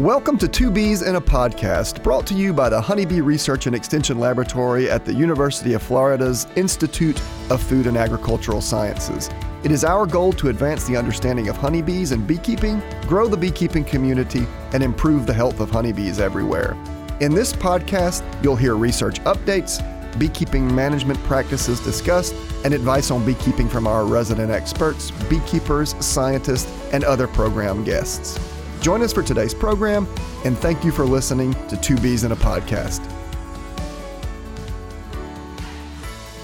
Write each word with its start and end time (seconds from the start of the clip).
Welcome 0.00 0.38
to 0.38 0.48
Two 0.48 0.70
Bees 0.70 1.02
in 1.02 1.16
a 1.16 1.20
Podcast, 1.20 2.02
brought 2.02 2.26
to 2.28 2.34
you 2.34 2.54
by 2.54 2.70
the 2.70 2.80
Honeybee 2.80 3.20
Research 3.20 3.66
and 3.66 3.76
Extension 3.76 4.18
Laboratory 4.18 4.90
at 4.90 5.04
the 5.04 5.12
University 5.12 5.74
of 5.74 5.82
Florida's 5.82 6.46
Institute 6.56 7.20
of 7.50 7.62
Food 7.62 7.86
and 7.86 7.98
Agricultural 7.98 8.62
Sciences. 8.62 9.28
It 9.62 9.70
is 9.70 9.84
our 9.84 10.06
goal 10.06 10.32
to 10.32 10.48
advance 10.48 10.86
the 10.86 10.96
understanding 10.96 11.50
of 11.50 11.58
honeybees 11.58 12.12
and 12.12 12.26
beekeeping, 12.26 12.82
grow 13.02 13.28
the 13.28 13.36
beekeeping 13.36 13.84
community, 13.84 14.46
and 14.72 14.82
improve 14.82 15.26
the 15.26 15.34
health 15.34 15.60
of 15.60 15.70
honeybees 15.70 16.18
everywhere. 16.18 16.78
In 17.20 17.34
this 17.34 17.52
podcast, 17.52 18.22
you'll 18.42 18.56
hear 18.56 18.76
research 18.76 19.20
updates, 19.24 19.82
beekeeping 20.18 20.74
management 20.74 21.22
practices 21.24 21.78
discussed, 21.78 22.34
and 22.64 22.72
advice 22.72 23.10
on 23.10 23.22
beekeeping 23.26 23.68
from 23.68 23.86
our 23.86 24.06
resident 24.06 24.50
experts, 24.50 25.10
beekeepers, 25.28 25.94
scientists, 26.02 26.72
and 26.94 27.04
other 27.04 27.28
program 27.28 27.84
guests. 27.84 28.49
Join 28.80 29.02
us 29.02 29.12
for 29.12 29.22
today's 29.22 29.52
program, 29.52 30.08
and 30.44 30.56
thank 30.56 30.84
you 30.84 30.90
for 30.90 31.04
listening 31.04 31.52
to 31.68 31.76
Two 31.76 31.96
Bees 31.98 32.24
in 32.24 32.32
a 32.32 32.36
Podcast. 32.36 33.06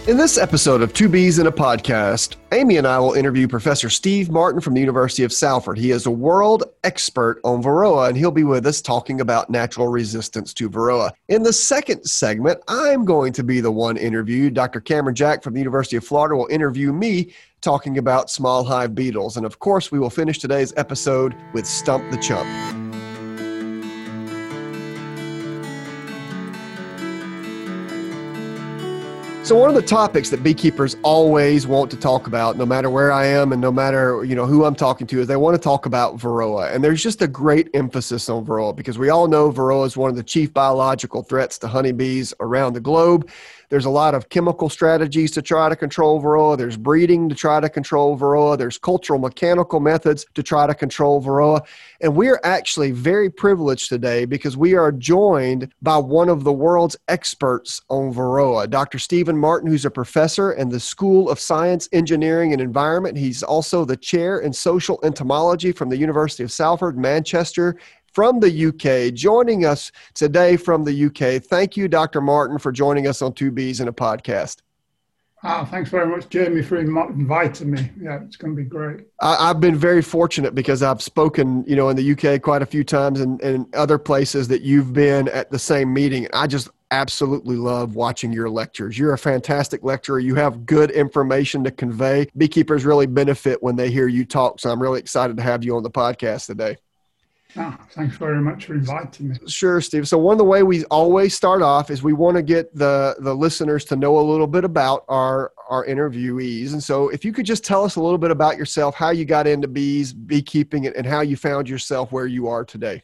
In 0.06 0.18
this 0.18 0.36
episode 0.38 0.82
of 0.82 0.92
Two 0.92 1.08
Bees 1.08 1.38
in 1.38 1.46
a 1.46 1.52
Podcast, 1.52 2.36
Amy 2.52 2.76
and 2.76 2.86
I 2.86 2.98
will 2.98 3.14
interview 3.14 3.48
Professor 3.48 3.88
Steve 3.88 4.30
Martin 4.30 4.60
from 4.60 4.74
the 4.74 4.80
University 4.80 5.24
of 5.24 5.32
Salford. 5.32 5.78
He 5.78 5.90
is 5.90 6.04
a 6.04 6.10
world 6.10 6.62
expert 6.84 7.40
on 7.42 7.62
Varroa, 7.62 8.08
and 8.08 8.18
he'll 8.18 8.30
be 8.30 8.44
with 8.44 8.66
us 8.66 8.82
talking 8.82 9.22
about 9.22 9.48
natural 9.48 9.88
resistance 9.88 10.52
to 10.54 10.68
Varroa. 10.68 11.12
In 11.28 11.42
the 11.42 11.54
second 11.54 12.04
segment, 12.04 12.60
I'm 12.68 13.06
going 13.06 13.32
to 13.32 13.42
be 13.42 13.60
the 13.60 13.72
one 13.72 13.96
interviewed. 13.96 14.52
Dr. 14.52 14.80
Cameron 14.80 15.16
Jack 15.16 15.42
from 15.42 15.54
the 15.54 15.60
University 15.60 15.96
of 15.96 16.04
Florida 16.04 16.36
will 16.36 16.48
interview 16.48 16.92
me 16.92 17.32
talking 17.66 17.98
about 17.98 18.30
small 18.30 18.62
hive 18.62 18.94
beetles. 18.94 19.36
And 19.36 19.44
of 19.44 19.58
course, 19.58 19.90
we 19.90 19.98
will 19.98 20.08
finish 20.08 20.38
today's 20.38 20.72
episode 20.76 21.34
with 21.52 21.66
Stump 21.66 22.08
the 22.12 22.16
Chump. 22.16 22.46
So 29.44 29.56
one 29.56 29.68
of 29.68 29.74
the 29.74 29.82
topics 29.82 30.30
that 30.30 30.44
beekeepers 30.44 30.96
always 31.02 31.66
want 31.66 31.90
to 31.90 31.96
talk 31.96 32.28
about, 32.28 32.56
no 32.56 32.66
matter 32.66 32.88
where 32.90 33.10
I 33.10 33.26
am 33.26 33.52
and 33.52 33.60
no 33.60 33.72
matter 33.72 34.24
you 34.24 34.36
know 34.36 34.46
who 34.46 34.64
I'm 34.64 34.74
talking 34.76 35.08
to, 35.08 35.20
is 35.20 35.26
they 35.26 35.36
want 35.36 35.56
to 35.56 35.60
talk 35.60 35.86
about 35.86 36.16
varroa. 36.16 36.72
And 36.72 36.84
there's 36.84 37.02
just 37.02 37.20
a 37.22 37.28
great 37.28 37.68
emphasis 37.74 38.28
on 38.28 38.46
varroa 38.46 38.74
because 38.74 38.96
we 38.96 39.08
all 39.08 39.26
know 39.26 39.50
varroa 39.50 39.86
is 39.86 39.96
one 39.96 40.10
of 40.10 40.16
the 40.16 40.22
chief 40.22 40.52
biological 40.52 41.22
threats 41.24 41.58
to 41.58 41.68
honeybees 41.68 42.32
around 42.38 42.74
the 42.74 42.80
globe. 42.80 43.28
There's 43.68 43.84
a 43.84 43.90
lot 43.90 44.14
of 44.14 44.28
chemical 44.28 44.68
strategies 44.68 45.30
to 45.32 45.42
try 45.42 45.68
to 45.68 45.76
control 45.76 46.22
varroa. 46.22 46.56
There's 46.56 46.76
breeding 46.76 47.28
to 47.28 47.34
try 47.34 47.60
to 47.60 47.68
control 47.68 48.18
varroa. 48.18 48.56
There's 48.56 48.78
cultural 48.78 49.18
mechanical 49.18 49.80
methods 49.80 50.26
to 50.34 50.42
try 50.42 50.66
to 50.66 50.74
control 50.74 51.22
varroa. 51.22 51.66
And 52.00 52.14
we're 52.14 52.40
actually 52.44 52.90
very 52.92 53.30
privileged 53.30 53.88
today 53.88 54.24
because 54.24 54.56
we 54.56 54.74
are 54.74 54.92
joined 54.92 55.72
by 55.82 55.96
one 55.98 56.28
of 56.28 56.44
the 56.44 56.52
world's 56.52 56.96
experts 57.08 57.80
on 57.88 58.12
varroa, 58.12 58.68
Dr. 58.68 58.98
Stephen 58.98 59.36
Martin, 59.36 59.70
who's 59.70 59.84
a 59.84 59.90
professor 59.90 60.52
in 60.52 60.68
the 60.68 60.80
School 60.80 61.28
of 61.30 61.40
Science, 61.40 61.88
Engineering, 61.92 62.52
and 62.52 62.60
Environment. 62.60 63.16
He's 63.16 63.42
also 63.42 63.84
the 63.84 63.96
chair 63.96 64.38
in 64.38 64.52
social 64.52 65.00
entomology 65.02 65.72
from 65.72 65.88
the 65.88 65.96
University 65.96 66.42
of 66.42 66.52
Salford, 66.52 66.96
Manchester, 66.96 67.76
from 68.16 68.40
the 68.40 68.68
UK, 68.68 69.12
joining 69.12 69.66
us 69.66 69.92
today 70.14 70.56
from 70.56 70.84
the 70.84 71.04
UK. 71.04 71.42
Thank 71.42 71.76
you, 71.76 71.86
Dr. 71.86 72.22
Martin, 72.22 72.58
for 72.58 72.72
joining 72.72 73.06
us 73.06 73.20
on 73.20 73.34
Two 73.34 73.50
Bees 73.50 73.78
in 73.78 73.88
a 73.88 73.92
podcast. 73.92 74.62
Oh, 75.44 75.66
thanks 75.66 75.90
very 75.90 76.06
much, 76.06 76.30
Jamie, 76.30 76.62
for 76.62 76.78
inviting 76.78 77.72
me. 77.72 77.90
Yeah, 78.00 78.20
it's 78.24 78.36
going 78.36 78.56
to 78.56 78.62
be 78.62 78.66
great. 78.66 79.00
I, 79.20 79.48
have 79.48 79.60
been 79.60 79.76
very 79.76 80.00
fortunate 80.00 80.54
because 80.54 80.82
I've 80.82 81.02
spoken, 81.02 81.62
you 81.66 81.76
know, 81.76 81.90
in 81.90 81.96
the 81.96 82.12
UK 82.12 82.40
quite 82.40 82.62
a 82.62 82.66
few 82.66 82.84
times 82.84 83.20
and, 83.20 83.38
and 83.42 83.66
other 83.74 83.98
places 83.98 84.48
that 84.48 84.62
you've 84.62 84.94
been 84.94 85.28
at 85.28 85.50
the 85.50 85.58
same 85.58 85.92
meeting. 85.92 86.26
I 86.32 86.46
just 86.46 86.70
absolutely 86.92 87.56
love 87.56 87.96
watching 87.96 88.32
your 88.32 88.48
lectures. 88.48 88.98
You're 88.98 89.12
a 89.12 89.18
fantastic 89.18 89.84
lecturer. 89.84 90.20
You 90.20 90.36
have 90.36 90.64
good 90.64 90.90
information 90.90 91.64
to 91.64 91.70
convey. 91.70 92.28
Beekeepers 92.34 92.86
really 92.86 93.06
benefit 93.06 93.62
when 93.62 93.76
they 93.76 93.90
hear 93.90 94.08
you 94.08 94.24
talk. 94.24 94.58
So 94.58 94.70
I'm 94.70 94.80
really 94.80 95.00
excited 95.00 95.36
to 95.36 95.42
have 95.42 95.62
you 95.62 95.76
on 95.76 95.82
the 95.82 95.90
podcast 95.90 96.46
today. 96.46 96.78
Oh, 97.58 97.76
thanks 97.90 98.16
very 98.16 98.40
much 98.40 98.66
for 98.66 98.74
inviting 98.74 99.28
me. 99.28 99.36
Sure, 99.46 99.80
Steve. 99.80 100.06
So 100.06 100.18
one 100.18 100.32
of 100.32 100.38
the 100.38 100.44
way 100.44 100.62
we 100.62 100.84
always 100.86 101.34
start 101.34 101.62
off 101.62 101.90
is 101.90 102.02
we 102.02 102.12
want 102.12 102.36
to 102.36 102.42
get 102.42 102.74
the 102.74 103.16
the 103.20 103.34
listeners 103.34 103.84
to 103.86 103.96
know 103.96 104.18
a 104.18 104.20
little 104.20 104.46
bit 104.46 104.64
about 104.64 105.04
our 105.08 105.52
our 105.68 105.86
interviewees. 105.86 106.72
And 106.72 106.82
so 106.82 107.08
if 107.08 107.24
you 107.24 107.32
could 107.32 107.46
just 107.46 107.64
tell 107.64 107.84
us 107.84 107.96
a 107.96 108.00
little 108.00 108.18
bit 108.18 108.30
about 108.30 108.56
yourself, 108.56 108.94
how 108.94 109.10
you 109.10 109.24
got 109.24 109.46
into 109.46 109.68
bees, 109.68 110.12
beekeeping, 110.12 110.86
and 110.86 111.06
how 111.06 111.20
you 111.20 111.36
found 111.36 111.68
yourself 111.68 112.12
where 112.12 112.26
you 112.26 112.48
are 112.48 112.64
today. 112.64 113.02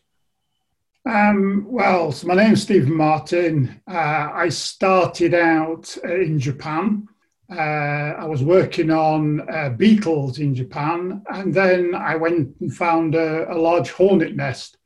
Um, 1.05 1.67
well, 1.69 2.13
so 2.13 2.29
my 2.29 2.35
name 2.35 2.53
is 2.53 2.63
Stephen 2.63 2.95
Martin. 2.95 3.81
Uh, 3.91 4.31
I 4.33 4.49
started 4.51 5.35
out 5.35 5.97
in 6.05 6.39
Japan 6.39 7.09
uh, 7.53 8.17
I 8.19 8.25
was 8.25 8.43
working 8.43 8.91
on 8.91 9.49
uh, 9.49 9.71
beetles 9.71 10.39
in 10.39 10.55
Japan, 10.55 11.23
and 11.29 11.53
then 11.53 11.95
I 11.95 12.17
went 12.17 12.55
and 12.61 12.75
found 12.75 13.15
a, 13.15 13.53
a 13.53 13.57
large 13.57 13.91
hornet 13.91 14.35
nest. 14.35 14.79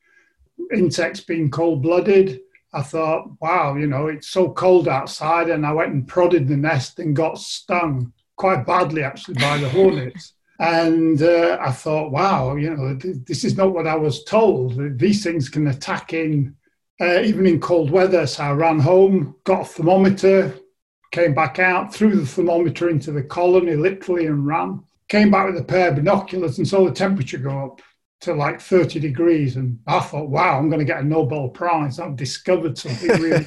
Insects 0.73 1.21
being 1.21 1.51
cold 1.51 1.83
blooded. 1.83 2.41
I 2.73 2.83
thought, 2.83 3.31
wow, 3.41 3.77
you 3.77 3.87
know, 3.87 4.09
it's 4.09 4.29
so 4.29 4.51
cold 4.51 4.89
outside. 4.89 5.49
And 5.49 5.65
I 5.65 5.73
went 5.73 5.93
and 5.93 6.09
prodded 6.09 6.49
the 6.49 6.57
nest 6.57 6.99
and 6.99 7.15
got 7.15 7.39
stung 7.39 8.13
quite 8.37 8.67
badly, 8.67 9.03
actually, 9.03 9.35
by 9.35 9.59
the 9.59 9.69
hornets. 9.69 10.33
And 10.59 11.21
uh, 11.21 11.59
I 11.61 11.71
thought, 11.71 12.13
wow, 12.13 12.57
you 12.57 12.75
know, 12.75 12.97
th- 12.97 13.17
this 13.27 13.45
is 13.45 13.59
not 13.59 13.75
what 13.75 13.87
I 13.87 13.95
was 13.95 14.25
told. 14.25 14.99
These 14.99 15.23
things 15.23 15.51
can 15.51 15.67
attack 15.67 16.15
in 16.15 16.57
uh, 17.01 17.21
even 17.21 17.47
in 17.47 17.61
cold 17.61 17.91
weather. 17.91 18.27
So 18.27 18.43
I 18.45 18.53
ran 18.53 18.79
home, 18.79 19.35
got 19.45 19.63
a 19.63 19.65
thermometer, 19.65 20.55
came 21.17 21.33
back 21.33 21.59
out, 21.59 21.95
threw 21.95 22.15
the 22.15 22.27
thermometer 22.27 22.91
into 22.91 23.11
the 23.11 23.23
colony 23.23 23.75
literally 23.75 24.27
and 24.27 24.47
ran. 24.47 24.83
Came 25.09 25.31
back 25.31 25.47
with 25.47 25.57
a 25.57 25.65
pair 25.65 25.89
of 25.89 25.95
binoculars 25.95 26.59
and 26.59 26.69
saw 26.69 26.85
the 26.85 26.93
temperature 26.93 27.39
go 27.39 27.65
up 27.65 27.81
to 28.21 28.35
like 28.35 28.61
30 28.61 29.01
degrees. 29.01 29.57
And 29.57 29.79
I 29.87 30.01
thought, 30.01 30.29
wow, 30.29 30.59
I'm 30.59 30.69
going 30.69 30.81
to 30.81 30.85
get 30.85 31.01
a 31.01 31.05
Nobel 31.05 31.49
Prize. 31.49 31.99
I've 31.99 32.17
discovered 32.17 32.77
something 32.77 33.09
really 33.09 33.47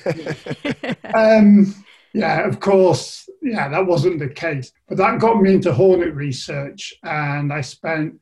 um, 1.13 1.75
yeah, 2.11 2.47
of 2.47 2.59
course, 2.59 3.29
yeah, 3.43 3.69
that 3.69 3.85
wasn't 3.85 4.17
the 4.17 4.29
case. 4.29 4.71
But 4.87 4.97
that 4.97 5.19
got 5.19 5.39
me 5.39 5.53
into 5.53 5.71
hornet 5.71 6.15
research. 6.15 6.95
And 7.03 7.53
I 7.53 7.61
spent 7.61 8.19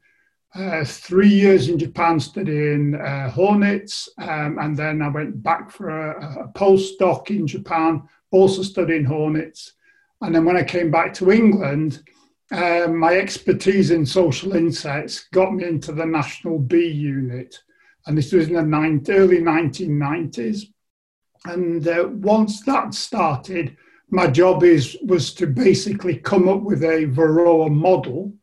uh, 0.55 0.83
three 0.83 1.29
years 1.29 1.69
in 1.69 1.79
Japan 1.79 2.19
studying 2.19 2.95
uh, 2.95 3.29
hornets. 3.29 4.09
Um, 4.17 4.57
and 4.59 4.75
then 4.75 5.01
I 5.01 5.07
went 5.07 5.41
back 5.41 5.71
for 5.71 5.87
a, 5.87 6.43
a 6.43 6.47
postdoc 6.49 7.29
in 7.29 7.47
Japan 7.47 8.03
also 8.31 8.63
studying 8.63 9.05
hornets. 9.05 9.73
And 10.21 10.33
then 10.33 10.45
when 10.45 10.57
I 10.57 10.63
came 10.63 10.91
back 10.91 11.13
to 11.15 11.31
England, 11.31 12.03
um, 12.51 12.97
my 12.97 13.13
expertise 13.13 13.91
in 13.91 14.05
social 14.05 14.55
insects 14.55 15.27
got 15.33 15.53
me 15.53 15.65
into 15.65 15.91
the 15.91 16.05
National 16.05 16.59
Bee 16.59 16.87
Unit. 16.87 17.57
And 18.05 18.17
this 18.17 18.31
was 18.31 18.47
in 18.47 18.53
the 18.53 19.13
early 19.13 19.39
1990s. 19.39 20.67
And 21.45 21.87
uh, 21.87 22.07
once 22.09 22.61
that 22.61 22.93
started, 22.93 23.75
my 24.09 24.27
job 24.27 24.63
is 24.63 24.97
was 25.03 25.33
to 25.33 25.47
basically 25.47 26.17
come 26.17 26.47
up 26.47 26.61
with 26.61 26.83
a 26.83 27.07
Varroa 27.07 27.69
model 27.69 28.33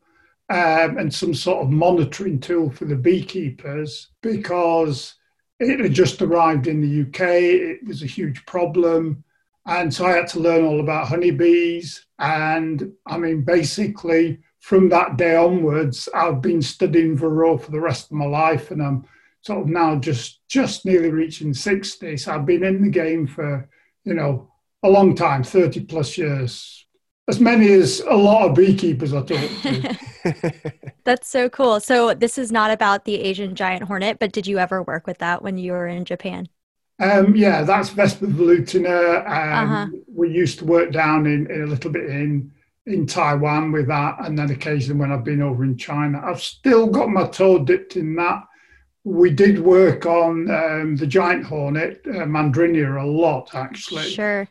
um, 0.49 0.97
and 0.97 1.13
some 1.13 1.33
sort 1.33 1.63
of 1.63 1.71
monitoring 1.71 2.39
tool 2.39 2.69
for 2.69 2.85
the 2.85 2.95
beekeepers 2.95 4.09
because 4.21 5.15
it 5.59 5.79
had 5.79 5.93
just 5.93 6.21
arrived 6.21 6.67
in 6.67 6.81
the 6.81 7.01
UK. 7.01 7.21
It 7.21 7.87
was 7.87 8.03
a 8.03 8.07
huge 8.07 8.45
problem. 8.45 9.23
And 9.65 9.93
so 9.93 10.05
I 10.05 10.11
had 10.11 10.27
to 10.29 10.39
learn 10.39 10.63
all 10.63 10.79
about 10.79 11.07
honeybees. 11.07 12.05
And 12.19 12.93
I 13.05 13.17
mean, 13.17 13.41
basically, 13.41 14.39
from 14.59 14.89
that 14.89 15.17
day 15.17 15.35
onwards, 15.35 16.07
I've 16.13 16.41
been 16.41 16.61
studying 16.61 17.17
Varroa 17.17 17.61
for 17.61 17.71
the 17.71 17.79
rest 17.79 18.05
of 18.05 18.17
my 18.17 18.25
life. 18.25 18.71
And 18.71 18.81
I'm 18.81 19.05
sort 19.41 19.61
of 19.61 19.67
now 19.67 19.95
just, 19.95 20.41
just 20.47 20.85
nearly 20.85 21.09
reaching 21.09 21.53
60. 21.53 22.17
So 22.17 22.33
I've 22.33 22.45
been 22.45 22.63
in 22.63 22.83
the 22.83 22.89
game 22.89 23.27
for, 23.27 23.67
you 24.03 24.13
know, 24.13 24.51
a 24.83 24.89
long 24.89 25.15
time 25.15 25.43
30 25.43 25.85
plus 25.85 26.17
years. 26.17 26.85
As 27.27 27.39
many 27.39 27.71
as 27.73 28.01
a 28.01 28.13
lot 28.13 28.47
of 28.47 28.55
beekeepers 28.55 29.13
I 29.13 29.23
talk 29.23 29.49
to. 29.63 29.97
That's 31.05 31.27
so 31.27 31.49
cool. 31.49 31.79
So, 31.79 32.13
this 32.13 32.37
is 32.37 32.51
not 32.51 32.69
about 32.69 33.05
the 33.05 33.15
Asian 33.15 33.55
giant 33.55 33.83
hornet, 33.83 34.19
but 34.19 34.31
did 34.31 34.45
you 34.45 34.59
ever 34.59 34.83
work 34.83 35.07
with 35.07 35.17
that 35.19 35.41
when 35.41 35.57
you 35.57 35.71
were 35.71 35.87
in 35.87 36.05
Japan? 36.05 36.47
Um, 36.99 37.35
yeah, 37.35 37.63
that's 37.63 37.89
Vespa 37.89 38.25
velutina. 38.25 39.19
Um, 39.25 39.69
uh-huh. 39.69 39.87
We 40.13 40.31
used 40.31 40.59
to 40.59 40.65
work 40.65 40.91
down 40.91 41.25
in, 41.25 41.49
in, 41.51 41.63
a 41.63 41.67
little 41.67 41.91
bit 41.91 42.05
in 42.05 42.51
in 42.85 43.07
Taiwan 43.07 43.71
with 43.71 43.87
that, 43.87 44.17
and 44.19 44.37
then 44.37 44.51
occasionally 44.51 44.99
when 44.99 45.11
I've 45.11 45.23
been 45.23 45.41
over 45.41 45.63
in 45.63 45.75
China, 45.77 46.21
I've 46.23 46.41
still 46.41 46.87
got 46.87 47.09
my 47.09 47.27
toe 47.27 47.63
dipped 47.65 47.95
in 47.95 48.15
that. 48.15 48.43
We 49.03 49.31
did 49.31 49.59
work 49.59 50.05
on 50.05 50.49
um, 50.49 50.95
the 50.95 51.07
giant 51.07 51.45
hornet, 51.45 52.01
uh, 52.05 52.25
mandarinia, 52.25 53.01
a 53.01 53.05
lot 53.05 53.53
actually. 53.53 54.03
Sure. 54.03 54.47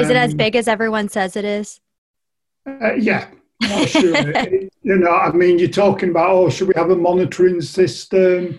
is 0.00 0.10
it 0.10 0.16
as 0.16 0.32
um, 0.32 0.36
big 0.36 0.56
as 0.56 0.66
everyone 0.66 1.08
says 1.08 1.36
it 1.36 1.44
is? 1.44 1.80
Uh, 2.66 2.94
yeah, 2.94 3.28
sure. 3.86 4.16
it, 4.16 4.72
you 4.82 4.96
know, 4.96 5.12
I 5.12 5.30
mean, 5.32 5.58
you're 5.58 5.68
talking 5.68 6.10
about, 6.10 6.30
oh, 6.30 6.50
should 6.50 6.68
we 6.68 6.74
have 6.76 6.90
a 6.90 6.96
monitoring 6.96 7.60
system? 7.60 8.58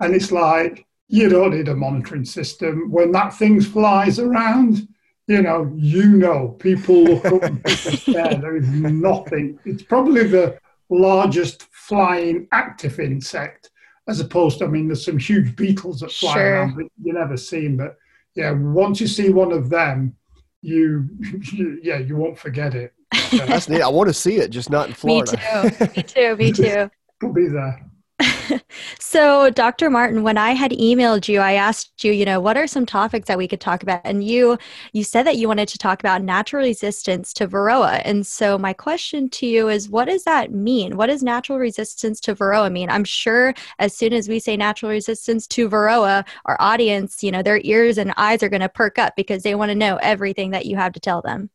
And 0.00 0.14
it's 0.14 0.32
like, 0.32 0.87
you 1.08 1.28
don't 1.28 1.56
need 1.56 1.68
a 1.68 1.74
monitoring 1.74 2.24
system. 2.24 2.90
When 2.90 3.12
that 3.12 3.34
thing 3.34 3.60
flies 3.60 4.18
around, 4.18 4.86
you 5.26 5.42
know, 5.42 5.72
you 5.74 6.06
know, 6.06 6.56
people 6.58 7.04
look 7.04 7.24
up 7.24 7.42
and 7.42 7.68
stare. 7.70 8.34
There 8.34 8.56
is 8.56 8.68
nothing. 8.68 9.58
It's 9.64 9.82
probably 9.82 10.26
the 10.26 10.58
largest 10.90 11.64
flying 11.72 12.46
active 12.52 13.00
insect, 13.00 13.70
as 14.06 14.20
opposed 14.20 14.58
to, 14.58 14.66
I 14.66 14.68
mean, 14.68 14.88
there's 14.88 15.04
some 15.04 15.18
huge 15.18 15.56
beetles 15.56 16.00
that 16.00 16.12
fly 16.12 16.34
sure. 16.34 16.52
around, 16.52 16.76
but 16.76 16.86
you 17.02 17.12
never 17.12 17.36
see 17.36 17.66
them. 17.66 17.78
But 17.78 17.96
yeah, 18.34 18.52
once 18.52 19.00
you 19.00 19.06
see 19.06 19.30
one 19.30 19.52
of 19.52 19.70
them, 19.70 20.14
you, 20.60 21.08
you 21.52 21.78
yeah, 21.82 21.98
you 21.98 22.16
won't 22.16 22.38
forget 22.38 22.74
it. 22.74 22.92
That's 23.30 23.68
neat. 23.68 23.82
I 23.82 23.88
want 23.88 24.08
to 24.08 24.14
see 24.14 24.36
it, 24.36 24.50
just 24.50 24.70
not 24.70 24.88
in 24.88 24.94
Florida. 24.94 25.32
Me 25.32 25.88
too. 25.88 25.96
Me 25.96 26.02
too. 26.02 26.36
Me 26.36 26.52
too. 26.52 26.90
We'll 27.22 27.32
be 27.32 27.48
there. 27.48 27.87
so, 28.98 29.50
Dr. 29.50 29.90
Martin, 29.90 30.22
when 30.22 30.38
I 30.38 30.50
had 30.50 30.72
emailed 30.72 31.28
you, 31.28 31.40
I 31.40 31.52
asked 31.52 32.02
you, 32.02 32.12
you 32.12 32.24
know, 32.24 32.40
what 32.40 32.56
are 32.56 32.66
some 32.66 32.84
topics 32.84 33.28
that 33.28 33.38
we 33.38 33.46
could 33.46 33.60
talk 33.60 33.82
about? 33.82 34.00
And 34.04 34.24
you 34.24 34.58
you 34.92 35.04
said 35.04 35.24
that 35.26 35.36
you 35.36 35.46
wanted 35.46 35.68
to 35.68 35.78
talk 35.78 36.00
about 36.00 36.22
natural 36.22 36.64
resistance 36.64 37.32
to 37.34 37.46
varroa. 37.46 38.02
And 38.04 38.26
so 38.26 38.58
my 38.58 38.72
question 38.72 39.30
to 39.30 39.46
you 39.46 39.68
is 39.68 39.88
what 39.88 40.06
does 40.06 40.24
that 40.24 40.52
mean? 40.52 40.96
What 40.96 41.06
does 41.06 41.22
natural 41.22 41.58
resistance 41.58 42.20
to 42.22 42.34
varroa 42.34 42.72
mean? 42.72 42.90
I'm 42.90 43.04
sure 43.04 43.54
as 43.78 43.96
soon 43.96 44.12
as 44.12 44.28
we 44.28 44.40
say 44.40 44.56
natural 44.56 44.90
resistance 44.90 45.46
to 45.48 45.68
varroa, 45.68 46.26
our 46.46 46.56
audience, 46.60 47.22
you 47.22 47.30
know, 47.30 47.42
their 47.42 47.60
ears 47.62 47.98
and 47.98 48.12
eyes 48.16 48.42
are 48.42 48.48
going 48.48 48.60
to 48.60 48.68
perk 48.68 48.98
up 48.98 49.14
because 49.16 49.42
they 49.42 49.54
want 49.54 49.70
to 49.70 49.76
know 49.76 49.96
everything 49.96 50.50
that 50.50 50.66
you 50.66 50.76
have 50.76 50.92
to 50.94 51.00
tell 51.00 51.22
them. 51.22 51.50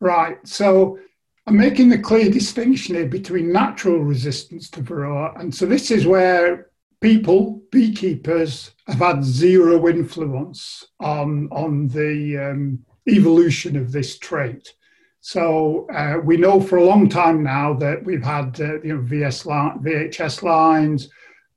Right. 0.00 0.36
So 0.46 0.98
I'm 1.46 1.56
making 1.58 1.90
the 1.90 1.98
clear 1.98 2.30
distinction 2.30 2.94
here 2.94 3.06
between 3.06 3.52
natural 3.52 3.98
resistance 3.98 4.70
to 4.70 4.82
varroa. 4.82 5.38
And 5.38 5.54
so 5.54 5.66
this 5.66 5.90
is 5.90 6.06
where 6.06 6.70
people, 7.02 7.62
beekeepers, 7.70 8.70
have 8.86 8.98
had 8.98 9.22
zero 9.22 9.86
influence 9.88 10.86
on, 11.00 11.48
on 11.52 11.88
the 11.88 12.50
um, 12.50 12.78
evolution 13.06 13.76
of 13.76 13.92
this 13.92 14.18
trait. 14.18 14.72
So 15.20 15.86
uh, 15.88 16.18
we 16.24 16.38
know 16.38 16.60
for 16.60 16.78
a 16.78 16.84
long 16.84 17.08
time 17.08 17.42
now 17.42 17.74
that 17.74 18.02
we've 18.04 18.24
had 18.24 18.58
uh, 18.60 18.80
you 18.82 18.96
know, 18.96 19.02
VS 19.02 19.44
line, 19.44 19.78
VHS 19.80 20.42
lines, 20.42 21.10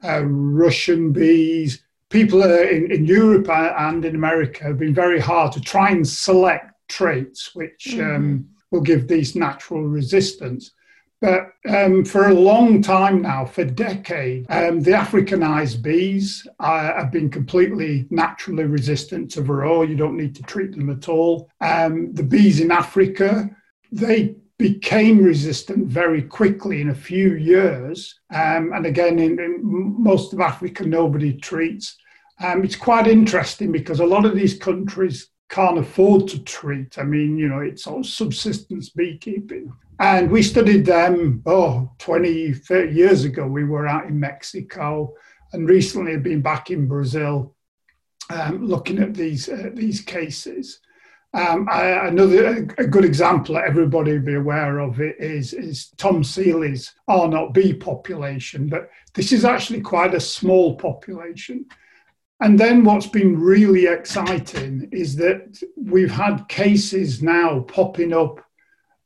uh, 0.04 0.24
Russian 0.24 1.13
bees. 1.13 1.83
People 2.10 2.44
in, 2.44 2.92
in 2.92 3.06
Europe 3.06 3.50
and 3.50 4.04
in 4.06 4.16
America 4.16 4.63
have 4.63 4.80
been 4.80 4.94
very 4.94 5.19
hard 5.19 5.51
to 5.54 5.62
try 5.62 5.92
and 5.92 6.07
select 6.07 6.72
traits 6.88 7.54
which 7.54 7.88
mm-hmm. 7.90 8.16
um, 8.16 8.50
will 8.72 8.81
give 8.81 9.08
these 9.08 9.36
natural 9.36 9.84
resistance. 9.84 10.72
But 11.19 11.54
um, 11.68 12.06
for 12.06 12.28
a 12.28 12.34
long 12.34 12.81
time 12.81 13.24
now, 13.24 13.44
for 13.44 13.66
decades, 13.66 14.46
um, 14.50 14.81
the 14.81 14.92
Africanized 14.92 15.81
bees 15.81 16.46
uh, 16.60 16.94
have 16.94 17.12
been 17.12 17.30
completely 17.30 18.06
naturally 18.12 18.66
resistant 18.66 19.31
to 19.31 19.42
varroa. 19.42 19.90
You 19.90 19.96
don't 19.96 20.18
need 20.18 20.36
to 20.36 20.44
treat 20.44 20.75
them 20.75 20.92
at 20.92 21.10
all. 21.10 21.50
Um, 21.60 22.14
the 22.14 22.24
bees 22.24 22.60
in 22.60 22.72
Africa, 22.72 23.50
they 23.92 24.36
became 24.60 25.24
resistant 25.24 25.88
very 25.88 26.22
quickly 26.22 26.81
in 26.81 26.90
a 26.90 26.96
few 26.96 27.34
years. 27.34 28.19
Um, 28.31 28.74
and 28.74 28.86
again, 28.86 29.18
in, 29.18 29.40
in, 29.40 29.60
most 29.64 30.34
of 30.34 30.40
Africa, 30.40 30.86
nobody 30.86 31.34
treats. 31.34 31.96
Um, 32.44 32.64
it's 32.64 32.75
quite 32.75 33.08
interesting 33.08 33.72
because 33.72 34.00
a 34.00 34.06
lot 34.06 34.25
of 34.25 34.36
these 34.36 34.58
countries 34.58 35.30
can't 35.50 35.78
afford 35.78 36.28
to 36.30 36.40
treat. 36.44 36.98
I 37.00 37.04
mean, 37.04 37.38
you 37.38 37.48
know, 37.48 37.60
it's 37.60 37.88
all 37.88 38.04
subsistence 38.04 38.90
beekeeping. 38.90 39.72
And 40.00 40.30
we 40.30 40.44
studied 40.44 40.86
them, 40.86 41.42
oh, 41.46 41.92
20, 42.00 42.54
30 42.54 42.94
years 42.94 43.24
ago. 43.24 43.48
We 43.48 43.64
were 43.64 43.88
out 43.88 44.06
in 44.06 44.20
Mexico 44.20 45.14
and 45.54 45.68
recently 45.68 46.12
have 46.14 46.24
been 46.24 46.42
back 46.42 46.70
in 46.70 46.88
Brazil 46.88 47.56
um, 48.30 48.66
looking 48.66 49.00
at 49.00 49.14
these, 49.14 49.50
uh, 49.50 49.70
these 49.74 50.02
cases. 50.02 50.80
Um, 51.34 51.68
I, 51.70 52.08
another 52.08 52.68
a 52.78 52.88
good 52.88 53.06
example 53.06 53.56
that 53.56 53.66
everybody 53.66 54.18
be 54.18 54.36
aware 54.36 54.80
of 54.80 55.00
is, 55.02 55.54
is 55.54 55.90
Tom 55.98 56.24
Seeley's 56.24 56.94
Arnot 57.10 57.54
bee 57.54 57.74
population, 57.74 58.68
but 58.68 58.90
this 59.14 59.32
is 59.32 59.46
actually 59.46 59.82
quite 59.82 60.14
a 60.14 60.20
small 60.20 60.76
population. 60.76 61.66
And 62.39 62.60
then 62.60 62.84
what's 62.84 63.07
been 63.07 63.39
really 63.39 63.88
exciting 63.88 64.89
is 64.92 65.16
that 65.16 65.60
we've 65.75 66.12
had 66.12 66.48
cases 66.48 67.24
now 67.24 67.62
popping 67.62 68.13
up 68.13 68.42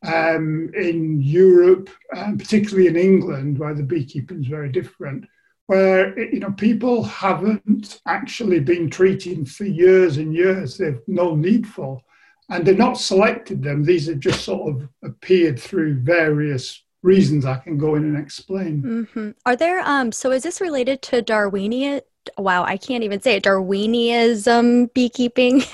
um, 0.05 0.71
in 0.75 1.21
Europe, 1.21 1.89
particularly 2.11 2.87
in 2.87 2.97
England, 2.97 3.57
where 3.57 3.73
the 3.73 3.83
beekeeping 3.83 4.41
is 4.41 4.47
very 4.47 4.69
different, 4.69 5.25
where 5.67 6.17
you 6.19 6.39
know 6.39 6.51
people 6.51 7.03
haven't 7.03 8.01
actually 8.05 8.59
been 8.59 8.89
treating 8.89 9.45
for 9.45 9.65
years 9.65 10.17
and 10.17 10.33
years. 10.33 10.77
They've 10.77 10.99
no 11.07 11.35
need 11.35 11.67
for, 11.67 12.01
and 12.49 12.65
they're 12.65 12.75
not 12.75 12.97
selected 12.97 13.63
them. 13.63 13.83
These 13.83 14.07
have 14.07 14.19
just 14.19 14.43
sort 14.43 14.75
of 14.75 14.89
appeared 15.03 15.59
through 15.59 16.01
various 16.01 16.83
reasons 17.03 17.45
I 17.45 17.57
can 17.57 17.77
go 17.77 17.95
in 17.95 18.03
and 18.03 18.17
explain. 18.17 18.81
Mm-hmm. 18.83 19.29
Are 19.45 19.55
there 19.55 19.81
um 19.81 20.11
so 20.11 20.31
is 20.31 20.43
this 20.43 20.61
related 20.61 21.01
to 21.03 21.21
Darwinian 21.21 22.01
wow, 22.37 22.63
I 22.63 22.77
can't 22.77 23.03
even 23.03 23.21
say 23.21 23.35
it, 23.35 23.43
Darwinism 23.43 24.87
beekeeping. 24.87 25.57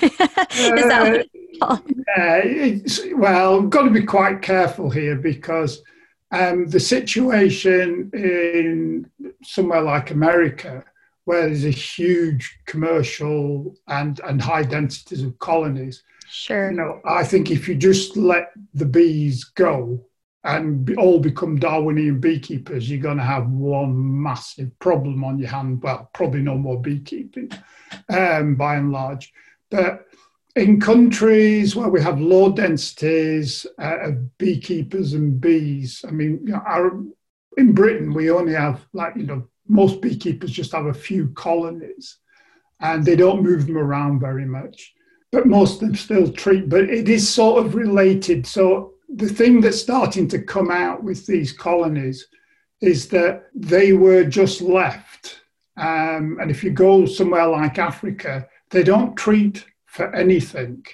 that 0.50 1.26
uh, 1.60 1.78
yeah, 2.16 2.76
well, 3.16 3.60
I've 3.60 3.70
got 3.70 3.82
to 3.82 3.90
be 3.90 4.04
quite 4.04 4.42
careful 4.42 4.90
here 4.90 5.16
because 5.16 5.82
um, 6.30 6.68
the 6.68 6.80
situation 6.80 8.10
in 8.12 9.10
somewhere 9.42 9.82
like 9.82 10.10
America, 10.10 10.84
where 11.24 11.46
there's 11.46 11.64
a 11.64 11.70
huge 11.70 12.58
commercial 12.66 13.74
and, 13.88 14.20
and 14.20 14.40
high 14.40 14.62
densities 14.62 15.22
of 15.22 15.38
colonies, 15.38 16.02
sure. 16.28 16.70
You 16.70 16.76
know, 16.76 17.00
I 17.04 17.24
think 17.24 17.50
if 17.50 17.68
you 17.68 17.74
just 17.74 18.16
let 18.16 18.52
the 18.74 18.86
bees 18.86 19.44
go, 19.44 20.04
and 20.48 20.96
all 20.96 21.20
become 21.20 21.58
Darwinian 21.58 22.20
beekeepers, 22.20 22.88
you're 22.88 22.98
going 23.02 23.18
to 23.18 23.22
have 23.22 23.50
one 23.50 24.22
massive 24.22 24.76
problem 24.78 25.22
on 25.22 25.38
your 25.38 25.50
hand. 25.50 25.82
Well, 25.82 26.08
probably 26.14 26.40
no 26.40 26.56
more 26.56 26.80
beekeeping 26.80 27.50
um, 28.08 28.54
by 28.54 28.76
and 28.76 28.90
large. 28.90 29.30
But 29.70 30.06
in 30.56 30.80
countries 30.80 31.76
where 31.76 31.90
we 31.90 32.00
have 32.00 32.18
low 32.18 32.50
densities 32.50 33.66
uh, 33.78 33.98
of 33.98 34.38
beekeepers 34.38 35.12
and 35.12 35.38
bees, 35.38 36.02
I 36.08 36.12
mean, 36.12 36.40
you 36.46 36.52
know, 36.54 36.62
our, 36.66 36.98
in 37.58 37.74
Britain, 37.74 38.14
we 38.14 38.30
only 38.30 38.54
have, 38.54 38.86
like, 38.94 39.16
you 39.16 39.24
know, 39.24 39.46
most 39.66 40.00
beekeepers 40.00 40.50
just 40.50 40.72
have 40.72 40.86
a 40.86 40.94
few 40.94 41.28
colonies 41.34 42.16
and 42.80 43.04
they 43.04 43.16
don't 43.16 43.42
move 43.42 43.66
them 43.66 43.76
around 43.76 44.20
very 44.20 44.46
much. 44.46 44.94
But 45.30 45.46
most 45.46 45.74
of 45.74 45.80
them 45.80 45.94
still 45.94 46.32
treat, 46.32 46.70
but 46.70 46.84
it 46.88 47.06
is 47.06 47.28
sort 47.28 47.66
of 47.66 47.74
related. 47.74 48.46
So 48.46 48.94
the 49.08 49.28
thing 49.28 49.60
that's 49.60 49.80
starting 49.80 50.28
to 50.28 50.42
come 50.42 50.70
out 50.70 51.02
with 51.02 51.26
these 51.26 51.52
colonies 51.52 52.26
is 52.80 53.08
that 53.08 53.48
they 53.54 53.92
were 53.92 54.24
just 54.24 54.60
left. 54.60 55.40
Um, 55.76 56.38
and 56.40 56.50
if 56.50 56.62
you 56.62 56.70
go 56.70 57.06
somewhere 57.06 57.46
like 57.46 57.78
Africa, 57.78 58.48
they 58.70 58.82
don't 58.82 59.16
treat 59.16 59.64
for 59.86 60.14
anything. 60.14 60.84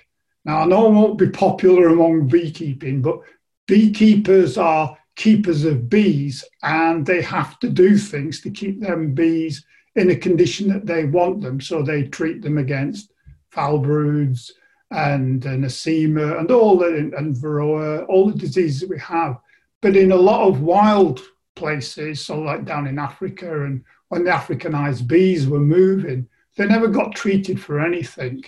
Now, 0.45 0.59
I 0.59 0.65
know 0.67 0.87
it 0.87 0.93
won't 0.93 1.19
be 1.19 1.31
popular 1.31 1.89
among 1.89 2.29
beekeeping, 2.29 3.03
but 3.03 3.19
beekeepers 3.67 4.59
are 4.59 4.97
keepers 5.17 5.65
of 5.65 5.89
bees 5.89 6.45
and 6.63 7.07
they 7.07 7.23
have 7.23 7.59
to 7.61 7.69
do 7.69 7.97
things 7.97 8.41
to 8.43 8.51
keep 8.51 8.81
them 8.81 9.15
bees 9.15 9.65
in 9.97 10.11
a 10.11 10.17
condition 10.17 10.69
that 10.69 10.87
they 10.87 11.05
want 11.05 11.41
them. 11.41 11.61
So 11.61 11.83
they 11.83 12.05
treat 12.05 12.43
them 12.43 12.59
against 12.59 13.13
foul 13.51 13.79
broods, 13.79 14.53
and 14.95 15.45
uh, 15.45 15.51
nosema 15.51 16.39
and 16.39 16.51
all 16.51 16.79
the, 16.79 16.87
and 16.87 17.37
varroa, 17.37 18.07
all 18.09 18.31
the 18.31 18.39
diseases 18.39 18.89
we 18.89 18.99
have. 18.99 19.39
But 19.83 19.97
in 19.97 20.13
a 20.13 20.17
lot 20.17 20.47
of 20.47 20.63
wild 20.63 21.21
places, 21.57 22.25
so 22.25 22.39
like 22.39 22.65
down 22.65 22.87
in 22.87 22.99
Africa, 22.99 23.65
and 23.65 23.85
when 24.09 24.25
the 24.25 24.31
Africanized 24.31 25.07
bees 25.07 25.47
were 25.49 25.61
moving, 25.61 26.29
they 26.57 26.67
never 26.67 26.87
got 26.87 27.15
treated 27.15 27.61
for 27.61 27.81
anything. 27.81 28.45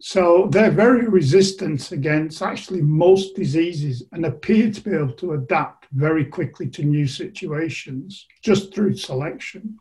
So 0.00 0.48
they're 0.50 0.70
very 0.70 1.06
resistant 1.06 1.92
against 1.92 2.42
actually 2.42 2.82
most 2.82 3.36
diseases 3.36 4.02
and 4.12 4.26
appear 4.26 4.70
to 4.70 4.80
be 4.80 4.92
able 4.92 5.12
to 5.12 5.34
adapt 5.34 5.86
very 5.92 6.24
quickly 6.24 6.68
to 6.70 6.82
new 6.82 7.06
situations 7.06 8.26
just 8.42 8.74
through 8.74 8.96
selection. 8.96 9.78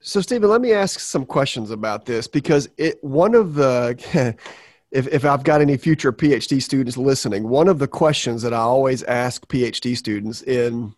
So, 0.00 0.20
Stephen, 0.20 0.50
let 0.50 0.60
me 0.60 0.72
ask 0.72 0.98
some 0.98 1.24
questions 1.24 1.70
about 1.70 2.04
this 2.04 2.26
because 2.26 2.68
it 2.76 3.02
one 3.04 3.34
of 3.34 3.54
the 3.54 4.36
if, 4.92 5.08
if 5.08 5.24
I've 5.24 5.42
got 5.42 5.60
any 5.60 5.76
future 5.76 6.12
PhD 6.12 6.62
students 6.62 6.96
listening, 6.96 7.48
one 7.48 7.66
of 7.66 7.78
the 7.78 7.88
questions 7.88 8.42
that 8.42 8.52
I 8.52 8.58
always 8.58 9.02
ask 9.04 9.46
PhD 9.48 9.96
students 9.96 10.42
in 10.42 10.94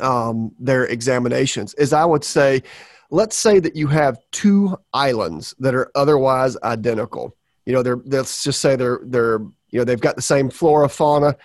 um, 0.00 0.52
their 0.58 0.84
examinations 0.84 1.74
is 1.74 1.92
I 1.92 2.04
would 2.04 2.24
say, 2.24 2.62
let's 3.10 3.36
say 3.36 3.58
that 3.58 3.74
you 3.74 3.88
have 3.88 4.18
two 4.30 4.78
islands 4.94 5.54
that 5.58 5.74
are 5.74 5.90
otherwise 5.96 6.56
identical. 6.62 7.36
You 7.66 7.72
know, 7.72 7.82
they're 7.82 8.00
let's 8.04 8.44
just 8.44 8.60
say 8.60 8.76
they're 8.76 9.00
they're 9.02 9.40
you 9.70 9.78
know 9.78 9.84
they've 9.84 10.00
got 10.00 10.16
the 10.16 10.22
same 10.22 10.48
flora 10.48 10.88
fauna. 10.88 11.36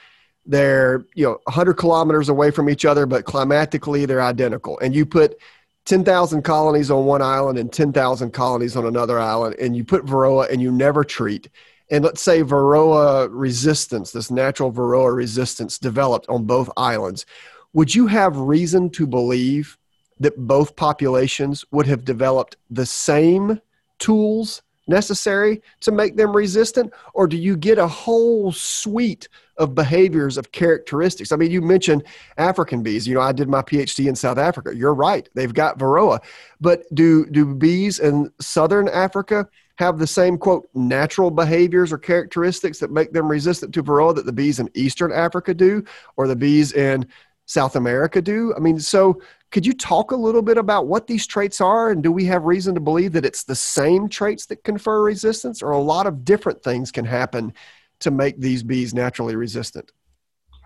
They're 0.45 1.05
you 1.15 1.25
know 1.25 1.39
100 1.43 1.73
kilometers 1.73 2.29
away 2.29 2.51
from 2.51 2.69
each 2.69 2.85
other, 2.85 3.05
but 3.05 3.25
climatically 3.25 4.05
they're 4.05 4.21
identical. 4.21 4.79
And 4.79 4.95
you 4.95 5.05
put 5.05 5.39
10,000 5.87 6.41
colonies 6.41 6.91
on 6.91 7.05
one 7.05 7.21
island 7.21 7.57
and 7.57 7.71
10,000 7.71 8.31
colonies 8.31 8.75
on 8.75 8.85
another 8.85 9.19
island, 9.19 9.55
and 9.59 9.75
you 9.75 9.85
put 9.85 10.05
Varroa 10.05 10.51
and 10.51 10.61
you 10.61 10.69
never 10.69 11.03
treat, 11.03 11.49
and 11.89 12.03
let's 12.03 12.21
say 12.21 12.43
Varroa 12.43 13.29
resistance, 13.31 14.11
this 14.11 14.29
natural 14.29 14.71
Varroa 14.71 15.15
resistance 15.15 15.79
developed 15.79 16.27
on 16.27 16.43
both 16.43 16.69
islands, 16.75 17.25
would 17.71 17.95
you 17.95 18.05
have 18.07 18.37
reason 18.37 18.89
to 18.89 19.07
believe 19.07 19.77
that 20.19 20.35
both 20.35 20.75
populations 20.75 21.63
would 21.71 21.87
have 21.87 22.03
developed 22.03 22.57
the 22.69 22.85
same 22.85 23.61
tools 23.97 24.61
necessary 24.87 25.61
to 25.81 25.91
make 25.91 26.15
them 26.15 26.35
resistant? 26.35 26.93
Or 27.13 27.27
do 27.27 27.37
you 27.37 27.57
get 27.57 27.77
a 27.77 27.87
whole 27.87 28.51
suite 28.51 29.27
of 29.57 29.75
behaviors, 29.75 30.37
of 30.37 30.51
characteristics? 30.51 31.31
I 31.31 31.35
mean, 31.35 31.51
you 31.51 31.61
mentioned 31.61 32.03
African 32.37 32.83
bees. 32.83 33.07
You 33.07 33.15
know, 33.15 33.21
I 33.21 33.31
did 33.31 33.49
my 33.49 33.61
PhD 33.61 34.07
in 34.07 34.15
South 34.15 34.37
Africa. 34.37 34.75
You're 34.75 34.93
right, 34.93 35.27
they've 35.33 35.53
got 35.53 35.79
Varroa. 35.79 36.19
But 36.61 36.83
do, 36.93 37.25
do 37.27 37.53
bees 37.55 37.99
in 37.99 38.31
Southern 38.39 38.87
Africa 38.89 39.47
have 39.77 39.99
the 39.99 40.07
same, 40.07 40.37
quote, 40.37 40.67
natural 40.73 41.29
behaviors 41.29 41.93
or 41.93 41.99
characteristics 41.99 42.79
that 42.79 42.91
make 42.91 43.13
them 43.13 43.29
resistant 43.29 43.73
to 43.75 43.83
Varroa 43.83 44.15
that 44.15 44.25
the 44.25 44.33
bees 44.33 44.59
in 44.59 44.69
Eastern 44.73 45.11
Africa 45.11 45.53
do, 45.53 45.83
or 46.15 46.27
the 46.27 46.35
bees 46.35 46.73
in 46.73 47.07
South 47.45 47.75
America 47.75 48.21
do? 48.21 48.53
I 48.55 48.59
mean, 48.59 48.79
so 48.79 49.21
could 49.51 49.65
you 49.65 49.73
talk 49.73 50.11
a 50.11 50.15
little 50.15 50.41
bit 50.41 50.57
about 50.57 50.87
what 50.87 51.07
these 51.07 51.25
traits 51.25 51.61
are? 51.61 51.91
And 51.91 52.03
do 52.03 52.11
we 52.11 52.25
have 52.25 52.43
reason 52.43 52.75
to 52.75 52.81
believe 52.81 53.13
that 53.13 53.25
it's 53.25 53.43
the 53.43 53.55
same 53.55 54.09
traits 54.09 54.45
that 54.47 54.63
confer 54.63 55.01
resistance, 55.01 55.61
or 55.61 55.71
a 55.71 55.79
lot 55.79 56.05
of 56.05 56.25
different 56.25 56.63
things 56.63 56.91
can 56.91 57.05
happen 57.05 57.53
to 57.99 58.11
make 58.11 58.39
these 58.39 58.63
bees 58.63 58.93
naturally 58.93 59.35
resistant? 59.35 59.91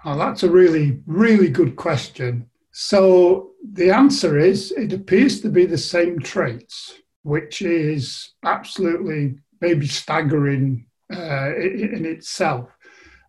Oh, 0.03 0.17
that's 0.17 0.43
a 0.43 0.50
really, 0.50 1.00
really 1.05 1.50
good 1.50 1.75
question. 1.75 2.50
So 2.71 3.51
the 3.73 3.91
answer 3.91 4.39
is 4.39 4.71
it 4.71 4.93
appears 4.93 5.41
to 5.41 5.50
be 5.50 5.65
the 5.65 5.77
same 5.77 6.19
traits, 6.19 6.95
which 7.23 7.61
is 7.61 8.31
absolutely 8.43 9.35
maybe 9.59 9.88
staggering 9.88 10.88
uh, 11.13 11.55
in 11.55 12.05
itself. 12.05 12.69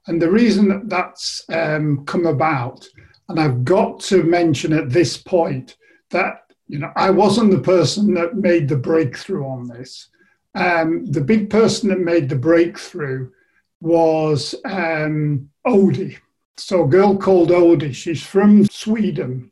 And 0.07 0.21
the 0.21 0.31
reason 0.31 0.69
that 0.69 0.89
that's 0.89 1.45
um, 1.51 2.05
come 2.07 2.27
about 2.27 2.89
and 3.29 3.41
I've 3.41 3.65
got 3.65 4.01
to 4.01 4.23
mention 4.23 4.73
at 4.73 4.91
this 4.91 5.17
point 5.17 5.77
that 6.11 6.47
you 6.69 6.79
know 6.79 6.93
I 6.97 7.11
wasn't 7.11 7.51
the 7.51 7.61
person 7.61 8.15
that 8.15 8.37
made 8.37 8.69
the 8.69 8.77
breakthrough 8.77 9.47
on 9.47 9.69
this. 9.69 10.09
Um, 10.55 11.07
the 11.07 11.21
big 11.21 11.49
person 11.49 11.89
that 11.89 12.01
made 12.01 12.29
the 12.29 12.37
breakthrough 12.37 13.31
was 13.81 14.55
um, 14.65 15.49
Oddie. 15.67 16.19
So 16.59 16.85
a 16.85 16.89
girl 16.89 17.17
called 17.17 17.51
Oddie. 17.51 17.95
She's 17.95 18.23
from 18.23 18.67
Sweden, 18.67 19.51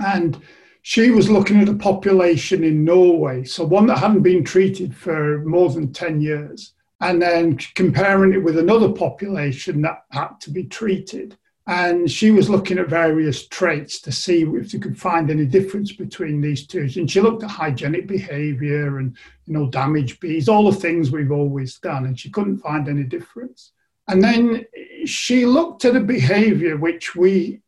and 0.00 0.40
she 0.82 1.10
was 1.10 1.30
looking 1.30 1.60
at 1.60 1.68
a 1.68 1.74
population 1.74 2.62
in 2.64 2.84
Norway, 2.84 3.44
so 3.44 3.64
one 3.64 3.86
that 3.86 3.98
hadn't 3.98 4.22
been 4.22 4.44
treated 4.44 4.94
for 4.94 5.38
more 5.44 5.70
than 5.70 5.92
ten 5.92 6.20
years, 6.20 6.74
and 7.00 7.20
then 7.20 7.56
comparing 7.74 8.32
it 8.32 8.42
with 8.42 8.58
another 8.58 8.90
population 8.90 9.82
that 9.82 10.04
had 10.10 10.40
to 10.40 10.50
be 10.50 10.64
treated. 10.64 11.36
And 11.68 12.08
she 12.08 12.30
was 12.30 12.48
looking 12.48 12.78
at 12.78 12.88
various 12.88 13.48
traits 13.48 14.00
to 14.02 14.12
see 14.12 14.42
if 14.42 14.70
she 14.70 14.78
could 14.78 14.96
find 14.96 15.30
any 15.30 15.46
difference 15.46 15.92
between 15.92 16.40
these 16.40 16.64
two. 16.66 16.88
And 16.96 17.10
she 17.10 17.20
looked 17.20 17.42
at 17.42 17.50
hygienic 17.50 18.06
behavior 18.06 18.98
and, 18.98 19.16
you 19.46 19.52
know, 19.52 19.68
damaged 19.68 20.20
bees, 20.20 20.48
all 20.48 20.70
the 20.70 20.78
things 20.78 21.10
we've 21.10 21.32
always 21.32 21.78
done, 21.78 22.06
and 22.06 22.18
she 22.18 22.30
couldn't 22.30 22.58
find 22.58 22.88
any 22.88 23.02
difference. 23.02 23.72
And 24.06 24.22
then 24.22 24.64
she 25.06 25.44
looked 25.44 25.84
at 25.84 25.96
a 25.96 26.00
behavior 26.00 26.76
which 26.76 27.16
we, 27.16 27.62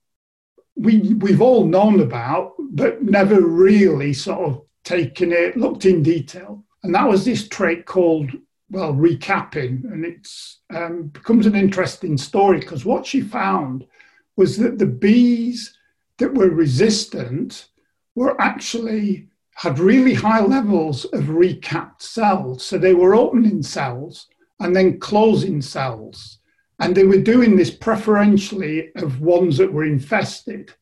we, 0.76 1.14
we've 1.14 1.42
all 1.42 1.64
known 1.64 1.98
about, 1.98 2.54
but 2.70 3.02
never 3.02 3.40
really 3.40 4.12
sort 4.12 4.48
of 4.48 4.62
taken 4.84 5.32
it, 5.32 5.56
looked 5.56 5.84
in 5.84 6.04
detail. 6.04 6.64
And 6.84 6.94
that 6.94 7.08
was 7.08 7.24
this 7.24 7.48
trait 7.48 7.84
called 7.84 8.30
well, 8.70 8.92
recapping, 8.92 9.84
and 9.84 10.04
it 10.04 10.28
um, 10.74 11.04
becomes 11.08 11.46
an 11.46 11.54
interesting 11.54 12.18
story 12.18 12.60
because 12.60 12.84
what 12.84 13.06
she 13.06 13.20
found 13.20 13.86
was 14.36 14.56
that 14.58 14.78
the 14.78 14.86
bees 14.86 15.76
that 16.18 16.34
were 16.34 16.50
resistant 16.50 17.68
were 18.14 18.40
actually 18.40 19.28
had 19.54 19.78
really 19.78 20.14
high 20.14 20.40
levels 20.40 21.04
of 21.06 21.24
recapped 21.24 22.02
cells. 22.02 22.64
So 22.64 22.78
they 22.78 22.94
were 22.94 23.14
opening 23.14 23.62
cells 23.62 24.28
and 24.60 24.74
then 24.74 25.00
closing 25.00 25.62
cells. 25.62 26.38
And 26.78 26.94
they 26.94 27.04
were 27.04 27.18
doing 27.18 27.56
this 27.56 27.70
preferentially 27.70 28.92
of 28.94 29.20
ones 29.20 29.56
that 29.56 29.72
were 29.72 29.84
infested. 29.84 30.72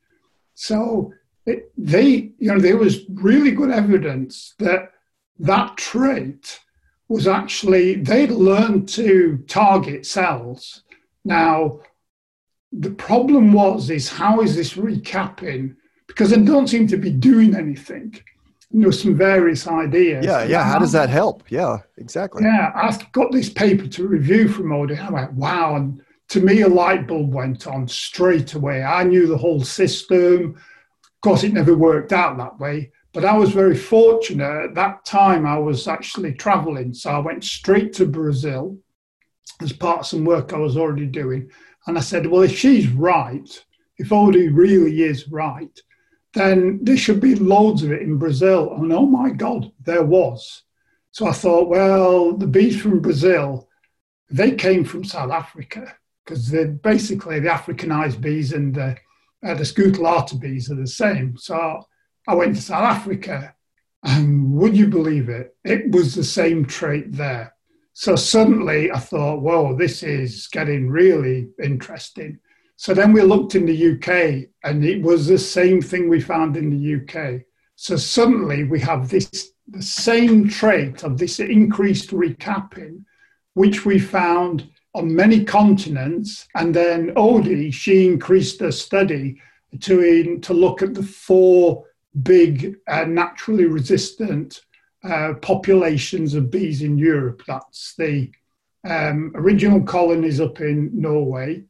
So 0.54 1.12
it, 1.46 1.72
they, 1.78 2.32
you 2.38 2.52
know, 2.52 2.58
there 2.58 2.76
was 2.76 3.04
really 3.08 3.52
good 3.52 3.70
evidence 3.70 4.54
that 4.58 4.92
that 5.38 5.76
trait 5.76 6.60
was 7.08 7.28
actually 7.28 7.96
they'd 7.96 8.30
learned 8.30 8.88
to 8.88 9.38
target 9.46 10.06
cells. 10.06 10.82
Now, 11.24 11.80
the 12.72 12.90
problem 12.90 13.52
was 13.52 13.90
is 13.90 14.08
how 14.08 14.40
is 14.40 14.56
this 14.56 14.74
recapping? 14.74 15.76
Because 16.06 16.30
they 16.30 16.40
don't 16.42 16.68
seem 16.68 16.86
to 16.88 16.96
be 16.96 17.10
doing 17.10 17.54
anything. 17.54 18.14
There 18.70 18.88
were 18.88 18.92
some 18.92 19.16
various 19.16 19.66
ideas. 19.66 20.24
Yeah, 20.24 20.44
yeah. 20.44 20.64
How 20.64 20.78
does 20.78 20.92
that 20.92 21.08
help? 21.08 21.44
Yeah, 21.48 21.78
exactly. 21.96 22.42
Yeah, 22.44 22.72
I 22.74 22.96
got 23.12 23.32
this 23.32 23.48
paper 23.48 23.86
to 23.86 24.06
review 24.06 24.48
from 24.48 24.66
Oddie. 24.66 24.98
I 24.98 25.10
went, 25.10 25.32
wow. 25.32 25.76
And 25.76 26.02
to 26.28 26.40
me, 26.40 26.62
a 26.62 26.68
light 26.68 27.06
bulb 27.06 27.32
went 27.32 27.66
on 27.66 27.86
straight 27.86 28.54
away. 28.54 28.82
I 28.82 29.04
knew 29.04 29.26
the 29.26 29.38
whole 29.38 29.62
system. 29.62 30.56
Of 30.56 31.20
course, 31.22 31.44
it 31.44 31.52
never 31.52 31.74
worked 31.74 32.12
out 32.12 32.36
that 32.38 32.58
way. 32.58 32.90
But 33.16 33.24
I 33.24 33.34
was 33.34 33.48
very 33.48 33.74
fortunate 33.74 34.64
at 34.64 34.74
that 34.74 35.06
time. 35.06 35.46
I 35.46 35.56
was 35.56 35.88
actually 35.88 36.34
traveling, 36.34 36.92
so 36.92 37.12
I 37.12 37.18
went 37.18 37.44
straight 37.44 37.94
to 37.94 38.04
Brazil 38.04 38.76
as 39.62 39.72
part 39.72 40.00
of 40.00 40.06
some 40.06 40.26
work 40.26 40.52
I 40.52 40.58
was 40.58 40.76
already 40.76 41.06
doing. 41.06 41.50
And 41.86 41.96
I 41.96 42.02
said, 42.02 42.26
well, 42.26 42.42
if 42.42 42.54
she's 42.58 42.88
right, 42.88 43.64
if 43.96 44.10
Oddie 44.10 44.54
really 44.54 45.00
is 45.02 45.28
right, 45.28 45.80
then 46.34 46.80
there 46.82 46.98
should 46.98 47.20
be 47.20 47.36
loads 47.36 47.82
of 47.82 47.90
it 47.90 48.02
in 48.02 48.18
Brazil. 48.18 48.74
And 48.74 48.92
oh 48.92 49.06
my 49.06 49.30
God, 49.30 49.72
there 49.82 50.04
was. 50.04 50.64
So 51.12 51.26
I 51.26 51.32
thought, 51.32 51.70
well, 51.70 52.36
the 52.36 52.46
bees 52.46 52.78
from 52.78 53.00
Brazil, 53.00 53.66
they 54.28 54.50
came 54.50 54.84
from 54.84 55.04
South 55.04 55.30
Africa 55.30 55.96
because 56.22 56.50
they're 56.50 56.68
basically 56.68 57.40
the 57.40 57.48
Africanized 57.48 58.20
bees 58.20 58.52
and 58.52 58.74
the, 58.74 58.94
uh, 59.42 59.54
the 59.54 60.38
bees 60.38 60.70
are 60.70 60.74
the 60.74 60.86
same. 60.86 61.38
So 61.38 61.82
I 62.26 62.34
went 62.34 62.56
to 62.56 62.62
South 62.62 62.84
Africa, 62.84 63.54
and 64.02 64.52
would 64.52 64.76
you 64.76 64.88
believe 64.88 65.28
it? 65.28 65.56
It 65.64 65.90
was 65.90 66.14
the 66.14 66.24
same 66.24 66.64
trait 66.64 67.12
there. 67.12 67.54
So 67.92 68.16
suddenly 68.16 68.90
I 68.92 68.98
thought, 68.98 69.40
whoa, 69.40 69.76
this 69.76 70.02
is 70.02 70.48
getting 70.48 70.90
really 70.90 71.48
interesting. 71.62 72.38
So 72.76 72.92
then 72.92 73.12
we 73.12 73.22
looked 73.22 73.54
in 73.54 73.64
the 73.64 73.92
UK, 73.92 74.50
and 74.64 74.84
it 74.84 75.00
was 75.00 75.26
the 75.26 75.38
same 75.38 75.80
thing 75.80 76.08
we 76.08 76.20
found 76.20 76.56
in 76.56 76.70
the 76.70 76.96
UK. 77.00 77.42
So 77.76 77.96
suddenly 77.96 78.64
we 78.64 78.80
have 78.80 79.08
this 79.08 79.52
the 79.68 79.82
same 79.82 80.48
trait 80.48 81.02
of 81.02 81.18
this 81.18 81.40
increased 81.40 82.10
recapping, 82.10 83.04
which 83.54 83.84
we 83.84 83.98
found 83.98 84.68
on 84.94 85.14
many 85.14 85.44
continents. 85.44 86.46
And 86.54 86.74
then 86.74 87.14
Oddie, 87.16 87.72
she 87.72 88.06
increased 88.06 88.60
her 88.60 88.70
study 88.70 89.40
to, 89.80 90.00
in, 90.02 90.40
to 90.42 90.54
look 90.54 90.82
at 90.82 90.94
the 90.94 91.02
four 91.02 91.84
big 92.22 92.76
uh, 92.88 93.04
naturally 93.04 93.66
resistant 93.66 94.62
uh, 95.04 95.34
populations 95.40 96.34
of 96.34 96.50
bees 96.50 96.82
in 96.82 96.98
Europe. 96.98 97.42
That's 97.46 97.94
the 97.96 98.30
um, 98.84 99.32
original 99.34 99.82
colonies 99.82 100.40
up 100.40 100.60
in 100.60 100.90
Norway. 100.92 101.64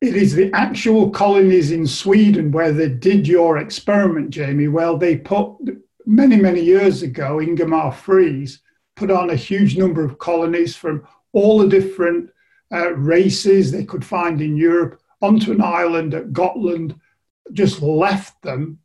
It 0.00 0.16
is 0.16 0.34
the 0.34 0.50
actual 0.52 1.10
colonies 1.10 1.70
in 1.70 1.86
Sweden 1.86 2.50
where 2.50 2.72
they 2.72 2.88
did 2.88 3.28
your 3.28 3.58
experiment, 3.58 4.30
Jamie. 4.30 4.68
Well, 4.68 4.98
they 4.98 5.16
put 5.16 5.56
many, 6.06 6.36
many 6.36 6.60
years 6.60 7.02
ago, 7.02 7.40
Ingemar 7.40 7.92
Fries 7.92 8.60
put 8.96 9.10
on 9.10 9.30
a 9.30 9.36
huge 9.36 9.76
number 9.76 10.04
of 10.04 10.18
colonies 10.18 10.76
from 10.76 11.06
all 11.32 11.58
the 11.58 11.68
different 11.68 12.30
uh, 12.72 12.92
races 12.94 13.70
they 13.70 13.84
could 13.84 14.04
find 14.04 14.40
in 14.40 14.56
Europe 14.56 15.00
onto 15.20 15.52
an 15.52 15.62
island 15.62 16.14
at 16.14 16.32
Gotland, 16.32 16.98
just 17.52 17.80
left 17.80 18.40
them 18.42 18.78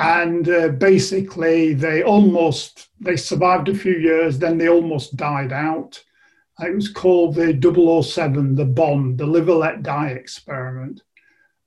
and 0.00 0.48
uh, 0.48 0.68
basically 0.68 1.74
they 1.74 2.02
almost 2.02 2.88
they 3.00 3.16
survived 3.16 3.68
a 3.68 3.74
few 3.74 3.98
years 3.98 4.38
then 4.38 4.56
they 4.56 4.68
almost 4.68 5.16
died 5.16 5.52
out. 5.52 6.02
It 6.58 6.74
was 6.74 6.88
called 6.88 7.34
the 7.34 7.52
007 8.02 8.54
the 8.54 8.64
Bond 8.64 9.18
the 9.18 9.26
live 9.26 9.48
let 9.48 9.82
die 9.82 10.08
experiment. 10.08 11.02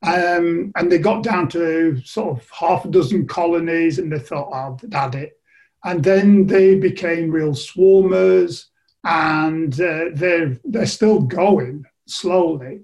Um, 0.01 0.71
and 0.75 0.91
they 0.91 0.97
got 0.97 1.23
down 1.23 1.47
to 1.49 2.01
sort 2.03 2.37
of 2.37 2.49
half 2.49 2.85
a 2.85 2.89
dozen 2.89 3.27
colonies 3.27 3.99
and 3.99 4.11
they 4.11 4.19
thought 4.19 4.49
oh 4.51 4.77
that 4.87 5.13
it. 5.13 5.39
And 5.85 6.03
then 6.03 6.47
they 6.47 6.75
became 6.75 7.29
real 7.29 7.53
swarmers 7.53 8.65
and 9.03 9.73
uh, 9.79 10.05
they're 10.13 10.57
they're 10.65 10.87
still 10.87 11.21
going 11.21 11.85
slowly 12.07 12.81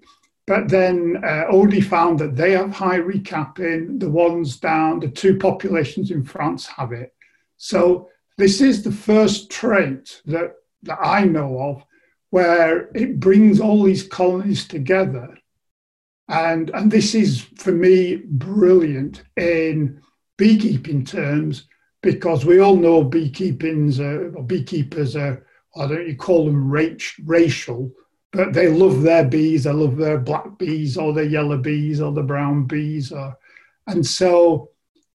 But 0.50 0.68
then 0.68 1.24
uh, 1.24 1.46
found 1.82 2.18
that 2.18 2.36
they 2.36 2.53
have 2.53 2.72
high 2.72 2.98
recapping. 2.98 4.00
The 4.00 4.10
ones 4.10 4.58
down, 4.58 5.00
the 5.00 5.08
two 5.08 5.38
populations 5.38 6.10
in 6.10 6.24
France 6.24 6.65
have 6.65 6.91
it. 6.91 7.13
So 7.58 8.10
this 8.36 8.60
is 8.60 8.82
the 8.82 8.91
first 8.91 9.51
trait 9.51 10.24
that, 10.25 10.56
that 10.82 10.98
I 11.00 11.25
know 11.25 11.60
of 11.62 11.84
where 12.32 12.89
it 12.96 13.20
brings 13.20 13.60
all 13.60 13.84
these 13.84 14.08
colonies 14.08 14.68
together. 14.68 15.38
And, 16.29 16.72
and 16.72 16.89
this 16.89 17.13
is, 17.13 17.41
for 17.58 17.72
me, 17.72 18.15
brilliant 18.15 19.22
in 19.38 20.01
beekeeping 20.39 21.06
terms 21.06 21.68
because 22.01 22.44
we 22.44 22.58
all 22.58 22.75
know 22.75 23.03
beekeeping's 23.03 24.00
or 24.00 24.44
beekeepers 24.44 25.15
are, 25.15 25.46
I 25.75 25.86
don't 25.86 26.08
you 26.08 26.15
call 26.15 26.48
them 26.48 26.72
racial, 26.72 27.91
but 28.31 28.53
they 28.53 28.67
love 28.67 29.01
their 29.01 29.25
bees. 29.25 29.63
They 29.63 29.71
love 29.71 29.98
their 29.98 30.19
black 30.19 30.57
bees 30.57 30.98
or 30.98 31.13
their 31.13 31.25
yellow 31.25 31.57
bees 31.57 32.01
or 32.01 32.12
the 32.12 32.24
brown 32.24 32.65
bees. 32.65 33.12
Or, 33.12 33.38
and 33.88 34.05
so 34.05 34.69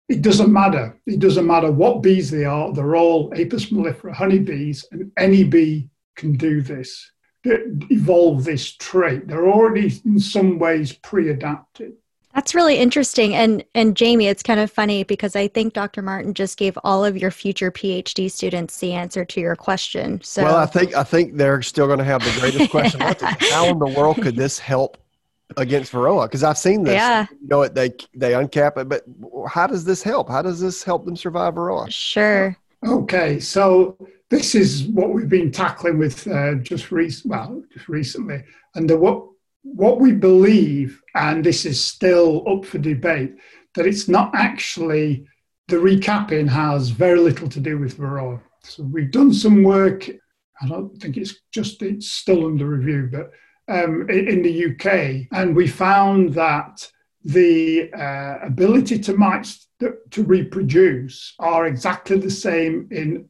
it 0.08 0.22
doesn't 0.22 0.52
matter. 0.52 1.00
It 1.06 1.20
doesn't 1.20 1.46
matter 1.46 1.70
what 1.70 2.02
bees 2.02 2.30
they 2.30 2.44
are. 2.44 2.72
They're 2.72 2.96
all 2.96 3.32
Apis 3.34 3.66
mellifera 3.66 4.12
honeybees, 4.12 4.86
and 4.90 5.12
any 5.16 5.44
bee 5.44 5.88
can 6.16 6.36
do 6.36 6.60
this, 6.60 7.10
evolve 7.44 8.44
this 8.44 8.76
trait. 8.76 9.28
They're 9.28 9.48
already 9.48 10.00
in 10.04 10.18
some 10.18 10.58
ways 10.58 10.92
pre-adapted. 10.92 11.92
That's 12.34 12.54
really 12.54 12.76
interesting. 12.76 13.34
And 13.34 13.64
and 13.74 13.96
Jamie, 13.96 14.26
it's 14.26 14.42
kind 14.42 14.58
of 14.58 14.70
funny 14.70 15.04
because 15.04 15.36
I 15.36 15.46
think 15.46 15.72
Dr. 15.72 16.02
Martin 16.02 16.34
just 16.34 16.58
gave 16.58 16.76
all 16.82 17.04
of 17.04 17.16
your 17.16 17.30
future 17.30 17.70
PhD 17.70 18.30
students 18.30 18.78
the 18.78 18.92
answer 18.92 19.24
to 19.24 19.40
your 19.40 19.54
question. 19.54 20.20
So 20.22 20.42
Well, 20.42 20.56
I 20.56 20.66
think 20.66 20.96
I 20.96 21.04
think 21.04 21.36
they're 21.36 21.62
still 21.62 21.86
going 21.86 22.00
to 22.00 22.04
have 22.04 22.22
the 22.24 22.40
greatest 22.40 22.70
question. 22.70 23.00
How 23.50 23.66
in 23.66 23.78
the 23.78 23.94
world 23.96 24.20
could 24.20 24.34
this 24.34 24.58
help 24.58 24.98
against 25.56 25.92
Varroa? 25.92 26.24
Because 26.24 26.42
I've 26.42 26.58
seen 26.58 26.82
this. 26.82 26.94
Yeah. 26.94 27.26
You 27.30 27.48
know, 27.48 27.62
it 27.62 27.74
they 27.74 27.90
they 28.14 28.32
uncap 28.32 28.78
it, 28.78 28.88
but 28.88 29.04
how 29.48 29.68
does 29.68 29.84
this 29.84 30.02
help? 30.02 30.28
How 30.28 30.42
does 30.42 30.60
this 30.60 30.82
help 30.82 31.04
them 31.04 31.16
survive 31.16 31.54
Varroa? 31.54 31.88
Sure. 31.90 32.56
Okay, 32.84 33.38
so 33.40 33.96
this 34.28 34.54
is 34.54 34.84
what 34.84 35.10
we've 35.10 35.28
been 35.28 35.50
tackling 35.50 35.98
with 35.98 36.26
uh, 36.26 36.56
just 36.56 36.90
recent, 36.90 37.30
well, 37.30 37.62
just 37.72 37.88
recently, 37.88 38.42
and 38.74 38.90
the, 38.90 38.96
what 38.96 39.24
what 39.64 39.98
we 39.98 40.12
believe, 40.12 41.02
and 41.14 41.42
this 41.42 41.64
is 41.64 41.82
still 41.82 42.44
up 42.48 42.64
for 42.64 42.78
debate, 42.78 43.34
that 43.74 43.86
it's 43.86 44.08
not 44.08 44.30
actually 44.34 45.26
the 45.68 45.76
recapping 45.76 46.48
has 46.48 46.90
very 46.90 47.18
little 47.18 47.48
to 47.48 47.60
do 47.60 47.78
with 47.78 47.98
Varroa. 47.98 48.40
So 48.62 48.84
we've 48.84 49.10
done 49.10 49.32
some 49.32 49.62
work. 49.62 50.08
I 50.60 50.68
don't 50.68 50.96
think 51.00 51.16
it's 51.16 51.34
just 51.52 51.82
it's 51.82 52.10
still 52.10 52.46
under 52.46 52.66
review, 52.66 53.08
but 53.10 53.32
um, 53.66 54.08
in 54.10 54.42
the 54.42 54.66
UK, 54.66 55.26
and 55.32 55.56
we 55.56 55.66
found 55.66 56.34
that 56.34 56.86
the 57.24 57.90
uh, 57.94 58.38
ability 58.42 58.98
to 58.98 59.16
mites 59.16 59.68
to 60.10 60.22
reproduce 60.22 61.34
are 61.38 61.66
exactly 61.66 62.18
the 62.18 62.30
same 62.30 62.86
in 62.90 63.28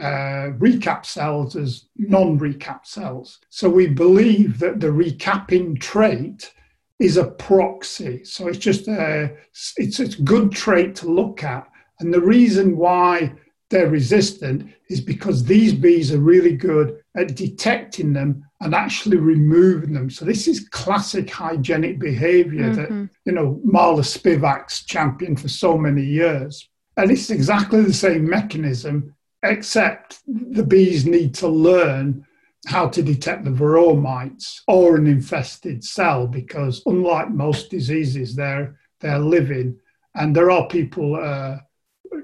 uh, 0.00 0.52
recap 0.58 1.06
cells 1.06 1.56
as 1.56 1.88
non 1.96 2.38
recap 2.38 2.86
cells. 2.86 3.38
So 3.48 3.68
we 3.68 3.86
believe 3.86 4.58
that 4.58 4.80
the 4.80 4.88
recapping 4.88 5.80
trait 5.80 6.52
is 6.98 7.16
a 7.16 7.24
proxy. 7.24 8.24
So 8.24 8.48
it's 8.48 8.58
just 8.58 8.88
a, 8.88 9.36
it's 9.76 10.00
a 10.00 10.08
good 10.22 10.52
trait 10.52 10.94
to 10.96 11.10
look 11.10 11.44
at. 11.44 11.66
And 12.00 12.12
the 12.12 12.20
reason 12.20 12.76
why 12.76 13.32
they're 13.70 13.88
resistant 13.88 14.70
is 14.88 15.00
because 15.00 15.44
these 15.44 15.72
bees 15.72 16.12
are 16.12 16.20
really 16.20 16.56
good 16.56 17.00
at 17.16 17.34
detecting 17.34 18.12
them 18.12 18.44
and 18.60 18.74
actually 18.74 19.16
removing 19.16 19.92
them. 19.92 20.08
So 20.08 20.24
this 20.24 20.46
is 20.46 20.68
classic 20.68 21.28
hygienic 21.30 21.98
behavior 21.98 22.70
mm-hmm. 22.70 23.00
that, 23.02 23.10
you 23.24 23.32
know, 23.32 23.60
Marla 23.66 24.02
Spivak's 24.02 24.84
championed 24.84 25.40
for 25.40 25.48
so 25.48 25.76
many 25.76 26.04
years. 26.04 26.68
And 26.96 27.10
it's 27.10 27.30
exactly 27.30 27.82
the 27.82 27.92
same 27.92 28.28
mechanism 28.28 29.14
except 29.50 30.20
the 30.26 30.64
bees 30.64 31.06
need 31.06 31.34
to 31.34 31.48
learn 31.48 32.26
how 32.66 32.88
to 32.88 33.02
detect 33.02 33.44
the 33.44 33.50
varroa 33.50 34.00
mites 34.00 34.62
or 34.66 34.96
an 34.96 35.06
infested 35.06 35.84
cell 35.84 36.26
because 36.26 36.82
unlike 36.86 37.30
most 37.30 37.70
diseases 37.70 38.34
they're 38.34 38.78
they're 39.00 39.18
living 39.18 39.78
and 40.16 40.34
there 40.34 40.50
are 40.50 40.66
people 40.66 41.14
uh, 41.16 41.58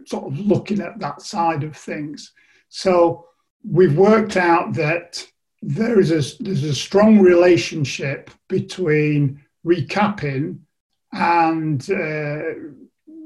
sort 0.06 0.32
of 0.32 0.38
looking 0.38 0.80
at 0.80 0.98
that 0.98 1.22
side 1.22 1.62
of 1.62 1.76
things. 1.76 2.32
So 2.68 3.26
we've 3.64 3.96
worked 3.96 4.37
out 4.37 4.74
that 4.74 5.24
there 5.61 6.00
is 6.00 6.11
a 6.11 6.42
there's 6.42 6.64
a 6.64 6.74
strong 6.74 7.20
relationship 7.20 8.30
between 8.48 9.42
recapping 9.64 10.58
and 11.12 11.80
uh, 11.90 12.54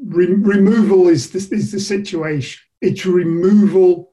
re- 0.05 0.35
removal 0.35 1.09
is 1.09 1.31
the, 1.31 1.39
is 1.55 1.73
the 1.73 1.81
situation 1.81 2.66
it's 2.87 3.05
removal 3.05 4.13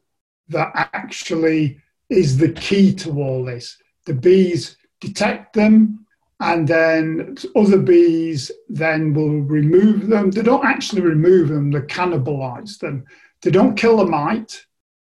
that 0.49 0.71
actually 0.93 1.79
is 2.09 2.37
the 2.37 2.51
key 2.51 2.93
to 2.95 3.11
all 3.21 3.45
this. 3.45 3.77
The 4.05 4.13
bees 4.13 4.77
detect 4.99 5.53
them, 5.53 6.05
and 6.39 6.67
then 6.67 7.35
other 7.55 7.77
bees 7.77 8.51
then 8.67 9.13
will 9.13 9.41
remove 9.41 10.07
them. 10.07 10.31
They 10.31 10.41
don't 10.41 10.65
actually 10.65 11.01
remove 11.01 11.49
them, 11.49 11.71
they 11.71 11.81
cannibalize 11.81 12.79
them. 12.79 13.05
They 13.41 13.51
don't 13.51 13.77
kill 13.77 13.97
the 13.97 14.05
mite, 14.05 14.65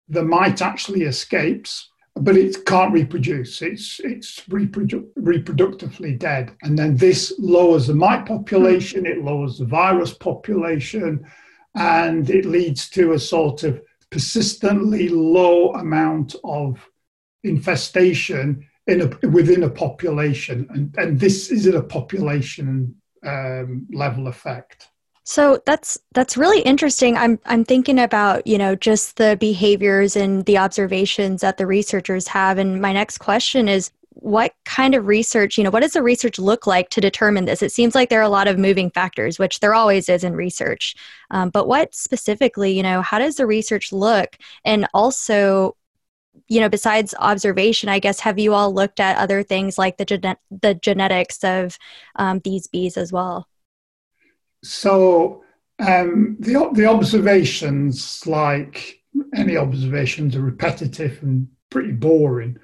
the 0.10 0.24
mite 0.24 0.62
actually 0.62 1.04
escapes, 1.04 1.90
but 2.16 2.36
it 2.36 2.66
can't 2.66 2.94
reproduce. 2.94 3.62
It's, 3.62 4.00
it's 4.04 4.42
reprodu- 4.42 5.08
reproductively 5.18 6.20
dead. 6.20 6.56
And 6.64 6.78
then 6.78 6.98
this 6.98 7.34
lowers 7.40 7.88
the 7.88 7.96
mite 7.96 8.26
population, 8.26 9.06
it 9.06 9.24
lowers 9.24 9.58
the 9.58 9.66
virus 9.66 10.14
population, 10.14 11.26
and 11.76 12.30
it 12.30 12.46
leads 12.46 12.90
to 12.92 13.14
a 13.14 13.20
sort 13.20 13.64
of 13.64 13.82
persistently 14.10 15.10
low 15.10 15.74
amount 15.74 16.36
of 16.44 16.88
infestation 17.44 18.68
in 18.88 19.02
a, 19.02 19.28
within 19.28 19.64
a 19.64 19.70
population, 19.70 20.68
and, 20.70 20.96
and 20.98 21.20
this 21.20 21.52
is 21.52 21.66
at 21.68 21.76
a 21.76 21.82
population 21.82 22.96
um, 23.26 23.88
level 23.92 24.28
effect. 24.28 24.90
So 25.26 25.62
that's 25.66 25.98
that's 26.14 26.36
really 26.36 26.62
interesting. 26.62 27.16
I'm 27.18 27.40
I'm 27.46 27.64
thinking 27.64 27.98
about 27.98 28.46
you 28.46 28.58
know 28.58 28.76
just 28.76 29.16
the 29.16 29.38
behaviors 29.40 30.18
and 30.18 30.46
the 30.46 30.58
observations 30.58 31.42
that 31.42 31.58
the 31.58 31.66
researchers 31.66 32.28
have, 32.28 32.58
and 32.58 32.82
my 32.82 32.92
next 32.92 33.20
question 33.20 33.70
is 33.70 33.90
what 34.16 34.54
kind 34.64 34.96
of 34.96 35.08
research, 35.08 35.58
you 35.58 35.64
know, 35.64 35.70
what 35.70 35.82
does 35.82 35.94
the 35.94 36.04
research 36.04 36.38
look 36.38 36.68
like 36.68 36.90
to 36.90 37.02
determine 37.02 37.46
this? 37.46 37.62
It 37.62 37.72
seems 37.72 37.96
like 37.96 38.10
there 38.10 38.20
are 38.20 38.24
a 38.24 38.30
lot 38.30 38.48
of 38.48 38.60
moving 38.60 38.90
factors, 38.92 39.40
which 39.40 39.60
there 39.60 39.74
always 39.74 40.08
is 40.08 40.24
in 40.24 40.36
research. 40.36 40.96
Um, 41.32 41.50
but 41.50 41.68
what 41.68 41.94
specifically, 41.96 42.72
you 42.72 42.84
know, 42.84 43.02
how 43.02 43.20
does 43.20 43.36
the 43.36 43.48
research 43.48 43.92
look? 43.92 44.38
And 44.64 44.88
also, 44.94 45.76
you 46.48 46.60
know, 46.60 46.70
besides 46.70 47.16
observation, 47.20 47.90
I 47.90 48.00
guess, 48.00 48.20
have 48.20 48.38
you 48.38 48.54
all 48.54 48.74
looked 48.74 49.00
at 49.00 49.18
other 49.18 49.44
things 49.44 49.78
like 49.78 49.98
the, 49.98 50.06
gene- 50.06 50.36
the 50.52 50.76
genetics 50.76 51.44
of 51.44 51.78
um, 52.16 52.40
these 52.44 52.68
bees 52.68 52.98
as 52.98 53.12
well? 53.12 53.48
So 54.64 55.44
um, 55.80 56.38
the, 56.40 56.70
the 56.74 56.86
observations, 56.86 58.26
like 58.28 59.02
any 59.36 59.58
observations, 59.58 60.36
are 60.36 60.42
repetitive 60.42 61.22
and 61.24 61.48
pretty 61.70 61.92
boring. 61.92 62.58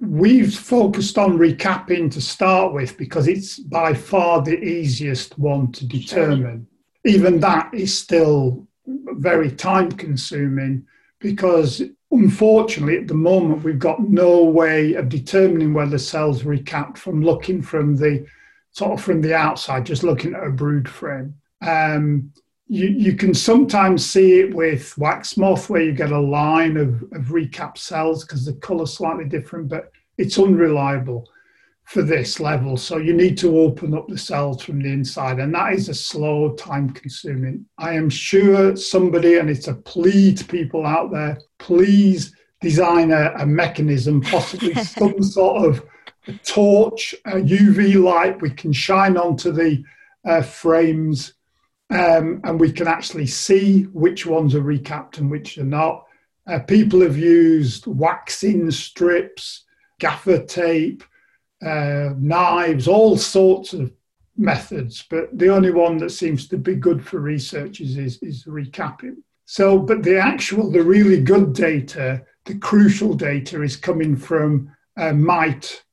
We've 0.00 0.54
focused 0.54 1.16
on 1.16 1.38
recapping 1.38 2.10
to 2.12 2.20
start 2.20 2.74
with 2.74 2.98
because 2.98 3.28
it's 3.28 3.58
by 3.58 3.94
far 3.94 4.42
the 4.42 4.62
easiest 4.62 5.38
one 5.38 5.72
to 5.72 5.86
determine. 5.86 6.66
Even 7.04 7.40
that 7.40 7.72
is 7.72 7.96
still 7.96 8.66
very 8.86 9.50
time 9.50 9.90
consuming 9.90 10.86
because 11.18 11.82
unfortunately 12.10 12.98
at 12.98 13.08
the 13.08 13.14
moment 13.14 13.64
we've 13.64 13.78
got 13.78 14.00
no 14.00 14.44
way 14.44 14.94
of 14.94 15.08
determining 15.08 15.72
whether 15.72 15.98
cells 15.98 16.42
recapped 16.42 16.98
from 16.98 17.22
looking 17.22 17.62
from 17.62 17.96
the 17.96 18.26
sort 18.70 18.92
of 18.92 19.02
from 19.02 19.22
the 19.22 19.34
outside, 19.34 19.86
just 19.86 20.04
looking 20.04 20.34
at 20.34 20.46
a 20.46 20.50
brood 20.50 20.88
frame. 20.88 21.34
Um, 21.62 22.32
you, 22.68 22.88
you 22.88 23.14
can 23.14 23.32
sometimes 23.32 24.04
see 24.04 24.40
it 24.40 24.54
with 24.54 24.96
wax 24.98 25.36
moth 25.36 25.70
where 25.70 25.82
you 25.82 25.92
get 25.92 26.10
a 26.10 26.18
line 26.18 26.76
of, 26.76 27.02
of 27.12 27.26
recap 27.26 27.78
cells 27.78 28.24
because 28.24 28.44
the 28.44 28.54
color's 28.54 28.94
slightly 28.94 29.24
different, 29.24 29.68
but 29.68 29.92
it's 30.18 30.38
unreliable 30.38 31.28
for 31.84 32.02
this 32.02 32.40
level. 32.40 32.76
So 32.76 32.96
you 32.96 33.14
need 33.14 33.38
to 33.38 33.60
open 33.60 33.94
up 33.94 34.08
the 34.08 34.18
cells 34.18 34.62
from 34.62 34.80
the 34.82 34.92
inside, 34.92 35.38
and 35.38 35.54
that 35.54 35.74
is 35.74 35.88
a 35.88 35.94
slow, 35.94 36.54
time 36.54 36.90
consuming. 36.90 37.64
I 37.78 37.94
am 37.94 38.10
sure 38.10 38.74
somebody, 38.74 39.38
and 39.38 39.48
it's 39.48 39.68
a 39.68 39.74
plea 39.74 40.34
to 40.34 40.44
people 40.44 40.84
out 40.84 41.12
there, 41.12 41.38
please 41.58 42.34
design 42.60 43.12
a, 43.12 43.32
a 43.38 43.46
mechanism, 43.46 44.20
possibly 44.20 44.74
some 44.84 45.22
sort 45.22 45.64
of 45.66 45.86
torch, 46.44 47.14
a 47.26 47.34
UV 47.34 48.02
light 48.02 48.42
we 48.42 48.50
can 48.50 48.72
shine 48.72 49.16
onto 49.16 49.52
the 49.52 49.84
uh, 50.24 50.42
frames 50.42 51.34
um, 51.90 52.40
and 52.44 52.58
we 52.58 52.72
can 52.72 52.88
actually 52.88 53.26
see 53.26 53.82
which 53.84 54.26
ones 54.26 54.54
are 54.54 54.62
recapped 54.62 55.18
and 55.18 55.30
which 55.30 55.58
are 55.58 55.64
not. 55.64 56.04
Uh, 56.46 56.58
people 56.60 57.00
have 57.00 57.16
used 57.16 57.86
waxing 57.86 58.70
strips, 58.70 59.64
gaffer 59.98 60.44
tape, 60.44 61.04
uh, 61.64 62.10
knives, 62.18 62.88
all 62.88 63.16
sorts 63.16 63.72
of 63.72 63.92
methods. 64.36 65.04
But 65.08 65.36
the 65.36 65.48
only 65.48 65.70
one 65.70 65.96
that 65.98 66.10
seems 66.10 66.48
to 66.48 66.58
be 66.58 66.74
good 66.74 67.06
for 67.06 67.20
researchers 67.20 67.96
is, 67.96 68.18
is 68.22 68.44
recapping. 68.44 69.16
So, 69.46 69.78
but 69.78 70.02
the 70.02 70.18
actual, 70.18 70.70
the 70.70 70.82
really 70.82 71.20
good 71.20 71.52
data, 71.52 72.24
the 72.44 72.58
crucial 72.58 73.14
data 73.14 73.62
is 73.62 73.76
coming 73.76 74.16
from 74.16 74.74
uh, 74.96 75.12
mite 75.12 75.84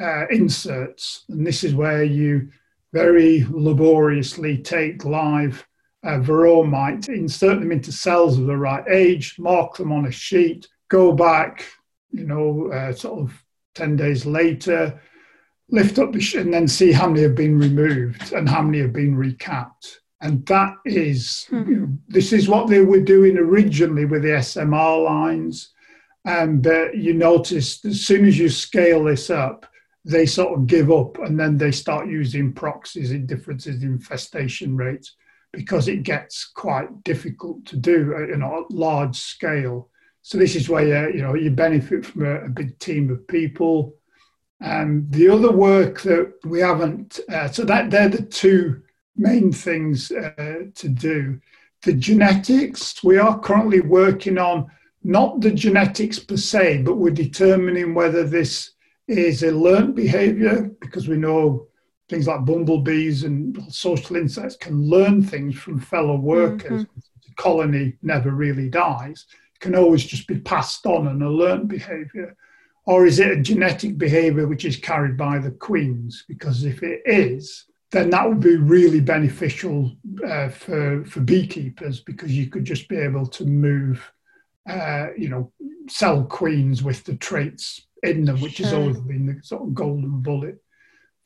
uh, 0.00 0.26
inserts. 0.28 1.24
And 1.28 1.46
this 1.46 1.64
is 1.64 1.74
where 1.74 2.02
you 2.02 2.48
very 2.94 3.44
laboriously 3.50 4.56
take 4.56 5.04
live 5.04 5.66
uh, 6.04 6.20
varroa 6.20 6.66
mite, 6.66 7.08
insert 7.08 7.58
them 7.58 7.72
into 7.72 7.90
cells 7.90 8.38
of 8.38 8.46
the 8.46 8.56
right 8.56 8.84
age, 8.88 9.36
mark 9.36 9.76
them 9.76 9.90
on 9.90 10.06
a 10.06 10.12
sheet, 10.12 10.68
go 10.88 11.12
back, 11.12 11.66
you 12.12 12.24
know, 12.24 12.70
uh, 12.70 12.92
sort 12.92 13.20
of 13.20 13.44
10 13.74 13.96
days 13.96 14.26
later, 14.26 15.00
lift 15.70 15.98
up 15.98 16.12
the 16.12 16.20
sh- 16.20 16.36
and 16.36 16.54
then 16.54 16.68
see 16.68 16.92
how 16.92 17.08
many 17.08 17.22
have 17.22 17.34
been 17.34 17.58
removed 17.58 18.32
and 18.32 18.48
how 18.48 18.62
many 18.62 18.78
have 18.78 18.92
been 18.92 19.16
recapped. 19.16 19.96
And 20.20 20.46
that 20.46 20.76
is, 20.84 21.46
hmm. 21.50 21.68
you 21.68 21.76
know, 21.76 21.98
this 22.06 22.32
is 22.32 22.48
what 22.48 22.68
they 22.68 22.80
were 22.80 23.00
doing 23.00 23.36
originally 23.36 24.04
with 24.04 24.22
the 24.22 24.28
SMR 24.28 25.04
lines. 25.04 25.72
And 26.24 26.64
uh, 26.64 26.92
you 26.92 27.12
notice 27.14 27.84
as 27.84 28.06
soon 28.06 28.24
as 28.24 28.38
you 28.38 28.48
scale 28.48 29.02
this 29.02 29.30
up, 29.30 29.66
they 30.04 30.26
sort 30.26 30.58
of 30.58 30.66
give 30.66 30.90
up 30.90 31.18
and 31.18 31.38
then 31.38 31.56
they 31.56 31.72
start 31.72 32.08
using 32.08 32.52
proxies 32.52 33.10
in 33.10 33.26
differences 33.26 33.82
in 33.82 33.92
infestation 33.92 34.76
rates 34.76 35.16
because 35.52 35.88
it 35.88 36.02
gets 36.02 36.44
quite 36.44 37.02
difficult 37.04 37.64
to 37.66 37.76
do 37.76 38.14
at 38.14 38.28
you 38.28 38.36
know, 38.36 38.66
large 38.70 39.16
scale. 39.16 39.88
So 40.22 40.36
this 40.36 40.56
is 40.56 40.68
where 40.68 41.14
you, 41.14 41.22
know 41.22 41.34
you 41.34 41.50
benefit 41.50 42.04
from 42.04 42.26
a, 42.26 42.44
a 42.44 42.48
big 42.48 42.78
team 42.78 43.10
of 43.10 43.26
people. 43.28 43.94
And 44.60 45.10
the 45.10 45.28
other 45.28 45.52
work 45.52 46.02
that 46.02 46.32
we 46.44 46.60
haven't, 46.60 47.20
uh, 47.30 47.48
so 47.48 47.64
that 47.64 47.90
they're 47.90 48.08
the 48.08 48.22
two 48.22 48.82
main 49.16 49.52
things 49.52 50.10
uh, 50.10 50.64
to 50.74 50.88
do. 50.88 51.40
The 51.82 51.92
genetics, 51.92 53.02
we 53.04 53.18
are 53.18 53.38
currently 53.38 53.80
working 53.80 54.38
on 54.38 54.70
not 55.02 55.40
the 55.40 55.50
genetics 55.50 56.18
per 56.18 56.36
se, 56.36 56.82
but 56.82 56.96
we're 56.96 57.10
determining 57.10 57.94
whether 57.94 58.24
this 58.24 58.73
is 59.06 59.42
a 59.42 59.50
learned 59.50 59.94
behavior 59.94 60.70
because 60.80 61.08
we 61.08 61.16
know 61.16 61.66
things 62.08 62.26
like 62.26 62.44
bumblebees 62.44 63.24
and 63.24 63.56
social 63.72 64.16
insects 64.16 64.56
can 64.56 64.88
learn 64.88 65.22
things 65.22 65.56
from 65.56 65.78
fellow 65.78 66.16
workers. 66.16 66.84
Mm-hmm. 66.84 66.98
The 67.26 67.34
colony 67.36 67.96
never 68.02 68.30
really 68.30 68.68
dies. 68.68 69.26
It 69.54 69.60
can 69.60 69.74
always 69.74 70.04
just 70.04 70.26
be 70.26 70.38
passed 70.40 70.86
on 70.86 71.08
and 71.08 71.22
a 71.22 71.28
learned 71.28 71.68
behavior. 71.68 72.36
Or 72.86 73.06
is 73.06 73.18
it 73.18 73.30
a 73.30 73.42
genetic 73.42 73.96
behavior 73.96 74.46
which 74.46 74.64
is 74.64 74.76
carried 74.76 75.16
by 75.16 75.38
the 75.38 75.50
queens? 75.50 76.24
Because 76.28 76.64
if 76.64 76.82
it 76.82 77.00
is, 77.06 77.64
then 77.90 78.10
that 78.10 78.28
would 78.28 78.40
be 78.40 78.56
really 78.56 79.00
beneficial 79.00 79.96
uh, 80.26 80.48
for, 80.48 81.04
for 81.04 81.20
beekeepers 81.20 82.00
because 82.00 82.36
you 82.36 82.48
could 82.48 82.64
just 82.64 82.88
be 82.88 82.96
able 82.96 83.26
to 83.26 83.44
move, 83.44 84.12
uh, 84.68 85.08
you 85.16 85.28
know, 85.28 85.52
sell 85.88 86.24
queens 86.24 86.82
with 86.82 87.04
the 87.04 87.16
traits 87.16 87.86
in 88.02 88.24
them, 88.24 88.40
which 88.40 88.56
sure. 88.56 88.66
has 88.66 88.74
always 88.74 89.00
been 89.00 89.26
the 89.26 89.40
sort 89.42 89.62
of 89.62 89.74
golden 89.74 90.20
bullet 90.20 90.58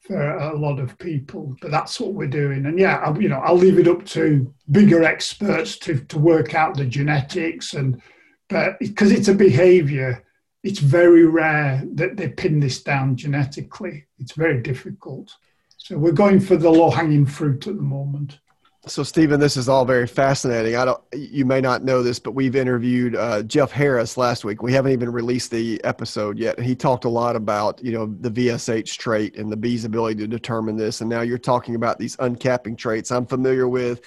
for 0.01 0.37
a 0.37 0.57
lot 0.57 0.79
of 0.79 0.99
people. 0.99 1.57
But 1.61 1.71
that's 1.71 2.01
what 2.01 2.15
we're 2.15 2.27
doing. 2.27 2.67
And 2.67 2.79
yeah, 2.79 2.97
I, 2.97 3.17
you 3.19 3.29
know, 3.29 3.41
I'll 3.41 3.57
leave 3.57 3.79
it 3.79 3.89
up 3.89 4.05
to 4.07 4.53
bigger 4.71 5.05
experts 5.05 5.79
to, 5.81 5.99
to 6.01 6.19
work 6.19 6.55
out 6.55 6.77
the 6.77 6.87
genetics 6.87 7.75
and, 7.75 8.01
but 8.49 8.79
because 8.79 9.13
it's 9.13 9.29
a 9.29 9.35
behavior, 9.35 10.25
it's 10.63 10.79
very 10.79 11.27
rare 11.27 11.85
that 11.95 12.17
they 12.17 12.29
pin 12.29 12.61
this 12.61 12.83
down 12.83 13.15
genetically. 13.15 14.07
It's 14.19 14.33
very 14.33 14.63
difficult. 14.63 15.35
So 15.77 15.99
we're 15.99 16.13
going 16.13 16.41
for 16.41 16.57
the 16.57 16.71
low 16.71 16.91
hanging 16.91 17.27
fruit 17.27 17.67
at 17.67 17.77
the 17.77 17.83
moment. 17.83 18.41
So, 18.89 19.03
Stephen, 19.03 19.39
this 19.39 19.59
is 19.59 19.69
all 19.69 19.85
very 19.85 20.07
fascinating. 20.07 20.77
I 20.77 20.87
don't, 20.87 21.01
you 21.13 21.45
may 21.45 21.61
not 21.61 21.85
know 21.85 22.03
this, 22.03 22.19
but 22.19 22.33
we've 22.33 22.57
interviewed 22.57 23.15
uh, 23.15 23.43
Jeff 23.43 23.71
Harris 23.71 24.17
last 24.17 24.47
week. 24.47 24.63
We 24.63 24.73
haven't 24.73 24.93
even 24.93 25.13
released 25.13 25.51
the 25.51 25.83
episode 25.85 26.39
yet. 26.39 26.59
He 26.59 26.75
talked 26.75 27.05
a 27.05 27.09
lot 27.11 27.37
about, 27.37 27.85
you 27.85 27.93
know, 27.93 28.07
the 28.21 28.31
VSH 28.31 28.97
trait 28.97 29.37
and 29.37 29.53
the 29.53 29.59
bee's 29.59 29.85
ability 29.85 30.21
to 30.21 30.27
determine 30.27 30.77
this. 30.77 31.03
And 31.03 31.11
now 31.11 31.21
you're 31.21 31.37
talking 31.37 31.75
about 31.75 31.99
these 31.99 32.17
uncapping 32.17 32.79
traits. 32.79 33.11
I'm 33.11 33.27
familiar 33.27 33.69
with 33.69 34.01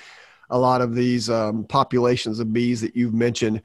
a 0.50 0.58
lot 0.58 0.82
of 0.82 0.96
these 0.96 1.30
um, 1.30 1.64
populations 1.66 2.40
of 2.40 2.52
bees 2.52 2.82
that 2.82 2.96
you've 2.96 3.14
mentioned 3.14 3.62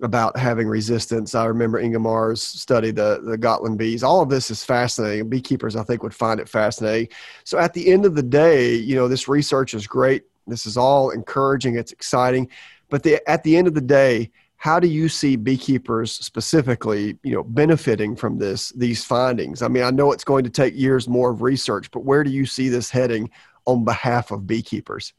about 0.00 0.36
having 0.36 0.68
resistance. 0.68 1.34
I 1.34 1.44
remember 1.46 1.82
Ingemar's 1.82 2.42
study, 2.42 2.92
the, 2.92 3.20
the 3.24 3.36
Gotland 3.36 3.78
bees. 3.78 4.04
All 4.04 4.20
of 4.20 4.28
this 4.28 4.50
is 4.50 4.64
fascinating. 4.64 5.28
Beekeepers, 5.28 5.74
I 5.74 5.82
think, 5.82 6.04
would 6.04 6.14
find 6.14 6.38
it 6.38 6.48
fascinating. 6.48 7.08
So 7.44 7.58
at 7.58 7.74
the 7.74 7.88
end 7.88 8.04
of 8.06 8.14
the 8.14 8.22
day, 8.22 8.74
you 8.74 8.94
know, 8.94 9.08
this 9.08 9.28
research 9.28 9.74
is 9.74 9.86
great. 9.86 10.24
This 10.46 10.66
is 10.66 10.76
all 10.76 11.10
encouraging. 11.10 11.76
It's 11.76 11.92
exciting. 11.92 12.48
But 12.90 13.02
the, 13.02 13.26
at 13.30 13.42
the 13.42 13.56
end 13.56 13.66
of 13.66 13.74
the 13.74 13.80
day, 13.80 14.30
how 14.56 14.78
do 14.78 14.86
you 14.86 15.08
see 15.08 15.34
beekeepers 15.34 16.12
specifically, 16.12 17.18
you 17.24 17.34
know, 17.34 17.42
benefiting 17.42 18.14
from 18.14 18.38
this, 18.38 18.70
these 18.70 19.04
findings? 19.04 19.60
I 19.62 19.68
mean, 19.68 19.82
I 19.82 19.90
know 19.90 20.12
it's 20.12 20.24
going 20.24 20.44
to 20.44 20.50
take 20.50 20.76
years 20.76 21.08
more 21.08 21.30
of 21.30 21.42
research, 21.42 21.90
but 21.90 22.04
where 22.04 22.22
do 22.22 22.30
you 22.30 22.46
see 22.46 22.68
this 22.68 22.88
heading 22.88 23.30
on 23.64 23.84
behalf 23.84 24.30
of 24.30 24.46
beekeepers? 24.46 25.14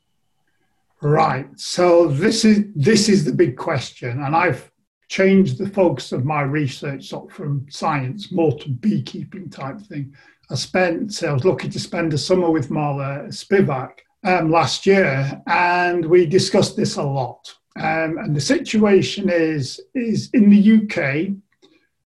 Right. 1.02 1.48
So 1.60 2.08
this 2.08 2.46
is 2.46 2.64
this 2.74 3.10
is 3.10 3.26
the 3.26 3.34
big 3.34 3.58
question, 3.58 4.24
and 4.24 4.34
I've 4.34 4.72
changed 5.10 5.58
the 5.58 5.70
focus 5.70 6.14
of 6.14 6.24
my 6.24 6.42
research 6.42 7.10
sort 7.10 7.30
of 7.30 7.36
from 7.36 7.66
science 7.70 8.32
more 8.32 8.58
to 8.60 8.70
beekeeping 8.70 9.50
type 9.50 9.82
thing. 9.82 10.16
I 10.50 10.56
spent, 10.56 11.22
I 11.24 11.34
was 11.34 11.44
lucky 11.44 11.70
to 11.70 11.80
spend 11.80 12.14
a 12.14 12.18
summer 12.18 12.50
with 12.50 12.70
Marla 12.70 13.28
Spivak 13.28 14.00
um, 14.24 14.52
last 14.52 14.86
year, 14.86 15.42
and 15.48 16.06
we 16.06 16.26
discussed 16.26 16.76
this 16.76 16.96
a 16.98 17.04
lot. 17.04 17.54
Um, 17.76 18.18
and 18.20 18.36
the 18.36 18.42
situation 18.42 19.30
is, 19.30 19.82
is 19.96 20.30
in 20.34 20.50
the 20.50 20.78
UK, 20.78 21.36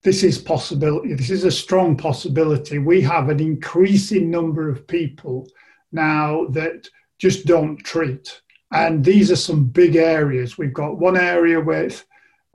this 0.03 0.25
is 0.25 0.39
possibility. 0.39 1.15
This 1.15 1.31
is 1.31 1.45
a 1.45 1.51
strong 1.51 1.97
possibility. 1.97 2.79
We 2.79 3.01
have 3.03 3.29
an 3.29 3.41
increasing 3.41 4.31
number 4.31 4.69
of 4.69 4.87
people 4.89 5.49
now 5.93 6.47
that 6.47 6.89
just 7.19 7.47
don't 7.47 7.77
treat. 7.79 8.41
And 8.73 9.05
these 9.05 9.31
are 9.31 9.37
some 9.37 9.67
big 9.67 9.97
areas. 9.97 10.59
We've 10.59 10.73
got 10.73 10.99
one 10.99 11.17
area 11.17 11.61
with 11.61 12.05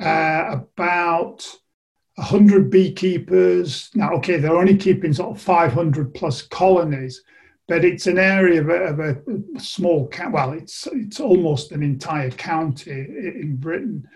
uh, 0.02 0.46
about 0.52 1.48
100 2.16 2.70
beekeepers. 2.70 3.92
Now, 3.94 4.14
okay, 4.16 4.38
they're 4.38 4.58
only 4.58 4.76
keeping 4.76 5.14
sort 5.14 5.38
of 5.38 5.42
500 5.42 6.14
plus 6.14 6.42
colonies, 6.42 7.22
but 7.68 7.84
it's 7.84 8.08
an 8.08 8.18
area 8.18 8.62
of 8.62 8.70
a, 8.70 8.84
of 8.86 9.00
a 9.00 9.60
small, 9.60 10.10
well, 10.32 10.54
it's, 10.54 10.88
it's 10.94 11.20
almost 11.20 11.72
an 11.72 11.84
entire 11.84 12.32
county 12.32 12.92
in 12.92 13.58
Britain. 13.58 14.08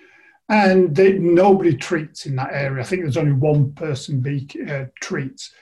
And 0.47 0.95
they, 0.95 1.13
nobody 1.13 1.75
treats 1.75 2.25
in 2.25 2.35
that 2.37 2.53
area. 2.53 2.81
I 2.81 2.85
think 2.85 3.03
there's 3.03 3.17
only 3.17 3.33
one 3.33 3.73
person 3.73 4.21
bee 4.21 4.47
uh, 4.69 4.85
treats. 5.01 5.53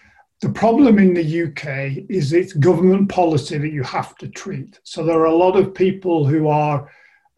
The 0.41 0.49
problem 0.49 0.99
in 0.99 1.13
the 1.13 1.43
UK 1.43 2.05
is 2.09 2.31
it's 2.31 2.53
government 2.53 3.09
policy 3.09 3.57
that 3.57 3.73
you 3.73 3.83
have 3.83 4.15
to 4.17 4.27
treat. 4.29 4.79
So 4.83 5.03
there 5.03 5.19
are 5.19 5.25
a 5.25 5.35
lot 5.35 5.55
of 5.57 5.73
people 5.73 6.25
who 6.25 6.47
are 6.47 6.89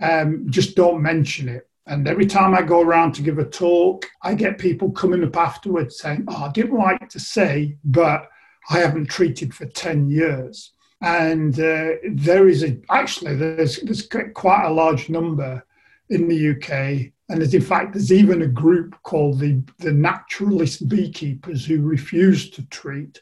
um, 0.01 0.45
just 0.49 0.75
don't 0.75 1.01
mention 1.01 1.49
it. 1.49 1.67
And 1.87 2.07
every 2.07 2.25
time 2.25 2.53
I 2.53 2.61
go 2.61 2.81
around 2.81 3.13
to 3.13 3.21
give 3.21 3.39
a 3.39 3.45
talk, 3.45 4.05
I 4.21 4.33
get 4.33 4.59
people 4.59 4.91
coming 4.91 5.23
up 5.23 5.35
afterwards 5.35 5.99
saying, 5.99 6.25
Oh, 6.27 6.45
I 6.45 6.51
didn't 6.51 6.77
like 6.77 7.09
to 7.09 7.19
say, 7.19 7.77
but 7.83 8.27
I 8.69 8.79
haven't 8.79 9.09
treated 9.09 9.53
for 9.53 9.65
10 9.65 10.09
years. 10.09 10.73
And 11.01 11.59
uh, 11.59 11.93
there 12.11 12.47
is 12.47 12.63
a, 12.63 12.77
actually, 12.89 13.35
there's, 13.35 13.77
there's 13.77 14.07
quite 14.33 14.65
a 14.65 14.73
large 14.73 15.09
number 15.09 15.65
in 16.09 16.27
the 16.27 16.51
UK. 16.51 17.11
And 17.29 17.41
in 17.41 17.61
fact, 17.61 17.93
there's 17.93 18.11
even 18.11 18.41
a 18.41 18.47
group 18.47 18.95
called 19.03 19.39
the, 19.39 19.63
the 19.79 19.91
naturalist 19.93 20.87
beekeepers 20.89 21.65
who 21.65 21.81
refuse 21.81 22.51
to 22.51 22.65
treat. 22.67 23.21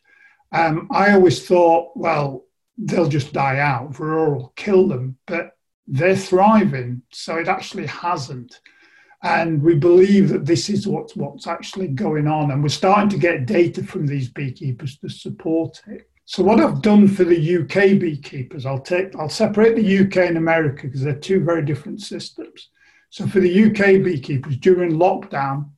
Um, 0.52 0.88
I 0.91 1.13
always 1.13 1.47
thought, 1.47 1.95
well, 1.95 2.45
they'll 2.78 3.08
just 3.08 3.34
die 3.34 3.60
out, 3.60 3.93
Varroa 3.93 4.36
will 4.36 4.54
kill 4.56 4.88
them, 4.88 5.17
but 5.28 5.52
they're 5.88 6.15
thriving. 6.15 7.04
So 7.12 7.38
it 7.38 7.47
actually 7.47 7.86
hasn't. 7.86 8.60
And 9.22 9.62
we 9.62 9.76
believe 9.76 10.30
that 10.30 10.46
this 10.46 10.70
is 10.70 10.88
what's, 10.88 11.16
what's 11.16 11.46
actually 11.46 11.90
going 11.90 12.28
on. 12.28 12.52
And 12.52 12.64
we're 12.64 12.70
starting 12.70 13.10
to 13.10 13.18
get 13.18 13.46
data 13.46 13.84
from 13.84 14.08
these 14.08 14.30
beekeepers 14.30 14.98
to 15.00 15.10
support 15.10 15.82
it. 15.88 16.10
So 16.30 16.44
what 16.44 16.60
I've 16.60 16.84
done 16.84 17.08
for 17.08 17.24
the 17.24 17.58
UK 17.58 18.00
beekeepers, 18.00 18.66
I'll 18.66 18.80
take 18.80 19.16
I'll 19.16 19.30
separate 19.30 19.76
the 19.76 20.00
UK 20.06 20.28
and 20.28 20.38
America 20.38 20.84
because 20.84 21.02
they're 21.02 21.16
two 21.16 21.44
very 21.44 21.66
different 21.66 22.02
systems. 22.02 22.70
So 23.10 23.26
for 23.26 23.40
the 23.40 23.64
UK 23.66 24.04
beekeepers 24.04 24.58
during 24.58 24.92
lockdown, 24.92 25.72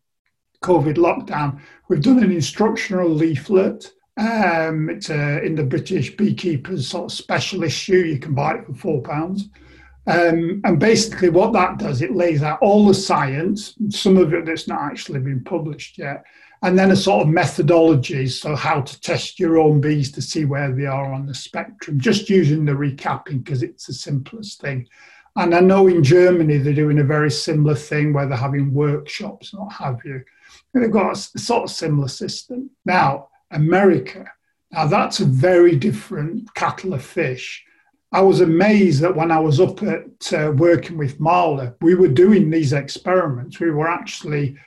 COVID 0.62 0.96
lockdown, 0.96 1.62
we've 1.88 2.02
done 2.02 2.22
an 2.22 2.34
instructional 2.34 3.08
leaflet. 3.08 3.94
Um, 4.18 4.90
it's 4.90 5.10
uh, 5.10 5.40
in 5.42 5.56
the 5.56 5.64
British 5.64 6.18
Beekeepers 6.18 6.90
sort 6.90 7.06
of 7.06 7.18
special 7.18 7.64
issue. 7.64 8.00
You 8.00 8.20
can 8.20 8.36
buy 8.36 8.56
it 8.56 8.66
for 8.66 8.74
four 8.74 9.02
pounds. 9.02 9.48
Um, 10.08 10.62
and 10.64 10.80
basically, 10.80 11.30
what 11.30 11.54
that 11.54 11.78
does, 11.78 12.02
it 12.02 12.16
lays 12.16 12.42
out 12.42 12.62
all 12.62 12.88
the 12.88 12.94
science, 12.94 13.76
some 13.90 14.18
of 14.18 14.34
it 14.34 14.46
that's 14.46 14.68
not 14.68 14.82
actually 14.82 15.20
been 15.20 15.44
published 15.44 15.98
yet, 15.98 16.24
and 16.64 16.78
then 16.78 16.92
a 16.92 16.96
sort 16.96 17.24
of 17.24 17.34
methodology, 17.34 18.28
so 18.28 18.56
how 18.56 18.82
to 18.82 19.02
test 19.02 19.40
your 19.40 19.60
own 19.60 19.82
bees 19.82 20.12
to 20.12 20.22
see 20.22 20.46
where 20.46 20.72
they 20.72 20.86
are 20.86 21.12
on 21.14 21.26
the 21.26 21.34
spectrum, 21.34 22.00
just 22.00 22.30
using 22.30 22.66
the 22.66 22.72
recapping 22.72 23.44
because 23.44 23.64
it's 23.64 23.88
the 23.88 23.94
simplest 23.94 24.62
thing. 24.62 24.88
And 25.36 25.56
I 25.56 25.60
know 25.60 25.88
in 25.88 26.04
Germany 26.04 26.58
they're 26.58 26.74
doing 26.74 27.00
a 27.00 27.04
very 27.04 27.32
similar 27.32 27.76
thing 27.76 28.14
where 28.14 28.28
they're 28.28 28.38
having 28.38 28.74
workshops 28.74 29.54
and 29.54 29.64
what 29.64 29.74
have 29.74 30.00
you. 30.04 30.24
And 30.74 30.84
they've 30.84 30.92
got 30.92 31.14
a 31.14 31.40
sort 31.40 31.64
of 31.64 31.72
similar 31.72 32.10
system. 32.10 32.70
Now, 32.86 33.30
America, 33.52 34.26
now 34.72 34.86
that's 34.86 35.20
a 35.20 35.26
very 35.26 35.76
different 35.76 36.54
cattle 36.54 36.94
of 36.94 37.04
fish. 37.04 37.64
I 38.13 38.21
was 38.21 38.41
amazed 38.41 39.02
that 39.02 39.15
when 39.15 39.32
I 39.32 39.39
was 39.39 39.60
up 39.62 39.82
at 39.84 40.34
uh, 40.34 40.52
working 40.52 40.97
with 40.97 41.19
Marla, 41.19 41.76
we 41.80 41.95
were 41.95 42.10
doing 42.10 42.50
these 42.50 42.74
experiments. 42.74 43.60
We 43.60 43.71
were 43.71 43.88
actually 43.88 44.58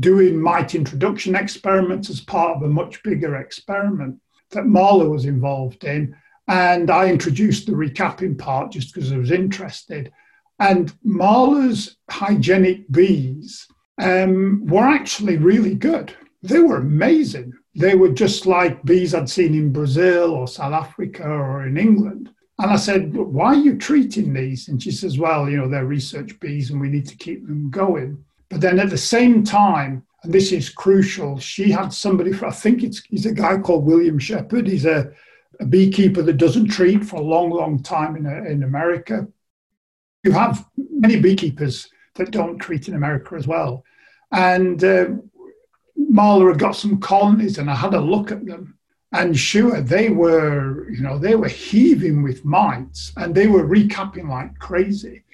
doing 0.00 0.40
mite 0.40 0.74
introduction 0.74 1.36
experiments 1.36 2.10
as 2.10 2.20
part 2.20 2.56
of 2.56 2.62
a 2.62 2.68
much 2.68 3.02
bigger 3.04 3.36
experiment 3.36 4.20
that 4.50 4.64
Marla 4.64 5.08
was 5.08 5.26
involved 5.26 5.84
in. 5.84 6.16
And 6.48 6.90
I 6.90 7.08
introduced 7.08 7.66
the 7.66 7.72
recapping 7.72 8.36
part 8.36 8.72
just 8.72 8.92
because 8.92 9.12
I 9.12 9.18
was 9.18 9.30
interested. 9.30 10.10
And 10.58 10.92
Marla's 11.06 11.96
hygienic 12.10 12.90
bees 12.90 13.68
um, 14.00 14.66
were 14.66 14.82
actually 14.82 15.36
really 15.36 15.74
good. 15.74 16.14
They 16.42 16.58
were 16.58 16.78
amazing. 16.78 17.52
They 17.76 17.94
were 17.94 18.10
just 18.10 18.46
like 18.46 18.82
bees 18.84 19.14
I'd 19.14 19.30
seen 19.30 19.54
in 19.54 19.72
Brazil 19.72 20.32
or 20.32 20.48
South 20.48 20.72
Africa 20.72 21.28
or 21.28 21.66
in 21.66 21.76
England. 21.76 22.30
And 22.58 22.70
I 22.70 22.76
said, 22.76 23.14
Why 23.14 23.54
are 23.54 23.54
you 23.54 23.76
treating 23.76 24.32
these? 24.32 24.68
And 24.68 24.82
she 24.82 24.90
says, 24.90 25.18
Well, 25.18 25.48
you 25.48 25.58
know, 25.58 25.68
they're 25.68 25.86
research 25.86 26.38
bees 26.40 26.70
and 26.70 26.80
we 26.80 26.88
need 26.88 27.06
to 27.06 27.16
keep 27.16 27.46
them 27.46 27.70
going. 27.70 28.24
But 28.48 28.60
then 28.60 28.80
at 28.80 28.90
the 28.90 28.98
same 28.98 29.44
time, 29.44 30.04
and 30.22 30.32
this 30.32 30.50
is 30.50 30.68
crucial, 30.68 31.38
she 31.38 31.70
had 31.70 31.92
somebody, 31.92 32.32
for, 32.32 32.46
I 32.46 32.50
think 32.50 32.82
it's 32.82 33.02
he's 33.04 33.26
a 33.26 33.32
guy 33.32 33.58
called 33.58 33.84
William 33.84 34.18
Shepard. 34.18 34.66
He's 34.66 34.86
a, 34.86 35.12
a 35.60 35.66
beekeeper 35.66 36.22
that 36.22 36.38
doesn't 36.38 36.68
treat 36.68 37.04
for 37.04 37.16
a 37.16 37.22
long, 37.22 37.50
long 37.50 37.82
time 37.82 38.16
in, 38.16 38.26
in 38.26 38.64
America. 38.64 39.28
You 40.24 40.32
have 40.32 40.66
many 40.76 41.20
beekeepers 41.20 41.88
that 42.14 42.32
don't 42.32 42.58
treat 42.58 42.88
in 42.88 42.94
America 42.94 43.36
as 43.36 43.46
well. 43.46 43.84
And 44.32 44.82
uh, 44.82 45.06
Marla 46.10 46.48
had 46.48 46.58
got 46.58 46.72
some 46.72 47.00
colonies, 47.00 47.58
and 47.58 47.70
I 47.70 47.74
had 47.74 47.94
a 47.94 48.00
look 48.00 48.32
at 48.32 48.44
them. 48.44 48.77
And 49.12 49.38
sure, 49.38 49.80
they 49.80 50.10
were, 50.10 50.90
you 50.90 51.00
know, 51.00 51.18
they 51.18 51.34
were 51.34 51.48
heaving 51.48 52.22
with 52.22 52.44
mites, 52.44 53.12
and 53.16 53.34
they 53.34 53.46
were 53.46 53.66
recapping 53.66 54.28
like 54.28 54.58
crazy. 54.58 55.24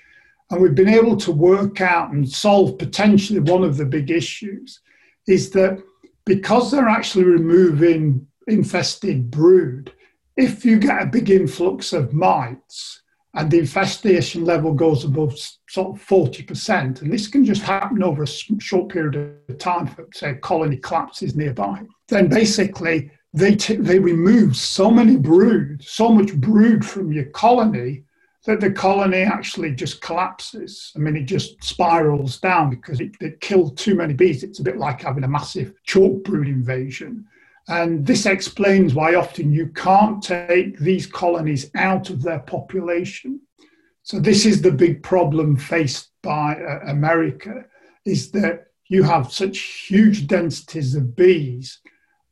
And 0.51 0.61
we've 0.61 0.75
been 0.75 0.89
able 0.89 1.17
to 1.17 1.33
work 1.33 1.81
out 1.81 2.13
and 2.13 2.29
solve 2.29 2.79
potentially 2.79 3.41
one 3.41 3.65
of 3.65 3.77
the 3.77 3.85
big 3.85 4.11
issues 4.11 4.81
is 5.27 5.51
that 5.51 5.83
because 6.27 6.71
they're 6.71 6.89
actually 6.89 7.25
removing 7.25 8.27
infested 8.47 9.31
brood, 9.31 9.93
if 10.37 10.65
you 10.65 10.79
get 10.79 11.03
a 11.03 11.07
big 11.07 11.31
influx 11.31 11.93
of 11.93 12.13
mites, 12.13 13.03
and 13.35 13.51
the 13.51 13.59
infestation 13.59 14.45
level 14.45 14.73
goes 14.73 15.05
above 15.05 15.37
sort 15.69 15.97
of 15.97 16.07
40%, 16.07 17.03
and 17.03 17.13
this 17.13 17.27
can 17.27 17.45
just 17.45 17.63
happen 17.63 18.03
over 18.03 18.23
a 18.23 18.27
short 18.27 18.91
period 18.91 19.17
of 19.49 19.59
time, 19.59 19.89
for, 19.89 20.07
say, 20.13 20.35
colony 20.35 20.77
collapses 20.77 21.35
nearby, 21.35 21.83
then 22.09 22.29
basically 22.29 23.11
they, 23.35 23.57
t- 23.57 23.75
they 23.75 23.99
remove 23.99 24.57
so 24.57 24.91
many 24.91 25.17
brood, 25.17 25.83
so 25.83 26.09
much 26.09 26.33
brood 26.35 26.87
from 26.87 27.13
your 27.13 27.27
colony 27.27 28.05
that 28.47 28.61
the 28.61 28.71
colony 28.71 29.23
actually 29.23 29.75
just 29.75 30.01
collapses. 30.01 30.93
I 30.95 31.01
mean, 31.01 31.17
it 31.17 31.25
just 31.25 31.63
spirals 31.63 32.39
down 32.39 32.71
because 32.71 33.01
it, 33.01 33.17
it 33.21 33.41
killed 33.41 33.77
too 33.77 33.97
many 33.97 34.15
bees. 34.15 34.45
It's 34.45 34.61
a 34.61 34.63
bit 34.63 34.77
like 34.77 35.03
having 35.03 35.25
a 35.25 35.29
massive 35.29 35.75
chalk 35.83 36.23
brood 36.23 36.47
invasion. 36.47 37.27
And 37.67 38.07
this 38.07 38.27
explains 38.27 38.95
why 38.95 39.17
often 39.17 39.53
you 39.53 39.69
can't 39.69 40.23
take 40.23 40.79
these 40.79 41.07
colonies 41.07 41.71
out 41.75 42.11
of 42.11 42.23
their 42.23 42.41
population. 42.41 43.41
So 44.05 44.21
this 44.21 44.47
is 44.47 44.63
the 44.63 44.71
big 44.71 45.03
problem 45.03 45.57
faced 45.57 46.11
by 46.23 46.57
uh, 46.57 46.81
America 46.87 47.65
is 48.05 48.31
that 48.33 48.67
you 48.89 49.03
have 49.03 49.33
such 49.33 49.59
huge 49.59 50.29
densities 50.29 50.95
of 50.95 51.17
bees 51.17 51.81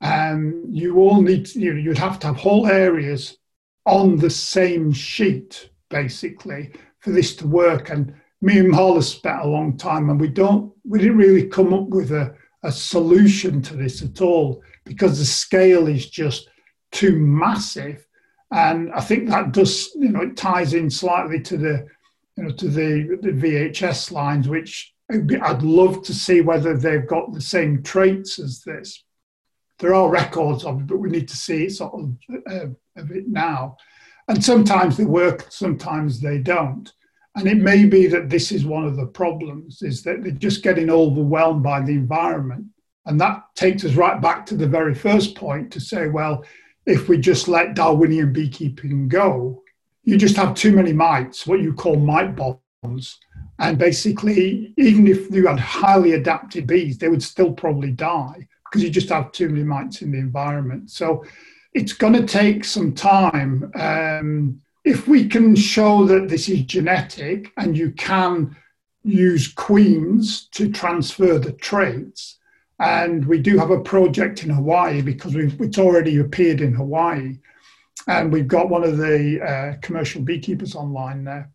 and 0.02 0.76
you 0.76 0.98
all 0.98 1.22
need 1.22 1.46
to, 1.46 1.60
you 1.60 1.72
know, 1.72 1.80
you'd 1.80 1.98
have 1.98 2.18
to 2.18 2.26
have 2.28 2.36
whole 2.36 2.66
areas 2.66 3.38
on 3.86 4.16
the 4.16 4.30
same 4.30 4.92
sheet 4.92 5.70
basically 5.88 6.72
for 7.00 7.10
this 7.10 7.34
to 7.36 7.46
work 7.46 7.90
and 7.90 8.14
me 8.40 8.58
and 8.58 8.72
Marla 8.72 9.02
spent 9.02 9.40
a 9.40 9.48
long 9.48 9.76
time 9.76 10.10
and 10.10 10.20
we 10.20 10.28
don't 10.28 10.72
we 10.84 10.98
didn't 10.98 11.16
really 11.16 11.46
come 11.46 11.72
up 11.72 11.88
with 11.88 12.10
a, 12.10 12.34
a 12.64 12.72
solution 12.72 13.62
to 13.62 13.76
this 13.76 14.02
at 14.02 14.20
all 14.20 14.62
because 14.84 15.18
the 15.18 15.24
scale 15.24 15.86
is 15.86 16.10
just 16.10 16.48
too 16.90 17.18
massive. 17.18 18.06
And 18.52 18.92
I 18.92 19.00
think 19.00 19.28
that 19.28 19.52
does, 19.52 19.90
you 19.94 20.10
know, 20.10 20.22
it 20.22 20.36
ties 20.36 20.74
in 20.74 20.90
slightly 20.90 21.40
to 21.40 21.56
the, 21.56 21.86
you 22.36 22.44
know, 22.44 22.50
to 22.50 22.68
the, 22.68 23.18
the 23.22 23.30
VHS 23.30 24.12
lines, 24.12 24.48
which 24.48 24.92
I'd 25.10 25.62
love 25.62 26.02
to 26.04 26.14
see 26.14 26.40
whether 26.40 26.76
they've 26.76 27.06
got 27.06 27.32
the 27.32 27.40
same 27.40 27.82
traits 27.82 28.38
as 28.38 28.62
this. 28.62 29.04
There 29.78 29.94
are 29.94 30.08
records 30.08 30.64
of 30.64 30.80
it, 30.80 30.86
but 30.86 30.98
we 30.98 31.10
need 31.10 31.28
to 31.28 31.36
see 31.36 31.68
sort 31.68 31.94
of, 31.94 32.16
uh, 32.50 32.66
of 32.96 33.10
it 33.10 33.28
now. 33.28 33.76
And 34.28 34.42
sometimes 34.44 34.96
they 34.96 35.04
work, 35.04 35.46
sometimes 35.50 36.20
they 36.20 36.38
don't. 36.38 36.92
And 37.34 37.48
it 37.48 37.56
may 37.56 37.86
be 37.86 38.06
that 38.08 38.28
this 38.28 38.52
is 38.52 38.64
one 38.64 38.84
of 38.84 38.96
the 38.96 39.06
problems, 39.06 39.82
is 39.82 40.02
that 40.02 40.22
they're 40.22 40.32
just 40.32 40.62
getting 40.62 40.90
overwhelmed 40.90 41.62
by 41.62 41.80
the 41.80 41.92
environment 41.92 42.66
and 43.06 43.20
that 43.20 43.42
takes 43.54 43.84
us 43.84 43.94
right 43.94 44.20
back 44.20 44.46
to 44.46 44.56
the 44.56 44.66
very 44.66 44.94
first 44.94 45.34
point 45.34 45.72
to 45.72 45.80
say, 45.80 46.08
well, 46.08 46.44
if 46.86 47.08
we 47.08 47.18
just 47.18 47.48
let 47.48 47.74
Darwinian 47.74 48.32
beekeeping 48.32 49.08
go, 49.08 49.62
you 50.04 50.16
just 50.16 50.36
have 50.36 50.54
too 50.54 50.72
many 50.72 50.92
mites, 50.92 51.46
what 51.46 51.60
you 51.60 51.72
call 51.74 51.96
mite 51.96 52.36
bombs. 52.36 53.18
And 53.58 53.78
basically, 53.78 54.72
even 54.76 55.06
if 55.06 55.30
you 55.30 55.46
had 55.46 55.58
highly 55.58 56.12
adapted 56.12 56.66
bees, 56.66 56.98
they 56.98 57.08
would 57.08 57.22
still 57.22 57.52
probably 57.52 57.92
die 57.92 58.48
because 58.72 58.82
you 58.82 58.88
just 58.88 59.10
have 59.10 59.30
too 59.32 59.50
many 59.50 59.62
mites 59.62 60.00
in 60.00 60.10
the 60.10 60.18
environment. 60.18 60.90
So 60.90 61.26
it's 61.74 61.92
going 61.92 62.14
to 62.14 62.26
take 62.26 62.64
some 62.64 62.94
time. 62.94 63.70
Um, 63.74 64.62
if 64.82 65.06
we 65.06 65.28
can 65.28 65.54
show 65.54 66.06
that 66.06 66.30
this 66.30 66.48
is 66.48 66.62
genetic 66.62 67.52
and 67.58 67.76
you 67.76 67.90
can 67.92 68.56
use 69.04 69.52
queens 69.52 70.48
to 70.52 70.72
transfer 70.72 71.38
the 71.38 71.52
traits, 71.52 72.38
and 72.78 73.26
we 73.26 73.38
do 73.38 73.58
have 73.58 73.70
a 73.70 73.80
project 73.80 74.42
in 74.42 74.48
Hawaii 74.48 75.02
because 75.02 75.34
it's 75.36 75.78
already 75.78 76.18
appeared 76.18 76.62
in 76.62 76.72
Hawaii. 76.72 77.38
And 78.08 78.32
we've 78.32 78.48
got 78.48 78.70
one 78.70 78.84
of 78.84 78.96
the 78.96 79.40
uh, 79.40 79.76
commercial 79.82 80.22
beekeepers 80.22 80.74
online 80.74 81.24
there. 81.24 81.50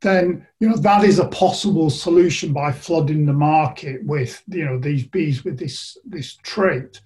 Then, 0.00 0.46
you 0.60 0.68
know, 0.68 0.76
that 0.76 1.02
is 1.02 1.18
a 1.18 1.26
possible 1.28 1.90
solution 1.90 2.52
by 2.52 2.70
flooding 2.70 3.26
the 3.26 3.32
market 3.32 4.04
with, 4.04 4.42
you 4.46 4.64
know, 4.64 4.78
these 4.78 5.04
bees 5.04 5.44
with 5.44 5.58
this, 5.58 5.98
this 6.04 6.36
trait. 6.36 7.00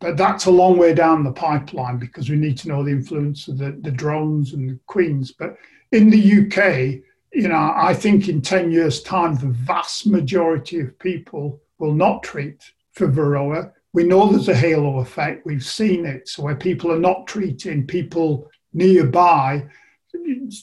But 0.00 0.16
that's 0.16 0.46
a 0.46 0.50
long 0.50 0.78
way 0.78 0.94
down 0.94 1.24
the 1.24 1.32
pipeline 1.32 1.98
because 1.98 2.30
we 2.30 2.36
need 2.36 2.56
to 2.58 2.68
know 2.68 2.82
the 2.84 2.92
influence 2.92 3.48
of 3.48 3.58
the, 3.58 3.72
the 3.82 3.90
drones 3.90 4.54
and 4.54 4.70
the 4.70 4.78
queens. 4.86 5.32
But 5.32 5.56
in 5.92 6.08
the 6.08 6.18
UK, 6.18 7.02
you 7.32 7.48
know, 7.48 7.72
I 7.76 7.94
think 7.94 8.28
in 8.28 8.40
10 8.40 8.70
years' 8.70 9.02
time, 9.02 9.34
the 9.34 9.48
vast 9.48 10.06
majority 10.06 10.80
of 10.80 10.98
people 10.98 11.60
will 11.78 11.94
not 11.94 12.22
treat 12.22 12.72
for 12.92 13.08
Varroa. 13.08 13.72
We 13.92 14.04
know 14.04 14.30
there's 14.30 14.48
a 14.48 14.54
halo 14.54 15.00
effect. 15.00 15.44
We've 15.44 15.64
seen 15.64 16.06
it. 16.06 16.28
So 16.28 16.44
where 16.44 16.56
people 16.56 16.92
are 16.92 16.98
not 16.98 17.26
treating 17.26 17.86
people 17.86 18.48
nearby, 18.72 19.66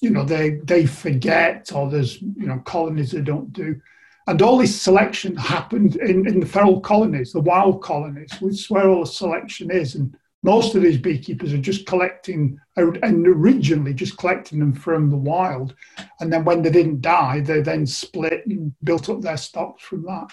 you 0.02 0.10
know, 0.10 0.24
they 0.24 0.52
they 0.64 0.86
forget 0.86 1.72
or 1.74 1.90
there's 1.90 2.22
you 2.22 2.48
know 2.48 2.60
colonies 2.60 3.12
they 3.12 3.22
don't 3.22 3.52
do. 3.54 3.80
And 4.28 4.42
all 4.42 4.58
this 4.58 4.82
selection 4.82 5.36
happened 5.36 5.98
in, 5.98 6.28
in 6.28 6.40
the 6.40 6.48
feral 6.48 6.82
colonies, 6.82 7.32
the 7.32 7.42
wild 7.42 7.84
colonies, 7.84 8.32
which 8.40 8.56
is 8.56 8.70
where 8.70 8.90
all 8.90 9.02
the 9.02 9.12
selection 9.12 9.70
is. 9.70 9.94
And 9.94 10.16
most 10.42 10.76
of 10.76 10.82
these 10.82 10.98
beekeepers 10.98 11.54
are 11.54 11.60
just 11.60 11.86
collecting, 11.86 12.60
and 12.76 13.28
originally 13.28 13.94
just 13.94 14.18
collecting 14.18 14.60
them 14.60 14.74
from 14.74 15.10
the 15.10 15.18
wild. 15.18 15.76
And 16.20 16.32
then 16.32 16.44
when 16.44 16.62
they 16.62 16.72
didn't 16.72 17.02
die, 17.02 17.42
they 17.42 17.62
then 17.62 17.86
split 17.86 18.46
and 18.48 18.74
built 18.84 19.10
up 19.10 19.22
their 19.22 19.38
stocks 19.38 19.84
from 19.84 20.04
that. 20.04 20.32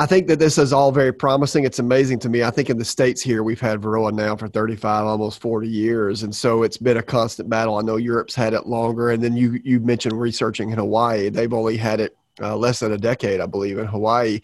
I 0.00 0.06
think 0.06 0.28
that 0.28 0.38
this 0.38 0.56
is 0.56 0.72
all 0.72 0.92
very 0.92 1.12
promising. 1.12 1.64
It's 1.64 1.78
amazing 1.78 2.20
to 2.20 2.30
me. 2.30 2.42
I 2.42 2.50
think 2.50 2.70
in 2.70 2.78
the 2.78 2.86
States 2.86 3.20
here, 3.20 3.42
we've 3.42 3.60
had 3.60 3.82
Varroa 3.82 4.14
now 4.14 4.34
for 4.34 4.48
35, 4.48 5.04
almost 5.04 5.42
40 5.42 5.68
years. 5.68 6.22
And 6.22 6.34
so 6.34 6.62
it's 6.62 6.78
been 6.78 6.96
a 6.96 7.02
constant 7.02 7.50
battle. 7.50 7.76
I 7.76 7.82
know 7.82 7.96
Europe's 7.96 8.34
had 8.34 8.54
it 8.54 8.66
longer. 8.66 9.10
And 9.10 9.22
then 9.22 9.36
you, 9.36 9.60
you 9.62 9.78
mentioned 9.78 10.18
researching 10.18 10.70
in 10.70 10.78
Hawaii. 10.78 11.28
They've 11.28 11.52
only 11.52 11.76
had 11.76 12.00
it 12.00 12.16
uh, 12.40 12.56
less 12.56 12.80
than 12.80 12.92
a 12.92 12.96
decade, 12.96 13.42
I 13.42 13.46
believe, 13.46 13.76
in 13.76 13.84
Hawaii. 13.84 14.40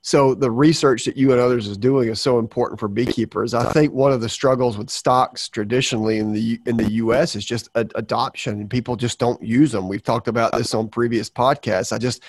So 0.00 0.34
the 0.34 0.50
research 0.50 1.04
that 1.04 1.18
you 1.18 1.30
and 1.30 1.42
others 1.42 1.68
is 1.68 1.76
doing 1.76 2.08
is 2.08 2.18
so 2.18 2.38
important 2.38 2.80
for 2.80 2.88
beekeepers. 2.88 3.52
I 3.52 3.70
think 3.74 3.92
one 3.92 4.12
of 4.12 4.22
the 4.22 4.30
struggles 4.30 4.78
with 4.78 4.88
stocks 4.88 5.46
traditionally 5.50 6.16
in 6.16 6.32
the 6.32 6.58
in 6.64 6.78
the 6.78 6.92
U.S. 6.92 7.34
is 7.34 7.44
just 7.44 7.68
adoption, 7.74 8.60
and 8.60 8.70
people 8.70 8.94
just 8.94 9.18
don't 9.18 9.42
use 9.42 9.72
them. 9.72 9.88
We've 9.88 10.04
talked 10.04 10.28
about 10.28 10.52
this 10.52 10.74
on 10.74 10.88
previous 10.88 11.28
podcasts. 11.28 11.92
I 11.92 11.98
just 11.98 12.22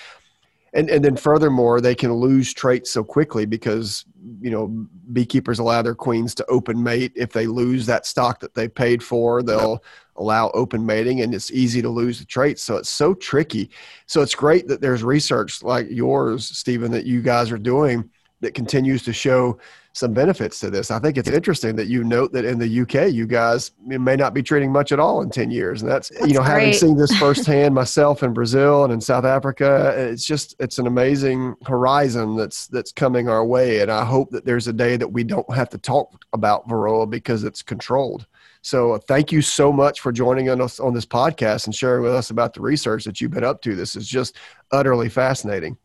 and 0.78 0.88
and 0.90 1.04
then 1.04 1.16
furthermore 1.16 1.80
they 1.80 1.94
can 1.94 2.12
lose 2.12 2.54
traits 2.54 2.90
so 2.90 3.02
quickly 3.02 3.44
because 3.44 4.04
you 4.40 4.50
know 4.50 4.68
beekeepers 5.12 5.58
allow 5.58 5.82
their 5.82 5.94
queens 5.94 6.34
to 6.36 6.46
open 6.46 6.82
mate. 6.82 7.12
If 7.16 7.32
they 7.32 7.46
lose 7.46 7.84
that 7.86 8.06
stock 8.06 8.40
that 8.40 8.54
they 8.54 8.68
paid 8.68 9.02
for 9.02 9.42
they'll 9.42 9.82
allow 10.16 10.50
open 10.50 10.84
mating 10.86 11.20
and 11.20 11.34
it's 11.34 11.50
easy 11.50 11.80
to 11.82 11.88
lose 11.88 12.18
the 12.18 12.24
traits. 12.24 12.62
So 12.62 12.76
it's 12.76 12.88
so 12.88 13.14
tricky. 13.14 13.70
So 14.06 14.20
it's 14.20 14.34
great 14.34 14.66
that 14.68 14.80
there's 14.80 15.02
research 15.02 15.62
like 15.62 15.86
yours 15.90 16.46
stephen 16.46 16.92
that 16.92 17.06
you 17.06 17.22
guys 17.22 17.50
are 17.50 17.58
doing 17.58 18.08
that 18.40 18.54
continues 18.54 19.02
to 19.02 19.12
show 19.12 19.58
some 19.98 20.12
benefits 20.12 20.60
to 20.60 20.70
this. 20.70 20.90
I 20.90 20.98
think 20.98 21.18
it's 21.18 21.28
interesting 21.28 21.76
that 21.76 21.86
you 21.88 22.04
note 22.04 22.32
that 22.32 22.44
in 22.44 22.58
the 22.58 22.80
UK, 22.80 23.12
you 23.12 23.26
guys 23.26 23.72
may 23.84 24.16
not 24.16 24.32
be 24.32 24.42
treating 24.42 24.72
much 24.72 24.92
at 24.92 25.00
all 25.00 25.20
in 25.22 25.30
10 25.30 25.50
years. 25.50 25.82
And 25.82 25.90
that's, 25.90 26.08
that's 26.10 26.26
you 26.26 26.34
know, 26.34 26.40
great. 26.40 26.50
having 26.50 26.72
seen 26.72 26.96
this 26.96 27.16
firsthand 27.18 27.74
myself 27.74 28.22
in 28.22 28.32
Brazil 28.32 28.84
and 28.84 28.92
in 28.92 29.00
South 29.00 29.24
Africa, 29.24 29.94
it's 29.96 30.24
just, 30.24 30.54
it's 30.60 30.78
an 30.78 30.86
amazing 30.86 31.56
horizon 31.66 32.36
that's, 32.36 32.68
that's 32.68 32.92
coming 32.92 33.28
our 33.28 33.44
way. 33.44 33.80
And 33.80 33.90
I 33.90 34.04
hope 34.04 34.30
that 34.30 34.44
there's 34.44 34.68
a 34.68 34.72
day 34.72 34.96
that 34.96 35.08
we 35.08 35.24
don't 35.24 35.52
have 35.52 35.68
to 35.70 35.78
talk 35.78 36.24
about 36.32 36.68
Varroa 36.68 37.08
because 37.08 37.44
it's 37.44 37.62
controlled. 37.62 38.26
So 38.62 38.92
uh, 38.92 38.98
thank 38.98 39.32
you 39.32 39.42
so 39.42 39.72
much 39.72 40.00
for 40.00 40.12
joining 40.12 40.48
us 40.48 40.80
on 40.80 40.94
this 40.94 41.06
podcast 41.06 41.66
and 41.66 41.74
sharing 41.74 42.02
with 42.02 42.14
us 42.14 42.30
about 42.30 42.54
the 42.54 42.60
research 42.60 43.04
that 43.04 43.20
you've 43.20 43.30
been 43.30 43.44
up 43.44 43.62
to. 43.62 43.74
This 43.74 43.96
is 43.96 44.08
just 44.08 44.36
utterly 44.72 45.08
fascinating. 45.08 45.76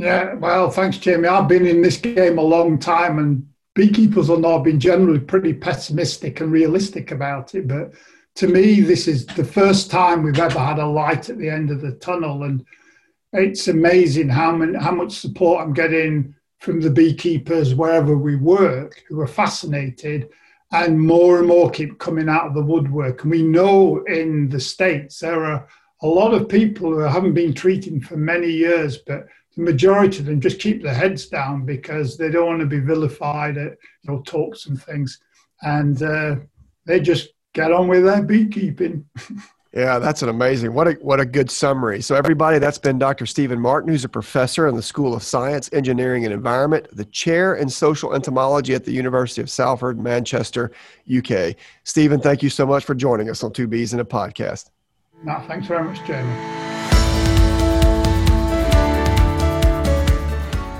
Yeah, 0.00 0.32
well, 0.32 0.70
thanks, 0.70 0.96
Jamie. 0.96 1.28
I've 1.28 1.46
been 1.46 1.66
in 1.66 1.82
this 1.82 1.98
game 1.98 2.38
a 2.38 2.42
long 2.42 2.78
time, 2.78 3.18
and 3.18 3.46
beekeepers 3.74 4.30
and 4.30 4.46
I've 4.46 4.64
been 4.64 4.80
generally 4.80 5.20
pretty 5.20 5.52
pessimistic 5.52 6.40
and 6.40 6.50
realistic 6.50 7.10
about 7.10 7.54
it. 7.54 7.68
But 7.68 7.92
to 8.36 8.48
me, 8.48 8.80
this 8.80 9.06
is 9.06 9.26
the 9.26 9.44
first 9.44 9.90
time 9.90 10.22
we've 10.22 10.38
ever 10.38 10.58
had 10.58 10.78
a 10.78 10.86
light 10.86 11.28
at 11.28 11.36
the 11.36 11.50
end 11.50 11.70
of 11.70 11.82
the 11.82 11.92
tunnel, 11.92 12.44
and 12.44 12.64
it's 13.34 13.68
amazing 13.68 14.30
how 14.30 14.56
many, 14.56 14.78
how 14.78 14.92
much 14.92 15.18
support 15.18 15.60
I'm 15.60 15.74
getting 15.74 16.34
from 16.60 16.80
the 16.80 16.90
beekeepers 16.90 17.74
wherever 17.74 18.16
we 18.16 18.36
work, 18.36 19.02
who 19.06 19.20
are 19.20 19.26
fascinated, 19.26 20.30
and 20.72 20.98
more 20.98 21.40
and 21.40 21.48
more 21.48 21.68
keep 21.68 21.98
coming 21.98 22.30
out 22.30 22.46
of 22.46 22.54
the 22.54 22.62
woodwork. 22.62 23.20
And 23.20 23.30
we 23.30 23.42
know 23.42 24.02
in 24.04 24.48
the 24.48 24.60
states 24.60 25.18
there 25.18 25.44
are 25.44 25.68
a 26.00 26.06
lot 26.06 26.32
of 26.32 26.48
people 26.48 26.90
who 26.90 27.00
haven't 27.00 27.34
been 27.34 27.52
treating 27.52 28.00
for 28.00 28.16
many 28.16 28.50
years, 28.50 28.96
but 29.06 29.26
the 29.56 29.62
majority 29.62 30.18
of 30.18 30.26
them 30.26 30.40
just 30.40 30.60
keep 30.60 30.82
their 30.82 30.94
heads 30.94 31.26
down 31.26 31.64
because 31.64 32.16
they 32.16 32.30
don't 32.30 32.46
want 32.46 32.60
to 32.60 32.66
be 32.66 32.80
vilified 32.80 33.56
at 33.58 33.72
you 34.02 34.10
know 34.10 34.20
talks 34.22 34.66
and 34.66 34.82
things, 34.82 35.20
and 35.62 36.02
uh, 36.02 36.36
they 36.86 37.00
just 37.00 37.30
get 37.52 37.72
on 37.72 37.88
with 37.88 38.04
their 38.04 38.22
beekeeping. 38.22 39.04
Yeah, 39.72 40.00
that's 40.00 40.22
an 40.22 40.28
amazing. 40.28 40.74
What 40.74 40.88
a 40.88 40.92
what 40.94 41.20
a 41.20 41.24
good 41.24 41.48
summary. 41.48 42.02
So 42.02 42.16
everybody, 42.16 42.58
that's 42.58 42.78
been 42.78 42.98
Dr. 42.98 43.24
Stephen 43.24 43.60
Martin, 43.60 43.88
who's 43.88 44.04
a 44.04 44.08
professor 44.08 44.66
in 44.66 44.74
the 44.74 44.82
School 44.82 45.14
of 45.14 45.22
Science, 45.22 45.70
Engineering 45.72 46.24
and 46.24 46.34
Environment, 46.34 46.88
the 46.92 47.04
chair 47.04 47.54
in 47.54 47.68
social 47.68 48.12
entomology 48.12 48.74
at 48.74 48.84
the 48.84 48.90
University 48.90 49.40
of 49.40 49.48
Salford, 49.48 50.00
Manchester, 50.00 50.72
UK. 51.16 51.54
Stephen, 51.84 52.20
thank 52.20 52.42
you 52.42 52.50
so 52.50 52.66
much 52.66 52.84
for 52.84 52.96
joining 52.96 53.30
us 53.30 53.44
on 53.44 53.52
Two 53.52 53.68
Bees 53.68 53.94
in 53.94 54.00
a 54.00 54.04
Podcast. 54.04 54.70
No, 55.22 55.40
thanks 55.46 55.68
very 55.68 55.84
much, 55.84 56.04
Jamie. 56.04 56.69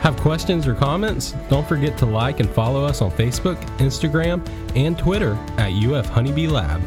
Have 0.00 0.16
questions 0.16 0.66
or 0.66 0.74
comments? 0.74 1.34
Don't 1.50 1.68
forget 1.68 1.98
to 1.98 2.06
like 2.06 2.40
and 2.40 2.48
follow 2.48 2.84
us 2.84 3.02
on 3.02 3.10
Facebook, 3.10 3.56
Instagram, 3.76 4.40
and 4.74 4.98
Twitter 4.98 5.34
at 5.58 5.72
UF 5.72 6.06
Honeybee 6.06 6.46
Lab. 6.46 6.80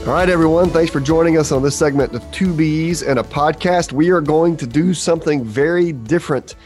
All 0.00 0.12
right, 0.12 0.28
everyone. 0.28 0.70
Thanks 0.70 0.90
for 0.90 0.98
joining 0.98 1.38
us 1.38 1.52
on 1.52 1.62
this 1.62 1.76
segment 1.76 2.14
of 2.14 2.30
Two 2.32 2.52
Bees 2.52 3.04
and 3.04 3.20
a 3.20 3.22
podcast. 3.22 3.92
We 3.92 4.10
are 4.10 4.20
going 4.20 4.56
to 4.56 4.66
do 4.66 4.92
something 4.92 5.44
very 5.44 5.92
different 5.92 6.56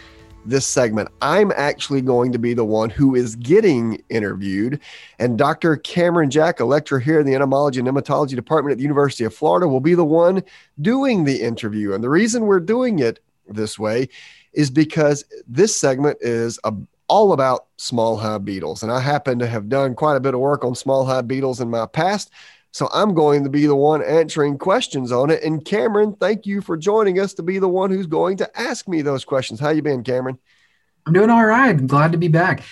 this 0.49 0.67
segment. 0.67 1.09
I'm 1.21 1.53
actually 1.57 2.01
going 2.01 2.33
to 2.33 2.39
be 2.39 2.55
the 2.55 2.65
one 2.65 2.91
who 2.91 3.15
is 3.15 3.37
getting 3.37 4.03
interviewed. 4.09 4.81
And 5.19 5.37
Dr. 5.37 5.77
Cameron 5.77 6.31
Jack, 6.31 6.61
a 6.61 6.65
lecturer 6.65 7.01
here 7.01 7.21
in 7.21 7.27
the 7.27 7.35
entomology 7.35 7.81
and 7.81 7.89
nematology 7.89 8.35
department 8.35 8.73
at 8.73 8.79
the 8.79 8.83
University 8.83 9.25
of 9.25 9.35
Florida, 9.35 9.69
will 9.69 9.81
be 9.81 9.95
the 9.95 10.05
one 10.05 10.43
doing 10.81 11.25
the 11.25 11.43
interview. 11.43 11.93
And 11.93 12.03
the 12.03 12.11
reason 12.11 12.47
we're 12.47 12.61
doing 12.61 12.99
it 12.99 13.21
this 13.49 13.79
way 13.79 14.09
is 14.53 14.71
because 14.71 15.25
this 15.47 15.79
segment 15.79 16.19
is 16.21 16.59
a, 16.65 16.73
all 17.09 17.33
about 17.33 17.67
small 17.77 18.17
hive 18.17 18.45
beetles. 18.45 18.83
And 18.83 18.91
I 18.91 19.01
happen 19.01 19.39
to 19.39 19.47
have 19.47 19.69
done 19.69 19.95
quite 19.95 20.17
a 20.17 20.21
bit 20.21 20.35
of 20.35 20.41
work 20.41 20.65
on 20.65 20.75
small 20.75 21.05
hive 21.05 21.29
beetles 21.29 21.61
in 21.61 21.71
my 21.71 21.87
past. 21.87 22.31
So 22.73 22.89
I'm 22.93 23.15
going 23.15 23.45
to 23.45 23.51
be 23.51 23.67
the 23.67 23.75
one 23.75 24.03
answering 24.03 24.59
questions 24.59 25.11
on 25.11 25.31
it. 25.31 25.43
And 25.43 25.65
Cameron, 25.65 26.17
thank 26.21 26.47
you 26.47 26.61
for 26.61 26.77
joining 26.77 27.19
us 27.19 27.35
to 27.35 27.43
be 27.43 27.59
the 27.59 27.69
one 27.69 27.91
who's 27.91 28.07
going 28.07 28.37
to 28.39 28.61
ask 28.61 28.87
me 28.87 29.03
those 29.03 29.25
questions. 29.25 29.59
How 29.59 29.71
you 29.71 29.83
been, 29.83 30.05
Cameron? 30.05 30.39
I'm 31.07 31.13
doing 31.13 31.31
all 31.31 31.45
right. 31.45 31.71
I'm 31.71 31.87
glad 31.87 32.13
to 32.13 32.19
be 32.19 32.29
back. 32.29 32.63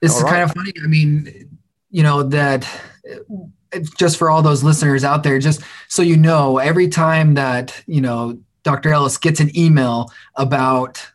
This 0.00 0.12
all 0.12 0.18
is 0.18 0.24
right. 0.24 0.30
kind 0.32 0.42
of 0.42 0.52
funny. 0.52 0.72
I 0.82 0.86
mean, 0.86 1.58
you 1.90 2.02
know 2.02 2.24
that 2.24 2.68
uh, 3.08 3.78
just 3.96 4.16
for 4.16 4.28
all 4.28 4.42
those 4.42 4.64
listeners 4.64 5.04
out 5.04 5.22
there, 5.22 5.38
just 5.38 5.62
so 5.88 6.02
you 6.02 6.16
know, 6.16 6.58
every 6.58 6.88
time 6.88 7.34
that 7.34 7.80
you 7.86 8.00
know 8.00 8.38
Dr. 8.64 8.92
Ellis 8.92 9.16
gets 9.16 9.38
an 9.38 9.56
email 9.56 10.10
about 10.34 11.06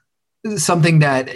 something 0.55 0.99
that 0.99 1.29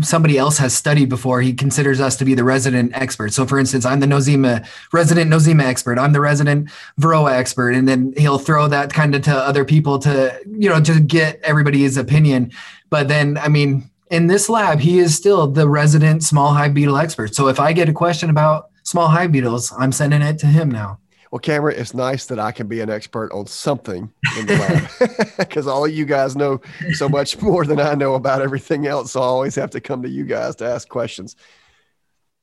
somebody 0.00 0.38
else 0.38 0.56
has 0.58 0.74
studied 0.74 1.08
before, 1.08 1.42
he 1.42 1.52
considers 1.52 2.00
us 2.00 2.16
to 2.16 2.24
be 2.24 2.34
the 2.34 2.44
resident 2.44 2.92
expert. 2.94 3.32
So, 3.32 3.44
for 3.44 3.58
instance, 3.58 3.84
I'm 3.84 4.00
the 4.00 4.06
Nosema 4.06 4.66
resident 4.92 5.30
Nosema 5.30 5.64
expert. 5.64 5.98
I'm 5.98 6.12
the 6.12 6.20
resident 6.20 6.70
Varroa 7.00 7.32
expert, 7.32 7.70
and 7.74 7.86
then 7.86 8.14
he'll 8.16 8.38
throw 8.38 8.66
that 8.68 8.92
kind 8.92 9.14
of 9.14 9.22
to 9.22 9.34
other 9.36 9.64
people 9.64 9.98
to 10.00 10.40
you 10.46 10.68
know 10.68 10.80
to 10.80 11.00
get 11.00 11.40
everybody's 11.42 11.96
opinion. 11.96 12.50
But 12.90 13.08
then, 13.08 13.36
I 13.36 13.48
mean, 13.48 13.90
in 14.10 14.28
this 14.28 14.48
lab, 14.48 14.80
he 14.80 14.98
is 14.98 15.14
still 15.14 15.46
the 15.46 15.68
resident 15.68 16.24
small 16.24 16.52
hive 16.54 16.72
beetle 16.72 16.96
expert. 16.96 17.34
So, 17.34 17.48
if 17.48 17.60
I 17.60 17.74
get 17.74 17.88
a 17.88 17.92
question 17.92 18.30
about 18.30 18.70
small 18.82 19.08
hive 19.08 19.30
beetles, 19.30 19.72
I'm 19.78 19.92
sending 19.92 20.22
it 20.22 20.38
to 20.38 20.46
him 20.46 20.70
now. 20.70 20.98
Well, 21.30 21.40
Cameron, 21.40 21.78
it's 21.78 21.92
nice 21.92 22.26
that 22.26 22.38
I 22.38 22.52
can 22.52 22.68
be 22.68 22.80
an 22.80 22.88
expert 22.88 23.32
on 23.32 23.46
something 23.46 24.10
in 24.38 24.46
the 24.46 24.56
lab 24.56 25.30
because 25.38 25.66
all 25.66 25.86
you 25.86 26.06
guys 26.06 26.36
know 26.36 26.60
so 26.92 27.08
much 27.08 27.40
more 27.42 27.64
than 27.66 27.80
I 27.80 27.94
know 27.94 28.14
about 28.14 28.40
everything 28.40 28.86
else. 28.86 29.12
So 29.12 29.20
I 29.20 29.24
always 29.24 29.54
have 29.56 29.70
to 29.70 29.80
come 29.80 30.02
to 30.02 30.08
you 30.08 30.24
guys 30.24 30.56
to 30.56 30.66
ask 30.66 30.88
questions. 30.88 31.36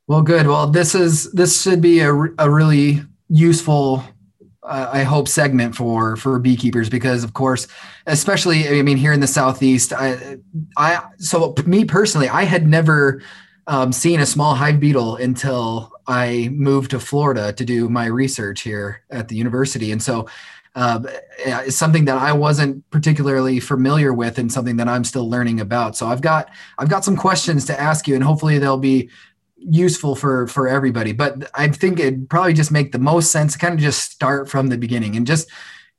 Well, 0.07 0.21
good. 0.21 0.45
Well, 0.45 0.67
this 0.67 0.93
is 0.93 1.31
this 1.31 1.63
should 1.63 1.81
be 1.81 1.99
a, 2.01 2.13
a 2.13 2.49
really 2.49 3.01
useful, 3.27 4.03
uh, 4.61 4.89
I 4.93 5.01
hope, 5.01 5.27
segment 5.27 5.75
for 5.75 6.15
for 6.15 6.37
beekeepers 6.37 6.89
because, 6.89 7.23
of 7.23 7.33
course, 7.33 7.67
especially 8.05 8.67
I 8.67 8.83
mean 8.83 8.97
here 8.97 9.13
in 9.13 9.19
the 9.19 9.27
southeast, 9.27 9.93
I 9.93 10.37
I 10.77 11.01
so 11.17 11.55
me 11.65 11.85
personally, 11.85 12.29
I 12.29 12.43
had 12.43 12.67
never 12.67 13.23
um, 13.67 13.91
seen 13.91 14.19
a 14.19 14.25
small 14.25 14.55
hive 14.55 14.79
beetle 14.79 15.15
until 15.15 15.91
I 16.07 16.49
moved 16.53 16.91
to 16.91 16.99
Florida 16.99 17.53
to 17.53 17.65
do 17.65 17.89
my 17.89 18.05
research 18.05 18.61
here 18.61 19.01
at 19.09 19.27
the 19.27 19.35
university. 19.35 19.91
And 19.91 20.01
so 20.01 20.27
uh, 20.75 20.99
it's 21.37 21.77
something 21.77 22.05
that 22.05 22.17
I 22.17 22.33
wasn't 22.33 22.87
particularly 22.91 23.59
familiar 23.59 24.13
with 24.13 24.37
and 24.37 24.51
something 24.51 24.75
that 24.77 24.87
I'm 24.87 25.03
still 25.03 25.29
learning 25.29 25.61
about. 25.61 25.95
So 25.95 26.07
I've 26.07 26.21
got 26.21 26.49
I've 26.77 26.89
got 26.89 27.05
some 27.05 27.15
questions 27.15 27.65
to 27.65 27.79
ask 27.79 28.07
you 28.07 28.15
and 28.15 28.23
hopefully 28.23 28.59
they'll 28.59 28.77
be 28.77 29.09
useful 29.57 30.15
for 30.15 30.47
for 30.47 30.67
everybody. 30.67 31.13
But 31.13 31.49
I 31.55 31.69
think 31.69 31.99
it'd 31.99 32.29
probably 32.29 32.53
just 32.53 32.71
make 32.71 32.91
the 32.91 32.99
most 32.99 33.31
sense 33.31 33.53
to 33.53 33.59
kind 33.59 33.73
of 33.73 33.79
just 33.79 34.11
start 34.11 34.49
from 34.49 34.67
the 34.67 34.77
beginning 34.77 35.15
and 35.15 35.25
just 35.25 35.49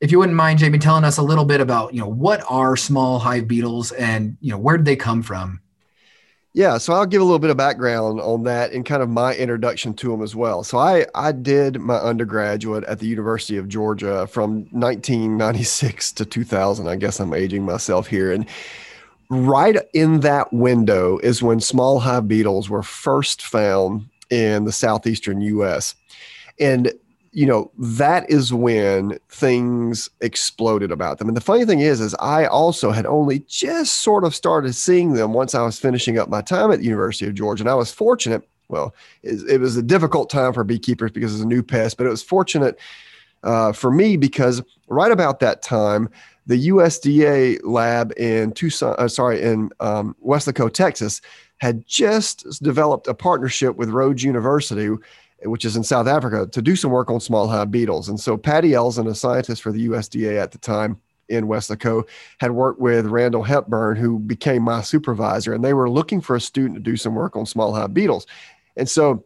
if 0.01 0.13
you 0.13 0.19
wouldn't 0.19 0.37
mind, 0.37 0.59
Jamie, 0.59 0.79
telling 0.79 1.05
us 1.05 1.17
a 1.17 1.23
little 1.23 1.47
bit 1.47 1.61
about, 1.61 1.95
you 1.95 2.01
know, 2.01 2.09
what 2.09 2.45
are 2.49 2.77
small 2.77 3.19
hive 3.19 3.49
beetles 3.49 3.93
and, 3.93 4.37
you 4.43 4.51
know, 4.51 4.59
where 4.59 4.77
did 4.77 4.85
they 4.85 4.95
come 4.95 5.23
from? 5.23 5.61
Yeah, 6.57 6.79
so 6.79 6.95
I'll 6.95 7.05
give 7.05 7.21
a 7.21 7.25
little 7.25 7.39
bit 7.39 7.51
of 7.51 7.59
background 7.59 8.19
on 8.19 8.45
that 8.45 8.73
and 8.73 8.83
kind 8.83 9.03
of 9.03 9.11
my 9.11 9.35
introduction 9.35 9.93
to 9.93 10.09
them 10.09 10.23
as 10.23 10.35
well. 10.35 10.65
So 10.65 10.79
I 10.79 11.05
I 11.15 11.33
did 11.33 11.79
my 11.83 11.97
undergraduate 11.97 12.83
at 12.85 12.99
the 12.99 13.07
University 13.07 13.59
of 13.59 13.69
Georgia 13.69 14.27
from 14.27 14.67
1996 14.71 16.13
to 16.13 16.25
2000. 16.25 16.89
I 16.89 16.97
guess 16.97 17.21
I'm 17.21 17.35
aging 17.35 17.67
myself 17.67 18.07
here 18.07 18.33
and 18.33 18.47
right 19.29 19.77
in 19.93 20.21
that 20.21 20.51
window 20.51 21.19
is 21.19 21.43
when 21.43 21.61
small 21.61 22.01
hive 22.01 22.27
beetles 22.27 22.71
were 22.71 22.83
first 22.83 23.43
found 23.43 24.09
in 24.31 24.65
the 24.65 24.73
southeastern 24.73 25.43
US. 25.43 25.95
And 26.59 26.91
you 27.37 27.45
know 27.45 27.71
that 27.77 28.29
is 28.31 28.51
when 28.51 29.19
things 29.29 30.09
exploded 30.23 30.91
about 30.91 31.19
them. 31.19 31.29
And 31.29 31.37
the 31.37 31.43
funny 31.43 31.67
thing 31.67 31.81
is 31.81 32.01
is 32.01 32.15
i 32.19 32.47
also 32.47 32.91
had 32.91 33.05
only 33.05 33.41
just 33.41 33.97
sort 33.97 34.25
of 34.25 34.35
started 34.35 34.75
seeing 34.75 35.13
them 35.13 35.35
once 35.35 35.55
i 35.55 35.61
was 35.61 35.79
finishing 35.79 36.19
up 36.19 36.31
my 36.31 36.41
time 36.41 36.73
at 36.73 36.79
the 36.79 36.87
university 36.87 37.27
of 37.27 37.35
georgia. 37.35 37.63
And 37.63 37.71
i 37.71 37.75
was 37.75 37.93
fortunate 37.93 38.49
well 38.69 38.95
it, 39.23 39.39
it 39.51 39.61
was 39.61 39.77
a 39.77 39.83
difficult 39.83 40.31
time 40.31 40.55
for 40.55 40.65
beekeepers 40.65 41.11
because 41.13 41.35
it's 41.35 41.45
a 41.45 41.47
new 41.47 41.63
pest 41.63 41.99
but 41.99 42.07
it 42.07 42.11
was 42.11 42.23
fortunate 42.23 42.79
uh, 43.43 43.71
for 43.71 43.91
me 43.91 44.17
because 44.17 44.63
right 44.89 45.13
about 45.13 45.39
that 45.41 45.61
time 45.61 46.09
the 46.47 46.69
usda 46.69 47.61
lab 47.65 48.15
in 48.17 48.51
tucson 48.53 48.95
uh, 48.99 49.09
sorry 49.09 49.43
in 49.43 49.71
um, 49.81 50.17
weslaco 50.25 50.73
texas 50.73 51.21
had 51.59 51.87
just 51.87 52.63
developed 52.63 53.07
a 53.09 53.15
partnership 53.15 53.77
with 53.77 53.91
rhodes 53.91 54.25
university 54.25 54.89
which 55.43 55.65
is 55.65 55.77
in 55.77 55.85
South 55.85 56.07
Africa, 56.07 56.49
to 56.51 56.63
do 56.63 56.77
some 56.77 56.91
work 56.91 57.11
on 57.11 57.21
small 57.21 57.49
hive 57.49 57.71
beetles. 57.71 58.09
And 58.09 58.19
so 58.19 58.37
Patti 58.37 58.71
Elzen, 58.71 59.09
a 59.09 59.15
scientist 59.15 59.63
for 59.63 59.73
the 59.73 59.89
USDA 59.89 60.41
at 60.41 60.53
the 60.53 60.59
time 60.59 60.99
in 61.29 61.47
Weslaco, 61.47 62.05
had 62.39 62.53
worked 62.53 62.81
with 62.81 63.07
Randall 63.07 63.43
Hepburn, 63.43 63.97
who 63.97 64.19
became 64.19 64.63
my 64.63 64.81
supervisor, 64.83 65.53
and 65.53 65.65
they 65.65 65.75
were 65.75 65.91
looking 65.91 66.21
for 66.21 66.37
a 66.37 66.41
student 66.41 66.75
to 66.75 66.81
do 66.81 66.97
some 66.97 67.15
work 67.15 67.37
on 67.37 67.47
small 67.47 67.75
hive 67.75 67.93
beetles. 67.93 68.27
And 68.77 68.89
so 68.89 69.25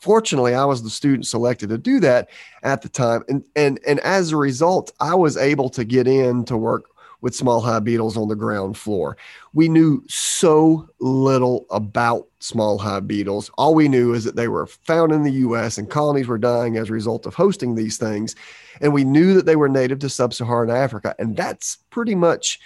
fortunately 0.00 0.54
i 0.54 0.64
was 0.64 0.82
the 0.82 0.90
student 0.90 1.26
selected 1.26 1.68
to 1.68 1.78
do 1.78 2.00
that 2.00 2.28
at 2.62 2.82
the 2.82 2.88
time 2.88 3.22
and 3.28 3.44
and 3.54 3.78
and 3.86 4.00
as 4.00 4.32
a 4.32 4.36
result 4.36 4.92
i 4.98 5.14
was 5.14 5.36
able 5.36 5.68
to 5.68 5.84
get 5.84 6.08
in 6.08 6.44
to 6.44 6.56
work 6.56 6.84
with 7.20 7.34
small 7.34 7.60
hive 7.60 7.84
beetles 7.84 8.16
on 8.16 8.28
the 8.28 8.36
ground 8.36 8.76
floor. 8.76 9.16
We 9.52 9.68
knew 9.68 10.02
so 10.08 10.88
little 11.00 11.66
about 11.70 12.26
small 12.40 12.78
hive 12.78 13.06
beetles. 13.06 13.50
All 13.58 13.74
we 13.74 13.88
knew 13.88 14.14
is 14.14 14.24
that 14.24 14.36
they 14.36 14.48
were 14.48 14.66
found 14.66 15.12
in 15.12 15.22
the 15.22 15.32
US 15.32 15.78
and 15.78 15.90
colonies 15.90 16.28
were 16.28 16.38
dying 16.38 16.76
as 16.76 16.88
a 16.88 16.92
result 16.92 17.26
of 17.26 17.34
hosting 17.34 17.74
these 17.74 17.98
things. 17.98 18.34
And 18.80 18.92
we 18.92 19.04
knew 19.04 19.34
that 19.34 19.46
they 19.46 19.56
were 19.56 19.68
native 19.68 19.98
to 20.00 20.08
sub 20.08 20.32
Saharan 20.32 20.70
Africa. 20.70 21.14
And 21.18 21.36
that's 21.36 21.76
pretty 21.90 22.14
much 22.14 22.58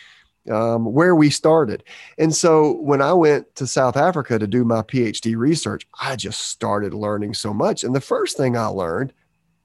um, 0.50 0.92
where 0.92 1.14
we 1.14 1.30
started. 1.30 1.82
And 2.18 2.34
so 2.34 2.72
when 2.80 3.00
I 3.00 3.12
went 3.12 3.54
to 3.56 3.66
South 3.66 3.96
Africa 3.96 4.38
to 4.38 4.46
do 4.46 4.64
my 4.64 4.82
PhD 4.82 5.36
research, 5.36 5.86
I 6.00 6.16
just 6.16 6.42
started 6.42 6.94
learning 6.94 7.34
so 7.34 7.54
much. 7.54 7.84
And 7.84 7.94
the 7.94 8.00
first 8.00 8.36
thing 8.36 8.56
I 8.56 8.66
learned 8.66 9.12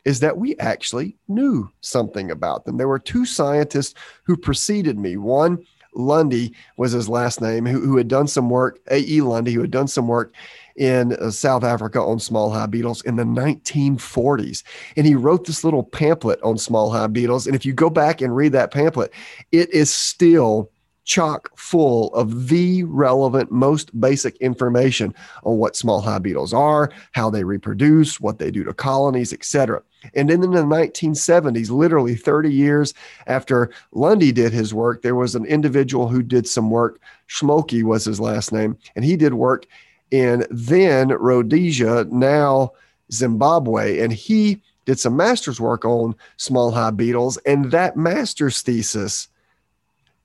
is 0.10 0.22
that 0.22 0.40
we 0.40 0.58
actually 0.58 1.16
knew 1.28 1.70
something 1.82 2.32
about 2.32 2.66
them. 2.66 2.78
There 2.78 2.88
were 2.88 2.98
two 2.98 3.28
scientists 3.28 3.94
who 4.24 4.36
preceded 4.36 4.98
me. 4.98 5.18
One, 5.18 5.64
Lundie 5.96 6.56
was 6.78 6.94
his 6.94 7.08
last 7.08 7.42
name, 7.42 7.64
who, 7.64 7.80
who 7.80 7.96
had 7.96 8.08
done 8.08 8.26
some 8.26 8.50
work, 8.50 8.80
A.E. 8.90 9.22
Lundie, 9.22 9.54
who 9.54 9.62
had 9.62 9.70
done 9.70 9.88
some 9.88 10.08
work 10.08 10.34
in 10.76 11.14
uh, 11.14 11.30
South 11.30 11.64
Africa 11.64 12.02
on 12.02 12.18
small 12.18 12.50
hive 12.50 12.72
beetles 12.72 13.04
in 13.04 13.18
the 13.18 13.24
1940s. 13.24 14.64
And 14.96 15.06
he 15.06 15.14
wrote 15.14 15.46
this 15.46 15.64
little 15.64 15.84
pamphlet 15.84 16.42
on 16.42 16.58
small 16.58 16.90
hive 16.90 17.14
beetles. 17.14 17.46
And 17.46 17.56
if 17.56 17.64
you 17.64 17.74
go 17.74 17.92
back 17.92 18.20
and 18.20 18.36
read 18.36 18.54
that 18.54 18.72
pamphlet, 18.72 19.12
it 19.52 19.70
is 19.72 19.94
still 19.94 20.72
chock 21.10 21.50
full 21.58 22.14
of 22.14 22.50
the 22.50 22.84
relevant, 22.84 23.52
most 23.52 24.00
basic 24.00 24.38
information 24.38 25.12
on 25.44 25.58
what 25.58 25.76
small 25.76 26.02
hive 26.02 26.22
beetles 26.22 26.54
are, 26.54 26.92
how 27.14 27.32
they 27.32 27.44
reproduce, 27.44 28.20
what 28.20 28.38
they 28.38 28.52
do 28.52 28.64
to 28.64 28.76
colonies, 28.76 29.34
etc. 29.34 29.82
And 30.14 30.30
then 30.30 30.44
in 30.44 30.52
the 30.52 30.62
1970s, 30.62 31.72
literally 31.72 32.16
30 32.16 32.54
years 32.54 32.94
after 33.26 33.72
Lundie 33.92 34.32
did 34.32 34.54
his 34.54 34.72
work, 34.72 35.02
there 35.02 35.16
was 35.16 35.34
an 35.34 35.46
individual 35.46 36.08
who 36.08 36.22
did 36.22 36.48
some 36.48 36.70
work. 36.70 37.02
Schmolke 37.28 37.82
was 37.82 38.06
his 38.06 38.20
last 38.20 38.52
name, 38.52 38.78
and 38.96 39.04
he 39.04 39.18
did 39.18 39.34
work 39.34 39.66
in 40.12 40.46
then 40.52 41.10
Rhodesia, 41.10 42.06
now 42.12 42.74
Zimbabwe, 43.12 44.00
and 44.00 44.14
he 44.14 44.62
did 44.86 45.00
some 45.00 45.18
master's 45.18 45.60
work 45.60 45.86
on 45.86 46.16
small 46.38 46.70
hive 46.70 46.98
beetles. 46.98 47.38
And 47.48 47.72
that 47.72 47.98
master's 47.98 48.62
thesis 48.62 49.28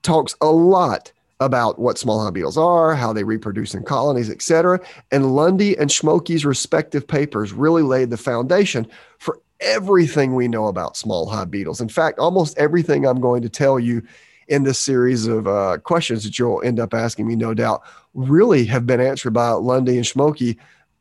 talks 0.04 0.36
a 0.40 0.46
lot 0.46 1.10
about 1.40 1.78
what 1.78 1.98
small 1.98 2.30
beetles 2.30 2.56
are, 2.56 2.94
how 2.94 3.12
they 3.12 3.24
reproduce 3.24 3.74
in 3.74 3.82
colonies, 3.82 4.30
etc. 4.30 4.80
And 5.10 5.34
Lundie 5.34 5.76
and 5.76 5.90
Schmolke's 5.90 6.44
respective 6.44 7.06
papers 7.06 7.52
really 7.52 7.82
laid 7.82 8.10
the 8.10 8.16
foundation 8.16 8.86
for 9.18 9.40
everything 9.60 10.34
we 10.34 10.46
know 10.46 10.68
about 10.68 10.96
small 10.96 11.28
hive 11.28 11.50
beetles. 11.50 11.80
In 11.80 11.88
fact, 11.88 12.18
almost 12.18 12.56
everything 12.56 13.06
I'm 13.06 13.20
going 13.20 13.42
to 13.42 13.48
tell 13.48 13.80
you 13.80 14.02
in 14.48 14.62
this 14.62 14.78
series 14.78 15.26
of 15.26 15.48
uh, 15.48 15.78
questions 15.78 16.22
that 16.24 16.38
you'll 16.38 16.62
end 16.62 16.78
up 16.78 16.94
asking 16.94 17.26
me, 17.26 17.34
no 17.34 17.54
doubt, 17.54 17.82
really 18.12 18.64
have 18.66 18.86
been 18.86 19.00
answered 19.00 19.32
by 19.32 19.50
Lundie 19.50 19.96
and 19.96 20.04
Schmolke. 20.04 20.56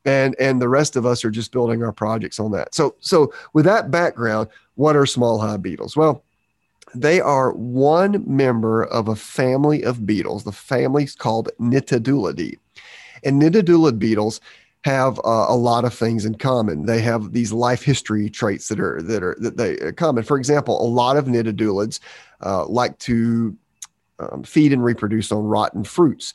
And, 0.06 0.36
and 0.40 0.62
the 0.62 0.70
rest 0.70 0.96
of 0.96 1.06
us 1.06 1.24
are 1.24 1.32
just 1.32 1.52
building 1.52 1.84
our 1.84 1.94
projects 1.94 2.40
on 2.40 2.52
that. 2.52 2.76
So, 2.76 2.96
so 3.00 3.34
with 3.54 3.66
that 3.66 3.92
background, 3.92 4.50
what 4.76 4.96
are 4.96 5.06
small 5.06 5.40
hive 5.40 5.62
beetles? 5.62 5.96
Well, 5.96 6.24
they 6.94 7.20
are 7.20 7.54
one 7.54 8.24
member 8.28 8.84
of 8.84 9.08
a 9.08 9.16
family 9.16 9.84
of 9.84 10.06
beetles. 10.06 10.44
The 10.44 10.52
family 10.52 11.04
is 11.04 11.16
called 11.16 11.50
Nitidulidae. 11.60 12.58
And 13.24 13.42
Nitidulid 13.42 14.00
beetles 14.00 14.42
have 14.84 15.18
uh, 15.20 15.46
a 15.48 15.56
lot 15.56 15.86
of 15.86 15.94
things 15.94 16.26
in 16.26 16.36
common. 16.36 16.86
They 16.86 17.02
have 17.02 17.32
these 17.32 17.54
life 17.54 17.84
history 17.84 18.30
traits 18.30 18.68
that 18.68 18.80
are 18.80 19.02
that 19.02 19.24
are 19.24 19.36
that 19.40 19.58
they 19.58 19.78
are 19.78 19.90
uh, 19.90 19.92
common. 19.94 20.24
For 20.24 20.38
example, 20.38 20.82
a 20.82 20.88
lot 20.88 21.16
of 21.16 21.26
nitidulids 21.26 22.00
uh, 22.42 22.66
like 22.66 22.98
to 23.00 23.56
um, 24.20 24.44
feed 24.44 24.74
and 24.74 24.84
reproduce 24.84 25.32
on 25.32 25.44
rotten 25.44 25.84
fruits, 25.84 26.34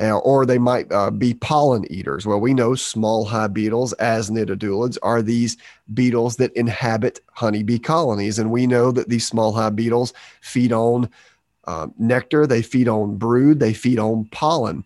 uh, 0.00 0.18
or 0.18 0.44
they 0.44 0.58
might 0.58 0.90
uh, 0.92 1.10
be 1.10 1.34
pollen 1.34 1.90
eaters. 1.90 2.26
Well, 2.26 2.40
we 2.40 2.54
know 2.54 2.74
small 2.74 3.24
hive 3.24 3.54
beetles, 3.54 3.92
as 3.94 4.30
nitidulids, 4.30 4.98
are 5.02 5.22
these 5.22 5.56
beetles 5.94 6.36
that 6.36 6.52
inhabit 6.52 7.20
honeybee 7.32 7.78
colonies, 7.78 8.38
and 8.38 8.50
we 8.50 8.66
know 8.66 8.92
that 8.92 9.08
these 9.08 9.26
small 9.26 9.52
hive 9.52 9.76
beetles 9.76 10.12
feed 10.40 10.72
on 10.72 11.08
uh, 11.66 11.88
nectar, 11.98 12.46
they 12.46 12.62
feed 12.62 12.88
on 12.88 13.16
brood, 13.16 13.58
they 13.58 13.72
feed 13.72 13.98
on 13.98 14.26
pollen. 14.26 14.84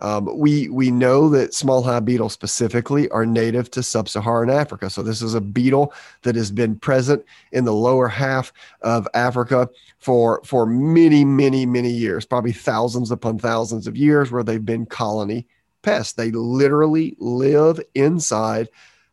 Um, 0.00 0.28
we 0.36 0.68
we 0.68 0.90
know 0.90 1.28
that 1.30 1.54
small 1.54 1.82
hive 1.82 2.04
beetles 2.04 2.32
specifically 2.32 3.08
are 3.10 3.26
native 3.26 3.70
to 3.72 3.82
sub-Saharan 3.82 4.50
Africa. 4.50 4.90
So 4.90 5.02
this 5.02 5.22
is 5.22 5.34
a 5.34 5.40
beetle 5.40 5.92
that 6.22 6.36
has 6.36 6.50
been 6.50 6.76
present 6.76 7.24
in 7.52 7.64
the 7.64 7.74
lower 7.74 8.08
half 8.08 8.52
of 8.82 9.06
Africa 9.14 9.68
for 9.98 10.40
for 10.44 10.66
many 10.66 11.24
many 11.24 11.66
many 11.66 11.90
years, 11.90 12.24
probably 12.24 12.52
thousands 12.52 13.10
upon 13.10 13.38
thousands 13.38 13.86
of 13.86 13.96
years, 13.96 14.30
where 14.30 14.42
they've 14.42 14.64
been 14.64 14.86
colony 14.86 15.46
pests. 15.82 16.14
They 16.14 16.30
literally 16.30 17.16
live 17.18 17.80
inside 17.94 18.68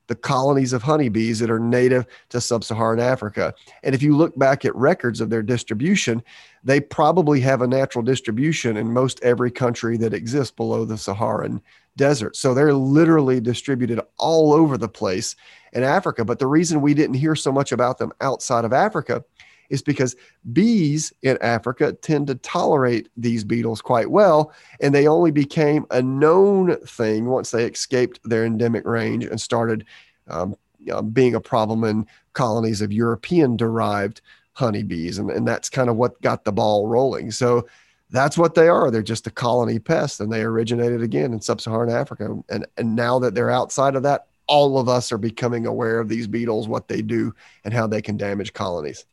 the 0.07 0.15
colonies 0.15 0.73
of 0.73 0.81
honeybees 0.81 1.39
that 1.39 1.49
are 1.49 1.59
native 1.59 2.05
to 2.29 2.39
sub 2.41 2.63
Saharan 2.63 2.99
Africa. 2.99 3.53
And 3.83 3.93
if 3.93 4.01
you 4.01 4.15
look 4.15 4.37
back 4.37 4.63
at 4.63 4.75
records 4.75 5.19
of 5.19 5.29
their 5.29 5.43
distribution, 5.43 6.23
they 6.67 6.81
probably 6.81 7.39
have 7.39 7.61
a 7.61 7.67
natural 7.67 8.03
distribution 8.03 8.75
in 8.75 8.91
most 8.91 9.23
every 9.23 9.49
country 9.49 9.95
that 9.95 10.13
exists 10.13 10.53
below 10.53 10.83
the 10.83 10.97
Saharan 10.97 11.61
desert. 11.95 12.35
So 12.35 12.53
they're 12.53 12.73
literally 12.73 13.39
distributed 13.39 14.01
all 14.17 14.51
over 14.51 14.77
the 14.77 14.89
place 14.89 15.37
in 15.71 15.83
Africa. 15.83 16.25
But 16.25 16.39
the 16.39 16.47
reason 16.47 16.81
we 16.81 16.93
didn't 16.93 17.15
hear 17.15 17.35
so 17.35 17.53
much 17.53 17.71
about 17.71 17.99
them 17.99 18.11
outside 18.19 18.65
of 18.65 18.73
Africa 18.73 19.23
is 19.69 19.81
because 19.81 20.17
bees 20.51 21.13
in 21.21 21.37
Africa 21.39 21.93
tend 21.93 22.27
to 22.27 22.35
tolerate 22.35 23.07
these 23.15 23.45
beetles 23.45 23.81
quite 23.81 24.11
well, 24.11 24.51
and 24.81 24.93
they 24.93 25.07
only 25.07 25.31
became 25.31 25.85
a 25.91 26.01
known 26.01 26.75
thing 26.85 27.27
once 27.27 27.51
they 27.51 27.63
escaped 27.63 28.19
their 28.25 28.43
endemic 28.43 28.85
range 28.85 29.23
and 29.23 29.39
started 29.39 29.85
um, 30.27 30.53
uh, 30.91 31.01
being 31.01 31.33
a 31.33 31.39
problem 31.39 31.85
in 31.85 32.05
colonies 32.33 32.81
of 32.81 32.91
European 32.91 33.55
derived 33.55 34.19
honeybees. 34.57 35.19
And, 35.19 35.29
and 35.29 35.47
that's 35.47 35.69
kind 35.69 35.89
of 35.89 35.95
what 35.95 36.19
got 36.21 36.43
the 36.43 36.51
ball 36.51 36.87
rolling. 36.87 37.31
So 37.31 37.67
that's 38.09 38.37
what 38.37 38.55
they 38.55 38.67
are. 38.67 38.89
They're 38.89 39.03
just 39.03 39.27
a 39.27 39.31
colony 39.31 39.79
pest, 39.79 40.19
and 40.19 40.31
they 40.31 40.41
originated 40.41 41.01
again 41.01 41.33
in 41.33 41.41
sub 41.41 41.61
Saharan 41.61 41.89
Africa. 41.89 42.37
And, 42.49 42.65
and 42.77 42.95
now 42.95 43.19
that 43.19 43.35
they're 43.35 43.51
outside 43.51 43.95
of 43.95 44.03
that, 44.03 44.27
all 44.47 44.79
of 44.79 44.87
us 44.87 45.11
are 45.11 45.17
becoming 45.17 45.65
aware 45.65 45.99
of 45.99 46.09
these 46.09 46.25
beetles, 46.25 46.67
what 46.67 46.87
they 46.87 47.01
do, 47.01 47.33
and 47.65 47.73
how 47.73 47.85
they 47.85 48.01
can 48.01 48.17
damage 48.17 48.53
colonies. 48.53 49.05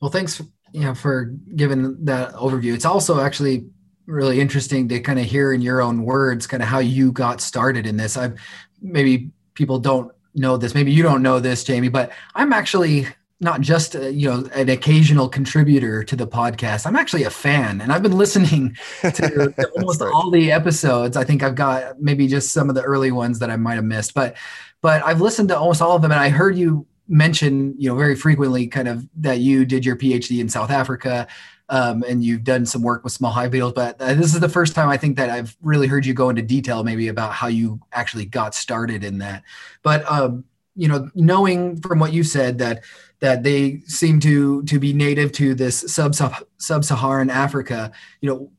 Well, 0.00 0.10
thanks 0.10 0.40
you 0.72 0.80
know, 0.80 0.94
for 0.94 1.34
giving 1.54 2.04
that 2.04 2.32
overview. 2.32 2.74
It's 2.74 2.84
also 2.84 3.20
actually 3.20 3.66
really 4.06 4.40
interesting 4.40 4.88
to 4.88 5.00
kind 5.00 5.18
of 5.18 5.26
hear 5.26 5.52
in 5.52 5.60
your 5.60 5.80
own 5.80 6.04
words 6.04 6.46
kind 6.46 6.62
of 6.62 6.68
how 6.68 6.78
you 6.78 7.12
got 7.12 7.40
started 7.40 7.86
in 7.86 7.96
this. 7.96 8.16
I've 8.16 8.38
maybe 8.80 9.30
people 9.54 9.78
don't 9.78 10.12
know 10.34 10.56
this, 10.56 10.74
maybe 10.74 10.92
you 10.92 11.02
don't 11.02 11.22
know 11.22 11.38
this, 11.40 11.62
Jamie, 11.62 11.88
but 11.88 12.10
I'm 12.34 12.52
actually 12.52 13.06
not 13.42 13.60
just 13.60 13.94
a, 13.94 14.06
uh, 14.06 14.08
you 14.08 14.28
know 14.28 14.48
an 14.54 14.68
occasional 14.68 15.28
contributor 15.28 16.04
to 16.04 16.16
the 16.16 16.26
podcast. 16.26 16.86
I'm 16.86 16.96
actually 16.96 17.24
a 17.24 17.30
fan, 17.30 17.80
and 17.80 17.92
I've 17.92 18.02
been 18.02 18.16
listening 18.16 18.76
to, 19.02 19.54
almost 19.76 20.00
right. 20.00 20.12
all 20.14 20.30
the 20.30 20.52
episodes. 20.52 21.16
I 21.16 21.24
think 21.24 21.42
I've 21.42 21.54
got 21.54 22.00
maybe 22.00 22.26
just 22.26 22.52
some 22.52 22.68
of 22.68 22.74
the 22.74 22.82
early 22.82 23.10
ones 23.10 23.38
that 23.40 23.50
I 23.50 23.56
might 23.56 23.74
have 23.74 23.84
missed, 23.84 24.14
but 24.14 24.36
but 24.80 25.04
I've 25.04 25.20
listened 25.20 25.48
to 25.50 25.58
almost 25.58 25.82
all 25.82 25.96
of 25.96 26.02
them, 26.02 26.12
and 26.12 26.20
I 26.20 26.28
heard 26.28 26.56
you 26.56 26.86
mention, 27.08 27.74
you 27.78 27.90
know, 27.90 27.96
very 27.96 28.14
frequently 28.14 28.66
kind 28.66 28.88
of 28.88 29.06
that 29.16 29.40
you 29.40 29.64
did 29.64 29.84
your 29.84 29.96
PhD 29.96 30.40
in 30.40 30.48
South 30.48 30.70
Africa 30.70 31.26
um, 31.68 32.04
and 32.06 32.22
you've 32.22 32.44
done 32.44 32.66
some 32.66 32.82
work 32.82 33.02
with 33.02 33.14
small 33.14 33.32
hive 33.32 33.50
beetles. 33.50 33.72
But 33.72 34.00
uh, 34.00 34.14
this 34.14 34.34
is 34.34 34.40
the 34.40 34.48
first 34.48 34.74
time 34.74 34.90
I 34.90 34.98
think 34.98 35.16
that 35.16 35.30
I've 35.30 35.56
really 35.62 35.86
heard 35.86 36.04
you 36.04 36.12
go 36.12 36.28
into 36.28 36.42
detail 36.42 36.84
maybe 36.84 37.08
about 37.08 37.32
how 37.32 37.46
you 37.46 37.80
actually 37.92 38.26
got 38.26 38.54
started 38.54 39.02
in 39.02 39.18
that. 39.18 39.42
But, 39.82 40.10
um, 40.10 40.44
you 40.76 40.86
know, 40.88 41.10
knowing 41.14 41.80
from 41.80 41.98
what 41.98 42.12
you 42.12 42.24
said 42.24 42.58
that 42.58 42.84
that 43.22 43.44
they 43.44 43.80
seem 43.86 44.18
to 44.18 44.64
to 44.64 44.80
be 44.80 44.92
native 44.92 45.30
to 45.30 45.54
this 45.54 45.84
sub 45.86 46.14
sub-Saharan 46.58 47.30
Africa, 47.30 47.92
you 48.20 48.28
know, 48.28 48.50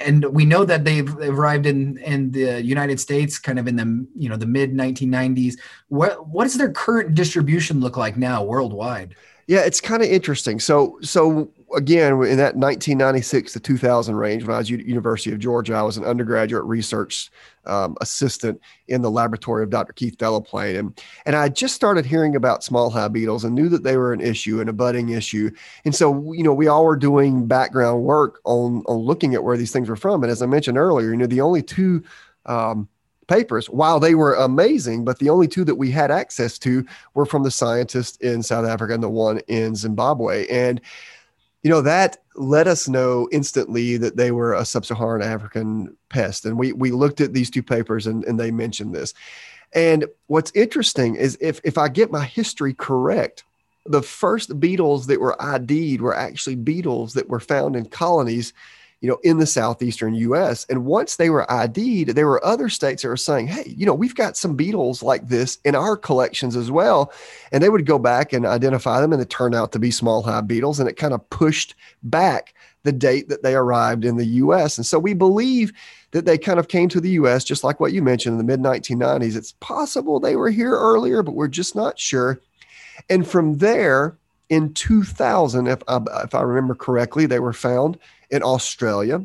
and 0.00 0.24
we 0.24 0.44
know 0.44 0.64
that 0.64 0.84
they've 0.84 1.16
arrived 1.18 1.66
in 1.66 1.98
in 1.98 2.32
the 2.32 2.60
United 2.60 2.98
States 2.98 3.38
kind 3.38 3.60
of 3.60 3.68
in 3.68 3.76
the 3.76 4.06
you 4.16 4.28
know 4.28 4.36
the 4.36 4.44
mid 4.44 4.74
1990s. 4.74 5.54
What 5.86 6.26
what 6.26 6.44
does 6.44 6.58
their 6.58 6.72
current 6.72 7.14
distribution 7.14 7.78
look 7.78 7.96
like 7.96 8.16
now 8.16 8.42
worldwide? 8.42 9.14
Yeah, 9.48 9.60
it's 9.60 9.80
kind 9.80 10.02
of 10.02 10.10
interesting. 10.10 10.60
So, 10.60 10.98
so 11.00 11.50
again, 11.74 12.12
in 12.12 12.36
that 12.36 12.54
1996 12.54 13.54
to 13.54 13.60
2000 13.60 14.14
range, 14.14 14.44
when 14.44 14.54
I 14.54 14.58
was 14.58 14.70
at 14.70 14.80
University 14.84 15.32
of 15.32 15.38
Georgia, 15.38 15.72
I 15.72 15.80
was 15.80 15.96
an 15.96 16.04
undergraduate 16.04 16.64
research 16.64 17.30
um, 17.64 17.96
assistant 18.02 18.60
in 18.88 19.00
the 19.00 19.10
laboratory 19.10 19.62
of 19.62 19.70
Dr. 19.70 19.94
Keith 19.94 20.18
Delaplane, 20.18 20.78
and 20.78 21.02
and 21.24 21.34
I 21.34 21.48
just 21.48 21.74
started 21.74 22.04
hearing 22.04 22.36
about 22.36 22.62
small 22.62 22.90
hive 22.90 23.14
beetles 23.14 23.42
and 23.42 23.54
knew 23.54 23.70
that 23.70 23.84
they 23.84 23.96
were 23.96 24.12
an 24.12 24.20
issue 24.20 24.60
and 24.60 24.68
a 24.68 24.74
budding 24.74 25.08
issue. 25.08 25.50
And 25.86 25.94
so, 25.94 26.30
you 26.34 26.42
know, 26.42 26.52
we 26.52 26.68
all 26.68 26.84
were 26.84 26.96
doing 26.96 27.46
background 27.46 28.02
work 28.02 28.40
on 28.44 28.82
on 28.86 28.98
looking 28.98 29.34
at 29.34 29.44
where 29.44 29.56
these 29.56 29.72
things 29.72 29.88
were 29.88 29.96
from. 29.96 30.22
And 30.22 30.30
as 30.30 30.42
I 30.42 30.46
mentioned 30.46 30.76
earlier, 30.76 31.08
you 31.08 31.16
know, 31.16 31.26
the 31.26 31.40
only 31.40 31.62
two 31.62 32.04
um, 32.44 32.86
papers, 33.28 33.70
while 33.70 34.00
they 34.00 34.14
were 34.14 34.34
amazing, 34.34 35.04
but 35.04 35.18
the 35.18 35.30
only 35.30 35.46
two 35.46 35.64
that 35.64 35.76
we 35.76 35.90
had 35.90 36.10
access 36.10 36.58
to 36.58 36.84
were 37.14 37.26
from 37.26 37.44
the 37.44 37.50
scientists 37.50 38.16
in 38.18 38.42
South 38.42 38.66
Africa 38.66 38.94
and 38.94 39.02
the 39.02 39.08
one 39.08 39.38
in 39.46 39.76
Zimbabwe. 39.76 40.46
And, 40.48 40.80
you 41.62 41.70
know, 41.70 41.82
that 41.82 42.18
let 42.34 42.66
us 42.66 42.88
know 42.88 43.28
instantly 43.30 43.96
that 43.98 44.16
they 44.16 44.30
were 44.30 44.54
a 44.54 44.64
sub 44.64 44.86
Saharan 44.86 45.22
African 45.22 45.96
pest. 46.08 46.46
And 46.46 46.58
we, 46.58 46.72
we 46.72 46.90
looked 46.90 47.20
at 47.20 47.32
these 47.32 47.50
two 47.50 47.62
papers 47.62 48.06
and, 48.06 48.24
and 48.24 48.40
they 48.40 48.50
mentioned 48.50 48.94
this. 48.94 49.14
And 49.72 50.06
what's 50.26 50.52
interesting 50.52 51.16
is 51.16 51.36
if, 51.40 51.60
if 51.62 51.76
I 51.76 51.88
get 51.88 52.10
my 52.10 52.24
history 52.24 52.74
correct, 52.74 53.44
the 53.84 54.02
first 54.02 54.58
beetles 54.60 55.06
that 55.06 55.20
were 55.20 55.40
ID'd 55.42 56.00
were 56.00 56.16
actually 56.16 56.56
beetles 56.56 57.14
that 57.14 57.28
were 57.28 57.40
found 57.40 57.76
in 57.76 57.86
colonies 57.86 58.52
you 59.00 59.08
know, 59.08 59.18
in 59.22 59.38
the 59.38 59.46
southeastern 59.46 60.14
U.S. 60.14 60.66
And 60.68 60.84
once 60.84 61.16
they 61.16 61.30
were 61.30 61.50
ID'd, 61.50 62.10
there 62.10 62.26
were 62.26 62.44
other 62.44 62.68
states 62.68 63.02
that 63.02 63.08
were 63.08 63.16
saying, 63.16 63.46
"Hey, 63.46 63.74
you 63.76 63.86
know, 63.86 63.94
we've 63.94 64.14
got 64.14 64.36
some 64.36 64.56
beetles 64.56 65.02
like 65.02 65.28
this 65.28 65.58
in 65.64 65.74
our 65.74 65.96
collections 65.96 66.56
as 66.56 66.70
well," 66.70 67.12
and 67.52 67.62
they 67.62 67.68
would 67.68 67.86
go 67.86 67.98
back 67.98 68.32
and 68.32 68.44
identify 68.44 69.00
them, 69.00 69.12
and 69.12 69.22
it 69.22 69.30
turned 69.30 69.54
out 69.54 69.72
to 69.72 69.78
be 69.78 69.90
small 69.90 70.22
hive 70.22 70.48
beetles, 70.48 70.80
and 70.80 70.88
it 70.88 70.96
kind 70.96 71.14
of 71.14 71.30
pushed 71.30 71.74
back 72.02 72.54
the 72.82 72.92
date 72.92 73.28
that 73.28 73.42
they 73.42 73.54
arrived 73.54 74.04
in 74.04 74.16
the 74.16 74.26
U.S. 74.26 74.78
And 74.78 74.86
so 74.86 74.98
we 74.98 75.14
believe 75.14 75.72
that 76.12 76.24
they 76.24 76.38
kind 76.38 76.58
of 76.58 76.68
came 76.68 76.88
to 76.88 77.00
the 77.00 77.10
U.S. 77.10 77.44
just 77.44 77.62
like 77.62 77.80
what 77.80 77.92
you 77.92 78.02
mentioned 78.02 78.38
in 78.40 78.46
the 78.46 78.56
mid 78.56 78.60
1990s. 78.60 79.36
It's 79.36 79.52
possible 79.60 80.18
they 80.18 80.36
were 80.36 80.50
here 80.50 80.72
earlier, 80.72 81.22
but 81.22 81.34
we're 81.34 81.48
just 81.48 81.76
not 81.76 81.98
sure. 81.98 82.40
And 83.10 83.28
from 83.28 83.58
there, 83.58 84.16
in 84.48 84.72
2000, 84.72 85.66
if 85.66 85.82
I, 85.86 86.00
if 86.24 86.34
I 86.34 86.40
remember 86.40 86.74
correctly, 86.74 87.26
they 87.26 87.38
were 87.38 87.52
found 87.52 87.98
in 88.30 88.42
Australia. 88.42 89.24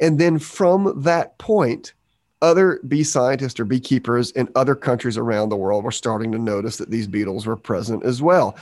And 0.00 0.18
then 0.18 0.38
from 0.38 1.02
that 1.02 1.38
point, 1.38 1.94
other 2.42 2.80
bee 2.86 3.02
scientists 3.04 3.58
or 3.58 3.64
beekeepers 3.64 4.30
in 4.32 4.48
other 4.54 4.74
countries 4.74 5.16
around 5.16 5.48
the 5.48 5.56
world 5.56 5.84
were 5.84 5.90
starting 5.92 6.32
to 6.32 6.38
notice 6.38 6.76
that 6.76 6.90
these 6.90 7.06
beetles 7.06 7.46
were 7.46 7.56
present 7.56 8.04
as 8.04 8.20
well. 8.20 8.56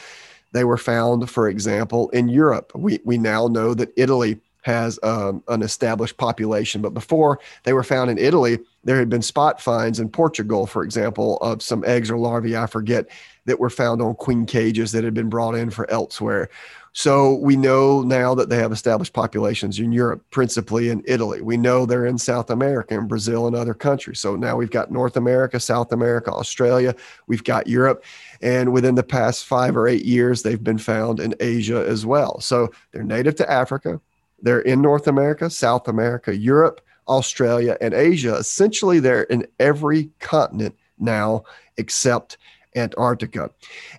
They 0.53 0.65
were 0.65 0.77
found, 0.77 1.29
for 1.29 1.49
example, 1.49 2.09
in 2.11 2.29
Europe. 2.29 2.71
We, 2.75 3.01
we 3.05 3.19
now 3.19 3.49
know 3.49 3.75
that 3.75 3.93
Italy 3.97 4.41
has 4.63 4.99
um, 5.03 5.43
an 5.49 5.63
established 5.63 6.17
population, 6.17 6.81
but 6.81 6.95
before 6.95 7.39
they 7.65 7.75
were 7.75 7.83
found 7.83 8.11
in 8.11 8.17
Italy, 8.17 8.59
there 8.85 8.99
had 8.99 9.11
been 9.11 9.21
spot 9.21 9.61
finds 9.61 10.01
in 10.01 10.09
Portugal, 10.09 10.67
for 10.67 10.85
example, 10.85 11.37
of 11.39 11.61
some 11.61 11.85
eggs 11.85 12.11
or 12.11 12.17
larvae, 12.17 12.57
I 12.57 12.67
forget, 12.67 13.07
that 13.45 13.61
were 13.61 13.69
found 13.69 14.01
on 14.01 14.15
queen 14.15 14.47
cages 14.47 14.93
that 14.93 15.05
had 15.05 15.13
been 15.13 15.29
brought 15.29 15.55
in 15.55 15.69
for 15.69 15.91
elsewhere. 15.91 16.49
So 16.97 17.35
we 17.35 17.57
know 17.57 18.03
now 18.03 18.37
that 18.37 18.49
they 18.49 18.57
have 18.59 18.71
established 18.71 19.13
populations 19.13 19.81
in 19.81 19.91
Europe, 19.91 20.25
principally 20.31 20.91
in 20.91 21.03
Italy. 21.07 21.43
We 21.43 21.57
know 21.57 21.85
they're 21.85 22.07
in 22.07 22.19
South 22.19 22.51
America 22.51 22.97
and 22.97 23.09
Brazil 23.09 23.49
and 23.49 23.57
other 23.57 23.75
countries. 23.75 24.21
So 24.21 24.37
now 24.37 24.55
we've 24.55 24.71
got 24.71 24.93
North 24.93 25.17
America, 25.17 25.59
South 25.59 25.91
America, 25.91 26.31
Australia, 26.31 26.95
we've 27.27 27.43
got 27.43 27.67
Europe. 27.67 28.05
And 28.43 28.73
within 28.73 28.95
the 28.95 29.03
past 29.03 29.45
five 29.45 29.77
or 29.77 29.89
eight 29.89 30.05
years, 30.05 30.43
they've 30.43 30.63
been 30.63 30.79
found 30.79 31.19
in 31.19 31.35
Asia 31.41 31.85
as 31.85 32.07
well. 32.07 32.39
So 32.39 32.71
they're 32.93 33.03
native 33.03 33.35
to 33.37 33.51
Africa. 33.51 34.01
They're 34.41 34.61
in 34.61 34.81
North 34.81 35.09
America, 35.09 35.51
South 35.51 35.89
America, 35.89 36.37
Europe, 36.37 36.81
Australia, 37.09 37.77
and 37.81 37.93
Asia. 37.93 38.37
Essentially, 38.37 39.01
they're 39.01 39.25
in 39.25 39.49
every 39.59 40.11
continent 40.21 40.77
now 41.01 41.43
except 41.77 42.39
Antarctica. 42.77 43.51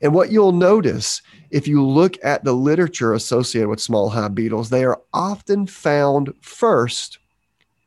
And 0.02 0.14
what 0.14 0.32
you'll 0.32 0.54
notice 0.54 1.22
if 1.56 1.70
you 1.70 1.82
look 1.82 2.18
at 2.22 2.44
the 2.44 2.52
literature 2.52 3.14
associated 3.14 3.70
with 3.70 3.80
small 3.80 4.10
hive 4.10 4.36
beetles, 4.36 4.70
they 4.70 4.84
are 4.84 5.00
often 5.14 5.66
found 5.66 6.34
first 6.42 7.18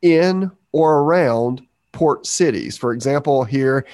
in 0.00 0.50
or 0.72 1.00
around 1.00 1.60
port 1.92 2.24
cities. 2.24 2.78
For 2.78 2.94
example, 2.94 3.44
here 3.44 3.84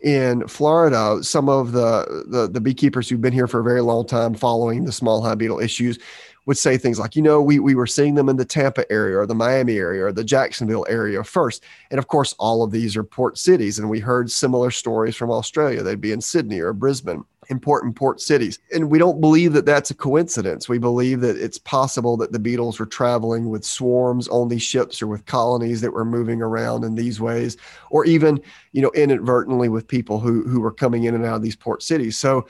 in 0.00 0.48
Florida, 0.48 1.22
some 1.22 1.50
of 1.50 1.72
the, 1.72 2.24
the, 2.26 2.48
the 2.48 2.60
beekeepers 2.60 3.06
who've 3.06 3.20
been 3.20 3.34
here 3.34 3.46
for 3.46 3.60
a 3.60 3.64
very 3.64 3.82
long 3.82 4.06
time 4.06 4.32
following 4.32 4.86
the 4.86 4.92
small 4.92 5.22
hive 5.22 5.36
beetle 5.36 5.60
issues 5.60 5.98
would 6.46 6.56
say 6.56 6.78
things 6.78 6.98
like, 6.98 7.14
you 7.14 7.20
know, 7.20 7.42
we, 7.42 7.58
we 7.58 7.74
were 7.74 7.86
seeing 7.86 8.14
them 8.14 8.30
in 8.30 8.38
the 8.38 8.46
Tampa 8.46 8.90
area 8.90 9.18
or 9.18 9.26
the 9.26 9.34
Miami 9.34 9.76
area 9.76 10.06
or 10.06 10.12
the 10.12 10.24
Jacksonville 10.24 10.86
area 10.88 11.22
first. 11.22 11.62
And 11.90 11.98
of 11.98 12.08
course, 12.08 12.34
all 12.38 12.62
of 12.62 12.70
these 12.70 12.96
are 12.96 13.04
port 13.04 13.36
cities. 13.36 13.78
And 13.78 13.90
we 13.90 14.00
heard 14.00 14.30
similar 14.30 14.70
stories 14.70 15.16
from 15.16 15.30
Australia. 15.30 15.82
They'd 15.82 16.00
be 16.00 16.12
in 16.12 16.22
Sydney 16.22 16.60
or 16.60 16.72
Brisbane 16.72 17.26
important 17.48 17.96
port 17.96 18.20
cities. 18.20 18.58
And 18.74 18.90
we 18.90 18.98
don't 18.98 19.20
believe 19.20 19.52
that 19.54 19.64
that's 19.64 19.90
a 19.90 19.94
coincidence. 19.94 20.68
We 20.68 20.78
believe 20.78 21.20
that 21.20 21.36
it's 21.36 21.58
possible 21.58 22.16
that 22.18 22.32
the 22.32 22.38
beetles 22.38 22.78
were 22.78 22.86
traveling 22.86 23.48
with 23.48 23.64
swarms 23.64 24.28
on 24.28 24.48
these 24.48 24.62
ships 24.62 25.00
or 25.00 25.06
with 25.06 25.24
colonies 25.26 25.80
that 25.80 25.92
were 25.92 26.04
moving 26.04 26.42
around 26.42 26.84
in 26.84 26.94
these 26.94 27.20
ways, 27.20 27.56
or 27.90 28.04
even, 28.04 28.40
you 28.72 28.82
know, 28.82 28.90
inadvertently 28.94 29.68
with 29.68 29.88
people 29.88 30.20
who, 30.20 30.42
who 30.46 30.60
were 30.60 30.72
coming 30.72 31.04
in 31.04 31.14
and 31.14 31.24
out 31.24 31.36
of 31.36 31.42
these 31.42 31.56
port 31.56 31.82
cities. 31.82 32.18
So 32.18 32.46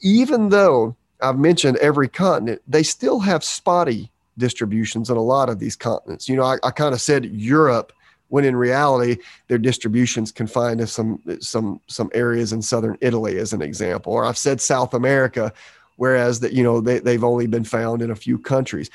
even 0.00 0.48
though 0.48 0.96
I've 1.22 1.38
mentioned 1.38 1.76
every 1.76 2.08
continent, 2.08 2.60
they 2.66 2.82
still 2.82 3.20
have 3.20 3.44
spotty 3.44 4.10
distributions 4.36 5.10
in 5.10 5.16
a 5.16 5.22
lot 5.22 5.48
of 5.48 5.60
these 5.60 5.76
continents. 5.76 6.28
You 6.28 6.36
know, 6.36 6.42
I, 6.42 6.56
I 6.64 6.70
kind 6.72 6.92
of 6.92 7.00
said 7.00 7.26
Europe 7.26 7.92
when 8.28 8.44
in 8.44 8.56
reality 8.56 9.16
their 9.48 9.58
distribution's 9.58 10.32
confined 10.32 10.80
to 10.80 10.86
some 10.86 11.20
some 11.40 11.80
some 11.86 12.10
areas 12.14 12.52
in 12.52 12.62
southern 12.62 12.96
Italy 13.00 13.38
as 13.38 13.52
an 13.52 13.62
example 13.62 14.12
or 14.12 14.24
I've 14.24 14.38
said 14.38 14.60
South 14.60 14.94
America 14.94 15.52
whereas 15.96 16.40
that 16.40 16.52
you 16.52 16.62
know 16.62 16.80
they, 16.80 16.98
they've 16.98 17.24
only 17.24 17.46
been 17.46 17.64
found 17.64 18.02
in 18.02 18.10
a 18.10 18.16
few 18.16 18.38
countries. 18.38 18.90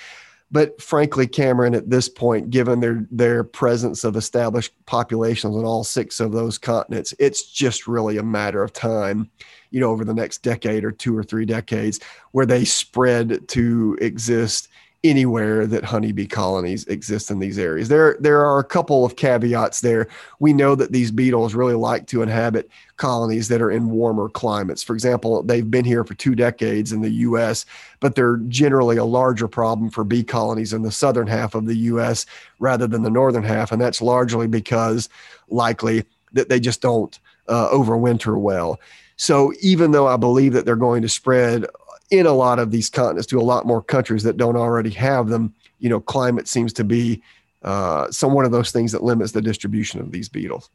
But 0.52 0.82
frankly 0.82 1.28
Cameron 1.28 1.76
at 1.76 1.90
this 1.90 2.10
point 2.10 2.50
given 2.50 2.80
their 2.80 3.06
their 3.12 3.44
presence 3.44 4.04
of 4.04 4.16
established 4.16 4.74
populations 4.86 5.56
on 5.56 5.66
all 5.66 5.84
six 5.84 6.20
of 6.20 6.32
those 6.32 6.58
continents 6.58 7.14
it's 7.20 7.52
just 7.52 7.88
really 7.88 8.18
a 8.18 8.24
matter 8.24 8.64
of 8.64 8.74
time 8.74 9.30
you 9.70 9.80
know 9.80 9.92
over 9.92 10.04
the 10.04 10.14
next 10.14 10.40
decade 10.40 10.84
or 10.84 10.92
two 10.92 11.16
or 11.16 11.24
three 11.24 11.46
decades 11.46 12.00
where 12.32 12.48
they 12.48 12.66
spread 12.66 13.48
to 13.48 13.98
exist 14.02 14.70
anywhere 15.04 15.66
that 15.66 15.86
honeybee 15.86 16.28
colonies 16.28 16.86
exist 16.88 17.32
in 17.32 17.40
these 17.40 17.58
areas. 17.58 17.88
There, 17.88 18.18
there 18.20 18.46
are 18.46 18.60
a 18.60 18.66
couple 18.66 19.06
of 19.06 19.16
caveats 19.16 19.80
there. 19.80 20.08
We 20.40 20.52
know 20.52 20.76
that 20.76 20.92
these 20.92 21.10
beetles 21.10 21.56
really 21.56 21.76
like 21.76 22.06
to 22.08 22.22
inhabit 22.22 22.70
colonies 22.98 23.48
that 23.48 23.62
are 23.62 23.72
in 23.72 23.92
warmer 23.92 24.28
climates. 24.28 24.84
For 24.84 24.94
example, 24.94 25.42
they've 25.44 25.70
been 25.70 25.86
here 25.86 26.04
for 26.04 26.16
two 26.16 26.36
decades 26.36 26.92
in 26.92 27.02
the 27.02 27.12
US, 27.12 27.66
but 28.02 28.16
they're 28.16 28.38
generally 28.50 28.98
a 28.98 29.06
larger 29.06 29.48
problem 29.48 29.90
for 29.90 30.04
bee 30.04 30.24
colonies 30.24 30.74
in 30.74 30.82
the 30.82 30.92
southern 30.92 31.28
half 31.28 31.56
of 31.56 31.66
the 31.66 31.78
US 31.78 32.26
rather 32.60 32.86
than 32.86 33.04
the 33.04 33.10
northern 33.10 33.44
half. 33.44 33.72
And 33.72 33.82
that's 33.82 34.02
largely 34.02 34.48
because 34.48 35.08
likely 35.48 36.04
that 36.34 36.50
they 36.50 36.60
just 36.60 36.82
don't 36.82 37.18
uh, 37.48 37.70
overwinter 37.70 38.40
well. 38.40 38.80
So 39.16 39.54
even 39.62 39.92
though 39.92 40.08
I 40.08 40.18
believe 40.18 40.54
that 40.54 40.66
they're 40.66 40.76
going 40.76 41.02
to 41.02 41.10
spread 41.10 41.66
in 42.12 42.26
a 42.26 42.34
lot 42.34 42.60
of 42.60 42.72
these 42.72 42.90
continents 42.90 43.28
to 43.28 43.40
a 43.40 43.42
lot 43.42 43.66
more 43.66 43.82
countries 43.82 44.24
that 44.24 44.38
don't 44.38 44.56
already 44.56 44.90
have 44.92 45.30
them. 45.30 45.54
You 45.80 45.90
know, 45.90 46.00
climate 46.00 46.48
seems 46.48 46.74
to 46.74 46.84
be 46.84 47.22
uh, 47.64 48.10
some 48.12 48.34
one 48.34 48.46
of 48.46 48.52
those 48.52 48.72
things 48.72 48.92
that 48.92 49.04
limits 49.04 49.32
the 49.32 49.42
distribution 49.42 50.00
of 50.00 50.12
these 50.12 50.30
beetles. 50.30 50.70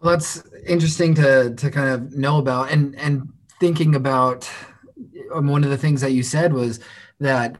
Well, 0.00 0.12
that's 0.12 0.42
interesting 0.66 1.14
to 1.14 1.54
to 1.54 1.70
kind 1.70 1.88
of 1.88 2.12
know 2.12 2.38
about, 2.38 2.70
and 2.70 2.96
and 2.96 3.32
thinking 3.60 3.94
about 3.94 4.50
um, 5.32 5.48
one 5.48 5.64
of 5.64 5.70
the 5.70 5.78
things 5.78 6.00
that 6.00 6.12
you 6.12 6.22
said 6.22 6.52
was 6.52 6.80
that 7.20 7.56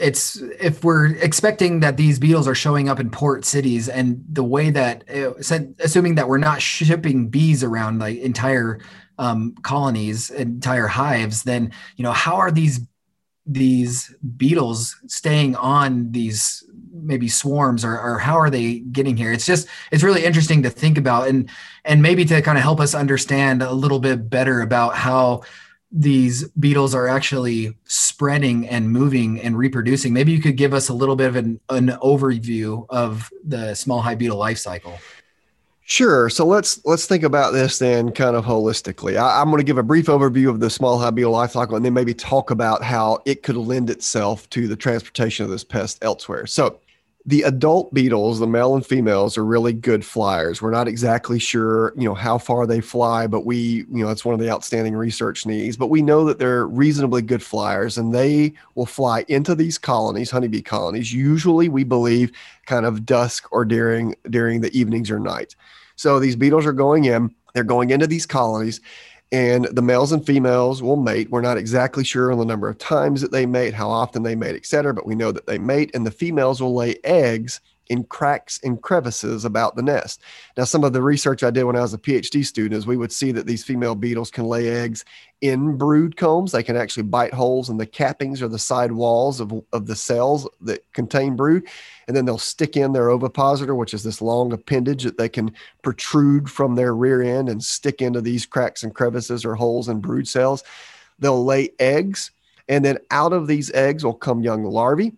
it's 0.00 0.36
if 0.60 0.84
we're 0.84 1.14
expecting 1.16 1.80
that 1.80 1.96
these 1.96 2.18
beetles 2.18 2.46
are 2.46 2.54
showing 2.54 2.88
up 2.88 3.00
in 3.00 3.10
port 3.10 3.44
cities 3.44 3.88
and 3.88 4.24
the 4.30 4.44
way 4.44 4.70
that 4.70 5.04
uh, 5.10 5.32
assuming 5.80 6.14
that 6.16 6.28
we're 6.28 6.38
not 6.38 6.60
shipping 6.62 7.28
bees 7.28 7.64
around 7.64 7.98
like 7.98 8.18
entire 8.18 8.78
um, 9.18 9.54
colonies, 9.62 10.30
entire 10.30 10.86
hives, 10.86 11.42
then 11.42 11.72
you 11.96 12.02
know 12.02 12.12
how 12.12 12.36
are 12.36 12.50
these 12.50 12.80
these 13.46 14.14
beetles 14.36 14.96
staying 15.06 15.54
on 15.56 16.10
these 16.10 16.64
maybe 16.92 17.28
swarms 17.28 17.84
or, 17.84 17.98
or 17.98 18.18
how 18.18 18.38
are 18.38 18.50
they 18.50 18.80
getting 18.80 19.16
here? 19.16 19.32
It's 19.32 19.46
just 19.46 19.68
it's 19.90 20.02
really 20.02 20.24
interesting 20.24 20.62
to 20.64 20.70
think 20.70 20.98
about 20.98 21.28
and 21.28 21.48
and 21.84 22.02
maybe 22.02 22.24
to 22.26 22.42
kind 22.42 22.58
of 22.58 22.62
help 22.62 22.80
us 22.80 22.94
understand 22.94 23.62
a 23.62 23.72
little 23.72 24.00
bit 24.00 24.28
better 24.28 24.60
about 24.60 24.96
how 24.96 25.42
these 25.92 26.48
beetles 26.50 26.94
are 26.94 27.06
actually 27.06 27.72
spreading 27.84 28.68
and 28.68 28.90
moving 28.90 29.40
and 29.40 29.56
reproducing. 29.56 30.12
Maybe 30.12 30.32
you 30.32 30.40
could 30.40 30.56
give 30.56 30.74
us 30.74 30.88
a 30.88 30.94
little 30.94 31.16
bit 31.16 31.28
of 31.28 31.36
an, 31.36 31.60
an 31.70 31.88
overview 32.02 32.86
of 32.90 33.30
the 33.44 33.74
small 33.74 34.02
hive 34.02 34.18
beetle 34.18 34.36
life 34.36 34.58
cycle 34.58 34.98
Sure. 35.88 36.28
So 36.28 36.44
let's 36.44 36.84
let's 36.84 37.06
think 37.06 37.22
about 37.22 37.52
this 37.52 37.78
then, 37.78 38.10
kind 38.10 38.34
of 38.34 38.44
holistically. 38.44 39.16
I, 39.16 39.40
am 39.40 39.50
going 39.50 39.58
to 39.58 39.64
give 39.64 39.78
a 39.78 39.84
brief 39.84 40.06
overview 40.06 40.50
of 40.50 40.58
the 40.58 40.68
small 40.68 41.12
beetle 41.12 41.30
life 41.30 41.52
cycle, 41.52 41.76
and 41.76 41.84
then 41.84 41.94
maybe 41.94 42.12
talk 42.12 42.50
about 42.50 42.82
how 42.82 43.22
it 43.24 43.44
could 43.44 43.56
lend 43.56 43.88
itself 43.88 44.50
to 44.50 44.66
the 44.66 44.74
transportation 44.74 45.44
of 45.44 45.50
this 45.50 45.62
pest 45.62 45.98
elsewhere. 46.02 46.44
So, 46.46 46.80
the 47.28 47.42
adult 47.42 47.92
beetles, 47.92 48.38
the 48.38 48.46
male 48.46 48.76
and 48.76 48.86
females, 48.86 49.36
are 49.36 49.44
really 49.44 49.72
good 49.72 50.04
flyers. 50.04 50.62
We're 50.62 50.70
not 50.70 50.86
exactly 50.86 51.40
sure, 51.40 51.92
you 51.96 52.04
know, 52.04 52.14
how 52.14 52.38
far 52.38 52.68
they 52.68 52.80
fly, 52.80 53.26
but 53.26 53.44
we, 53.44 53.58
you 53.58 54.04
know, 54.04 54.10
it's 54.10 54.24
one 54.24 54.32
of 54.32 54.40
the 54.40 54.48
outstanding 54.48 54.94
research 54.94 55.44
needs. 55.44 55.76
But 55.76 55.88
we 55.88 56.02
know 56.02 56.24
that 56.24 56.38
they're 56.38 56.68
reasonably 56.68 57.22
good 57.22 57.42
flyers, 57.42 57.98
and 57.98 58.14
they 58.14 58.52
will 58.76 58.86
fly 58.86 59.24
into 59.26 59.56
these 59.56 59.76
colonies, 59.76 60.30
honeybee 60.30 60.62
colonies. 60.62 61.12
Usually, 61.12 61.68
we 61.68 61.82
believe, 61.82 62.30
kind 62.64 62.86
of 62.86 63.04
dusk 63.04 63.48
or 63.50 63.64
during 63.64 64.14
during 64.30 64.60
the 64.60 64.76
evenings 64.78 65.10
or 65.10 65.18
nights. 65.18 65.56
So 65.96 66.20
these 66.20 66.36
beetles 66.36 66.64
are 66.64 66.72
going 66.72 67.06
in, 67.06 67.34
they're 67.54 67.64
going 67.64 67.90
into 67.90 68.06
these 68.06 68.26
colonies, 68.26 68.80
and 69.32 69.64
the 69.66 69.82
males 69.82 70.12
and 70.12 70.24
females 70.24 70.82
will 70.82 70.96
mate. 70.96 71.30
We're 71.30 71.40
not 71.40 71.58
exactly 71.58 72.04
sure 72.04 72.30
on 72.30 72.38
the 72.38 72.44
number 72.44 72.68
of 72.68 72.78
times 72.78 73.20
that 73.20 73.32
they 73.32 73.46
mate, 73.46 73.74
how 73.74 73.88
often 73.88 74.22
they 74.22 74.36
mate, 74.36 74.56
et 74.56 74.66
cetera, 74.66 74.94
but 74.94 75.06
we 75.06 75.14
know 75.14 75.32
that 75.32 75.46
they 75.46 75.58
mate, 75.58 75.90
and 75.94 76.06
the 76.06 76.10
females 76.10 76.60
will 76.60 76.74
lay 76.74 76.96
eggs 77.04 77.60
in 77.88 78.04
cracks 78.04 78.60
and 78.64 78.82
crevices 78.82 79.44
about 79.44 79.76
the 79.76 79.82
nest. 79.82 80.20
Now, 80.56 80.64
some 80.64 80.82
of 80.82 80.92
the 80.92 81.02
research 81.02 81.42
I 81.42 81.50
did 81.50 81.64
when 81.64 81.76
I 81.76 81.82
was 81.82 81.94
a 81.94 81.98
PhD 81.98 82.44
student 82.44 82.74
is 82.74 82.86
we 82.86 82.96
would 82.96 83.12
see 83.12 83.32
that 83.32 83.46
these 83.46 83.64
female 83.64 83.94
beetles 83.94 84.30
can 84.30 84.44
lay 84.44 84.68
eggs 84.68 85.04
in 85.40 85.76
brood 85.76 86.16
combs. 86.16 86.52
They 86.52 86.64
can 86.64 86.76
actually 86.76 87.04
bite 87.04 87.32
holes 87.32 87.68
in 87.68 87.76
the 87.76 87.86
cappings 87.86 88.42
or 88.42 88.48
the 88.48 88.58
side 88.58 88.90
walls 88.90 89.40
of, 89.40 89.52
of 89.72 89.86
the 89.86 89.96
cells 89.96 90.48
that 90.62 90.84
contain 90.92 91.36
brood. 91.36 91.68
And 92.08 92.16
then 92.16 92.24
they'll 92.24 92.38
stick 92.38 92.76
in 92.76 92.92
their 92.92 93.10
ovipositor, 93.10 93.74
which 93.74 93.92
is 93.92 94.02
this 94.02 94.22
long 94.22 94.52
appendage 94.52 95.02
that 95.02 95.18
they 95.18 95.28
can 95.28 95.52
protrude 95.82 96.48
from 96.48 96.74
their 96.74 96.94
rear 96.94 97.22
end 97.22 97.48
and 97.48 97.62
stick 97.62 98.00
into 98.00 98.20
these 98.20 98.46
cracks 98.46 98.82
and 98.82 98.94
crevices 98.94 99.44
or 99.44 99.54
holes 99.54 99.88
in 99.88 100.00
brood 100.00 100.28
cells. 100.28 100.62
They'll 101.18 101.44
lay 101.44 101.70
eggs. 101.78 102.30
And 102.68 102.84
then 102.84 102.98
out 103.10 103.32
of 103.32 103.46
these 103.46 103.72
eggs 103.72 104.04
will 104.04 104.14
come 104.14 104.42
young 104.42 104.64
larvae 104.64 105.12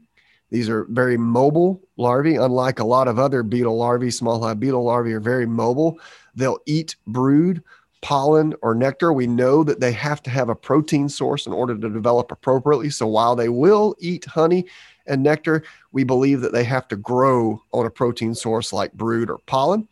these 0.50 0.68
are 0.68 0.84
very 0.84 1.16
mobile 1.16 1.82
larvae, 1.96 2.36
unlike 2.36 2.78
a 2.78 2.84
lot 2.84 3.08
of 3.08 3.18
other 3.18 3.42
beetle 3.42 3.76
larvae. 3.76 4.10
Small 4.10 4.42
hive 4.42 4.60
beetle 4.60 4.84
larvae 4.84 5.12
are 5.12 5.20
very 5.20 5.46
mobile. 5.46 5.98
They'll 6.34 6.58
eat 6.66 6.96
brood, 7.06 7.62
pollen, 8.00 8.54
or 8.62 8.74
nectar. 8.74 9.12
We 9.12 9.26
know 9.26 9.62
that 9.64 9.80
they 9.80 9.92
have 9.92 10.22
to 10.22 10.30
have 10.30 10.48
a 10.48 10.54
protein 10.54 11.08
source 11.08 11.46
in 11.46 11.52
order 11.52 11.76
to 11.76 11.90
develop 11.90 12.32
appropriately. 12.32 12.90
So 12.90 13.06
while 13.06 13.36
they 13.36 13.50
will 13.50 13.94
eat 13.98 14.24
honey 14.24 14.66
and 15.08 15.22
nectar, 15.22 15.62
we 15.92 16.04
believe 16.04 16.40
that 16.40 16.52
they 16.52 16.64
have 16.64 16.88
to 16.88 16.96
grow 16.96 17.62
on 17.72 17.86
a 17.86 17.90
protein 17.90 18.34
source 18.34 18.72
like 18.72 18.92
brood 18.92 19.30
or 19.30 19.38
pollen. 19.46 19.88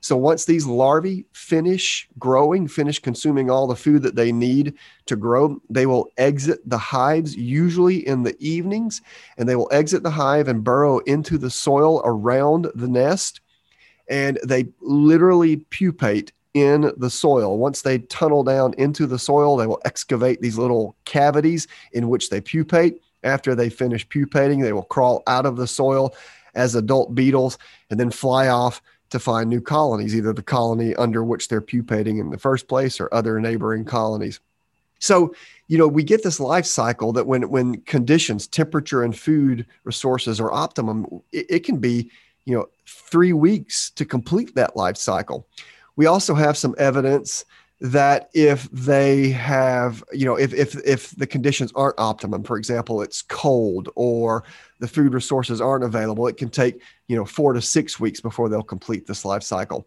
So 0.00 0.16
once 0.16 0.44
these 0.44 0.66
larvae 0.66 1.26
finish 1.32 2.08
growing, 2.18 2.68
finish 2.68 3.00
consuming 3.00 3.50
all 3.50 3.66
the 3.66 3.74
food 3.74 4.02
that 4.02 4.14
they 4.14 4.30
need 4.30 4.74
to 5.06 5.16
grow, 5.16 5.60
they 5.68 5.86
will 5.86 6.08
exit 6.16 6.60
the 6.64 6.78
hives, 6.78 7.34
usually 7.34 8.06
in 8.06 8.22
the 8.22 8.36
evenings, 8.38 9.02
and 9.36 9.48
they 9.48 9.56
will 9.56 9.68
exit 9.72 10.04
the 10.04 10.10
hive 10.10 10.46
and 10.46 10.62
burrow 10.62 10.98
into 11.00 11.38
the 11.38 11.50
soil 11.50 12.02
around 12.04 12.68
the 12.74 12.86
nest. 12.86 13.40
And 14.08 14.38
they 14.44 14.66
literally 14.80 15.56
pupate 15.56 16.30
in 16.54 16.92
the 16.96 17.10
soil. 17.10 17.58
Once 17.58 17.82
they 17.82 17.98
tunnel 17.98 18.44
down 18.44 18.74
into 18.78 19.06
the 19.06 19.18
soil, 19.18 19.56
they 19.56 19.66
will 19.66 19.82
excavate 19.84 20.40
these 20.40 20.56
little 20.56 20.96
cavities 21.04 21.66
in 21.92 22.08
which 22.08 22.30
they 22.30 22.40
pupate. 22.40 23.02
After 23.26 23.54
they 23.54 23.68
finish 23.68 24.08
pupating, 24.08 24.60
they 24.60 24.72
will 24.72 24.84
crawl 24.84 25.22
out 25.26 25.44
of 25.44 25.56
the 25.56 25.66
soil 25.66 26.14
as 26.54 26.74
adult 26.74 27.14
beetles 27.14 27.58
and 27.90 28.00
then 28.00 28.10
fly 28.10 28.48
off 28.48 28.80
to 29.10 29.18
find 29.18 29.48
new 29.48 29.60
colonies, 29.60 30.16
either 30.16 30.32
the 30.32 30.42
colony 30.42 30.94
under 30.96 31.22
which 31.22 31.48
they're 31.48 31.60
pupating 31.60 32.18
in 32.18 32.30
the 32.30 32.38
first 32.38 32.68
place 32.68 33.00
or 33.00 33.12
other 33.12 33.38
neighboring 33.40 33.84
colonies. 33.84 34.40
So, 34.98 35.34
you 35.68 35.76
know, 35.76 35.86
we 35.86 36.02
get 36.02 36.22
this 36.22 36.40
life 36.40 36.66
cycle 36.66 37.12
that 37.12 37.26
when 37.26 37.48
when 37.50 37.82
conditions, 37.82 38.46
temperature 38.46 39.02
and 39.02 39.16
food 39.16 39.66
resources 39.84 40.40
are 40.40 40.52
optimum, 40.52 41.06
it, 41.32 41.46
it 41.50 41.64
can 41.64 41.78
be, 41.78 42.10
you 42.46 42.56
know, 42.56 42.66
three 42.86 43.32
weeks 43.32 43.90
to 43.90 44.04
complete 44.04 44.54
that 44.54 44.76
life 44.76 44.96
cycle. 44.96 45.46
We 45.96 46.06
also 46.06 46.34
have 46.34 46.56
some 46.56 46.74
evidence 46.78 47.44
that 47.80 48.30
if 48.32 48.70
they 48.70 49.28
have 49.30 50.02
you 50.12 50.24
know 50.24 50.36
if 50.36 50.54
if 50.54 50.74
if 50.86 51.10
the 51.16 51.26
conditions 51.26 51.72
aren't 51.74 51.98
optimum 51.98 52.42
for 52.42 52.56
example 52.56 53.02
it's 53.02 53.20
cold 53.20 53.90
or 53.96 54.44
the 54.80 54.88
food 54.88 55.12
resources 55.12 55.60
aren't 55.60 55.84
available 55.84 56.26
it 56.26 56.38
can 56.38 56.48
take 56.48 56.80
you 57.08 57.16
know 57.16 57.24
4 57.26 57.52
to 57.52 57.60
6 57.60 58.00
weeks 58.00 58.20
before 58.20 58.48
they'll 58.48 58.62
complete 58.62 59.06
this 59.06 59.24
life 59.24 59.42
cycle. 59.42 59.86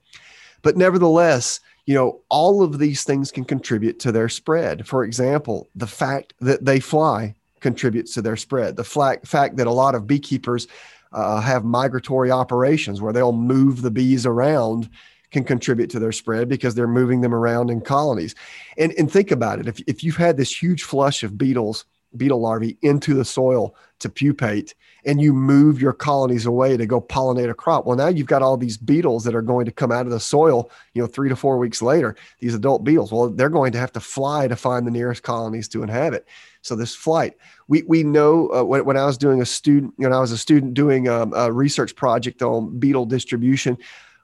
But 0.62 0.78
nevertheless 0.78 1.62
you 1.88 1.96
know 1.96 2.22
all 2.30 2.62
of 2.62 2.78
these 2.78 3.04
things 3.04 3.32
can 3.32 3.44
contribute 3.44 4.00
to 4.02 4.12
their 4.12 4.30
spread. 4.30 4.88
For 4.88 5.04
example 5.04 5.68
the 5.76 5.88
fact 5.88 6.36
that 6.42 6.66
they 6.66 6.80
fly 6.80 7.34
contributes 7.60 8.14
to 8.14 8.22
their 8.22 8.38
spread. 8.38 8.76
The 8.76 8.84
fact 8.84 9.58
that 9.58 9.68
a 9.68 9.72
lot 9.72 9.96
of 9.96 10.08
beekeepers 10.08 10.68
uh, 11.12 11.42
have 11.42 11.64
migratory 11.64 12.30
operations 12.30 13.02
where 13.02 13.14
they'll 13.14 13.32
move 13.32 13.82
the 13.82 13.92
bees 13.92 14.26
around 14.26 14.90
can 15.32 15.44
contribute 15.44 15.90
to 15.92 16.00
their 16.00 16.12
spread 16.12 16.50
because 16.50 16.76
they're 16.76 16.88
moving 16.88 17.22
them 17.22 17.34
around 17.34 17.70
in 17.70 17.82
colonies. 17.82 18.36
And, 18.78 18.94
and 18.98 19.12
think 19.12 19.32
about 19.32 19.60
it 19.60 19.68
if, 19.68 19.80
if 19.88 20.04
you've 20.04 20.18
had 20.18 20.38
this 20.38 20.62
huge 20.62 20.84
flush 20.84 21.24
of 21.24 21.38
beetles, 21.38 21.86
beetle 22.18 22.42
larvae 22.42 22.78
into 22.82 23.14
the 23.14 23.26
soil 23.26 23.76
to 24.00 24.10
pupate, 24.10 24.74
and 25.06 25.22
you 25.22 25.34
move 25.34 25.82
your 25.82 25.94
colonies 25.94 26.46
away 26.46 26.76
to 26.76 26.86
go 26.86 27.00
pollinate 27.00 27.50
a 27.50 27.54
crop, 27.54 27.86
well, 27.86 27.96
now 27.96 28.08
you've 28.08 28.28
got 28.28 28.42
all 28.42 28.58
these 28.58 28.78
beetles 28.78 29.24
that 29.24 29.36
are 29.36 29.42
going 29.44 29.66
to 29.66 29.72
come 29.72 29.92
out 29.92 30.06
of 30.06 30.12
the 30.12 30.20
soil, 30.20 30.72
you 30.94 31.02
know, 31.02 31.08
three 31.08 31.30
to 31.30 31.36
four 31.36 31.58
weeks 31.58 31.82
later, 31.82 32.16
these 32.40 32.56
adult 32.56 32.84
beetles. 32.84 33.12
Well, 33.12 33.30
they're 33.30 33.50
going 33.50 33.72
to 33.74 33.78
have 33.78 33.92
to 33.92 34.00
fly 34.00 34.48
to 34.48 34.56
find 34.56 34.88
the 34.88 34.92
nearest 34.92 35.22
colonies 35.22 35.68
to 35.70 35.84
inhabit. 35.84 36.28
So 36.62 36.76
this 36.76 36.96
flight, 36.96 37.36
we 37.68 37.84
we 37.84 38.04
know 38.04 38.50
uh, 38.54 38.64
when, 38.64 38.84
when 38.86 38.98
I 38.98 39.06
was 39.06 39.18
doing 39.18 39.42
a 39.42 39.46
student, 39.46 39.94
when 39.98 40.12
I 40.12 40.20
was 40.20 40.32
a 40.32 40.38
student 40.38 40.74
doing 40.74 41.08
um, 41.08 41.34
a 41.36 41.52
research 41.52 41.96
project 41.96 42.42
on 42.42 42.78
beetle 42.80 43.06
distribution, 43.06 43.78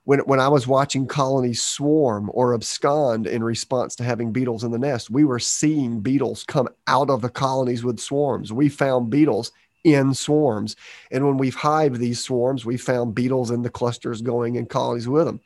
when, 0.06 0.20
when 0.20 0.40
I 0.40 0.48
was 0.48 0.68
watching 0.68 1.08
colonies 1.08 1.62
swarm 1.62 2.30
or 2.34 2.54
abscond 2.54 3.28
in 3.28 3.44
response 3.44 3.96
to 3.96 4.04
having 4.04 4.32
beetles 4.32 4.64
in 4.64 4.72
the 4.72 4.80
nest, 4.80 5.10
we 5.10 5.26
were 5.26 5.40
seeing 5.40 6.00
beetles 6.00 6.44
come 6.44 6.70
out 6.88 7.10
of 7.10 7.22
the 7.22 7.30
colonies 7.30 7.84
with 7.84 8.00
swarms. 8.00 8.54
We 8.54 8.70
found 8.70 9.10
beetles 9.10 9.52
in 9.84 10.14
swarms. 10.14 10.76
And 11.12 11.26
when 11.26 11.38
we've 11.38 11.56
hived 11.56 11.98
these 11.98 12.24
swarms, 12.24 12.66
we 12.66 12.78
found 12.78 13.16
beetles 13.16 13.52
in 13.52 13.64
the 13.64 13.70
clusters 13.70 14.22
going 14.22 14.56
in 14.56 14.68
colonies 14.68 15.08
with 15.08 15.26
them. 15.26 15.42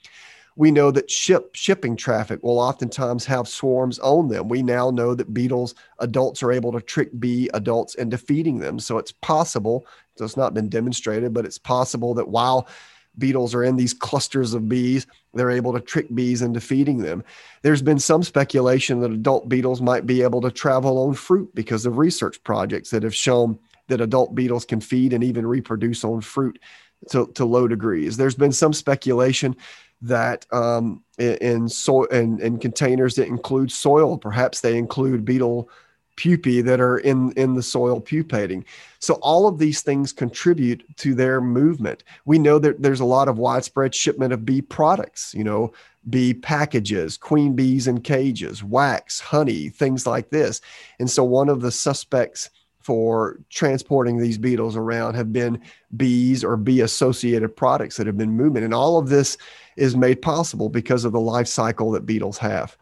We 0.57 0.71
know 0.71 0.91
that 0.91 1.09
ship 1.09 1.51
shipping 1.53 1.95
traffic 1.95 2.43
will 2.43 2.59
oftentimes 2.59 3.23
have 3.25 3.47
swarms 3.47 3.97
on 3.99 4.27
them. 4.27 4.49
We 4.49 4.61
now 4.61 4.91
know 4.91 5.15
that 5.15 5.33
beetles 5.33 5.73
adults 5.99 6.43
are 6.43 6.51
able 6.51 6.73
to 6.73 6.81
trick 6.81 7.17
bee 7.17 7.49
adults 7.53 7.95
into 7.95 8.17
feeding 8.17 8.59
them. 8.59 8.77
So 8.79 8.97
it's 8.97 9.13
possible, 9.13 9.85
so 10.17 10.25
it's 10.25 10.35
not 10.35 10.53
been 10.53 10.67
demonstrated, 10.67 11.33
but 11.33 11.45
it's 11.45 11.57
possible 11.57 12.13
that 12.15 12.27
while 12.27 12.67
beetles 13.17 13.53
are 13.53 13.63
in 13.63 13.75
these 13.75 13.93
clusters 13.93 14.53
of 14.53 14.69
bees, 14.69 15.07
they're 15.33 15.51
able 15.51 15.73
to 15.73 15.79
trick 15.79 16.13
bees 16.13 16.41
into 16.41 16.61
feeding 16.61 16.99
them. 16.99 17.23
There's 17.61 17.81
been 17.81 17.99
some 17.99 18.23
speculation 18.23 19.01
that 19.01 19.11
adult 19.11 19.49
beetles 19.49 19.81
might 19.81 20.05
be 20.05 20.21
able 20.21 20.41
to 20.41 20.51
travel 20.51 20.97
on 20.99 21.13
fruit 21.13 21.53
because 21.53 21.85
of 21.85 21.97
research 21.97 22.41
projects 22.43 22.89
that 22.91 23.03
have 23.03 23.15
shown 23.15 23.59
that 23.87 24.01
adult 24.01 24.35
beetles 24.35 24.65
can 24.65 24.79
feed 24.79 25.13
and 25.13 25.23
even 25.23 25.45
reproduce 25.45 26.03
on 26.03 26.21
fruit 26.21 26.59
to, 27.09 27.27
to 27.33 27.45
low 27.45 27.67
degrees. 27.67 28.17
There's 28.17 28.35
been 28.35 28.51
some 28.51 28.73
speculation 28.73 29.55
that 30.01 30.45
um, 30.51 31.03
in, 31.17 31.35
in, 31.35 31.69
so, 31.69 32.05
in, 32.05 32.39
in 32.39 32.57
containers 32.57 33.15
that 33.15 33.27
include 33.27 33.71
soil, 33.71 34.17
perhaps 34.17 34.61
they 34.61 34.77
include 34.77 35.25
beetle 35.25 35.69
pupae 36.15 36.61
that 36.61 36.81
are 36.81 36.97
in 36.97 37.31
in 37.33 37.55
the 37.55 37.63
soil 37.63 38.01
pupating 38.01 38.65
so 38.99 39.15
all 39.15 39.47
of 39.47 39.57
these 39.57 39.81
things 39.81 40.11
contribute 40.11 40.83
to 40.97 41.15
their 41.15 41.41
movement. 41.41 42.03
We 42.25 42.37
know 42.37 42.59
that 42.59 42.81
there's 42.81 42.99
a 42.99 43.05
lot 43.05 43.27
of 43.27 43.39
widespread 43.39 43.95
shipment 43.95 44.33
of 44.33 44.45
bee 44.45 44.61
products 44.61 45.33
you 45.33 45.43
know 45.43 45.71
bee 46.09 46.33
packages 46.33 47.17
queen 47.17 47.55
bees 47.55 47.87
in 47.87 48.01
cages 48.01 48.63
wax 48.63 49.19
honey 49.19 49.69
things 49.69 50.05
like 50.05 50.29
this. 50.29 50.61
And 50.99 51.09
so 51.09 51.23
one 51.23 51.49
of 51.49 51.61
the 51.61 51.71
suspects 51.71 52.49
for 52.79 53.39
transporting 53.49 54.17
these 54.17 54.37
beetles 54.37 54.75
around 54.75 55.13
have 55.13 55.31
been 55.31 55.61
bees 55.95 56.43
or 56.43 56.57
bee 56.57 56.81
associated 56.81 57.55
products 57.55 57.97
that 57.97 58.07
have 58.07 58.17
been 58.17 58.31
moving. 58.31 58.63
And 58.63 58.73
all 58.73 58.97
of 58.97 59.09
this 59.09 59.37
is 59.75 59.95
made 59.95 60.21
possible 60.21 60.69
because 60.69 61.05
of 61.05 61.11
the 61.11 61.19
life 61.19 61.47
cycle 61.47 61.91
that 61.91 62.05
beetles 62.05 62.37
have. 62.39 62.75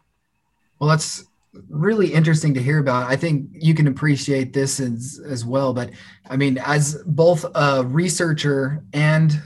Well 0.78 0.88
that's 0.88 1.27
really 1.68 2.12
interesting 2.12 2.54
to 2.54 2.62
hear 2.62 2.78
about. 2.78 3.10
I 3.10 3.16
think 3.16 3.48
you 3.52 3.74
can 3.74 3.86
appreciate 3.86 4.52
this 4.52 4.80
as 4.80 5.20
as 5.26 5.44
well. 5.44 5.72
But 5.72 5.90
I 6.28 6.36
mean, 6.36 6.58
as 6.58 7.02
both 7.06 7.44
a 7.54 7.84
researcher 7.84 8.82
and 8.92 9.40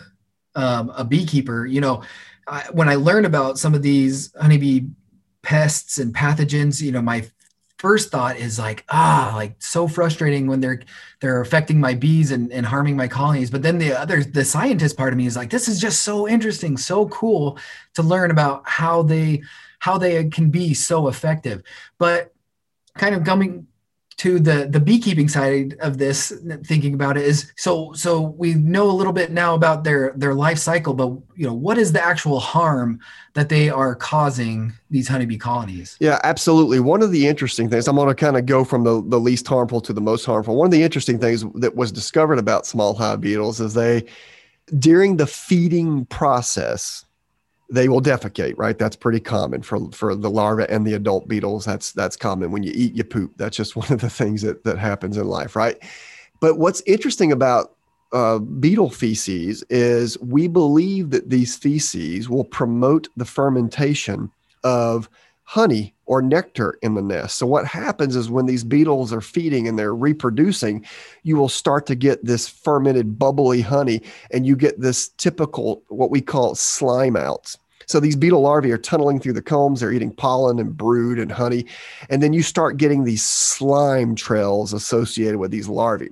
um, 0.55 0.93
a 0.97 1.05
beekeeper, 1.05 1.67
you 1.67 1.81
know, 1.81 2.03
I, 2.47 2.65
when 2.73 2.89
I 2.89 2.97
learn 2.97 3.25
about 3.25 3.59
some 3.59 3.75
of 3.75 3.83
these 3.83 4.33
honeybee 4.41 4.89
pests 5.43 5.99
and 5.99 6.15
pathogens, 6.15 6.81
you 6.81 6.93
know, 6.93 7.03
my 7.03 7.25
first 7.83 8.13
thought 8.13 8.37
is 8.37 8.61
like 8.61 8.85
ah 8.91 9.33
like 9.35 9.57
so 9.59 9.89
frustrating 9.89 10.47
when 10.47 10.61
they're 10.61 10.81
they're 11.21 11.41
affecting 11.41 11.81
my 11.81 11.93
bees 11.93 12.31
and, 12.31 12.53
and 12.53 12.65
harming 12.65 12.97
my 12.97 13.09
colonies 13.09 13.51
but 13.51 13.61
then 13.61 13.77
the 13.77 13.93
other 13.93 14.23
the 14.23 14.45
scientist 14.45 14.97
part 14.97 15.13
of 15.13 15.17
me 15.17 15.27
is 15.27 15.35
like 15.35 15.51
this 15.51 15.67
is 15.67 15.81
just 15.81 16.05
so 16.05 16.29
interesting 16.29 16.77
so 16.77 17.09
cool 17.09 17.59
to 17.93 18.05
learn 18.05 18.31
about 18.31 18.63
how 18.69 19.03
they 19.03 19.43
how 19.83 19.99
they 19.99 20.29
can 20.29 20.49
be 20.49 20.73
so 20.75 21.09
effective. 21.09 21.61
But 21.99 22.33
kind 22.95 23.17
of 23.17 23.25
coming 23.25 23.67
to 24.19 24.39
the 24.39 24.69
the 24.71 24.79
beekeeping 24.79 25.29
side 25.29 25.75
of 25.81 25.99
this 25.99 26.33
thinking 26.65 26.95
about 26.95 27.17
it 27.17 27.25
is 27.25 27.53
so 27.57 27.93
so 27.93 28.21
we 28.21 28.55
know 28.55 28.89
a 28.89 28.93
little 28.93 29.13
bit 29.13 29.33
now 29.33 29.55
about 29.57 29.83
their 29.83 30.13
their 30.15 30.35
life 30.35 30.59
cycle 30.59 30.95
but 30.95 31.09
you 31.35 31.45
know 31.45 31.55
what 31.55 31.79
is 31.79 31.91
the 31.91 32.01
actual 32.01 32.39
harm 32.39 33.01
that 33.33 33.49
they 33.49 33.71
are 33.71 33.97
causing 33.97 34.73
these 34.91 35.09
honeybee 35.09 35.39
colonies? 35.39 35.97
Yeah 35.99 36.21
absolutely. 36.23 36.79
One 36.79 37.03
of 37.03 37.11
the 37.11 37.27
interesting 37.27 37.69
things 37.69 37.89
i'm 37.89 37.97
going 37.97 38.07
to 38.07 38.15
kind 38.15 38.37
of 38.37 38.47
go 38.47 38.63
from 38.63 38.85
the, 38.85 39.03
the 39.09 39.19
least 39.19 39.49
harmful 39.49 39.81
to 39.81 39.93
the 39.93 40.01
most 40.01 40.25
harmful. 40.25 40.55
One 40.55 40.67
of 40.67 40.73
the 40.73 40.85
interesting 40.85 41.19
things 41.19 41.45
that 41.55 41.75
was 41.75 41.91
discovered 41.91 42.39
about 42.39 42.67
small 42.67 42.95
hive 42.95 43.21
beetles 43.21 43.61
is 43.61 43.75
they 43.75 44.05
during 44.79 45.17
the 45.17 45.27
feeding 45.27 46.05
process 46.07 47.05
they 47.73 47.89
will 47.89 48.03
defecate, 48.03 48.55
right? 48.59 48.79
That's 48.79 48.97
pretty 48.97 49.21
common 49.21 49.63
for 49.63 49.91
for 49.93 50.15
the 50.15 50.31
larva 50.31 50.71
and 50.71 50.87
the 50.87 50.93
adult 50.93 51.27
beetles. 51.27 51.65
That's 51.65 51.93
that's 51.93 52.17
common. 52.17 52.53
When 52.53 52.63
you 52.63 52.73
eat, 52.75 52.95
you 52.95 53.03
poop. 53.03 53.33
That's 53.37 53.57
just 53.57 53.77
one 53.83 53.91
of 53.91 54.01
the 54.01 54.11
things 54.11 54.43
that 54.43 54.65
that 54.65 54.79
happens 54.79 55.17
in 55.17 55.27
life, 55.27 55.57
right? 55.57 55.83
But 56.41 56.59
what's 56.59 56.83
interesting 56.87 57.33
about 57.33 57.75
uh, 58.13 58.39
beetle 58.39 58.91
feces 58.91 59.65
is 59.71 60.19
we 60.21 60.49
believe 60.49 61.11
that 61.11 61.31
these 61.31 61.57
feces 61.57 62.29
will 62.29 62.45
promote 62.45 63.09
the 63.17 63.25
fermentation 63.25 64.31
of 64.65 65.09
honey 65.45 65.95
or 66.07 66.21
nectar 66.21 66.79
in 66.83 66.95
the 66.95 67.03
nest. 67.03 67.39
So 67.39 67.47
what 67.47 67.67
happens 67.67 68.17
is 68.17 68.31
when 68.31 68.47
these 68.47 68.65
beetles 68.65 69.13
are 69.13 69.21
feeding 69.21 69.67
and 69.67 69.79
they're 69.79 69.95
reproducing, 69.95 70.85
you 71.23 71.37
will 71.37 71.49
start 71.49 71.87
to 71.87 71.95
get 71.95 72.25
this 72.25 72.49
fermented 72.49 73.19
bubbly 73.19 73.61
honey 73.61 74.03
and 74.31 74.47
you 74.47 74.57
get 74.57 74.81
this 74.81 75.09
typical 75.09 75.83
what 75.89 76.11
we 76.11 76.21
call 76.21 76.55
slime 76.55 77.17
outs. 77.17 77.59
So 77.93 78.01
these 78.01 78.17
beetle 78.17 78.41
larvae 78.41 78.73
are 78.73 78.79
tunneling 78.79 79.21
through 79.21 79.35
the 79.35 79.43
combs, 79.43 79.81
they're 79.81 79.93
eating 79.93 80.15
pollen 80.15 80.59
and 80.59 80.75
brood 80.75 81.19
and 81.19 81.31
honey. 81.31 81.67
And 82.09 82.23
then 82.23 82.33
you 82.33 82.43
start 82.43 82.79
getting 82.79 83.05
these 83.05 83.23
slime 83.23 84.15
trails 84.15 84.73
associated 84.73 85.37
with 85.37 85.51
these 85.51 85.69
larvae. 85.69 86.09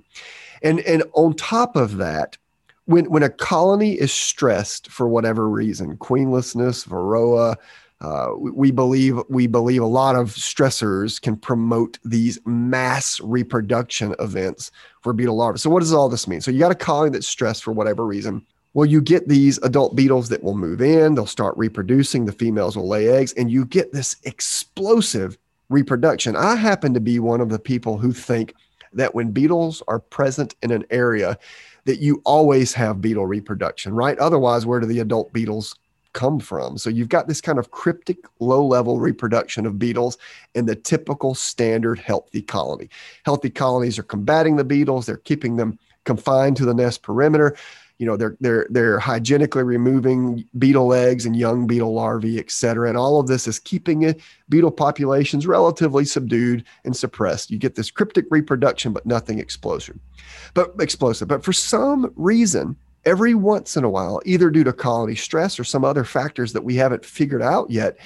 And, 0.62 0.81
and 0.81 1.03
on 1.14 1.33
top 1.35 1.76
of 1.76 1.97
that, 1.97 2.37
when, 2.85 3.07
when 3.11 3.22
a 3.22 3.31
colony 3.31 3.95
is 3.95 4.12
stressed 4.12 4.91
for 4.91 5.09
whatever 5.09 5.49
reason, 5.49 5.97
queenlessness, 5.97 6.87
varroa, 6.87 7.57
uh, 8.03 8.28
we 8.37 8.70
believe 8.70 9.18
we 9.28 9.47
believe 9.47 9.83
a 9.83 9.87
lot 9.87 10.16
of 10.16 10.35
stressors 10.35 11.20
can 11.20 11.37
promote 11.37 11.99
these 12.05 12.39
mass 12.45 13.20
reproduction 13.20 14.14
events 14.18 14.70
for 15.01 15.12
beetle 15.12 15.37
larvae. 15.37 15.59
So 15.59 15.70
what 15.70 15.81
does 15.81 15.93
all 15.95 16.09
this 16.11 16.28
mean? 16.28 16.41
So 16.43 16.51
you 16.51 16.59
got 16.59 16.72
a 16.72 16.74
colony 16.74 17.11
that's 17.11 17.28
stressed 17.28 17.62
for 17.62 17.72
whatever 17.72 18.07
reason. 18.07 18.45
Well, 18.72 18.86
you 18.86 19.00
get 19.00 19.26
these 19.26 19.58
adult 19.58 19.96
beetles 19.96 20.28
that 20.28 20.44
will 20.44 20.56
move 20.56 20.80
in, 20.80 21.14
they'll 21.14 21.26
start 21.26 21.56
reproducing, 21.56 22.24
the 22.24 22.32
females 22.32 22.76
will 22.76 22.88
lay 22.88 23.08
eggs, 23.08 23.32
and 23.32 23.50
you 23.50 23.64
get 23.64 23.92
this 23.92 24.16
explosive 24.22 25.36
reproduction. 25.70 26.36
I 26.36 26.54
happen 26.54 26.94
to 26.94 27.00
be 27.00 27.18
one 27.18 27.40
of 27.40 27.48
the 27.48 27.58
people 27.58 27.98
who 27.98 28.12
think 28.12 28.54
that 28.92 29.14
when 29.14 29.32
beetles 29.32 29.82
are 29.88 29.98
present 29.98 30.54
in 30.62 30.70
an 30.70 30.84
area, 30.90 31.36
that 31.84 31.98
you 31.98 32.22
always 32.24 32.72
have 32.74 33.00
beetle 33.00 33.26
reproduction, 33.26 33.92
right? 33.94 34.18
Otherwise, 34.18 34.66
where 34.66 34.78
do 34.78 34.86
the 34.86 35.00
adult 35.00 35.32
beetles 35.32 35.74
come 36.12 36.38
from? 36.38 36.78
So 36.78 36.90
you've 36.90 37.08
got 37.08 37.26
this 37.26 37.40
kind 37.40 37.58
of 37.58 37.72
cryptic, 37.72 38.18
low 38.38 38.64
level 38.64 39.00
reproduction 39.00 39.66
of 39.66 39.78
beetles 39.78 40.16
in 40.54 40.66
the 40.66 40.76
typical 40.76 41.34
standard 41.34 41.98
healthy 41.98 42.42
colony. 42.42 42.88
Healthy 43.24 43.50
colonies 43.50 43.98
are 43.98 44.04
combating 44.04 44.56
the 44.56 44.64
beetles, 44.64 45.06
they're 45.06 45.16
keeping 45.16 45.56
them 45.56 45.78
confined 46.04 46.56
to 46.56 46.64
the 46.64 46.74
nest 46.74 47.02
perimeter 47.02 47.56
you 48.01 48.07
know 48.07 48.16
they're 48.16 48.36
they're 48.40 48.66
they're 48.70 48.98
hygienically 48.98 49.62
removing 49.62 50.48
beetle 50.59 50.94
eggs 50.94 51.26
and 51.26 51.36
young 51.36 51.66
beetle 51.66 51.92
larvae 51.92 52.38
et 52.38 52.51
cetera. 52.51 52.88
And 52.88 52.96
all 52.96 53.20
of 53.20 53.26
this 53.26 53.46
is 53.46 53.59
keeping 53.59 54.14
beetle 54.48 54.70
populations 54.70 55.46
relatively 55.46 56.07
subdued 56.07 56.64
and 56.84 56.96
suppressed. 56.96 57.51
You 57.51 57.59
get 57.59 57.74
this 57.74 57.90
cryptic 57.90 58.24
reproduction 58.30 58.94
but 58.94 59.05
nothing 59.05 59.38
explosive 59.38 59.98
but 60.55 60.72
explosive. 60.80 61.28
But 61.28 61.44
for 61.44 61.53
some 61.53 62.11
reason 62.16 62.74
every 63.05 63.34
once 63.34 63.76
in 63.76 63.84
a 63.84 63.90
while 63.90 64.22
either 64.24 64.51
due 64.51 64.64
to 64.64 64.72
colony 64.72 65.14
stress 65.14 65.61
or 65.61 65.64
some 65.64 65.84
other 65.84 66.05
factors 66.05 66.55
that 66.55 66.64
we 66.64 66.76
haven't 66.76 67.05
figured 67.05 67.42
out 67.42 67.70
yet 67.70 67.98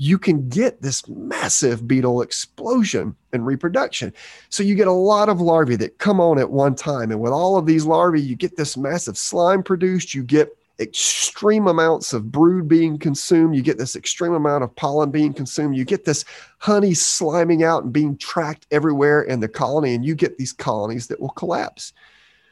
you 0.00 0.18
can 0.18 0.48
get 0.48 0.80
this 0.80 1.06
massive 1.08 1.86
beetle 1.86 2.22
explosion 2.22 3.14
in 3.34 3.44
reproduction. 3.44 4.14
So 4.48 4.62
you 4.62 4.74
get 4.74 4.88
a 4.88 4.92
lot 4.92 5.28
of 5.28 5.42
larvae 5.42 5.76
that 5.76 5.98
come 5.98 6.20
on 6.20 6.38
at 6.38 6.50
one 6.50 6.74
time. 6.74 7.10
And 7.10 7.20
with 7.20 7.34
all 7.34 7.58
of 7.58 7.66
these 7.66 7.84
larvae, 7.84 8.22
you 8.22 8.34
get 8.34 8.56
this 8.56 8.78
massive 8.78 9.18
slime 9.18 9.62
produced. 9.62 10.14
You 10.14 10.22
get 10.22 10.56
extreme 10.78 11.66
amounts 11.66 12.14
of 12.14 12.32
brood 12.32 12.66
being 12.66 12.96
consumed. 12.98 13.54
You 13.54 13.60
get 13.60 13.76
this 13.76 13.94
extreme 13.94 14.32
amount 14.32 14.64
of 14.64 14.74
pollen 14.74 15.10
being 15.10 15.34
consumed. 15.34 15.76
You 15.76 15.84
get 15.84 16.06
this 16.06 16.24
honey 16.60 16.92
sliming 16.92 17.62
out 17.62 17.84
and 17.84 17.92
being 17.92 18.16
tracked 18.16 18.66
everywhere 18.70 19.20
in 19.20 19.40
the 19.40 19.48
colony. 19.48 19.94
And 19.94 20.02
you 20.02 20.14
get 20.14 20.38
these 20.38 20.54
colonies 20.54 21.08
that 21.08 21.20
will 21.20 21.28
collapse. 21.28 21.92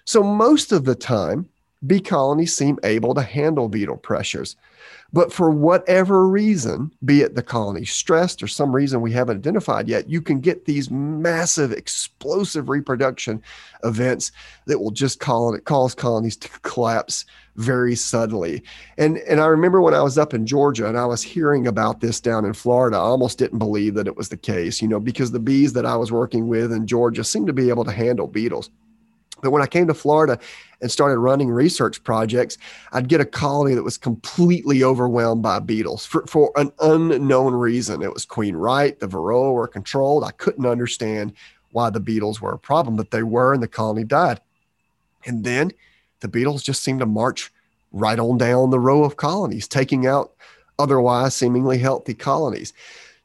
So 0.05 0.23
most 0.23 0.71
of 0.71 0.85
the 0.85 0.95
time, 0.95 1.49
bee 1.87 2.01
colonies 2.01 2.55
seem 2.55 2.79
able 2.83 3.15
to 3.15 3.23
handle 3.23 3.69
beetle 3.69 3.97
pressures. 3.97 4.57
But 5.11 5.33
for 5.33 5.49
whatever 5.49 6.29
reason, 6.29 6.93
be 7.03 7.23
it 7.23 7.35
the 7.35 7.43
colony 7.43 7.87
stressed 7.87 8.43
or 8.43 8.47
some 8.47 8.75
reason 8.75 9.01
we 9.01 9.13
haven't 9.13 9.39
identified 9.39 9.89
yet, 9.89 10.11
you 10.11 10.21
can 10.21 10.41
get 10.41 10.67
these 10.67 10.91
massive 10.91 11.73
explosive 11.73 12.69
reproduction 12.69 13.43
events 13.85 14.33
that 14.67 14.81
will 14.81 14.91
just 14.91 15.19
cause 15.19 15.95
colonies 15.95 16.37
to 16.37 16.49
collapse 16.61 17.25
very 17.57 17.95
suddenly. 17.95 18.63
And 18.99 19.19
and 19.19 19.41
I 19.41 19.47
remember 19.47 19.81
when 19.81 19.95
I 19.95 20.03
was 20.03 20.19
up 20.19 20.35
in 20.35 20.47
Georgia 20.47 20.87
and 20.87 20.99
I 20.99 21.07
was 21.07 21.23
hearing 21.23 21.67
about 21.67 22.01
this 22.01 22.21
down 22.21 22.45
in 22.45 22.53
Florida, 22.53 22.99
I 22.99 23.01
almost 23.01 23.39
didn't 23.39 23.59
believe 23.59 23.95
that 23.95 24.07
it 24.07 24.17
was 24.17 24.29
the 24.29 24.37
case, 24.37 24.83
you 24.83 24.89
know, 24.89 25.01
because 25.01 25.33
the 25.33 25.41
bees 25.41 25.73
that 25.73 25.87
I 25.87 25.97
was 25.97 26.13
working 26.13 26.49
with 26.49 26.71
in 26.71 26.87
Georgia 26.87 27.25
seemed 27.25 27.47
to 27.47 27.55
be 27.55 27.71
able 27.71 27.85
to 27.85 27.93
handle 27.93 28.27
beetles. 28.27 28.71
But 29.43 29.51
when 29.51 29.63
I 29.63 29.67
came 29.67 29.87
to 29.87 29.95
Florida 29.95 30.39
and 30.81 30.91
started 30.91 31.19
running 31.19 31.49
research 31.49 32.03
projects, 32.05 32.59
I'd 32.93 33.09
get 33.09 33.21
a 33.21 33.25
colony 33.25 33.75
that 33.75 33.83
was 33.83 33.99
completely 33.99 34.83
overwhelmed 34.83 35.43
by 35.43 35.59
beetles 35.61 36.07
for, 36.07 36.27
for 36.27 36.53
an 36.57 36.73
unknown 36.81 37.55
reason. 37.55 38.03
It 38.03 38.13
was 38.13 38.25
Queen 38.25 38.57
Right, 38.57 38.99
the 38.99 39.09
Varroa 39.09 39.53
were 39.53 39.69
controlled. 39.69 40.25
I 40.25 40.33
couldn't 40.33 40.67
understand 40.67 41.33
why 41.73 41.91
the 41.91 42.01
beetles 42.01 42.41
were 42.41 42.53
a 42.53 42.59
problem, 42.59 42.97
but 42.97 43.11
they 43.11 43.23
were, 43.23 43.53
and 43.53 43.63
the 43.63 43.69
colony 43.69 44.05
died. 44.05 44.41
And 45.27 45.45
then 45.45 45.73
the 46.21 46.29
beetles 46.29 46.63
just 46.63 46.83
seemed 46.83 47.01
to 47.01 47.07
march 47.07 47.53
right 47.93 48.19
on 48.19 48.39
down 48.39 48.71
the 48.71 48.81
row 48.81 49.05
of 49.05 49.17
colonies, 49.17 49.69
taking 49.69 50.07
out 50.07 50.33
otherwise 50.79 51.35
seemingly 51.35 51.79
healthy 51.79 52.15
colonies. 52.15 52.73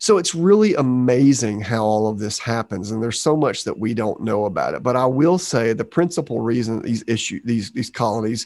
So 0.03 0.17
it's 0.17 0.35
really 0.35 0.75
amazing 0.75 1.61
how 1.61 1.85
all 1.85 2.09
of 2.09 2.19
this 2.19 2.37
happens, 2.37 2.91
and 2.91 3.01
there's 3.01 3.21
so 3.21 3.37
much 3.37 3.63
that 3.63 3.79
we 3.79 3.93
don't 3.93 4.19
know 4.19 4.43
about 4.43 4.73
it. 4.73 4.83
But 4.83 4.97
I 4.97 5.05
will 5.05 5.37
say 5.37 5.71
the 5.71 5.85
principal 5.85 6.41
reason 6.41 6.81
these 6.81 7.05
issue 7.07 7.39
these 7.45 7.71
these 7.71 7.89
colonies 7.89 8.45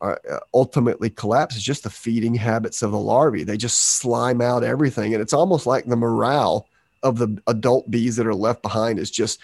are, 0.00 0.20
uh, 0.28 0.40
ultimately 0.52 1.08
collapse 1.10 1.54
is 1.54 1.62
just 1.62 1.84
the 1.84 1.90
feeding 1.90 2.34
habits 2.34 2.82
of 2.82 2.90
the 2.90 2.98
larvae. 2.98 3.44
They 3.44 3.56
just 3.56 3.78
slime 3.98 4.40
out 4.40 4.64
everything, 4.64 5.14
and 5.14 5.22
it's 5.22 5.32
almost 5.32 5.66
like 5.66 5.84
the 5.84 5.94
morale 5.94 6.66
of 7.04 7.18
the 7.18 7.40
adult 7.46 7.88
bees 7.88 8.16
that 8.16 8.26
are 8.26 8.34
left 8.34 8.62
behind 8.62 8.98
is 8.98 9.12
just 9.12 9.38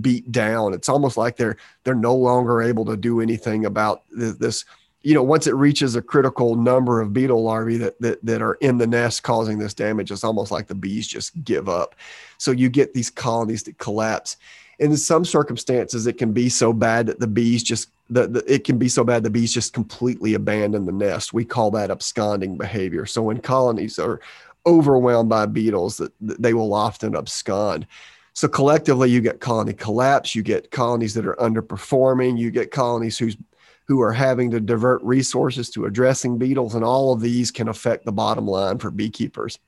beat 0.00 0.32
down. 0.32 0.72
It's 0.72 0.88
almost 0.88 1.18
like 1.18 1.36
they're 1.36 1.58
they're 1.84 1.94
no 1.94 2.14
longer 2.14 2.62
able 2.62 2.86
to 2.86 2.96
do 2.96 3.20
anything 3.20 3.66
about 3.66 4.04
this 4.10 4.64
you 5.04 5.12
know, 5.12 5.22
once 5.22 5.46
it 5.46 5.54
reaches 5.54 5.96
a 5.96 6.02
critical 6.02 6.56
number 6.56 7.02
of 7.02 7.12
beetle 7.12 7.44
larvae 7.44 7.76
that, 7.76 8.00
that, 8.00 8.24
that 8.24 8.40
are 8.40 8.54
in 8.54 8.78
the 8.78 8.86
nest 8.86 9.22
causing 9.22 9.58
this 9.58 9.74
damage, 9.74 10.10
it's 10.10 10.24
almost 10.24 10.50
like 10.50 10.66
the 10.66 10.74
bees 10.74 11.06
just 11.06 11.44
give 11.44 11.68
up. 11.68 11.94
So 12.38 12.52
you 12.52 12.70
get 12.70 12.94
these 12.94 13.10
colonies 13.10 13.62
that 13.64 13.76
collapse. 13.76 14.38
In 14.78 14.96
some 14.96 15.26
circumstances, 15.26 16.06
it 16.06 16.16
can 16.16 16.32
be 16.32 16.48
so 16.48 16.72
bad 16.72 17.06
that 17.06 17.20
the 17.20 17.26
bees 17.26 17.62
just 17.62 17.90
the, 18.10 18.26
the, 18.26 18.52
it 18.52 18.64
can 18.64 18.78
be 18.78 18.88
so 18.88 19.04
bad 19.04 19.22
the 19.22 19.30
bees 19.30 19.52
just 19.52 19.74
completely 19.74 20.34
abandon 20.34 20.86
the 20.86 20.92
nest. 20.92 21.32
We 21.32 21.44
call 21.44 21.70
that 21.72 21.90
absconding 21.90 22.56
behavior. 22.56 23.06
So 23.06 23.22
when 23.22 23.40
colonies 23.40 23.98
are 23.98 24.20
overwhelmed 24.66 25.28
by 25.28 25.46
beetles, 25.46 25.98
that 25.98 26.12
they 26.20 26.54
will 26.54 26.72
often 26.72 27.14
abscond. 27.14 27.86
So 28.32 28.48
collectively, 28.48 29.10
you 29.10 29.20
get 29.20 29.40
colony 29.40 29.74
collapse, 29.74 30.34
you 30.34 30.42
get 30.42 30.70
colonies 30.70 31.14
that 31.14 31.26
are 31.26 31.36
underperforming, 31.36 32.38
you 32.38 32.50
get 32.50 32.70
colonies 32.70 33.16
whose 33.16 33.36
who 33.86 34.00
are 34.00 34.12
having 34.12 34.50
to 34.50 34.60
divert 34.60 35.02
resources 35.02 35.70
to 35.70 35.84
addressing 35.84 36.38
beetles, 36.38 36.74
and 36.74 36.84
all 36.84 37.12
of 37.12 37.20
these 37.20 37.50
can 37.50 37.68
affect 37.68 38.04
the 38.04 38.12
bottom 38.12 38.46
line 38.46 38.78
for 38.78 38.90
beekeepers. 38.90 39.58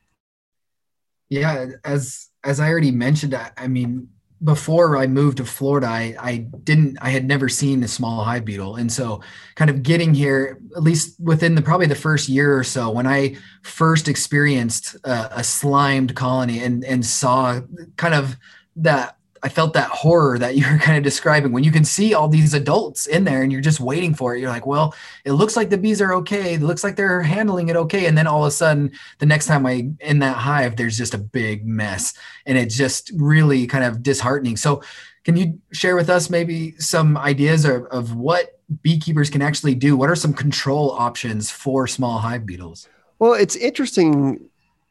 Yeah, 1.29 1.67
as 1.85 2.29
as 2.45 2.61
I 2.61 2.71
already 2.71 2.93
mentioned, 2.93 3.35
I, 3.35 3.51
I 3.57 3.67
mean, 3.67 4.09
before 4.45 4.97
I 4.97 5.07
moved 5.07 5.39
to 5.39 5.45
Florida, 5.45 5.87
I, 5.87 6.15
I 6.21 6.37
didn't, 6.63 6.99
I 7.01 7.11
had 7.11 7.25
never 7.27 7.49
seen 7.49 7.83
a 7.83 7.89
small 7.89 8.23
hive 8.23 8.45
beetle. 8.45 8.77
And 8.77 8.93
so 8.93 9.23
kind 9.55 9.71
of 9.71 9.83
getting 9.83 10.15
here, 10.15 10.61
at 10.77 10.83
least 10.83 11.19
within 11.19 11.55
the, 11.55 11.63
probably 11.63 11.87
the 11.87 11.95
first 11.95 12.29
year 12.29 12.57
or 12.57 12.63
so, 12.63 12.91
when 12.91 13.07
I 13.07 13.37
first 13.63 14.09
experienced 14.09 14.95
a, 15.05 15.39
a 15.39 15.45
slimed 15.45 16.15
colony 16.15 16.63
and, 16.63 16.85
and 16.85 17.05
saw 17.05 17.61
kind 17.97 18.15
of 18.15 18.37
that 18.77 19.17
I 19.47 19.49
felt 19.49 19.75
that 19.75 19.91
horror 19.91 20.41
that 20.41 20.57
you 20.57 20.69
were 20.69 20.79
kind 20.83 20.99
of 20.99 21.05
describing 21.05 21.53
when 21.53 21.63
you 21.63 21.71
can 21.71 21.85
see 21.85 22.15
all 22.15 22.27
these 22.27 22.53
adults 22.53 23.07
in 23.07 23.23
there 23.23 23.45
and 23.45 23.53
you're 23.53 23.61
just 23.61 23.79
waiting 23.79 24.13
for 24.13 24.35
it. 24.35 24.41
You're 24.41 24.51
like, 24.51 24.67
well, 24.67 24.93
it 25.25 25.33
looks 25.33 25.55
like 25.55 25.71
the 25.71 25.79
bees 25.79 26.03
are 26.03 26.15
okay. 26.15 26.55
It 26.55 26.63
looks 26.63 26.83
like 26.83 26.97
they're 26.97 27.23
handling 27.23 27.69
it 27.69 27.77
okay. 27.77 28.07
And 28.07 28.19
then 28.19 28.27
all 28.27 28.43
of 28.43 28.49
a 28.49 28.51
sudden, 28.51 28.91
the 29.21 29.27
next 29.27 29.47
time 29.47 29.65
I 29.65 29.89
in 30.01 30.19
that 30.19 30.37
hive, 30.37 30.75
there's 30.75 30.99
just 30.99 31.15
a 31.15 31.19
big 31.19 31.65
mess. 31.65 32.13
And 32.45 32.59
it's 32.59 32.77
just 32.77 33.13
really 33.15 33.69
kind 33.69 33.85
of 33.85 34.03
disheartening. 34.03 34.57
So 34.57 34.83
can 35.25 35.37
you 35.37 35.61
share 35.73 35.95
with 35.95 36.11
us 36.11 36.29
maybe 36.29 36.73
some 36.79 37.17
ideas 37.17 37.65
of, 37.65 37.85
of 37.93 38.17
what 38.17 38.59
beekeepers 38.83 39.31
can 39.31 39.43
actually 39.43 39.77
do? 39.77 39.97
What 39.97 40.11
are 40.11 40.17
some 40.17 40.35
control 40.35 40.91
options 40.91 41.53
for 41.53 41.87
small 41.87 42.19
hive 42.19 42.47
beetles? 42.47 42.89
Well, 43.21 43.35
it's 43.35 43.55
interesting 43.55 44.41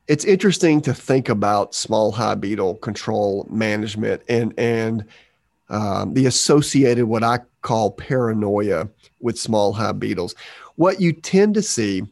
it's 0.08 0.26
interesting 0.26 0.82
to 0.82 0.94
think 0.94 1.30
about 1.30 1.74
small 1.74 2.12
hive 2.12 2.40
beetle 2.40 2.76
control 2.76 3.48
management 3.50 4.22
and 4.30 4.54
and 4.58 5.06
um, 5.70 6.14
the 6.14 6.28
associated 6.28 7.06
what 7.06 7.24
I 7.24 7.40
call 7.62 7.92
paranoia 7.92 8.88
with 9.20 9.40
small 9.40 9.74
hive 9.74 10.00
beetles. 10.00 10.36
What 10.76 11.02
you 11.02 11.12
tend 11.12 11.56
to 11.56 11.62
see 11.62 12.04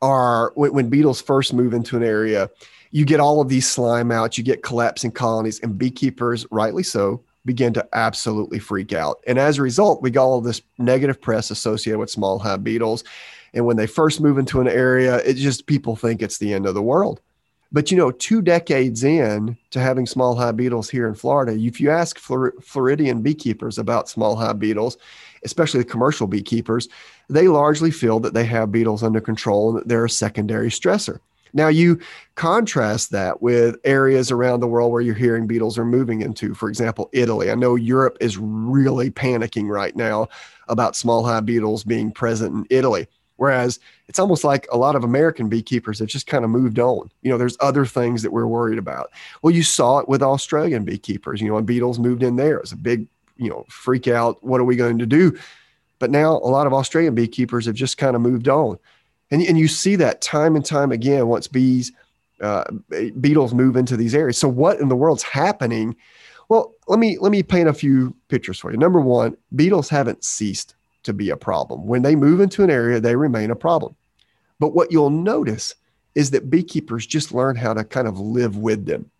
are 0.00 0.52
when, 0.54 0.72
when 0.72 0.88
beetles 0.88 1.20
first 1.20 1.52
move 1.52 1.74
into 1.74 1.96
an 1.96 2.04
area, 2.04 2.48
you 2.92 3.04
get 3.04 3.20
all 3.20 3.40
of 3.40 3.48
these 3.48 3.68
slime 3.68 4.12
out, 4.12 4.38
you 4.38 4.44
get 4.44 4.62
collapsing 4.62 5.10
colonies, 5.10 5.58
and 5.60 5.76
beekeepers, 5.76 6.46
rightly 6.50 6.84
so, 6.84 7.22
begin 7.44 7.72
to 7.72 7.88
absolutely 7.92 8.60
freak 8.60 8.92
out. 8.92 9.18
And 9.26 9.38
as 9.38 9.58
a 9.58 9.62
result, 9.62 10.02
we 10.02 10.10
got 10.10 10.24
all 10.24 10.40
this 10.40 10.62
negative 10.78 11.20
press 11.20 11.50
associated 11.50 11.98
with 11.98 12.10
small 12.10 12.38
hive 12.38 12.62
beetles. 12.62 13.02
And 13.54 13.66
when 13.66 13.76
they 13.76 13.86
first 13.88 14.20
move 14.20 14.38
into 14.38 14.60
an 14.60 14.68
area, 14.68 15.16
it 15.18 15.34
just 15.34 15.66
people 15.66 15.96
think 15.96 16.22
it's 16.22 16.38
the 16.38 16.54
end 16.54 16.66
of 16.66 16.74
the 16.74 16.82
world. 16.82 17.20
But 17.72 17.90
you 17.90 17.96
know, 17.96 18.10
two 18.10 18.42
decades 18.42 19.04
in 19.04 19.56
to 19.70 19.80
having 19.80 20.06
small 20.06 20.34
hive 20.34 20.56
beetles 20.56 20.90
here 20.90 21.06
in 21.06 21.14
Florida, 21.14 21.52
if 21.52 21.80
you 21.80 21.90
ask 21.90 22.18
Flor- 22.18 22.54
Floridian 22.60 23.22
beekeepers 23.22 23.78
about 23.78 24.08
small 24.08 24.34
hive 24.34 24.58
beetles, 24.58 24.98
especially 25.44 25.78
the 25.78 25.88
commercial 25.88 26.26
beekeepers, 26.26 26.88
they 27.28 27.46
largely 27.46 27.92
feel 27.92 28.18
that 28.20 28.34
they 28.34 28.44
have 28.44 28.72
beetles 28.72 29.02
under 29.04 29.20
control 29.20 29.70
and 29.70 29.78
that 29.78 29.88
they're 29.88 30.04
a 30.04 30.10
secondary 30.10 30.68
stressor. 30.68 31.20
Now, 31.52 31.68
you 31.68 31.98
contrast 32.36 33.10
that 33.10 33.42
with 33.42 33.76
areas 33.84 34.30
around 34.30 34.60
the 34.60 34.68
world 34.68 34.92
where 34.92 35.00
you're 35.00 35.14
hearing 35.14 35.46
beetles 35.46 35.78
are 35.78 35.84
moving 35.84 36.22
into, 36.22 36.54
for 36.54 36.68
example, 36.68 37.08
Italy. 37.12 37.50
I 37.50 37.54
know 37.54 37.74
Europe 37.74 38.16
is 38.20 38.38
really 38.38 39.10
panicking 39.10 39.68
right 39.68 39.94
now 39.96 40.28
about 40.68 40.96
small 40.96 41.24
hive 41.24 41.46
beetles 41.46 41.82
being 41.82 42.12
present 42.12 42.54
in 42.54 42.66
Italy. 42.70 43.08
Whereas 43.40 43.80
it's 44.06 44.18
almost 44.18 44.44
like 44.44 44.68
a 44.70 44.76
lot 44.76 44.96
of 44.96 45.02
American 45.02 45.48
beekeepers 45.48 45.98
have 45.98 46.08
just 46.08 46.26
kind 46.26 46.44
of 46.44 46.50
moved 46.50 46.78
on. 46.78 47.10
You 47.22 47.30
know, 47.30 47.38
there's 47.38 47.56
other 47.60 47.86
things 47.86 48.20
that 48.22 48.32
we're 48.32 48.46
worried 48.46 48.78
about. 48.78 49.10
Well, 49.40 49.54
you 49.54 49.62
saw 49.62 49.98
it 49.98 50.10
with 50.10 50.22
Australian 50.22 50.84
beekeepers. 50.84 51.40
You 51.40 51.48
know, 51.48 51.54
when 51.54 51.64
beetles 51.64 51.98
moved 51.98 52.22
in 52.22 52.36
there, 52.36 52.56
it 52.56 52.60
was 52.60 52.72
a 52.72 52.76
big, 52.76 53.08
you 53.38 53.48
know, 53.48 53.64
freak 53.70 54.06
out. 54.06 54.44
What 54.44 54.60
are 54.60 54.64
we 54.64 54.76
going 54.76 54.98
to 54.98 55.06
do? 55.06 55.38
But 56.00 56.10
now 56.10 56.32
a 56.32 56.52
lot 56.52 56.66
of 56.66 56.74
Australian 56.74 57.14
beekeepers 57.14 57.64
have 57.64 57.74
just 57.74 57.96
kind 57.96 58.14
of 58.14 58.20
moved 58.20 58.46
on. 58.46 58.78
And, 59.30 59.40
and 59.40 59.58
you 59.58 59.68
see 59.68 59.96
that 59.96 60.20
time 60.20 60.54
and 60.54 60.62
time 60.62 60.92
again 60.92 61.26
once 61.26 61.48
bees, 61.48 61.92
uh, 62.42 62.64
beetles 63.22 63.54
move 63.54 63.74
into 63.74 63.96
these 63.96 64.14
areas. 64.14 64.36
So 64.36 64.48
what 64.48 64.80
in 64.80 64.90
the 64.90 64.96
world's 64.96 65.22
happening? 65.22 65.96
Well, 66.50 66.74
let 66.88 66.98
me 66.98 67.16
let 67.16 67.32
me 67.32 67.42
paint 67.42 67.70
a 67.70 67.72
few 67.72 68.14
pictures 68.28 68.58
for 68.58 68.70
you. 68.70 68.76
Number 68.76 69.00
one, 69.00 69.34
beetles 69.56 69.88
haven't 69.88 70.24
ceased 70.24 70.74
to 71.02 71.12
be 71.12 71.30
a 71.30 71.36
problem. 71.36 71.86
When 71.86 72.02
they 72.02 72.16
move 72.16 72.40
into 72.40 72.62
an 72.62 72.70
area, 72.70 73.00
they 73.00 73.16
remain 73.16 73.50
a 73.50 73.56
problem. 73.56 73.94
But 74.58 74.74
what 74.74 74.92
you'll 74.92 75.10
notice 75.10 75.74
is 76.14 76.30
that 76.30 76.50
beekeepers 76.50 77.06
just 77.06 77.32
learn 77.32 77.56
how 77.56 77.74
to 77.74 77.84
kind 77.84 78.08
of 78.08 78.18
live 78.18 78.56
with 78.56 78.86
them. 78.86 79.10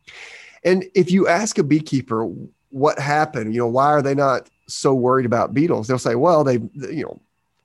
And 0.65 0.85
if 0.95 1.11
you 1.11 1.29
ask 1.29 1.59
a 1.59 1.63
beekeeper 1.63 2.31
what 2.71 2.99
happened, 2.99 3.55
you 3.55 3.61
know, 3.61 3.67
why 3.67 3.87
are 3.87 4.03
they 4.03 4.15
not 4.15 4.49
so 4.67 4.95
worried 4.95 5.27
about 5.27 5.55
beetles? 5.55 5.89
They'll 5.89 5.99
say, 5.99 6.15
well, 6.15 6.45
they, 6.45 6.55
you 6.75 7.05
know, 7.05 7.21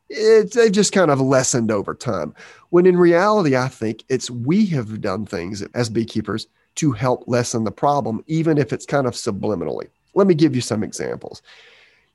they've 0.10 0.72
just 0.72 0.94
kind 0.94 1.12
of 1.12 1.20
lessened 1.20 1.72
over 1.72 1.94
time. 1.94 2.34
When 2.70 2.86
in 2.86 2.98
reality, 2.98 3.56
I 3.56 3.68
think 3.68 4.04
it's 4.10 4.30
we 4.30 4.66
have 4.68 5.02
done 5.02 5.26
things 5.26 5.62
as 5.74 5.90
beekeepers 5.90 6.48
to 6.76 6.92
help 6.92 7.24
lessen 7.28 7.64
the 7.64 7.72
problem, 7.72 8.24
even 8.28 8.58
if 8.58 8.72
it's 8.74 8.86
kind 8.86 9.08
of 9.08 9.14
subliminally. 9.14 9.88
Let 10.14 10.28
me 10.28 10.34
give 10.34 10.56
you 10.56 10.62
some 10.62 10.84
examples. 10.84 11.42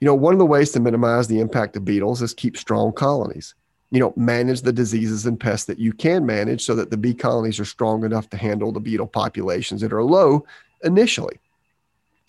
You 0.01 0.07
know, 0.07 0.15
one 0.15 0.33
of 0.33 0.39
the 0.39 0.47
ways 0.47 0.73
to 0.73 0.81
minimize 0.81 1.29
the 1.29 1.41
impact 1.41 1.77
of 1.77 1.85
beetles 1.85 2.23
is 2.23 2.35
keep 2.35 2.57
strong 2.57 2.93
colonies. 2.93 3.55
You 3.91 4.01
know, 4.01 4.13
manage 4.17 4.63
the 4.63 4.73
diseases 4.73 5.27
and 5.27 5.39
pests 5.39 5.67
that 5.67 5.79
you 5.79 5.93
can 5.93 6.25
manage 6.25 6.65
so 6.65 6.75
that 6.77 6.91
the 6.91 6.97
bee 6.97 7.15
colonies 7.15 7.61
are 7.61 7.65
strong 7.65 8.05
enough 8.05 8.31
to 8.31 8.37
handle 8.37 8.73
the 8.73 8.81
beetle 8.81 9.07
populations 9.07 9.81
that 9.83 9.93
are 9.93 10.05
low 10.05 10.47
initially. 10.85 11.39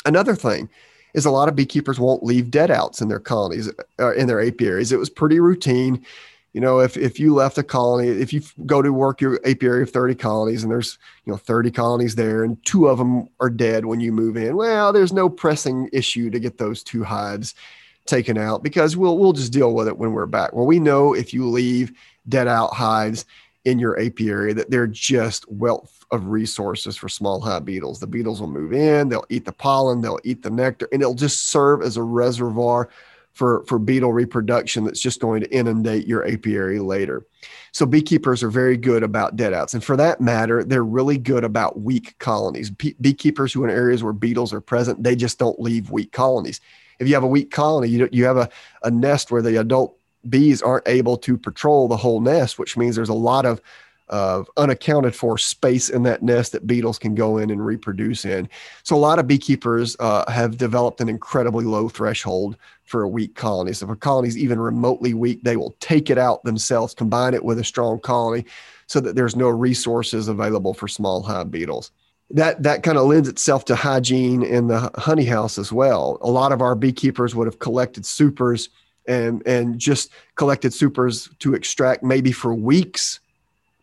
Another 0.05 0.35
thing 0.35 0.69
is 1.13 1.25
a 1.25 1.31
lot 1.31 1.49
of 1.49 1.55
beekeepers 1.55 1.99
won't 1.99 2.23
leave 2.23 2.51
dead 2.51 2.71
outs 2.71 3.01
in 3.01 3.09
their 3.09 3.19
colonies, 3.19 3.69
uh, 3.99 4.13
in 4.15 4.27
their 4.27 4.41
apiaries. 4.41 4.91
It 4.91 4.99
was 4.99 5.09
pretty 5.09 5.39
routine 5.39 6.05
you 6.53 6.59
know, 6.59 6.79
if, 6.79 6.97
if 6.97 7.19
you 7.19 7.33
left 7.33 7.57
a 7.57 7.63
colony, 7.63 8.09
if 8.09 8.33
you 8.33 8.41
go 8.65 8.81
to 8.81 8.91
work 8.91 9.21
your 9.21 9.39
apiary 9.45 9.83
of 9.83 9.89
30 9.89 10.15
colonies 10.15 10.63
and 10.63 10.71
there's, 10.71 10.97
you 11.25 11.31
know, 11.31 11.37
30 11.37 11.71
colonies 11.71 12.15
there 12.15 12.43
and 12.43 12.63
two 12.65 12.87
of 12.87 12.97
them 12.97 13.29
are 13.39 13.49
dead 13.49 13.85
when 13.85 14.01
you 14.01 14.11
move 14.11 14.35
in, 14.35 14.55
well, 14.57 14.91
there's 14.91 15.13
no 15.13 15.29
pressing 15.29 15.89
issue 15.93 16.29
to 16.29 16.39
get 16.39 16.57
those 16.57 16.83
two 16.83 17.03
hives 17.03 17.55
taken 18.05 18.37
out 18.37 18.63
because 18.63 18.97
we'll, 18.97 19.17
we'll 19.17 19.33
just 19.33 19.53
deal 19.53 19.73
with 19.73 19.87
it 19.87 19.97
when 19.97 20.11
we're 20.11 20.25
back. 20.25 20.51
Well, 20.53 20.65
we 20.65 20.79
know 20.79 21.13
if 21.13 21.33
you 21.33 21.47
leave 21.47 21.93
dead 22.27 22.47
out 22.47 22.73
hives 22.73 23.25
in 23.63 23.79
your 23.79 23.99
apiary 23.99 24.53
that 24.53 24.69
they're 24.69 24.87
just 24.87 25.49
wealth 25.49 26.03
of 26.11 26.27
resources 26.27 26.97
for 26.97 27.07
small 27.07 27.39
hive 27.39 27.63
beetles. 27.63 27.99
The 27.99 28.07
beetles 28.07 28.41
will 28.41 28.49
move 28.49 28.73
in, 28.73 29.07
they'll 29.07 29.25
eat 29.29 29.45
the 29.45 29.53
pollen, 29.53 30.01
they'll 30.01 30.19
eat 30.23 30.43
the 30.43 30.49
nectar, 30.49 30.89
and 30.91 31.01
it'll 31.01 31.13
just 31.13 31.49
serve 31.49 31.81
as 31.81 31.95
a 31.95 32.03
reservoir 32.03 32.89
for, 33.33 33.63
for 33.65 33.79
beetle 33.79 34.13
reproduction 34.13 34.83
that's 34.83 34.99
just 34.99 35.21
going 35.21 35.41
to 35.41 35.55
inundate 35.55 36.07
your 36.07 36.27
apiary 36.27 36.79
later. 36.79 37.25
So 37.71 37.85
beekeepers 37.85 38.43
are 38.43 38.49
very 38.49 38.77
good 38.77 39.03
about 39.03 39.35
dead 39.35 39.53
outs. 39.53 39.73
And 39.73 39.83
for 39.83 39.95
that 39.97 40.19
matter, 40.19 40.63
they're 40.63 40.83
really 40.83 41.17
good 41.17 41.43
about 41.43 41.79
weak 41.79 42.17
colonies. 42.19 42.69
beekeepers 42.69 43.53
who 43.53 43.63
are 43.63 43.69
in 43.69 43.75
areas 43.75 44.03
where 44.03 44.13
beetles 44.13 44.53
are 44.53 44.61
present, 44.61 45.03
they 45.03 45.15
just 45.15 45.39
don't 45.39 45.59
leave 45.59 45.91
weak 45.91 46.11
colonies. 46.11 46.59
If 46.99 47.07
you 47.07 47.13
have 47.13 47.23
a 47.23 47.27
weak 47.27 47.51
colony, 47.51 47.87
you, 47.87 48.09
you 48.11 48.25
have 48.25 48.37
a, 48.37 48.49
a 48.83 48.91
nest 48.91 49.31
where 49.31 49.41
the 49.41 49.59
adult 49.59 49.97
bees 50.27 50.61
aren't 50.61 50.87
able 50.87 51.17
to 51.17 51.37
patrol 51.37 51.87
the 51.87 51.97
whole 51.97 52.21
nest, 52.21 52.59
which 52.59 52.77
means 52.77 52.95
there's 52.95 53.09
a 53.09 53.13
lot 53.13 53.45
of 53.45 53.61
of 54.11 54.49
unaccounted 54.57 55.15
for 55.15 55.37
space 55.37 55.89
in 55.89 56.03
that 56.03 56.21
nest 56.21 56.51
that 56.51 56.67
beetles 56.67 56.99
can 56.99 57.15
go 57.15 57.37
in 57.37 57.49
and 57.49 57.65
reproduce 57.65 58.25
in. 58.25 58.47
So 58.83 58.95
a 58.95 58.97
lot 58.97 59.19
of 59.19 59.27
beekeepers 59.27 59.95
uh, 59.99 60.29
have 60.29 60.57
developed 60.57 60.99
an 60.99 61.09
incredibly 61.09 61.65
low 61.65 61.89
threshold 61.89 62.57
for 62.83 63.03
a 63.03 63.09
weak 63.09 63.35
colony. 63.35 63.71
So 63.71 63.85
if 63.85 63.91
a 63.91 63.95
colony 63.95 64.27
is 64.27 64.37
even 64.37 64.59
remotely 64.59 65.13
weak, 65.13 65.43
they 65.43 65.55
will 65.55 65.75
take 65.79 66.09
it 66.09 66.17
out 66.17 66.43
themselves, 66.43 66.93
combine 66.93 67.33
it 67.33 67.45
with 67.45 67.57
a 67.57 67.63
strong 67.63 67.99
colony, 67.99 68.45
so 68.85 68.99
that 68.99 69.15
there's 69.15 69.37
no 69.37 69.47
resources 69.47 70.27
available 70.27 70.73
for 70.73 70.89
small 70.89 71.23
hive 71.23 71.49
beetles. 71.49 71.91
That 72.29 72.63
that 72.63 72.83
kind 72.83 72.97
of 72.97 73.07
lends 73.07 73.29
itself 73.29 73.65
to 73.65 73.75
hygiene 73.75 74.43
in 74.43 74.67
the 74.67 74.91
honey 74.95 75.25
house 75.25 75.57
as 75.57 75.71
well. 75.71 76.17
A 76.21 76.29
lot 76.29 76.51
of 76.51 76.61
our 76.61 76.75
beekeepers 76.75 77.33
would 77.33 77.47
have 77.47 77.59
collected 77.59 78.05
supers 78.05 78.69
and 79.07 79.45
and 79.47 79.79
just 79.79 80.11
collected 80.35 80.73
supers 80.73 81.29
to 81.39 81.53
extract 81.53 82.03
maybe 82.03 82.31
for 82.31 82.53
weeks 82.53 83.20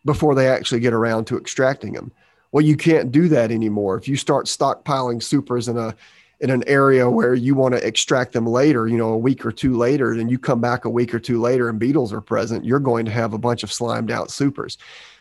before 0.05 0.35
they 0.35 0.47
actually 0.47 0.79
get 0.79 0.93
around 0.93 1.25
to 1.25 1.37
extracting 1.37 1.93
them. 1.93 2.11
Well, 2.51 2.63
you 2.63 2.75
can't 2.75 3.11
do 3.11 3.27
that 3.29 3.51
anymore. 3.51 3.97
If 3.97 4.07
you 4.07 4.15
start 4.15 4.47
stockpiling 4.47 5.21
supers 5.21 5.67
in 5.67 5.77
a 5.77 5.95
in 6.39 6.49
an 6.49 6.63
area 6.67 7.09
where 7.09 7.33
you 7.33 7.53
want 7.53 7.75
to 7.75 7.85
extract 7.85 8.31
them 8.31 8.45
later, 8.45 8.87
you 8.87 8.97
know, 8.97 9.09
a 9.09 9.17
week 9.17 9.45
or 9.45 9.51
two 9.51 9.75
later, 9.75 10.13
and 10.13 10.31
you 10.31 10.39
come 10.39 10.61
back 10.61 10.85
a 10.85 10.89
week 10.89 11.13
or 11.13 11.19
two 11.19 11.41
later 11.41 11.67
and 11.67 11.79
beetles 11.79 12.13
are 12.13 12.21
present, 12.21 12.63
you're 12.63 12.79
going 12.79 13.03
to 13.05 13.11
have 13.11 13.33
a 13.33 13.37
bunch 13.37 13.61
of 13.61 13.71
slimed 13.73 14.09
out 14.09 14.31
supers. 14.31 14.77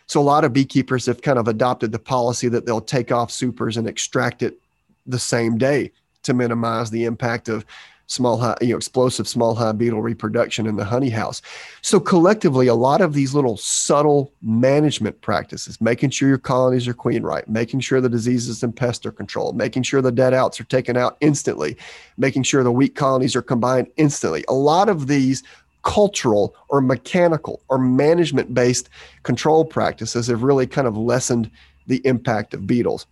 So 0.07 0.20
a 0.20 0.22
lot 0.22 0.45
of 0.45 0.53
beekeepers 0.53 1.07
have 1.07 1.20
kind 1.20 1.39
of 1.39 1.49
adopted 1.49 1.91
the 1.91 1.99
policy 1.99 2.49
that 2.49 2.66
they'll 2.66 2.81
take 2.81 3.11
off 3.11 3.33
supers 3.33 3.76
and 3.76 3.89
extract 3.89 4.43
it 4.43 4.61
the 5.07 5.18
same 5.18 5.59
day 5.59 5.91
to 6.22 6.35
minimize 6.35 6.91
the 6.91 7.05
impact 7.05 7.49
of 7.49 7.66
small 8.09 8.39
hive, 8.39 8.57
you 8.61 8.71
know, 8.71 8.77
explosive 8.77 9.29
small 9.29 9.55
hive 9.55 9.79
beetle 9.79 10.03
reproduction 10.03 10.67
in 10.67 10.77
the 10.77 10.85
honey 10.85 11.11
house. 11.11 11.41
So 11.83 12.01
collectively, 12.01 12.67
a 12.67 12.75
lot 12.75 13.01
of 13.01 13.13
these 13.15 13.35
little 13.35 13.57
subtle 13.57 14.33
management 14.43 15.21
practices, 15.21 15.81
making 15.81 16.11
sure 16.11 16.29
your 16.29 16.39
colonies 16.39 16.89
are 16.89 16.95
queen 16.95 17.23
right, 17.23 17.47
making 17.49 17.81
sure 17.81 18.01
the 18.01 18.09
diseases 18.09 18.63
and 18.63 18.75
pests 18.75 19.07
are 19.07 19.13
controlled, 19.13 19.57
making 19.57 19.85
sure 19.85 20.03
the 20.03 20.11
dead 20.11 20.35
outs 20.35 20.59
are 20.59 20.65
taken 20.65 20.97
out 20.97 21.17
instantly, 21.21 21.77
making 22.17 22.43
sure 22.43 22.65
the 22.65 22.73
weak 22.73 22.97
colonies 22.97 23.37
are 23.37 23.43
combined 23.43 23.89
instantly. 23.97 24.45
A 24.49 24.55
lot 24.55 24.89
of 24.89 25.07
these 25.07 25.43
cultural 25.83 26.55
or 26.71 26.81
mechanical 26.81 27.61
or 27.69 27.79
management 27.79 28.53
based 28.53 28.89
control 29.23 29.65
practices 29.65 30.27
have 30.27 30.43
really 30.43 30.67
kind 30.67 30.89
of 30.89 30.97
lessened 30.97 31.51
the 31.87 32.01
impact 32.05 32.53
of 32.55 32.67
beetles. 32.67 33.07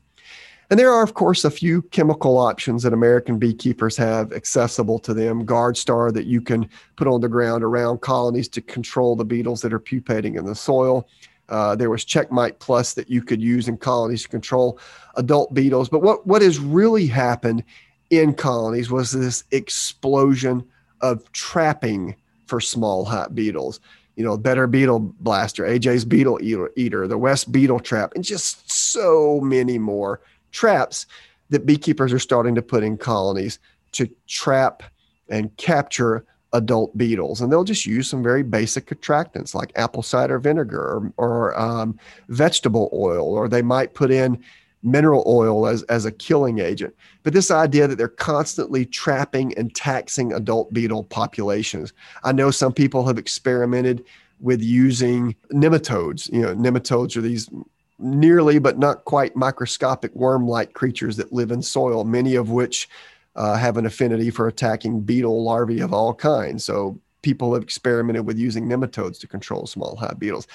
And 0.68 0.80
there 0.80 0.92
are, 0.92 1.02
of 1.02 1.14
course, 1.14 1.44
a 1.44 1.50
few 1.50 1.82
chemical 1.82 2.38
options 2.38 2.82
that 2.82 2.92
American 2.92 3.38
beekeepers 3.38 3.96
have 3.96 4.32
accessible 4.32 4.98
to 5.00 5.14
them. 5.14 5.46
GardStar 5.46 6.12
that 6.12 6.26
you 6.26 6.40
can 6.40 6.68
put 6.96 7.06
on 7.06 7.20
the 7.20 7.28
ground 7.28 7.62
around 7.62 8.00
colonies 8.00 8.48
to 8.48 8.60
control 8.60 9.14
the 9.14 9.24
beetles 9.24 9.60
that 9.62 9.72
are 9.72 9.78
pupating 9.78 10.34
in 10.34 10.44
the 10.44 10.54
soil. 10.54 11.08
Uh, 11.48 11.76
there 11.76 11.90
was 11.90 12.04
CheckMite 12.04 12.58
Plus 12.58 12.94
that 12.94 13.08
you 13.08 13.22
could 13.22 13.40
use 13.40 13.68
in 13.68 13.76
colonies 13.76 14.22
to 14.22 14.28
control 14.28 14.80
adult 15.14 15.54
beetles. 15.54 15.88
But 15.88 16.02
what, 16.02 16.26
what 16.26 16.42
has 16.42 16.58
really 16.58 17.06
happened 17.06 17.62
in 18.10 18.34
colonies 18.34 18.90
was 18.90 19.12
this 19.12 19.44
explosion 19.52 20.64
of 21.00 21.30
trapping 21.30 22.16
for 22.46 22.60
small 22.60 23.04
hot 23.04 23.34
beetles 23.34 23.80
you 24.16 24.24
know, 24.24 24.36
Better 24.36 24.66
Beetle 24.66 25.14
Blaster, 25.20 25.64
AJ's 25.64 26.04
Beetle 26.04 26.40
Eater, 26.42 27.06
the 27.06 27.18
West 27.18 27.52
Beetle 27.52 27.80
Trap, 27.80 28.12
and 28.14 28.24
just 28.24 28.70
so 28.70 29.40
many 29.42 29.78
more 29.78 30.20
traps 30.56 31.06
that 31.50 31.66
beekeepers 31.66 32.12
are 32.12 32.18
starting 32.18 32.54
to 32.54 32.62
put 32.62 32.82
in 32.82 32.96
colonies 32.96 33.58
to 33.92 34.08
trap 34.26 34.82
and 35.28 35.54
capture 35.58 36.24
adult 36.52 36.96
beetles. 36.96 37.40
And 37.40 37.52
they'll 37.52 37.64
just 37.64 37.84
use 37.84 38.08
some 38.08 38.22
very 38.22 38.42
basic 38.42 38.86
attractants 38.86 39.54
like 39.54 39.70
apple 39.76 40.02
cider 40.02 40.38
vinegar 40.38 40.80
or, 40.80 41.12
or 41.18 41.60
um, 41.60 41.98
vegetable 42.28 42.88
oil, 42.92 43.26
or 43.34 43.48
they 43.48 43.62
might 43.62 43.94
put 43.94 44.10
in 44.10 44.42
mineral 44.82 45.24
oil 45.26 45.66
as, 45.66 45.82
as 45.84 46.04
a 46.04 46.12
killing 46.12 46.58
agent. 46.58 46.94
But 47.22 47.34
this 47.34 47.50
idea 47.50 47.86
that 47.86 47.96
they're 47.98 48.08
constantly 48.08 48.86
trapping 48.86 49.56
and 49.58 49.74
taxing 49.74 50.32
adult 50.32 50.72
beetle 50.72 51.04
populations. 51.04 51.92
I 52.24 52.32
know 52.32 52.50
some 52.50 52.72
people 52.72 53.06
have 53.06 53.18
experimented 53.18 54.04
with 54.40 54.62
using 54.62 55.34
nematodes. 55.52 56.32
You 56.32 56.42
know, 56.42 56.54
nematodes 56.54 57.16
are 57.16 57.22
these 57.22 57.50
nearly 57.98 58.58
but 58.58 58.78
not 58.78 59.04
quite 59.04 59.36
microscopic 59.36 60.14
worm 60.14 60.46
like 60.46 60.74
creatures 60.74 61.16
that 61.16 61.32
live 61.32 61.50
in 61.50 61.62
soil, 61.62 62.04
many 62.04 62.34
of 62.34 62.50
which 62.50 62.88
uh, 63.36 63.56
have 63.56 63.76
an 63.76 63.86
affinity 63.86 64.30
for 64.30 64.48
attacking 64.48 65.00
beetle 65.00 65.42
larvae 65.42 65.80
of 65.80 65.92
all 65.92 66.14
kinds. 66.14 66.64
So 66.64 66.98
people 67.22 67.54
have 67.54 67.62
experimented 67.62 68.26
with 68.26 68.38
using 68.38 68.66
nematodes 68.66 69.18
to 69.20 69.26
control 69.26 69.66
small 69.66 69.96
hive 69.96 70.18
beetles. 70.18 70.46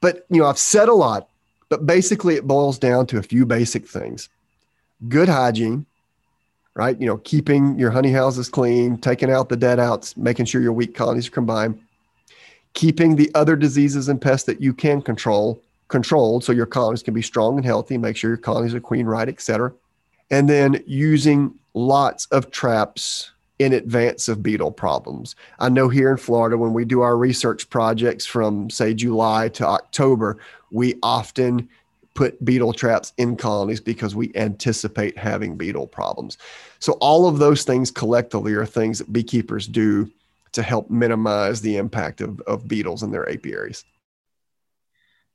But 0.00 0.26
you 0.30 0.40
know, 0.40 0.46
I've 0.46 0.58
said 0.58 0.88
a 0.88 0.94
lot 0.94 1.28
but 1.72 1.86
basically, 1.86 2.34
it 2.34 2.46
boils 2.46 2.78
down 2.78 3.06
to 3.06 3.16
a 3.16 3.22
few 3.22 3.46
basic 3.46 3.88
things 3.88 4.28
good 5.08 5.26
hygiene, 5.26 5.86
right? 6.74 7.00
You 7.00 7.06
know, 7.06 7.16
keeping 7.16 7.78
your 7.78 7.90
honey 7.90 8.12
houses 8.12 8.50
clean, 8.50 8.98
taking 8.98 9.30
out 9.30 9.48
the 9.48 9.56
dead 9.56 9.80
outs, 9.80 10.14
making 10.14 10.44
sure 10.44 10.60
your 10.60 10.74
weak 10.74 10.94
colonies 10.94 11.28
are 11.28 11.30
combined, 11.30 11.80
keeping 12.74 13.16
the 13.16 13.30
other 13.34 13.56
diseases 13.56 14.10
and 14.10 14.20
pests 14.20 14.44
that 14.48 14.60
you 14.60 14.74
can 14.74 15.00
control 15.00 15.62
controlled 15.92 16.42
so 16.42 16.50
your 16.50 16.66
colonies 16.66 17.02
can 17.02 17.14
be 17.14 17.22
strong 17.22 17.56
and 17.56 17.64
healthy, 17.64 17.98
make 17.98 18.16
sure 18.16 18.30
your 18.30 18.38
colonies 18.38 18.74
are 18.74 18.80
queen 18.80 19.06
right, 19.06 19.28
etc. 19.28 19.72
And 20.30 20.48
then 20.48 20.82
using 20.86 21.54
lots 21.74 22.26
of 22.26 22.50
traps 22.50 23.30
in 23.58 23.74
advance 23.74 24.26
of 24.26 24.42
beetle 24.42 24.72
problems. 24.72 25.36
I 25.60 25.68
know 25.68 25.88
here 25.88 26.10
in 26.10 26.16
Florida, 26.16 26.56
when 26.56 26.72
we 26.72 26.84
do 26.84 27.02
our 27.02 27.16
research 27.16 27.68
projects 27.70 28.26
from, 28.26 28.70
say, 28.70 28.94
July 28.94 29.50
to 29.50 29.66
October, 29.66 30.38
we 30.72 30.96
often 31.02 31.68
put 32.14 32.42
beetle 32.44 32.72
traps 32.72 33.12
in 33.18 33.36
colonies 33.36 33.80
because 33.80 34.14
we 34.14 34.32
anticipate 34.34 35.16
having 35.16 35.56
beetle 35.56 35.86
problems. 35.86 36.38
So, 36.80 36.94
all 36.94 37.28
of 37.28 37.38
those 37.38 37.64
things 37.64 37.90
collectively 37.90 38.54
are 38.54 38.66
things 38.66 38.98
that 38.98 39.12
beekeepers 39.12 39.68
do 39.68 40.10
to 40.52 40.62
help 40.62 40.90
minimize 40.90 41.60
the 41.60 41.76
impact 41.76 42.20
of, 42.20 42.40
of 42.42 42.66
beetles 42.66 43.02
in 43.02 43.10
their 43.10 43.28
apiaries. 43.30 43.84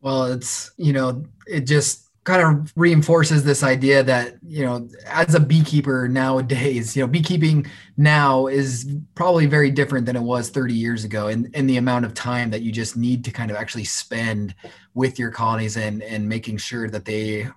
Well, 0.02 0.26
it's, 0.26 0.72
you 0.78 0.94
know, 0.94 1.26
it 1.48 1.62
just 1.62 2.08
kind 2.24 2.42
of 2.42 2.74
reinforces 2.76 3.46
this 3.46 3.64
idea 3.64 4.04
that 4.04 4.36
you 4.46 4.66
know 4.66 4.86
as 5.06 5.34
a 5.34 5.40
beekeeper 5.40 6.10
nowadays 6.10 6.94
you 6.94 7.02
know 7.02 7.08
beekeeping 7.08 7.66
now 7.96 8.48
is 8.48 8.98
probably 9.16 9.46
very 9.46 9.72
different 9.72 10.06
than 10.06 10.18
it 10.18 10.22
was 10.22 10.50
30 10.50 10.74
years 10.74 11.06
ago 11.06 11.30
in, 11.30 11.50
in 11.54 11.68
the 11.68 11.78
amount 11.78 12.04
of 12.04 12.14
time 12.14 12.50
that 12.50 12.62
you 12.64 12.70
just 12.70 12.98
need 12.98 13.24
to 13.24 13.32
kind 13.32 13.50
of 13.50 13.56
actually 13.56 13.86
spend 13.86 14.54
with 14.94 15.18
your 15.18 15.32
colonies 15.32 15.78
and 15.78 16.04
and 16.04 16.28
making 16.28 16.58
sure 16.58 16.90
that 16.90 17.06
they 17.06 17.48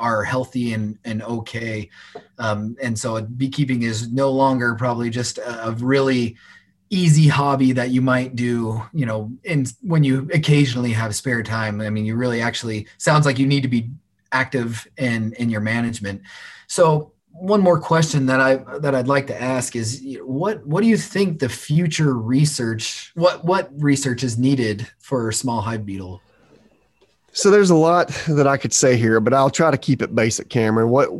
are 0.00 0.24
healthy 0.24 0.72
and 0.72 0.98
and 1.04 1.22
okay. 1.22 1.88
Um, 2.38 2.76
and 2.82 2.98
so 2.98 3.20
beekeeping 3.22 3.82
is 3.82 4.10
no 4.10 4.30
longer 4.30 4.74
probably 4.74 5.10
just 5.10 5.38
a, 5.38 5.68
a 5.68 5.72
really 5.72 6.36
easy 6.90 7.28
hobby 7.28 7.72
that 7.72 7.90
you 7.90 8.02
might 8.02 8.34
do 8.34 8.82
you 8.92 9.06
know 9.06 9.30
in 9.44 9.64
when 9.82 10.02
you 10.02 10.28
occasionally 10.34 10.92
have 10.92 11.14
spare 11.14 11.40
time 11.40 11.80
i 11.80 11.88
mean 11.88 12.04
you 12.04 12.16
really 12.16 12.42
actually 12.42 12.84
sounds 12.98 13.24
like 13.24 13.38
you 13.38 13.46
need 13.46 13.62
to 13.62 13.68
be 13.68 13.88
active 14.32 14.86
in 14.96 15.32
in 15.34 15.50
your 15.50 15.60
management. 15.60 16.22
So 16.66 17.12
one 17.32 17.60
more 17.60 17.80
question 17.80 18.26
that 18.26 18.40
I 18.40 18.56
that 18.78 18.94
I'd 18.94 19.08
like 19.08 19.26
to 19.28 19.40
ask 19.40 19.76
is 19.76 20.04
what 20.22 20.64
what 20.66 20.82
do 20.82 20.88
you 20.88 20.96
think 20.96 21.38
the 21.38 21.48
future 21.48 22.14
research 22.14 23.12
what 23.14 23.44
what 23.44 23.70
research 23.80 24.22
is 24.22 24.38
needed 24.38 24.86
for 24.98 25.30
small 25.32 25.60
hive 25.60 25.86
beetle? 25.86 26.20
So 27.32 27.50
there's 27.50 27.70
a 27.70 27.76
lot 27.76 28.08
that 28.28 28.48
I 28.48 28.56
could 28.56 28.72
say 28.72 28.96
here, 28.96 29.20
but 29.20 29.32
I'll 29.32 29.50
try 29.50 29.70
to 29.70 29.78
keep 29.78 30.02
it 30.02 30.14
basic, 30.14 30.48
Cameron. 30.48 30.90
What 30.90 31.10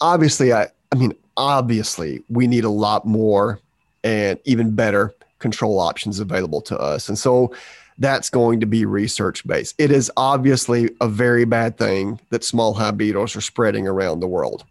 obviously 0.00 0.52
I 0.52 0.68
I 0.92 0.96
mean 0.96 1.14
obviously 1.36 2.22
we 2.28 2.46
need 2.46 2.64
a 2.64 2.70
lot 2.70 3.06
more 3.06 3.60
and 4.02 4.38
even 4.44 4.74
better 4.74 5.14
control 5.38 5.78
options 5.78 6.20
available 6.20 6.60
to 6.62 6.78
us. 6.78 7.08
And 7.08 7.18
so 7.18 7.52
that's 7.98 8.30
going 8.30 8.60
to 8.60 8.66
be 8.66 8.84
research 8.84 9.46
based. 9.46 9.74
It 9.78 9.90
is 9.90 10.10
obviously 10.16 10.90
a 11.00 11.08
very 11.08 11.44
bad 11.44 11.76
thing 11.76 12.20
that 12.30 12.44
small 12.44 12.92
beetles 12.92 13.34
are 13.36 13.40
spreading 13.40 13.86
around 13.86 14.20
the 14.20 14.28
world. 14.28 14.64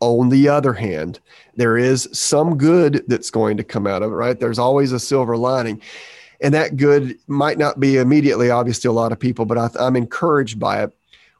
On 0.00 0.28
the 0.28 0.48
other 0.48 0.72
hand, 0.72 1.20
there 1.56 1.78
is 1.78 2.08
some 2.12 2.58
good 2.58 3.04
that's 3.06 3.30
going 3.30 3.56
to 3.56 3.64
come 3.64 3.86
out 3.86 4.02
of 4.02 4.10
it, 4.10 4.16
right? 4.16 4.38
There's 4.38 4.58
always 4.58 4.92
a 4.92 5.00
silver 5.00 5.36
lining. 5.36 5.80
And 6.40 6.52
that 6.52 6.76
good 6.76 7.16
might 7.28 7.58
not 7.58 7.80
be 7.80 7.96
immediately 7.96 8.50
obvious 8.50 8.80
to 8.80 8.90
a 8.90 8.92
lot 8.92 9.12
of 9.12 9.20
people, 9.20 9.46
but 9.46 9.56
I, 9.56 9.86
am 9.86 9.96
encouraged 9.96 10.58
by 10.58 10.82
it. 10.82 10.92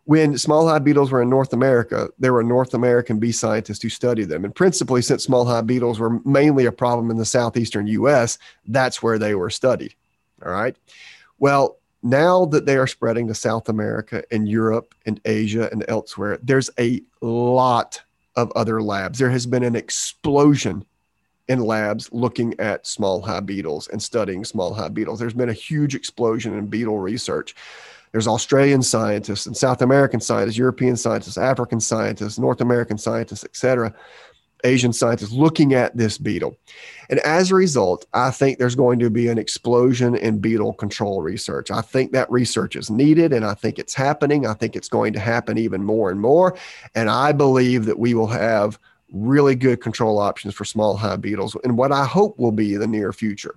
When 0.07 0.36
small 0.36 0.68
hive 0.68 0.84
beetles 0.84 1.11
were 1.11 1.22
in 1.22 1.30
North 1.30 1.52
America, 1.52 2.11
there 2.18 2.34
were 2.34 2.42
North 2.42 2.74
American 2.74 3.18
bee 3.18 3.32
scientists 3.32 3.82
who 3.82 3.88
studied 3.88 4.28
them. 4.28 4.44
And 4.44 4.55
principally, 4.55 5.00
since 5.00 5.24
small 5.24 5.46
hive 5.46 5.66
beetles 5.66 5.98
were 5.98 6.20
mainly 6.24 6.66
a 6.66 6.72
problem 6.72 7.11
in 7.11 7.16
the 7.16 7.24
southeastern 7.24 7.86
US, 7.86 8.38
that's 8.66 9.02
where 9.02 9.18
they 9.18 9.34
were 9.34 9.50
studied. 9.50 9.94
All 10.44 10.52
right. 10.52 10.76
Well, 11.38 11.78
now 12.02 12.44
that 12.46 12.66
they 12.66 12.76
are 12.76 12.86
spreading 12.86 13.26
to 13.28 13.34
South 13.34 13.70
America 13.70 14.22
and 14.30 14.46
Europe 14.46 14.94
and 15.07 15.20
Asia 15.24 15.70
and 15.72 15.84
elsewhere, 15.88 16.38
there's 16.42 16.68
a 16.78 17.02
lot 17.22 18.02
of 18.36 18.52
other 18.55 18.82
labs. 18.82 19.18
There 19.18 19.30
has 19.30 19.46
been 19.46 19.64
an 19.64 19.74
explosion 19.74 20.84
in 21.48 21.61
labs 21.61 22.11
looking 22.12 22.59
at 22.59 22.86
small 22.86 23.20
hive 23.20 23.46
beetles 23.46 23.88
and 23.88 24.02
studying 24.02 24.44
small 24.44 24.74
hive 24.74 24.94
beetles. 24.94 25.18
There's 25.18 25.34
been 25.34 25.48
a 25.48 25.55
huge 25.55 25.94
explosion 25.94 26.57
in 26.57 26.66
beetle 26.66 26.98
research. 26.98 27.55
There's 28.14 28.28
Australian 28.28 28.80
scientists 28.80 29.44
and 29.44 29.56
South 29.56 29.82
American 29.82 30.20
scientists, 30.20 30.56
European 30.56 30.94
scientists, 30.94 31.36
African 31.36 31.80
scientists, 31.80 32.38
North 32.38 32.60
American 32.60 32.96
scientists, 32.96 33.42
et 33.42 33.56
cetera, 33.56 33.92
Asian 34.62 34.92
scientists 34.92 35.32
looking 35.32 35.74
at 35.74 35.96
this 35.96 36.16
beetle. 36.16 36.56
And 37.10 37.18
as 37.18 37.50
a 37.50 37.56
result, 37.56 38.06
I 38.14 38.30
think 38.30 38.60
there's 38.60 38.76
going 38.76 39.00
to 39.00 39.10
be 39.10 39.26
an 39.26 39.36
explosion 39.36 40.14
in 40.14 40.38
beetle 40.38 40.74
control 40.74 41.22
research. 41.22 41.72
I 41.72 41.80
think 41.80 42.12
that 42.12 42.30
research 42.30 42.76
is 42.76 42.88
needed 42.88 43.32
and 43.32 43.44
I 43.44 43.54
think 43.54 43.80
it's 43.80 43.94
happening. 43.94 44.46
I 44.46 44.54
think 44.54 44.76
it's 44.76 44.88
going 44.88 45.12
to 45.14 45.18
happen 45.18 45.58
even 45.58 45.82
more 45.82 46.08
and 46.08 46.20
more. 46.20 46.56
And 46.94 47.10
I 47.10 47.32
believe 47.32 47.84
that 47.86 47.98
we 47.98 48.14
will 48.14 48.28
have 48.28 48.78
really 49.12 49.56
good 49.56 49.80
control 49.80 50.20
options 50.20 50.54
for 50.54 50.64
small 50.64 50.96
hive 50.96 51.20
beetles 51.20 51.56
and 51.64 51.76
what 51.76 51.90
I 51.90 52.04
hope 52.04 52.38
will 52.38 52.52
be 52.52 52.76
the 52.76 52.86
near 52.86 53.12
future. 53.12 53.56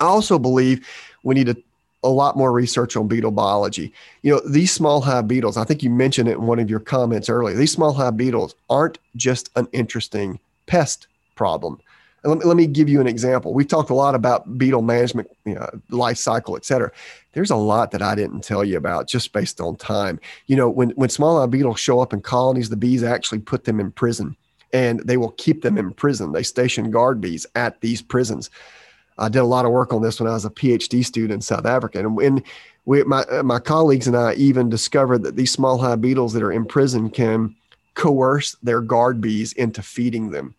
I 0.00 0.06
also 0.06 0.38
believe 0.38 0.88
we 1.24 1.34
need 1.34 1.46
to 1.48 1.62
a 2.02 2.08
lot 2.08 2.36
more 2.36 2.52
research 2.52 2.96
on 2.96 3.08
beetle 3.08 3.30
biology. 3.30 3.92
You 4.22 4.34
know, 4.34 4.40
these 4.48 4.72
small 4.72 5.00
hive 5.00 5.26
beetles, 5.26 5.56
I 5.56 5.64
think 5.64 5.82
you 5.82 5.90
mentioned 5.90 6.28
it 6.28 6.36
in 6.38 6.46
one 6.46 6.58
of 6.58 6.70
your 6.70 6.80
comments 6.80 7.28
earlier. 7.28 7.56
These 7.56 7.72
small 7.72 7.92
hive 7.92 8.16
beetles 8.16 8.54
aren't 8.70 8.98
just 9.16 9.50
an 9.56 9.66
interesting 9.72 10.38
pest 10.66 11.06
problem. 11.34 11.80
And 12.22 12.30
let 12.30 12.38
me, 12.38 12.44
let 12.44 12.56
me 12.56 12.66
give 12.66 12.88
you 12.88 13.00
an 13.00 13.06
example. 13.06 13.54
We've 13.54 13.68
talked 13.68 13.90
a 13.90 13.94
lot 13.94 14.14
about 14.14 14.58
beetle 14.58 14.82
management, 14.82 15.30
you 15.44 15.54
know, 15.54 15.68
life 15.90 16.16
cycle, 16.16 16.56
et 16.56 16.64
cetera. 16.64 16.90
There's 17.32 17.50
a 17.50 17.56
lot 17.56 17.90
that 17.90 18.02
I 18.02 18.14
didn't 18.14 18.42
tell 18.42 18.64
you 18.64 18.76
about 18.76 19.08
just 19.08 19.32
based 19.32 19.60
on 19.60 19.76
time. 19.76 20.18
You 20.46 20.56
know, 20.56 20.68
when, 20.68 20.90
when 20.90 21.08
small 21.08 21.40
hive 21.40 21.50
beetles 21.50 21.78
show 21.80 22.00
up 22.00 22.12
in 22.12 22.20
colonies, 22.20 22.68
the 22.68 22.76
bees 22.76 23.02
actually 23.02 23.40
put 23.40 23.64
them 23.64 23.80
in 23.80 23.92
prison 23.92 24.36
and 24.72 25.00
they 25.00 25.16
will 25.16 25.32
keep 25.32 25.62
them 25.62 25.78
in 25.78 25.92
prison. 25.92 26.32
They 26.32 26.42
station 26.42 26.90
guard 26.90 27.20
bees 27.20 27.46
at 27.54 27.80
these 27.80 28.02
prisons. 28.02 28.50
I 29.18 29.28
did 29.28 29.38
a 29.38 29.44
lot 29.44 29.64
of 29.64 29.72
work 29.72 29.92
on 29.92 30.02
this 30.02 30.20
when 30.20 30.28
I 30.28 30.34
was 30.34 30.44
a 30.44 30.50
PhD 30.50 31.04
student 31.04 31.32
in 31.32 31.40
South 31.40 31.66
Africa. 31.66 31.98
And 31.98 32.16
when 32.16 32.42
we, 32.84 33.02
my, 33.04 33.24
my 33.42 33.58
colleagues 33.58 34.06
and 34.06 34.16
I 34.16 34.34
even 34.34 34.68
discovered 34.68 35.22
that 35.24 35.36
these 35.36 35.52
small 35.52 35.78
hive 35.78 36.00
beetles 36.00 36.32
that 36.32 36.42
are 36.42 36.52
in 36.52 36.64
prison 36.64 37.10
can 37.10 37.54
coerce 37.94 38.56
their 38.62 38.80
guard 38.80 39.20
bees 39.20 39.52
into 39.54 39.82
feeding 39.82 40.30
them. 40.30 40.54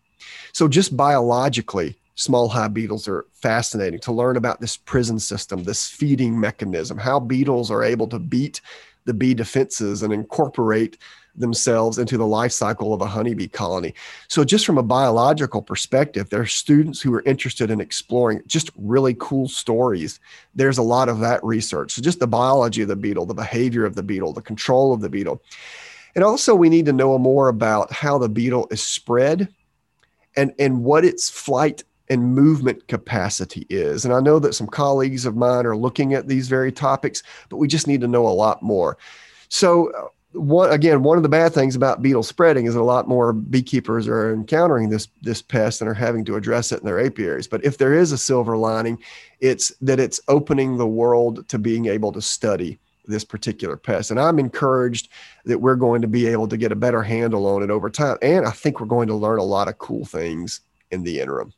So, 0.52 0.68
just 0.68 0.96
biologically, 0.96 1.96
small 2.16 2.48
hive 2.48 2.74
beetles 2.74 3.06
are 3.06 3.26
fascinating 3.32 4.00
to 4.00 4.12
learn 4.12 4.36
about 4.36 4.60
this 4.60 4.76
prison 4.76 5.18
system, 5.18 5.62
this 5.62 5.88
feeding 5.88 6.38
mechanism, 6.38 6.98
how 6.98 7.20
beetles 7.20 7.70
are 7.70 7.84
able 7.84 8.08
to 8.08 8.18
beat 8.18 8.60
the 9.04 9.14
bee 9.14 9.34
defenses 9.34 10.02
and 10.02 10.12
incorporate 10.12 10.98
themselves 11.38 11.98
into 11.98 12.16
the 12.16 12.26
life 12.26 12.52
cycle 12.52 12.92
of 12.92 13.00
a 13.00 13.06
honeybee 13.06 13.48
colony. 13.48 13.94
So, 14.28 14.44
just 14.44 14.66
from 14.66 14.78
a 14.78 14.82
biological 14.82 15.62
perspective, 15.62 16.30
there 16.30 16.40
are 16.40 16.46
students 16.46 17.00
who 17.00 17.12
are 17.14 17.22
interested 17.22 17.70
in 17.70 17.80
exploring 17.80 18.42
just 18.46 18.70
really 18.76 19.14
cool 19.18 19.48
stories. 19.48 20.20
There's 20.54 20.78
a 20.78 20.82
lot 20.82 21.08
of 21.08 21.20
that 21.20 21.42
research. 21.44 21.92
So, 21.92 22.02
just 22.02 22.20
the 22.20 22.26
biology 22.26 22.82
of 22.82 22.88
the 22.88 22.96
beetle, 22.96 23.26
the 23.26 23.34
behavior 23.34 23.84
of 23.84 23.94
the 23.94 24.02
beetle, 24.02 24.32
the 24.32 24.42
control 24.42 24.92
of 24.92 25.00
the 25.00 25.08
beetle. 25.08 25.42
And 26.14 26.24
also, 26.24 26.54
we 26.54 26.68
need 26.68 26.86
to 26.86 26.92
know 26.92 27.16
more 27.18 27.48
about 27.48 27.92
how 27.92 28.18
the 28.18 28.28
beetle 28.28 28.66
is 28.70 28.82
spread 28.82 29.48
and, 30.36 30.52
and 30.58 30.84
what 30.84 31.04
its 31.04 31.28
flight 31.28 31.84
and 32.10 32.34
movement 32.34 32.86
capacity 32.88 33.66
is. 33.68 34.04
And 34.04 34.14
I 34.14 34.20
know 34.20 34.38
that 34.38 34.54
some 34.54 34.66
colleagues 34.66 35.26
of 35.26 35.36
mine 35.36 35.66
are 35.66 35.76
looking 35.76 36.14
at 36.14 36.26
these 36.26 36.48
very 36.48 36.72
topics, 36.72 37.22
but 37.48 37.58
we 37.58 37.68
just 37.68 37.86
need 37.86 38.00
to 38.00 38.08
know 38.08 38.26
a 38.26 38.30
lot 38.30 38.62
more. 38.62 38.98
So, 39.48 39.92
uh, 39.92 40.08
one 40.32 40.70
again, 40.70 41.02
one 41.02 41.16
of 41.16 41.22
the 41.22 41.28
bad 41.28 41.54
things 41.54 41.74
about 41.74 42.02
beetle 42.02 42.22
spreading 42.22 42.66
is 42.66 42.74
that 42.74 42.80
a 42.80 42.82
lot 42.82 43.08
more 43.08 43.32
beekeepers 43.32 44.06
are 44.06 44.32
encountering 44.32 44.90
this 44.90 45.08
this 45.22 45.40
pest 45.40 45.80
and 45.80 45.88
are 45.88 45.94
having 45.94 46.24
to 46.26 46.36
address 46.36 46.70
it 46.72 46.80
in 46.80 46.86
their 46.86 47.04
apiaries. 47.04 47.48
But 47.48 47.64
if 47.64 47.78
there 47.78 47.94
is 47.94 48.12
a 48.12 48.18
silver 48.18 48.56
lining, 48.56 48.98
it's 49.40 49.70
that 49.80 50.00
it's 50.00 50.20
opening 50.28 50.76
the 50.76 50.86
world 50.86 51.48
to 51.48 51.58
being 51.58 51.86
able 51.86 52.12
to 52.12 52.20
study 52.20 52.78
this 53.06 53.24
particular 53.24 53.76
pest. 53.76 54.10
And 54.10 54.20
I'm 54.20 54.38
encouraged 54.38 55.08
that 55.46 55.60
we're 55.60 55.76
going 55.76 56.02
to 56.02 56.08
be 56.08 56.26
able 56.26 56.46
to 56.48 56.58
get 56.58 56.72
a 56.72 56.76
better 56.76 57.02
handle 57.02 57.46
on 57.46 57.62
it 57.62 57.70
over 57.70 57.88
time. 57.88 58.18
And 58.20 58.46
I 58.46 58.50
think 58.50 58.80
we're 58.80 58.86
going 58.86 59.08
to 59.08 59.14
learn 59.14 59.38
a 59.38 59.44
lot 59.44 59.68
of 59.68 59.78
cool 59.78 60.04
things 60.04 60.60
in 60.90 61.02
the 61.02 61.20
interim. 61.20 61.54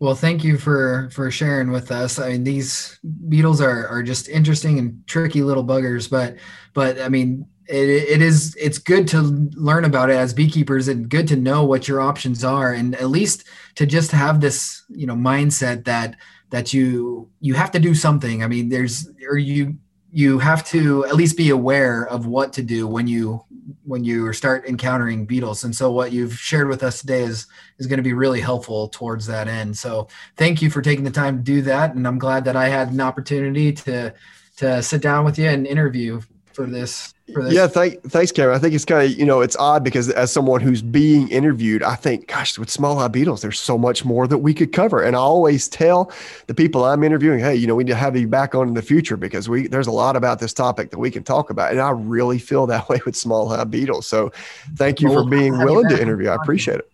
Well, 0.00 0.14
thank 0.14 0.42
you 0.42 0.58
for 0.58 1.08
for 1.12 1.30
sharing 1.30 1.70
with 1.70 1.90
us. 1.92 2.18
I 2.18 2.30
mean, 2.30 2.44
these 2.44 2.98
beetles 3.28 3.60
are 3.60 3.86
are 3.88 4.02
just 4.02 4.28
interesting 4.28 4.78
and 4.78 5.06
tricky 5.06 5.42
little 5.42 5.64
buggers, 5.64 6.10
but 6.10 6.36
but 6.72 7.00
I 7.00 7.08
mean, 7.08 7.46
it, 7.68 7.88
it 7.88 8.22
is 8.22 8.54
it's 8.56 8.78
good 8.78 9.08
to 9.08 9.22
learn 9.54 9.84
about 9.84 10.10
it 10.10 10.16
as 10.16 10.34
beekeepers 10.34 10.88
and 10.88 11.08
good 11.08 11.26
to 11.28 11.36
know 11.36 11.64
what 11.64 11.88
your 11.88 12.00
options 12.00 12.44
are 12.44 12.72
and 12.72 12.94
at 12.96 13.08
least 13.08 13.44
to 13.76 13.86
just 13.86 14.10
have 14.10 14.40
this 14.40 14.84
you 14.88 15.06
know 15.06 15.14
mindset 15.14 15.84
that 15.84 16.16
that 16.50 16.72
you 16.72 17.28
you 17.40 17.54
have 17.54 17.70
to 17.72 17.80
do 17.80 17.94
something. 17.94 18.42
I 18.42 18.46
mean 18.46 18.68
there's 18.68 19.10
or 19.28 19.38
you 19.38 19.76
you 20.10 20.38
have 20.38 20.64
to 20.66 21.04
at 21.06 21.16
least 21.16 21.36
be 21.36 21.50
aware 21.50 22.06
of 22.06 22.26
what 22.26 22.52
to 22.52 22.62
do 22.62 22.86
when 22.86 23.08
you 23.08 23.44
when 23.84 24.04
you 24.04 24.32
start 24.32 24.66
encountering 24.66 25.26
beetles. 25.26 25.64
And 25.64 25.74
so 25.74 25.90
what 25.90 26.12
you've 26.12 26.38
shared 26.38 26.68
with 26.68 26.82
us 26.82 27.00
today 27.00 27.22
is 27.22 27.46
is 27.78 27.86
going 27.86 27.96
to 27.96 28.02
be 28.02 28.12
really 28.12 28.40
helpful 28.40 28.88
towards 28.88 29.26
that 29.26 29.48
end. 29.48 29.76
So 29.76 30.06
thank 30.36 30.62
you 30.62 30.70
for 30.70 30.82
taking 30.82 31.04
the 31.04 31.10
time 31.10 31.38
to 31.38 31.42
do 31.42 31.62
that. 31.62 31.94
And 31.94 32.06
i'm 32.06 32.18
glad 32.18 32.44
that 32.44 32.56
i 32.56 32.68
had 32.68 32.92
an 32.92 33.00
opportunity 33.00 33.72
to 33.72 34.14
to 34.58 34.82
sit 34.82 35.02
down 35.02 35.24
with 35.24 35.38
you 35.38 35.48
and 35.48 35.66
interview 35.66 36.20
for 36.54 36.66
this 36.66 37.14
yeah, 37.26 37.66
thank, 37.66 38.02
thanks, 38.02 38.32
Cameron. 38.32 38.54
I 38.54 38.58
think 38.58 38.74
it's 38.74 38.84
kind 38.84 39.10
of, 39.10 39.18
you 39.18 39.24
know, 39.24 39.40
it's 39.40 39.56
odd 39.56 39.82
because 39.82 40.10
as 40.10 40.30
someone 40.30 40.60
who's 40.60 40.82
being 40.82 41.28
interviewed, 41.28 41.82
I 41.82 41.94
think, 41.94 42.28
gosh, 42.28 42.58
with 42.58 42.68
small 42.68 42.98
hive 42.98 43.12
beetles, 43.12 43.40
there's 43.40 43.58
so 43.58 43.78
much 43.78 44.04
more 44.04 44.26
that 44.26 44.38
we 44.38 44.52
could 44.52 44.72
cover. 44.72 45.02
And 45.02 45.16
I 45.16 45.20
always 45.20 45.66
tell 45.66 46.12
the 46.48 46.54
people 46.54 46.84
I'm 46.84 47.02
interviewing, 47.02 47.40
hey, 47.40 47.54
you 47.54 47.66
know, 47.66 47.74
we 47.74 47.84
need 47.84 47.92
to 47.92 47.96
have 47.96 48.14
you 48.14 48.28
back 48.28 48.54
on 48.54 48.68
in 48.68 48.74
the 48.74 48.82
future 48.82 49.16
because 49.16 49.48
we 49.48 49.68
there's 49.68 49.86
a 49.86 49.92
lot 49.92 50.16
about 50.16 50.38
this 50.38 50.52
topic 50.52 50.90
that 50.90 50.98
we 50.98 51.10
can 51.10 51.22
talk 51.22 51.48
about. 51.48 51.72
And 51.72 51.80
I 51.80 51.90
really 51.90 52.38
feel 52.38 52.66
that 52.66 52.88
way 52.90 53.00
with 53.06 53.16
small 53.16 53.48
hive 53.48 53.70
beetles. 53.70 54.06
So 54.06 54.30
thank 54.76 55.00
you 55.00 55.08
well, 55.08 55.24
for 55.24 55.30
being 55.30 55.56
willing 55.56 55.88
to 55.88 56.00
interview. 56.00 56.28
I 56.28 56.34
appreciate 56.34 56.80
it. 56.80 56.93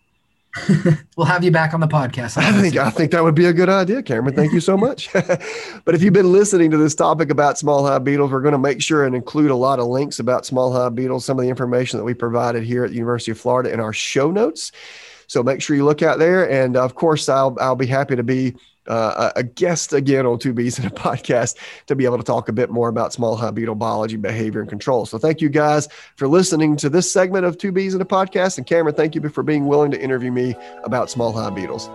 we'll 1.17 1.27
have 1.27 1.43
you 1.43 1.51
back 1.51 1.73
on 1.73 1.79
the 1.79 1.87
podcast. 1.87 2.37
I 2.37 2.51
think 2.61 2.75
I 2.75 2.89
think 2.89 3.11
that 3.11 3.23
would 3.23 3.35
be 3.35 3.45
a 3.45 3.53
good 3.53 3.69
idea, 3.69 4.03
Cameron. 4.03 4.35
Thank 4.35 4.51
you 4.51 4.59
so 4.59 4.75
much. 4.75 5.11
but 5.13 5.95
if 5.95 6.03
you've 6.03 6.13
been 6.13 6.31
listening 6.31 6.71
to 6.71 6.77
this 6.77 6.93
topic 6.93 7.29
about 7.29 7.57
small 7.57 7.85
hive 7.85 8.03
beetles, 8.03 8.31
we're 8.31 8.41
going 8.41 8.51
to 8.51 8.57
make 8.57 8.81
sure 8.81 9.05
and 9.05 9.15
include 9.15 9.51
a 9.51 9.55
lot 9.55 9.79
of 9.79 9.87
links 9.87 10.19
about 10.19 10.45
small 10.45 10.73
hive 10.73 10.93
beetles, 10.95 11.23
some 11.23 11.39
of 11.39 11.43
the 11.43 11.49
information 11.49 11.97
that 11.97 12.03
we 12.03 12.13
provided 12.13 12.63
here 12.63 12.83
at 12.83 12.89
the 12.89 12.97
University 12.97 13.31
of 13.31 13.39
Florida 13.39 13.71
in 13.71 13.79
our 13.79 13.93
show 13.93 14.29
notes. 14.29 14.71
So 15.27 15.41
make 15.41 15.61
sure 15.61 15.77
you 15.77 15.85
look 15.85 16.01
out 16.01 16.19
there, 16.19 16.49
and 16.49 16.75
of 16.75 16.95
course, 16.95 17.29
I'll 17.29 17.55
I'll 17.61 17.75
be 17.75 17.87
happy 17.87 18.17
to 18.17 18.23
be 18.23 18.55
uh, 18.87 19.31
a 19.35 19.43
guest 19.43 19.93
again 19.93 20.25
on 20.25 20.39
Two 20.39 20.53
Bees 20.53 20.79
in 20.79 20.85
a 20.85 20.89
podcast 20.89 21.57
to 21.87 21.95
be 21.95 22.05
able 22.05 22.17
to 22.17 22.23
talk 22.23 22.49
a 22.49 22.53
bit 22.53 22.69
more 22.69 22.89
about 22.89 23.13
small 23.13 23.35
hive 23.35 23.55
beetle 23.55 23.75
biology, 23.75 24.17
behavior, 24.17 24.61
and 24.61 24.69
control. 24.69 25.05
So 25.05 25.17
thank 25.17 25.41
you 25.41 25.49
guys 25.49 25.87
for 26.15 26.27
listening 26.27 26.75
to 26.77 26.89
this 26.89 27.11
segment 27.11 27.45
of 27.45 27.57
Two 27.57 27.71
Bees 27.71 27.93
in 27.93 28.01
a 28.01 28.05
podcast. 28.05 28.57
And 28.57 28.65
Cameron, 28.65 28.95
thank 28.95 29.15
you 29.15 29.29
for 29.29 29.43
being 29.43 29.67
willing 29.67 29.91
to 29.91 30.01
interview 30.01 30.31
me 30.31 30.55
about 30.83 31.09
small 31.09 31.31
hive 31.31 31.55
beetles. 31.55 31.89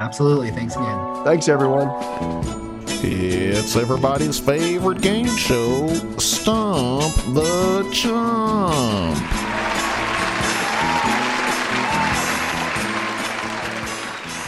Absolutely. 0.00 0.50
Thanks 0.50 0.76
again. 0.76 1.24
Thanks, 1.24 1.48
everyone. 1.48 1.88
It's 3.02 3.76
everybody's 3.76 4.38
favorite 4.38 5.00
game 5.00 5.26
show, 5.36 5.88
Stump 6.18 7.14
the 7.34 7.88
Chump. 7.92 9.16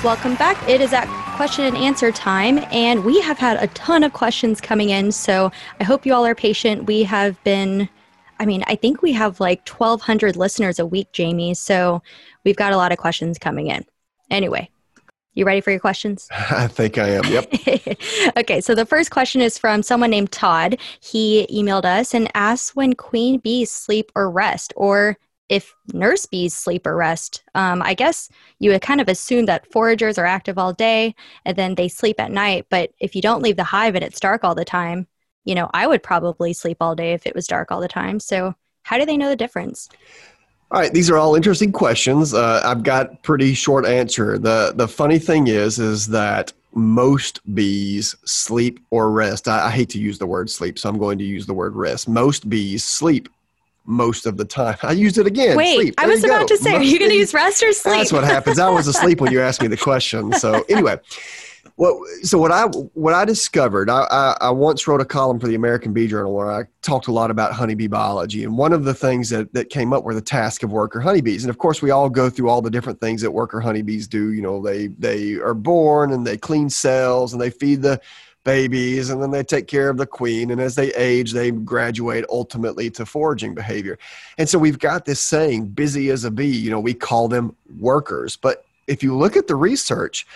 Welcome 0.04 0.34
back. 0.34 0.68
It 0.68 0.80
is 0.80 0.92
at 0.92 1.06
question 1.42 1.64
and 1.64 1.76
answer 1.76 2.12
time, 2.12 2.60
and 2.70 3.04
we 3.04 3.20
have 3.20 3.36
had 3.36 3.60
a 3.60 3.66
ton 3.74 4.04
of 4.04 4.12
questions 4.12 4.60
coming 4.60 4.90
in. 4.90 5.10
So 5.10 5.50
I 5.80 5.82
hope 5.82 6.06
you 6.06 6.14
all 6.14 6.24
are 6.24 6.36
patient. 6.36 6.86
We 6.86 7.02
have 7.02 7.42
been, 7.42 7.88
I 8.38 8.46
mean, 8.46 8.62
I 8.68 8.76
think 8.76 9.02
we 9.02 9.12
have 9.14 9.40
like 9.40 9.68
1,200 9.68 10.36
listeners 10.36 10.78
a 10.78 10.86
week, 10.86 11.10
Jamie. 11.10 11.54
So 11.54 12.00
we've 12.44 12.54
got 12.54 12.72
a 12.72 12.76
lot 12.76 12.92
of 12.92 12.98
questions 12.98 13.40
coming 13.40 13.66
in. 13.66 13.84
Anyway, 14.30 14.70
you 15.34 15.44
ready 15.44 15.60
for 15.60 15.72
your 15.72 15.80
questions? 15.80 16.28
I 16.32 16.68
think 16.68 16.96
I 16.96 17.08
am. 17.08 17.24
Yep. 17.24 18.36
okay, 18.36 18.60
so 18.60 18.76
the 18.76 18.86
first 18.86 19.10
question 19.10 19.40
is 19.40 19.58
from 19.58 19.82
someone 19.82 20.10
named 20.10 20.30
Todd. 20.30 20.78
He 21.00 21.48
emailed 21.50 21.84
us 21.84 22.14
and 22.14 22.30
asked 22.34 22.76
when 22.76 22.92
queen 22.92 23.40
bees 23.40 23.68
sleep 23.68 24.12
or 24.14 24.30
rest, 24.30 24.72
or 24.76 25.18
if 25.52 25.76
nurse 25.92 26.24
bees 26.24 26.54
sleep 26.54 26.86
or 26.86 26.96
rest, 26.96 27.44
um, 27.54 27.82
I 27.82 27.92
guess 27.92 28.30
you 28.58 28.70
would 28.70 28.80
kind 28.80 29.02
of 29.02 29.08
assume 29.08 29.44
that 29.46 29.70
foragers 29.70 30.16
are 30.16 30.24
active 30.24 30.56
all 30.56 30.72
day 30.72 31.14
and 31.44 31.58
then 31.58 31.74
they 31.74 31.88
sleep 31.88 32.18
at 32.18 32.32
night. 32.32 32.64
But 32.70 32.92
if 33.00 33.14
you 33.14 33.20
don't 33.20 33.42
leave 33.42 33.56
the 33.56 33.64
hive 33.64 33.94
and 33.94 34.02
it's 34.02 34.18
dark 34.18 34.44
all 34.44 34.54
the 34.54 34.64
time, 34.64 35.06
you 35.44 35.54
know, 35.54 35.68
I 35.74 35.86
would 35.86 36.02
probably 36.02 36.54
sleep 36.54 36.78
all 36.80 36.94
day 36.94 37.12
if 37.12 37.26
it 37.26 37.34
was 37.34 37.46
dark 37.46 37.70
all 37.70 37.82
the 37.82 37.88
time. 37.88 38.18
So, 38.18 38.54
how 38.84 38.96
do 38.96 39.04
they 39.04 39.18
know 39.18 39.28
the 39.28 39.36
difference? 39.36 39.90
All 40.70 40.80
right, 40.80 40.92
these 40.92 41.10
are 41.10 41.18
all 41.18 41.34
interesting 41.34 41.70
questions. 41.70 42.32
Uh, 42.32 42.62
I've 42.64 42.82
got 42.82 43.22
pretty 43.22 43.52
short 43.52 43.84
answer. 43.84 44.38
the 44.38 44.72
The 44.74 44.88
funny 44.88 45.18
thing 45.18 45.48
is, 45.48 45.78
is 45.78 46.06
that 46.08 46.54
most 46.72 47.40
bees 47.54 48.16
sleep 48.24 48.80
or 48.90 49.10
rest. 49.10 49.48
I, 49.48 49.66
I 49.66 49.70
hate 49.70 49.90
to 49.90 49.98
use 49.98 50.16
the 50.16 50.26
word 50.26 50.48
sleep, 50.48 50.78
so 50.78 50.88
I'm 50.88 50.96
going 50.96 51.18
to 51.18 51.24
use 51.24 51.44
the 51.44 51.52
word 51.52 51.76
rest. 51.76 52.08
Most 52.08 52.48
bees 52.48 52.84
sleep 52.84 53.28
most 53.84 54.26
of 54.26 54.36
the 54.36 54.44
time. 54.44 54.76
I 54.82 54.92
used 54.92 55.18
it 55.18 55.26
again. 55.26 55.56
Wait, 55.56 55.94
I 55.98 56.06
was 56.06 56.24
about 56.24 56.48
go. 56.48 56.56
to 56.56 56.56
say, 56.56 56.72
most 56.72 56.80
are 56.80 56.84
you 56.84 56.98
going 56.98 57.10
to 57.10 57.16
use 57.16 57.34
rest 57.34 57.62
or 57.62 57.72
sleep? 57.72 57.96
That's 57.96 58.12
what 58.12 58.24
happens. 58.24 58.58
I 58.58 58.68
was 58.68 58.86
asleep 58.86 59.20
when 59.20 59.32
you 59.32 59.40
asked 59.42 59.62
me 59.62 59.68
the 59.68 59.76
question. 59.76 60.32
So 60.34 60.64
anyway, 60.68 60.98
what 61.76 61.96
so 62.22 62.38
what 62.38 62.52
I 62.52 62.66
what 62.66 63.14
I 63.14 63.24
discovered, 63.24 63.88
I, 63.88 64.06
I, 64.10 64.36
I 64.40 64.50
once 64.50 64.86
wrote 64.86 65.00
a 65.00 65.04
column 65.04 65.40
for 65.40 65.46
the 65.46 65.54
American 65.54 65.92
Bee 65.92 66.06
Journal 66.06 66.32
where 66.34 66.50
I 66.50 66.64
talked 66.82 67.06
a 67.06 67.12
lot 67.12 67.30
about 67.30 67.52
honeybee 67.52 67.86
biology, 67.86 68.44
and 68.44 68.58
one 68.58 68.72
of 68.72 68.84
the 68.84 68.94
things 68.94 69.30
that 69.30 69.52
that 69.54 69.70
came 69.70 69.92
up 69.92 70.04
were 70.04 70.14
the 70.14 70.20
task 70.20 70.62
of 70.62 70.70
worker 70.70 71.00
honeybees. 71.00 71.44
And 71.44 71.50
of 71.50 71.58
course, 71.58 71.80
we 71.80 71.90
all 71.90 72.10
go 72.10 72.28
through 72.28 72.50
all 72.50 72.60
the 72.60 72.70
different 72.70 73.00
things 73.00 73.22
that 73.22 73.30
worker 73.30 73.60
honeybees 73.60 74.06
do. 74.06 74.32
You 74.32 74.42
know, 74.42 74.60
they 74.60 74.88
they 74.88 75.34
are 75.34 75.54
born 75.54 76.12
and 76.12 76.26
they 76.26 76.36
clean 76.36 76.68
cells 76.68 77.32
and 77.32 77.40
they 77.40 77.50
feed 77.50 77.82
the 77.82 78.00
babies 78.44 79.10
and 79.10 79.22
then 79.22 79.30
they 79.30 79.44
take 79.44 79.66
care 79.66 79.88
of 79.88 79.96
the 79.96 80.06
queen 80.06 80.50
and 80.50 80.60
as 80.60 80.74
they 80.74 80.92
age 80.94 81.32
they 81.32 81.50
graduate 81.50 82.24
ultimately 82.28 82.90
to 82.90 83.06
foraging 83.06 83.54
behavior 83.54 83.98
and 84.38 84.48
so 84.48 84.58
we've 84.58 84.78
got 84.78 85.04
this 85.04 85.20
saying 85.20 85.66
busy 85.66 86.10
as 86.10 86.24
a 86.24 86.30
bee 86.30 86.46
you 86.46 86.70
know 86.70 86.80
we 86.80 86.94
call 86.94 87.28
them 87.28 87.54
workers 87.78 88.36
but 88.36 88.64
if 88.86 89.02
you 89.02 89.16
look 89.16 89.36
at 89.36 89.46
the 89.46 89.54
research 89.54 90.26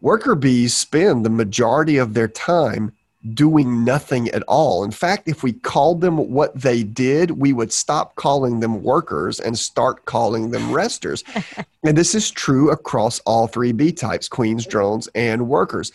worker 0.00 0.34
bees 0.34 0.76
spend 0.76 1.24
the 1.24 1.30
majority 1.30 1.96
of 1.96 2.14
their 2.14 2.28
time 2.28 2.92
doing 3.32 3.84
nothing 3.84 4.28
at 4.30 4.42
all. 4.42 4.84
In 4.84 4.90
fact, 4.90 5.28
if 5.28 5.42
we 5.42 5.54
called 5.54 6.02
them 6.02 6.30
what 6.30 6.54
they 6.54 6.82
did, 6.82 7.30
we 7.30 7.54
would 7.54 7.72
stop 7.72 8.14
calling 8.16 8.60
them 8.60 8.82
workers 8.82 9.40
and 9.40 9.58
start 9.58 10.04
calling 10.04 10.50
them 10.50 10.70
resters. 10.70 11.24
and 11.84 11.96
this 11.96 12.14
is 12.14 12.30
true 12.30 12.70
across 12.70 13.20
all 13.20 13.46
three 13.46 13.72
bee 13.72 13.92
types 13.92 14.28
queens, 14.28 14.66
drones, 14.66 15.08
and 15.14 15.48
workers 15.48 15.90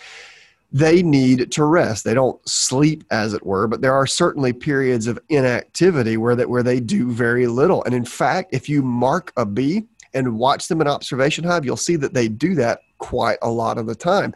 they 0.72 1.02
need 1.02 1.52
to 1.52 1.64
rest. 1.66 2.04
They 2.04 2.14
don't 2.14 2.40
sleep, 2.48 3.04
as 3.10 3.34
it 3.34 3.46
were, 3.46 3.68
but 3.68 3.82
there 3.82 3.94
are 3.94 4.06
certainly 4.06 4.54
periods 4.54 5.08
of 5.08 5.20
inactivity 5.30 6.18
where 6.18 6.36
that 6.36 6.50
where 6.50 6.64
they 6.64 6.80
do 6.80 7.12
very 7.12 7.48
little. 7.48 7.84
And 7.86 7.96
in 7.96 8.06
fact, 8.06 8.54
if 8.54 8.70
you 8.70 8.84
mark 8.84 9.34
a 9.36 9.46
bee 9.46 9.88
and 10.14 10.38
watch 10.38 10.68
them 10.68 10.82
in 10.82 10.88
observation 10.88 11.44
hive, 11.44 11.66
you'll 11.66 11.78
see 11.78 11.96
that 11.98 12.14
they 12.14 12.28
do 12.28 12.56
that 12.56 12.82
quite 13.00 13.38
a 13.42 13.50
lot 13.50 13.78
of 13.78 13.88
the 13.88 13.96
time. 13.96 14.34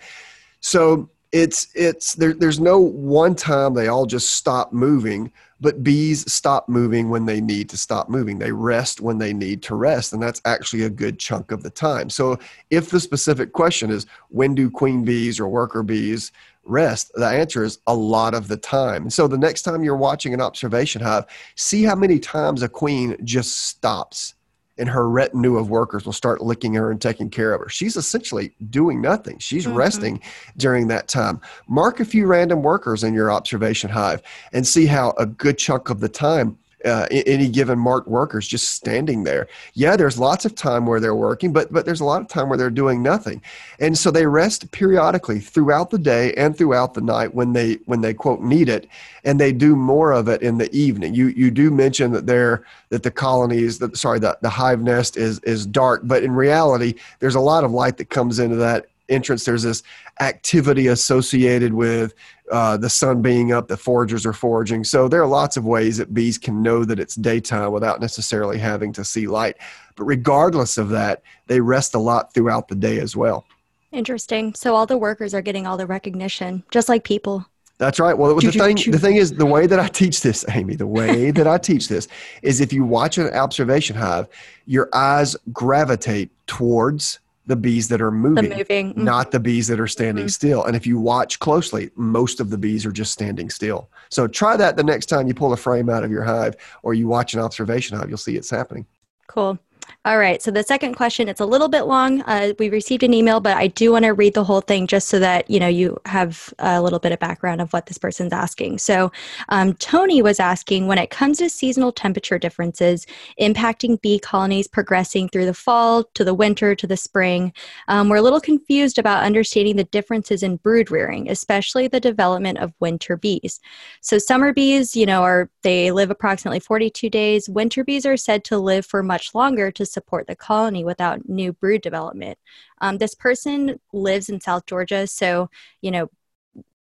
So 0.60 1.10
it's 1.32 1.68
it's 1.76 2.16
there, 2.16 2.34
there's 2.34 2.60
no 2.60 2.80
one 2.80 3.36
time 3.36 3.74
they 3.74 3.88
all 3.88 4.06
just 4.06 4.36
stop 4.36 4.72
moving 4.74 5.32
but 5.64 5.84
bees 5.84 6.32
stop 6.32 6.70
moving 6.70 7.10
when 7.10 7.26
they 7.26 7.42
need 7.42 7.70
to 7.70 7.78
stop 7.78 8.10
moving 8.10 8.38
they 8.38 8.52
rest 8.52 9.02
when 9.02 9.18
they 9.18 9.34
need 9.34 9.64
to 9.64 9.76
rest 9.76 10.14
and 10.14 10.22
that's 10.22 10.42
actually 10.46 10.84
a 10.84 10.90
good 10.90 11.18
chunk 11.18 11.52
of 11.52 11.64
the 11.64 11.70
time 11.70 12.10
so 12.10 12.38
if 12.70 12.90
the 12.90 13.00
specific 13.00 13.54
question 13.54 13.90
is 13.90 14.06
when 14.30 14.54
do 14.54 14.70
queen 14.70 15.04
bees 15.04 15.40
or 15.40 15.48
worker 15.48 15.82
bees 15.82 16.32
rest? 16.66 17.12
The 17.14 17.28
answer 17.28 17.64
is 17.64 17.80
a 17.88 17.94
lot 17.94 18.34
of 18.34 18.48
the 18.48 18.58
time. 18.58 19.10
So 19.10 19.28
the 19.28 19.38
next 19.38 19.64
time 19.64 19.84
you're 19.84 19.96
watching 19.96 20.34
an 20.34 20.42
observation 20.42 21.02
hive, 21.02 21.26
see 21.56 21.84
how 21.84 21.96
many 21.96 22.20
times 22.20 22.64
a 22.64 22.70
queen 22.70 23.18
just 23.24 23.68
stops 23.68 24.34
and 24.78 24.90
her 24.90 25.10
retinue 25.10 25.58
of 25.58 25.70
workers 25.70 26.06
will 26.06 26.14
start 26.14 26.42
licking 26.42 26.74
her 26.74 26.90
and 26.90 27.02
taking 27.02 27.30
care 27.30 27.54
of 27.54 27.62
her. 27.62 27.70
She's 27.70 27.96
essentially 27.96 28.54
doing 28.70 29.02
nothing. 29.02 29.38
She's 29.40 29.66
mm-hmm. 29.66 29.76
resting 29.76 30.22
during 30.58 30.88
that 30.88 31.08
time. 31.08 31.40
Mark 31.68 32.00
a 32.00 32.06
few 32.06 32.26
random 32.26 32.64
workers 32.64 33.04
in 33.04 33.14
your 33.14 33.32
observation 33.32 33.90
hive 33.90 34.22
and 34.52 34.66
see 34.66 34.86
how 34.86 35.14
a 35.18 35.26
good 35.26 35.58
chunk 35.58 35.90
of 35.90 36.00
the 36.00 36.10
time 36.10 36.58
uh, 36.86 37.08
any 37.12 37.48
given 37.48 37.80
marked 37.80 38.08
workers 38.08 38.48
just 38.48 38.72
standing 38.72 39.24
there. 39.24 39.48
Yeah, 39.74 39.96
there's 39.96 40.20
lots 40.20 40.46
of 40.46 40.56
time 40.56 40.86
where 40.86 41.00
they're 41.00 41.16
working, 41.16 41.54
but 41.54 41.72
but 41.72 41.86
there's 41.86 42.02
a 42.02 42.06
lot 42.06 42.22
of 42.22 42.28
time 42.28 42.50
where 42.50 42.58
they're 42.58 42.70
doing 42.70 43.02
nothing, 43.02 43.42
and 43.80 43.98
so 43.98 44.12
they 44.12 44.26
rest 44.26 44.72
periodically 44.72 45.40
throughout 45.40 45.90
the 45.90 45.98
day 45.98 46.34
and 46.34 46.58
throughout 46.58 46.94
the 46.94 47.02
night 47.02 47.34
when 47.34 47.54
they 47.54 47.80
when 47.86 48.02
they 48.02 48.14
quote 48.14 48.42
need 48.42 48.70
it, 48.70 48.88
and 49.24 49.40
they 49.40 49.52
do 49.52 49.76
more 49.76 50.12
of 50.12 50.28
it 50.28 50.42
in 50.42 50.58
the 50.58 50.74
evening. 50.76 51.14
You 51.14 51.28
you 51.28 51.52
do 51.52 51.72
mention 51.72 52.12
that 52.12 52.28
they're 52.28 52.66
that 52.90 53.04
the 53.04 53.12
colonies 53.12 53.80
that 53.80 53.98
sorry 53.98 54.20
the 54.20 54.38
the 54.42 54.50
hive 54.50 54.82
nest 54.82 55.18
is 55.18 55.40
is 55.40 55.66
dark, 55.66 56.02
but 56.04 56.24
in 56.24 56.32
reality, 56.32 56.96
there's 57.20 57.36
a 57.36 57.40
lot 57.40 57.64
of 57.64 57.72
light 57.72 57.98
that 57.98 58.10
comes 58.10 58.40
into 58.40 58.56
that 58.58 58.88
entrance. 59.10 59.46
There's 59.46 59.64
this 59.64 59.84
activity 60.20 60.88
associated 60.88 61.74
with 61.74 62.14
uh, 62.52 62.78
the 62.78 62.90
sun 62.90 63.22
being 63.22 63.52
up, 63.52 63.68
the 63.68 63.78
foragers 63.78 64.26
are 64.26 64.34
foraging. 64.34 64.84
So 64.84 65.08
there 65.08 65.22
are 65.22 65.28
lots 65.28 65.58
of 65.58 65.66
ways 65.66 65.98
that 65.98 66.14
bees 66.14 66.38
can 66.38 66.62
know 66.62 66.84
that 66.86 67.00
it's 67.00 67.16
daytime 67.16 67.72
without 67.72 68.02
necessarily 68.02 68.58
having 68.58 68.94
to 68.94 69.04
see 69.04 69.28
light. 69.28 69.58
But 69.96 70.06
regardless 70.06 70.78
of 70.78 70.90
that, 70.90 71.24
they 71.48 71.60
rest 71.62 71.96
a 71.96 72.00
lot 72.00 72.34
throughout 72.34 72.68
the 72.68 72.76
day 72.76 73.00
as 73.00 73.16
well. 73.16 73.46
Interesting. 73.92 74.54
So 74.56 74.76
all 74.76 74.86
the 74.86 74.98
workers 74.98 75.34
are 75.34 75.42
getting 75.42 75.68
all 75.68 75.78
the 75.78 75.88
recognition, 75.88 76.64
just 76.72 76.90
like 76.90 77.04
people. 77.04 77.46
That's 77.78 78.00
right. 78.00 78.18
Well, 78.18 78.36
the 78.36 78.52
thing 78.52 78.78
the 78.92 79.00
thing 79.00 79.16
is 79.16 79.34
the 79.34 79.46
way 79.46 79.68
that 79.68 79.80
I 79.80 79.88
teach 79.88 80.22
this, 80.22 80.46
Amy, 80.50 80.76
the 80.76 80.88
way 80.88 81.32
that 81.38 81.48
I 81.48 81.58
teach 81.58 81.88
this 81.88 82.08
is 82.42 82.62
if 82.62 82.72
you 82.72 82.86
watch 82.86 83.18
an 83.18 83.34
observation 83.34 83.96
hive, 83.96 84.28
your 84.66 84.90
eyes 84.94 85.36
gravitate 85.52 86.32
towards 86.48 87.20
the 87.46 87.56
bees 87.56 87.90
that 87.90 88.02
are 88.02 88.12
moving, 88.12 88.50
moving. 88.50 88.92
Mm-hmm. 88.92 89.04
not 89.04 89.32
the 89.32 89.40
bees 89.40 89.68
that 89.68 89.80
are 89.80 89.88
standing 89.88 90.26
mm-hmm. 90.26 90.30
still. 90.30 90.64
And 90.64 90.76
if 90.76 90.88
you 90.88 91.00
watch 91.00 91.40
closely, 91.40 91.90
most 91.96 92.40
of 92.40 92.50
the 92.50 92.58
bees 92.58 92.86
are 92.86 92.92
just 92.92 93.12
standing 93.12 93.50
still. 93.50 93.90
So 94.10 94.28
try 94.28 94.56
that 94.58 94.78
the 94.78 94.84
next 94.84 95.08
time 95.08 95.28
you 95.28 95.34
pull 95.34 95.52
a 95.52 95.58
frame 95.58 95.90
out 95.90 96.04
of 96.04 96.12
your 96.12 96.24
hive 96.24 96.56
or 96.84 96.94
you 96.94 97.08
watch 97.08 97.34
an 97.34 97.42
observation 97.42 97.98
hive, 97.98 98.08
you'll 98.10 98.18
see 98.18 98.38
it's 98.38 98.50
happening. 98.50 98.86
Cool. 99.28 99.60
All 100.06 100.18
right. 100.18 100.42
So 100.42 100.52
the 100.52 100.64
second 100.64 100.96
question, 100.96 101.30
it's 101.30 101.40
a 101.40 101.46
little 101.46 101.70
bit 101.70 101.84
long. 101.84 102.24
Uh, 102.24 102.52
we 102.60 102.68
received 102.68 103.04
an 103.04 103.14
email, 103.14 103.40
but 103.40 103.56
I 103.56 103.68
do 103.68 103.94
want 103.94 104.04
to 104.04 104.14
read 104.14 104.34
the 104.34 104.44
whole 104.44 104.60
thing 104.60 104.86
just 104.86 105.08
so 105.08 105.18
that 105.20 105.50
you 105.50 105.62
know 105.62 105.70
you 105.70 105.98
have 106.06 106.54
a 106.60 106.82
little 106.82 107.00
bit 107.00 107.14
of 107.14 107.20
background 107.20 107.62
of 107.62 107.72
what 107.72 107.86
this 107.86 107.98
person's 107.98 108.34
asking. 108.34 108.80
So 108.80 109.14
um, 109.48 109.76
Tony 109.76 110.22
was 110.22 110.42
asking 110.42 110.88
when 110.88 110.98
it 110.98 111.10
comes 111.10 111.38
to 111.38 111.50
seasonal 111.50 111.94
temperature 111.94 112.38
differences 112.38 113.08
impacting 113.40 114.02
bee 114.02 114.20
colonies 114.20 114.68
progressing 114.68 115.30
through 115.30 115.46
the 115.46 115.54
fall 115.54 116.04
to 116.16 116.26
the 116.26 116.34
winter 116.34 116.76
to 116.76 116.86
the 116.86 116.98
spring, 116.98 117.54
um, 117.88 118.10
we're 118.10 118.18
a 118.18 118.22
little 118.22 118.42
confused 118.42 118.98
about 118.98 119.24
understanding 119.24 119.78
the 119.78 119.86
differences 119.86 120.44
in 120.44 120.58
brood 120.58 120.92
rearing, 120.92 121.30
especially 121.30 121.88
the 121.88 122.02
development 122.02 122.58
of 122.58 122.74
winter 122.82 123.16
bees. 123.16 123.62
So 124.02 124.18
summer 124.18 124.52
bees, 124.52 124.98
you 124.98 125.06
know, 125.06 125.24
are 125.24 125.50
they 125.62 125.92
live 125.92 126.12
approximately 126.12 126.60
42 126.60 127.10
days. 127.10 127.48
Winter 127.48 127.86
bees 127.86 128.06
are 128.06 128.18
said 128.18 128.44
to 128.46 128.58
live 128.58 128.86
for 128.86 129.02
much 129.02 129.34
longer 129.34 129.72
to 129.72 129.86
support 129.94 130.28
the 130.28 130.36
colony 130.36 130.84
without 130.84 131.30
new 131.30 131.54
brood 131.54 131.82
development. 131.82 132.38
Um, 132.82 132.98
this 132.98 133.16
person 133.16 133.80
lives 133.94 134.30
in 134.30 134.42
South 134.42 134.66
Georgia, 134.66 135.08
so 135.08 135.50
you 135.82 135.92
know 135.92 136.10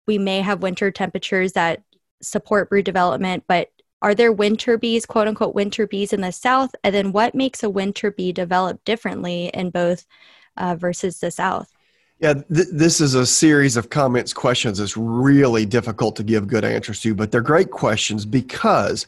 we 0.07 0.17
may 0.17 0.41
have 0.41 0.63
winter 0.63 0.91
temperatures 0.91 1.53
that 1.53 1.83
support 2.21 2.69
brood 2.69 2.85
development, 2.85 3.43
but 3.47 3.69
are 4.01 4.15
there 4.15 4.31
winter 4.31 4.77
bees, 4.77 5.05
quote 5.05 5.27
unquote, 5.27 5.53
winter 5.53 5.85
bees 5.85 6.13
in 6.13 6.21
the 6.21 6.31
South? 6.31 6.73
And 6.83 6.95
then 6.95 7.11
what 7.11 7.35
makes 7.35 7.63
a 7.63 7.69
winter 7.69 8.11
bee 8.11 8.31
develop 8.31 8.83
differently 8.85 9.51
in 9.53 9.69
both 9.71 10.05
uh, 10.57 10.75
versus 10.75 11.19
the 11.19 11.31
South? 11.31 11.71
Yeah, 12.19 12.33
th- 12.33 12.67
this 12.71 13.01
is 13.01 13.13
a 13.13 13.25
series 13.25 13.77
of 13.77 13.89
comments, 13.89 14.33
questions 14.33 14.79
It's 14.79 14.97
really 14.97 15.65
difficult 15.65 16.15
to 16.17 16.23
give 16.23 16.47
good 16.47 16.65
answers 16.65 17.01
to, 17.01 17.13
but 17.13 17.31
they're 17.31 17.41
great 17.41 17.71
questions 17.71 18.25
because 18.25 19.05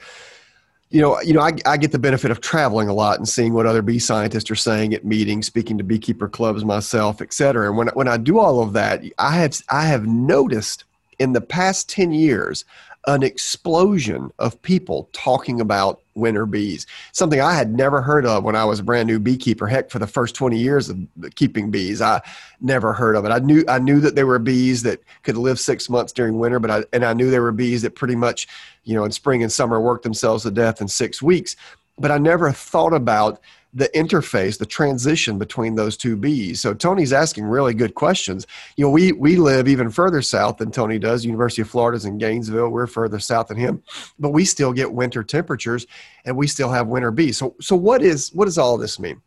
you 0.91 1.01
know, 1.01 1.19
you 1.21 1.33
know, 1.33 1.39
I, 1.39 1.53
I 1.65 1.77
get 1.77 1.93
the 1.93 1.99
benefit 1.99 2.31
of 2.31 2.41
traveling 2.41 2.89
a 2.89 2.93
lot 2.93 3.17
and 3.17 3.27
seeing 3.27 3.53
what 3.53 3.65
other 3.65 3.81
bee 3.81 3.97
scientists 3.97 4.51
are 4.51 4.55
saying 4.55 4.93
at 4.93 5.05
meetings, 5.05 5.47
speaking 5.47 5.77
to 5.77 5.83
beekeeper 5.83 6.27
clubs 6.27 6.65
myself, 6.65 7.21
et 7.21 7.33
cetera. 7.33 7.67
And 7.67 7.77
when 7.77 7.87
when 7.89 8.09
I 8.09 8.17
do 8.17 8.39
all 8.39 8.61
of 8.61 8.73
that, 8.73 9.01
I 9.17 9.31
have 9.37 9.59
I 9.69 9.85
have 9.85 10.05
noticed 10.05 10.83
in 11.17 11.31
the 11.31 11.41
past 11.41 11.89
ten 11.89 12.11
years 12.11 12.65
an 13.07 13.23
explosion 13.23 14.31
of 14.37 14.61
people 14.61 15.09
talking 15.11 15.59
about 15.59 16.01
winter 16.13 16.45
bees, 16.45 16.85
something 17.13 17.41
I 17.41 17.53
had 17.53 17.73
never 17.73 18.01
heard 18.01 18.25
of 18.25 18.43
when 18.43 18.55
I 18.55 18.65
was 18.65 18.79
a 18.79 18.83
brand 18.83 19.07
new 19.07 19.19
beekeeper. 19.19 19.65
Heck, 19.65 19.89
for 19.89 19.97
the 19.97 20.07
first 20.07 20.35
20 20.35 20.57
years 20.57 20.89
of 20.89 20.99
keeping 21.35 21.71
bees, 21.71 22.01
I 22.01 22.21
never 22.59 22.93
heard 22.93 23.15
of 23.15 23.25
it. 23.25 23.29
I 23.29 23.39
knew 23.39 23.63
I 23.67 23.79
knew 23.79 23.99
that 24.01 24.15
there 24.15 24.27
were 24.27 24.39
bees 24.39 24.83
that 24.83 24.99
could 25.23 25.37
live 25.37 25.59
six 25.59 25.89
months 25.89 26.13
during 26.13 26.37
winter, 26.37 26.59
but 26.59 26.69
I 26.69 26.83
and 26.93 27.03
I 27.03 27.13
knew 27.13 27.31
there 27.31 27.41
were 27.41 27.51
bees 27.51 27.81
that 27.81 27.95
pretty 27.95 28.15
much, 28.15 28.47
you 28.83 28.95
know, 28.95 29.03
in 29.03 29.11
spring 29.11 29.41
and 29.41 29.51
summer 29.51 29.79
worked 29.79 30.03
themselves 30.03 30.43
to 30.43 30.51
death 30.51 30.81
in 30.81 30.87
six 30.87 31.21
weeks. 31.21 31.55
But 31.97 32.11
I 32.11 32.17
never 32.17 32.51
thought 32.51 32.93
about 32.93 33.41
the 33.73 33.89
interface, 33.89 34.57
the 34.57 34.65
transition 34.65 35.37
between 35.37 35.75
those 35.75 35.95
two 35.95 36.17
bees. 36.17 36.59
So 36.59 36.73
Tony's 36.73 37.13
asking 37.13 37.45
really 37.45 37.73
good 37.73 37.95
questions. 37.95 38.45
You 38.75 38.85
know, 38.85 38.91
we 38.91 39.13
we 39.13 39.37
live 39.37 39.67
even 39.67 39.89
further 39.89 40.21
south 40.21 40.57
than 40.57 40.71
Tony 40.71 40.99
does. 40.99 41.25
University 41.25 41.61
of 41.61 41.69
Florida's 41.69 42.05
in 42.05 42.17
Gainesville. 42.17 42.69
We're 42.69 42.87
further 42.87 43.19
south 43.19 43.47
than 43.47 43.57
him, 43.57 43.81
but 44.19 44.29
we 44.29 44.43
still 44.43 44.73
get 44.73 44.91
winter 44.91 45.23
temperatures, 45.23 45.87
and 46.25 46.35
we 46.35 46.47
still 46.47 46.69
have 46.69 46.87
winter 46.87 47.11
bees. 47.11 47.37
So 47.37 47.55
so 47.61 47.75
what 47.75 48.01
is 48.01 48.29
what 48.33 48.45
does 48.45 48.57
all 48.57 48.77
this 48.77 48.99
mean? 48.99 49.21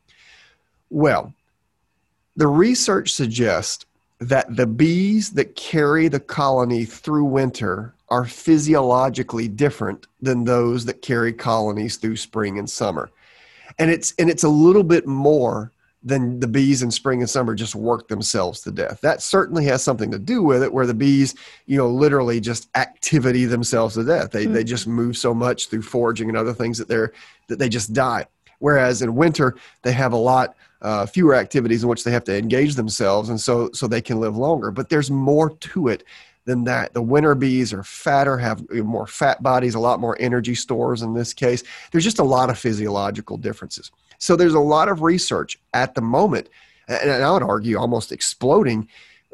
Well, 0.90 1.32
the 2.36 2.48
research 2.48 3.12
suggests 3.12 3.86
that 4.18 4.54
the 4.54 4.66
bees 4.66 5.30
that 5.32 5.56
carry 5.56 6.08
the 6.08 6.20
colony 6.20 6.84
through 6.84 7.24
winter 7.24 7.94
are 8.10 8.24
physiologically 8.24 9.48
different 9.48 10.06
than 10.20 10.44
those 10.44 10.84
that 10.84 11.02
carry 11.02 11.32
colonies 11.32 11.96
through 11.96 12.16
spring 12.16 12.58
and 12.58 12.68
summer 12.68 13.10
and 13.78 13.90
it's 13.90 14.14
and 14.18 14.30
it's 14.30 14.44
a 14.44 14.48
little 14.48 14.82
bit 14.82 15.06
more 15.06 15.72
than 16.04 16.38
the 16.38 16.46
bees 16.46 16.82
in 16.82 16.90
spring 16.90 17.20
and 17.20 17.30
summer 17.30 17.54
just 17.54 17.74
work 17.74 18.08
themselves 18.08 18.60
to 18.60 18.70
death. 18.70 19.00
That 19.00 19.22
certainly 19.22 19.64
has 19.64 19.82
something 19.82 20.10
to 20.10 20.18
do 20.18 20.42
with 20.42 20.62
it, 20.62 20.72
where 20.72 20.86
the 20.86 20.92
bees, 20.92 21.34
you 21.64 21.78
know, 21.78 21.88
literally 21.88 22.40
just 22.40 22.68
activity 22.76 23.46
themselves 23.46 23.94
to 23.94 24.04
death. 24.04 24.30
They 24.30 24.44
mm-hmm. 24.44 24.52
they 24.52 24.64
just 24.64 24.86
move 24.86 25.16
so 25.16 25.34
much 25.34 25.68
through 25.68 25.82
foraging 25.82 26.28
and 26.28 26.36
other 26.36 26.52
things 26.52 26.78
that 26.78 26.88
they're 26.88 27.12
that 27.48 27.58
they 27.58 27.68
just 27.68 27.92
die. 27.92 28.26
Whereas 28.58 29.02
in 29.02 29.14
winter 29.14 29.56
they 29.82 29.92
have 29.92 30.12
a 30.12 30.18
lot 30.18 30.54
uh, 30.82 31.06
fewer 31.06 31.34
activities 31.34 31.82
in 31.82 31.88
which 31.88 32.04
they 32.04 32.10
have 32.10 32.24
to 32.24 32.36
engage 32.36 32.74
themselves, 32.74 33.30
and 33.30 33.40
so 33.40 33.70
so 33.72 33.86
they 33.86 34.02
can 34.02 34.20
live 34.20 34.36
longer. 34.36 34.70
But 34.70 34.90
there's 34.90 35.10
more 35.10 35.50
to 35.50 35.88
it 35.88 36.04
than 36.44 36.64
that. 36.64 36.92
The 36.92 37.02
winter 37.02 37.34
bees 37.34 37.72
are 37.72 37.82
fatter, 37.82 38.38
have 38.38 38.68
more 38.70 39.06
fat 39.06 39.42
bodies, 39.42 39.74
a 39.74 39.80
lot 39.80 40.00
more 40.00 40.16
energy 40.20 40.54
stores 40.54 41.02
in 41.02 41.14
this 41.14 41.32
case. 41.32 41.62
There's 41.90 42.04
just 42.04 42.18
a 42.18 42.24
lot 42.24 42.50
of 42.50 42.58
physiological 42.58 43.36
differences. 43.36 43.90
So 44.18 44.36
there's 44.36 44.54
a 44.54 44.60
lot 44.60 44.88
of 44.88 45.02
research 45.02 45.58
at 45.72 45.94
the 45.94 46.00
moment, 46.00 46.48
and 46.88 47.10
I 47.10 47.30
would 47.30 47.42
argue 47.42 47.78
almost 47.78 48.12
exploding 48.12 48.88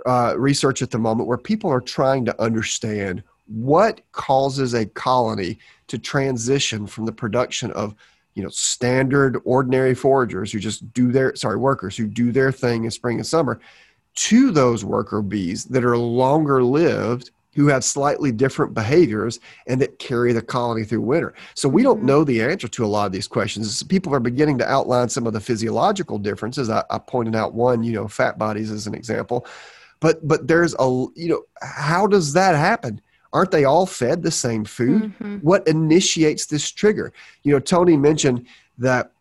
uh, 0.06 0.34
research 0.38 0.82
at 0.82 0.90
the 0.90 0.98
moment 0.98 1.28
where 1.28 1.38
people 1.38 1.70
are 1.70 1.80
trying 1.80 2.24
to 2.24 2.42
understand 2.42 3.22
what 3.46 4.00
causes 4.12 4.74
a 4.74 4.86
colony 4.86 5.58
to 5.88 5.98
transition 5.98 6.86
from 6.86 7.04
the 7.04 7.12
production 7.12 7.72
of 7.72 7.94
you 8.34 8.42
know 8.42 8.48
standard 8.48 9.40
ordinary 9.44 9.94
foragers 9.94 10.52
who 10.52 10.60
just 10.60 10.92
do 10.94 11.10
their 11.10 11.34
sorry 11.34 11.56
workers 11.56 11.96
who 11.96 12.06
do 12.06 12.30
their 12.30 12.52
thing 12.52 12.84
in 12.84 12.90
spring 12.90 13.16
and 13.16 13.26
summer 13.26 13.60
to 14.14 14.50
those 14.50 14.84
worker 14.84 15.22
bees 15.22 15.64
that 15.66 15.84
are 15.84 15.96
longer 15.96 16.62
lived 16.62 17.30
who 17.54 17.66
have 17.66 17.82
slightly 17.82 18.30
different 18.30 18.74
behaviors 18.74 19.40
and 19.66 19.80
that 19.80 19.98
carry 19.98 20.32
the 20.32 20.42
colony 20.42 20.84
through 20.84 21.00
winter. 21.00 21.34
So 21.54 21.68
we 21.68 21.82
don't 21.82 21.98
mm-hmm. 21.98 22.06
know 22.06 22.24
the 22.24 22.42
answer 22.42 22.68
to 22.68 22.84
a 22.84 22.86
lot 22.86 23.06
of 23.06 23.12
these 23.12 23.26
questions. 23.26 23.82
People 23.84 24.14
are 24.14 24.20
beginning 24.20 24.58
to 24.58 24.70
outline 24.70 25.08
some 25.08 25.26
of 25.26 25.32
the 25.32 25.40
physiological 25.40 26.18
differences. 26.18 26.70
I, 26.70 26.84
I 26.90 26.98
pointed 26.98 27.34
out 27.34 27.54
one, 27.54 27.82
you 27.82 27.92
know, 27.92 28.06
fat 28.08 28.38
bodies 28.38 28.70
as 28.70 28.86
an 28.86 28.94
example, 28.94 29.46
but 29.98 30.26
but 30.26 30.46
there's 30.46 30.74
a 30.78 31.06
you 31.14 31.28
know 31.28 31.42
how 31.60 32.06
does 32.06 32.32
that 32.32 32.54
happen? 32.54 33.00
Aren't 33.32 33.50
they 33.50 33.64
all 33.64 33.86
fed 33.86 34.22
the 34.22 34.30
same 34.30 34.64
food? 34.64 35.02
Mm-hmm. 35.02 35.36
What 35.36 35.66
initiates 35.68 36.46
this 36.46 36.70
trigger? 36.70 37.12
You 37.42 37.52
know, 37.52 37.60
Tony 37.60 37.96
mentioned 37.96 38.46
that 38.78 39.12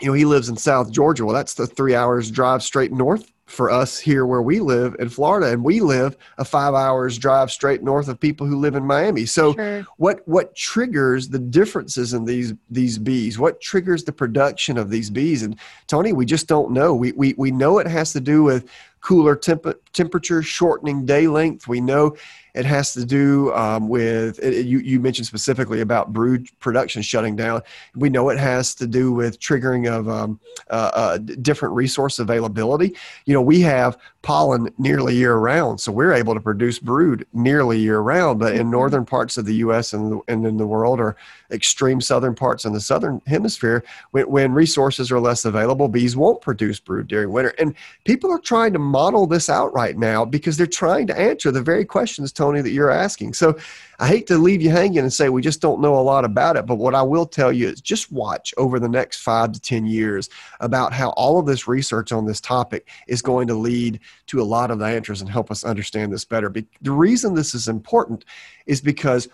you 0.00 0.08
know 0.08 0.12
he 0.12 0.24
lives 0.24 0.48
in 0.48 0.56
South 0.56 0.90
Georgia. 0.90 1.24
Well, 1.24 1.34
that's 1.34 1.54
the 1.54 1.66
three 1.66 1.94
hours 1.94 2.30
drive 2.30 2.62
straight 2.62 2.92
north 2.92 3.32
for 3.50 3.70
us 3.70 3.98
here 3.98 4.24
where 4.24 4.42
we 4.42 4.60
live 4.60 4.96
in 4.98 5.08
Florida, 5.08 5.52
and 5.52 5.64
we 5.64 5.80
live 5.80 6.16
a 6.38 6.44
five 6.44 6.74
hours 6.74 7.18
drive 7.18 7.50
straight 7.50 7.82
north 7.82 8.08
of 8.08 8.18
people 8.18 8.46
who 8.46 8.58
live 8.58 8.74
in 8.74 8.84
Miami. 8.84 9.26
So, 9.26 9.54
sure. 9.54 9.86
what 9.96 10.26
what 10.26 10.54
triggers 10.54 11.28
the 11.28 11.38
differences 11.38 12.14
in 12.14 12.24
these 12.24 12.54
these 12.70 12.98
bees? 12.98 13.38
What 13.38 13.60
triggers 13.60 14.04
the 14.04 14.12
production 14.12 14.78
of 14.78 14.90
these 14.90 15.10
bees? 15.10 15.42
And 15.42 15.56
Tony, 15.86 16.12
we 16.12 16.24
just 16.24 16.46
don't 16.46 16.70
know. 16.70 16.94
We 16.94 17.12
we 17.12 17.34
we 17.36 17.50
know 17.50 17.78
it 17.78 17.86
has 17.86 18.12
to 18.12 18.20
do 18.20 18.42
with 18.42 18.68
cooler 19.00 19.34
temp- 19.34 19.78
temperature, 19.92 20.42
shortening 20.42 21.04
day 21.04 21.26
length. 21.26 21.66
We 21.66 21.80
know 21.80 22.16
it 22.54 22.64
has 22.64 22.92
to 22.94 23.04
do 23.04 23.52
um, 23.54 23.88
with 23.88 24.38
it, 24.42 24.66
you, 24.66 24.78
you 24.80 25.00
mentioned 25.00 25.26
specifically 25.26 25.80
about 25.80 26.12
brood 26.12 26.48
production 26.60 27.02
shutting 27.02 27.36
down. 27.36 27.62
We 27.94 28.10
know 28.10 28.28
it 28.30 28.38
has 28.38 28.74
to 28.76 28.86
do 28.86 29.12
with 29.12 29.40
triggering 29.40 29.90
of 29.90 30.08
um, 30.08 30.40
uh, 30.70 30.90
uh, 30.94 31.18
different 31.18 31.74
resource 31.74 32.18
availability. 32.18 32.94
You 33.26 33.34
know, 33.34 33.42
we 33.42 33.60
have 33.60 33.96
pollen 34.22 34.72
nearly 34.78 35.14
year 35.14 35.36
round, 35.36 35.80
so 35.80 35.92
we're 35.92 36.12
able 36.12 36.34
to 36.34 36.40
produce 36.40 36.78
brood 36.78 37.26
nearly 37.32 37.78
year 37.78 38.00
round. 38.00 38.38
But 38.38 38.54
in 38.54 38.62
mm-hmm. 38.62 38.70
northern 38.70 39.04
parts 39.06 39.36
of 39.36 39.46
the 39.46 39.54
U.S. 39.56 39.92
and, 39.92 40.12
the, 40.12 40.20
and 40.28 40.46
in 40.46 40.56
the 40.56 40.66
world, 40.66 41.00
or 41.00 41.16
extreme 41.50 42.00
southern 42.00 42.34
parts 42.34 42.64
in 42.64 42.72
the 42.72 42.80
southern 42.80 43.20
hemisphere, 43.26 43.84
when, 44.10 44.28
when 44.30 44.52
resources 44.52 45.10
are 45.10 45.20
less 45.20 45.44
available, 45.44 45.88
bees 45.88 46.16
won't 46.16 46.40
produce 46.40 46.80
brood 46.80 47.08
during 47.08 47.30
winter. 47.30 47.54
And 47.58 47.74
people 48.04 48.30
are 48.30 48.38
trying 48.38 48.72
to 48.72 48.78
model 48.78 49.26
this 49.26 49.48
out 49.48 49.72
right 49.72 49.96
now 49.96 50.24
because 50.24 50.56
they're 50.56 50.66
trying 50.66 51.06
to 51.08 51.18
answer 51.18 51.50
the 51.50 51.62
very 51.62 51.84
questions 51.84 52.32
Tony, 52.40 52.62
that 52.62 52.70
you're 52.70 52.90
asking. 52.90 53.34
So 53.34 53.54
I 53.98 54.08
hate 54.08 54.26
to 54.28 54.38
leave 54.38 54.62
you 54.62 54.70
hanging 54.70 55.00
and 55.00 55.12
say 55.12 55.28
we 55.28 55.42
just 55.42 55.60
don't 55.60 55.82
know 55.82 55.98
a 55.98 56.00
lot 56.00 56.24
about 56.24 56.56
it, 56.56 56.64
but 56.64 56.76
what 56.76 56.94
I 56.94 57.02
will 57.02 57.26
tell 57.26 57.52
you 57.52 57.68
is 57.68 57.82
just 57.82 58.10
watch 58.10 58.54
over 58.56 58.80
the 58.80 58.88
next 58.88 59.20
five 59.20 59.52
to 59.52 59.60
10 59.60 59.84
years 59.84 60.30
about 60.60 60.94
how 60.94 61.10
all 61.10 61.38
of 61.38 61.44
this 61.44 61.68
research 61.68 62.12
on 62.12 62.24
this 62.24 62.40
topic 62.40 62.88
is 63.08 63.20
going 63.20 63.46
to 63.48 63.54
lead 63.54 64.00
to 64.28 64.40
a 64.40 64.42
lot 64.42 64.70
of 64.70 64.78
the 64.78 64.86
answers 64.86 65.20
and 65.20 65.28
help 65.28 65.50
us 65.50 65.64
understand 65.64 66.10
this 66.10 66.24
better. 66.24 66.50
The 66.80 66.90
reason 66.90 67.34
this 67.34 67.54
is 67.54 67.68
important 67.68 68.24
is 68.64 68.80
because 68.80 69.28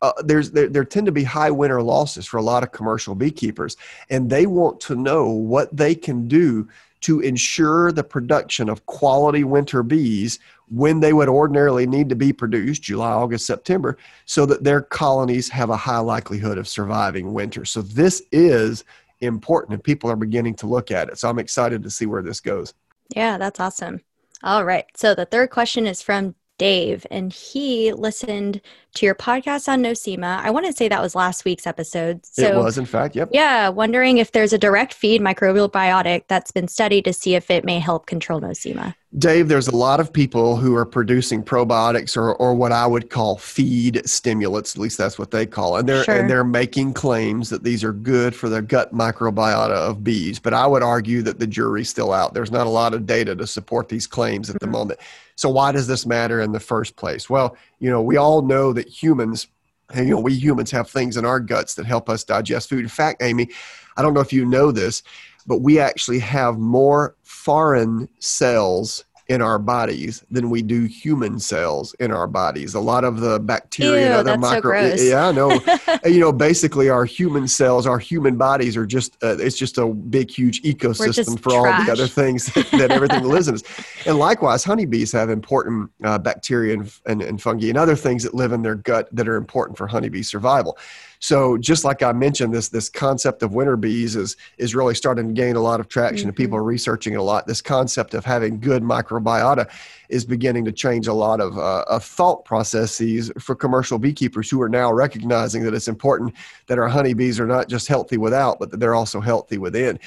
uh, 0.00 0.12
there's 0.22 0.52
there, 0.52 0.68
there 0.68 0.84
tend 0.84 1.06
to 1.06 1.12
be 1.12 1.24
high 1.24 1.50
winter 1.50 1.82
losses 1.82 2.24
for 2.24 2.36
a 2.36 2.42
lot 2.42 2.62
of 2.62 2.70
commercial 2.70 3.16
beekeepers 3.16 3.76
and 4.10 4.30
they 4.30 4.46
want 4.46 4.78
to 4.78 4.94
know 4.94 5.28
what 5.28 5.76
they 5.76 5.92
can 5.92 6.28
do 6.28 6.68
to 7.04 7.20
ensure 7.20 7.92
the 7.92 8.02
production 8.02 8.70
of 8.70 8.86
quality 8.86 9.44
winter 9.44 9.82
bees 9.82 10.38
when 10.70 11.00
they 11.00 11.12
would 11.12 11.28
ordinarily 11.28 11.86
need 11.86 12.08
to 12.08 12.16
be 12.16 12.32
produced 12.32 12.80
July, 12.80 13.10
August, 13.10 13.46
September, 13.46 13.98
so 14.24 14.46
that 14.46 14.64
their 14.64 14.80
colonies 14.80 15.50
have 15.50 15.68
a 15.68 15.76
high 15.76 15.98
likelihood 15.98 16.56
of 16.56 16.66
surviving 16.66 17.34
winter. 17.34 17.66
So 17.66 17.82
this 17.82 18.22
is 18.32 18.84
important 19.20 19.74
and 19.74 19.84
people 19.84 20.10
are 20.10 20.16
beginning 20.16 20.54
to 20.54 20.66
look 20.66 20.90
at 20.90 21.10
it. 21.10 21.18
So 21.18 21.28
I'm 21.28 21.38
excited 21.38 21.82
to 21.82 21.90
see 21.90 22.06
where 22.06 22.22
this 22.22 22.40
goes. 22.40 22.72
Yeah, 23.14 23.36
that's 23.36 23.60
awesome. 23.60 24.00
All 24.42 24.64
right. 24.64 24.86
So 24.96 25.14
the 25.14 25.26
third 25.26 25.50
question 25.50 25.86
is 25.86 26.00
from 26.00 26.34
Dave, 26.58 27.06
and 27.10 27.32
he 27.32 27.92
listened 27.92 28.60
to 28.94 29.06
your 29.06 29.14
podcast 29.14 29.68
on 29.68 29.82
Nosema. 29.82 30.38
I 30.38 30.50
want 30.50 30.66
to 30.66 30.72
say 30.72 30.88
that 30.88 31.02
was 31.02 31.14
last 31.16 31.44
week's 31.44 31.66
episode. 31.66 32.24
So, 32.24 32.44
it 32.44 32.56
was, 32.56 32.78
in 32.78 32.86
fact, 32.86 33.16
yep. 33.16 33.28
Yeah, 33.32 33.68
wondering 33.68 34.18
if 34.18 34.30
there's 34.32 34.52
a 34.52 34.58
direct 34.58 34.94
feed 34.94 35.20
microbial 35.20 35.70
biotic 35.70 36.24
that's 36.28 36.52
been 36.52 36.68
studied 36.68 37.04
to 37.06 37.12
see 37.12 37.34
if 37.34 37.50
it 37.50 37.64
may 37.64 37.80
help 37.80 38.06
control 38.06 38.40
Nosema. 38.40 38.94
Dave, 39.18 39.48
there's 39.48 39.68
a 39.68 39.76
lot 39.76 40.00
of 40.00 40.12
people 40.12 40.56
who 40.56 40.74
are 40.74 40.84
producing 40.84 41.42
probiotics 41.42 42.16
or, 42.16 42.34
or 42.34 42.54
what 42.54 42.72
I 42.72 42.86
would 42.86 43.10
call 43.10 43.36
feed 43.36 44.02
stimulants. 44.08 44.74
At 44.74 44.80
least 44.80 44.98
that's 44.98 45.18
what 45.18 45.30
they 45.30 45.46
call 45.46 45.76
it. 45.76 45.80
And 45.80 45.88
they're, 45.88 46.04
sure. 46.04 46.16
and 46.16 46.28
they're 46.28 46.42
making 46.42 46.94
claims 46.94 47.48
that 47.50 47.62
these 47.62 47.84
are 47.84 47.92
good 47.92 48.34
for 48.34 48.48
the 48.48 48.60
gut 48.60 48.92
microbiota 48.92 49.70
of 49.70 50.02
bees. 50.02 50.40
But 50.40 50.52
I 50.54 50.66
would 50.66 50.82
argue 50.82 51.22
that 51.22 51.38
the 51.38 51.46
jury's 51.46 51.88
still 51.88 52.12
out. 52.12 52.34
There's 52.34 52.50
not 52.50 52.66
a 52.66 52.70
lot 52.70 52.92
of 52.92 53.06
data 53.06 53.36
to 53.36 53.46
support 53.46 53.88
these 53.88 54.06
claims 54.06 54.50
at 54.50 54.56
mm-hmm. 54.56 54.66
the 54.66 54.72
moment. 54.72 55.00
So 55.36 55.48
why 55.48 55.72
does 55.72 55.86
this 55.86 56.06
matter 56.06 56.40
in 56.40 56.52
the 56.52 56.60
first 56.60 56.96
place? 56.96 57.28
Well, 57.28 57.56
you 57.78 57.90
know, 57.90 58.02
we 58.02 58.16
all 58.16 58.42
know 58.42 58.72
that 58.72 58.88
humans, 58.88 59.48
you 59.94 60.04
know, 60.04 60.20
we 60.20 60.34
humans 60.34 60.70
have 60.70 60.88
things 60.88 61.16
in 61.16 61.24
our 61.24 61.40
guts 61.40 61.74
that 61.74 61.86
help 61.86 62.08
us 62.08 62.24
digest 62.24 62.68
food. 62.68 62.80
In 62.80 62.88
fact, 62.88 63.22
Amy, 63.22 63.48
I 63.96 64.02
don't 64.02 64.14
know 64.14 64.20
if 64.20 64.32
you 64.32 64.46
know 64.46 64.70
this, 64.70 65.02
but 65.46 65.60
we 65.60 65.78
actually 65.78 66.20
have 66.20 66.58
more 66.58 67.16
foreign 67.22 68.08
cells 68.18 69.04
in 69.28 69.40
our 69.40 69.58
bodies 69.58 70.22
than 70.30 70.50
we 70.50 70.60
do 70.60 70.84
human 70.84 71.38
cells 71.38 71.94
in 71.94 72.10
our 72.10 72.26
bodies. 72.26 72.74
A 72.74 72.80
lot 72.80 73.04
of 73.04 73.20
the 73.20 73.40
bacteria 73.40 74.00
Ew, 74.00 74.18
and 74.18 74.28
other 74.28 74.38
micro 74.38 74.96
so 74.96 75.02
yeah, 75.02 75.28
I 75.28 75.32
know. 75.32 75.60
you 76.04 76.20
know, 76.20 76.32
basically 76.32 76.90
our 76.90 77.06
human 77.06 77.48
cells, 77.48 77.86
our 77.86 77.98
human 77.98 78.36
bodies 78.36 78.76
are 78.76 78.84
just 78.84 79.16
uh, 79.22 79.36
it's 79.38 79.56
just 79.56 79.78
a 79.78 79.86
big 79.86 80.30
huge 80.30 80.62
ecosystem 80.62 81.40
for 81.40 81.50
trash. 81.50 81.80
all 81.80 81.84
the 81.86 81.92
other 81.92 82.06
things 82.06 82.46
that, 82.54 82.70
that 82.72 82.90
everything 82.90 83.24
lives 83.24 83.48
in. 83.48 83.58
And 84.06 84.18
likewise, 84.18 84.62
honeybees 84.62 85.12
have 85.12 85.30
important 85.30 85.90
uh, 86.02 86.18
bacteria 86.18 86.74
and, 86.74 86.92
and, 87.06 87.22
and 87.22 87.40
fungi 87.40 87.68
and 87.68 87.78
other 87.78 87.96
things 87.96 88.22
that 88.24 88.34
live 88.34 88.52
in 88.52 88.62
their 88.62 88.74
gut 88.74 89.08
that 89.12 89.26
are 89.26 89.36
important 89.36 89.78
for 89.78 89.86
honeybee 89.86 90.22
survival. 90.22 90.76
So 91.24 91.56
just 91.56 91.86
like 91.86 92.02
I 92.02 92.12
mentioned, 92.12 92.52
this 92.52 92.68
this 92.68 92.90
concept 92.90 93.42
of 93.42 93.54
winter 93.54 93.78
bees 93.78 94.14
is 94.14 94.36
is 94.58 94.74
really 94.74 94.94
starting 94.94 95.28
to 95.28 95.32
gain 95.32 95.56
a 95.56 95.60
lot 95.60 95.80
of 95.80 95.88
traction, 95.88 96.18
mm-hmm. 96.18 96.28
and 96.28 96.36
people 96.36 96.58
are 96.58 96.62
researching 96.62 97.14
it 97.14 97.16
a 97.16 97.22
lot. 97.22 97.46
This 97.46 97.62
concept 97.62 98.12
of 98.12 98.26
having 98.26 98.60
good 98.60 98.82
microbiota 98.82 99.70
is 100.10 100.26
beginning 100.26 100.66
to 100.66 100.72
change 100.72 101.06
a 101.06 101.14
lot 101.14 101.40
of, 101.40 101.56
uh, 101.56 101.82
of 101.88 102.04
thought 102.04 102.44
processes 102.44 103.32
for 103.38 103.54
commercial 103.54 103.98
beekeepers 103.98 104.50
who 104.50 104.60
are 104.60 104.68
now 104.68 104.92
recognizing 104.92 105.62
that 105.62 105.72
it's 105.72 105.88
important 105.88 106.34
that 106.66 106.78
our 106.78 106.88
honeybees 106.88 107.40
are 107.40 107.46
not 107.46 107.70
just 107.70 107.88
healthy 107.88 108.18
without, 108.18 108.58
but 108.58 108.70
that 108.70 108.76
they're 108.76 108.94
also 108.94 109.18
healthy 109.18 109.56
within. 109.56 109.98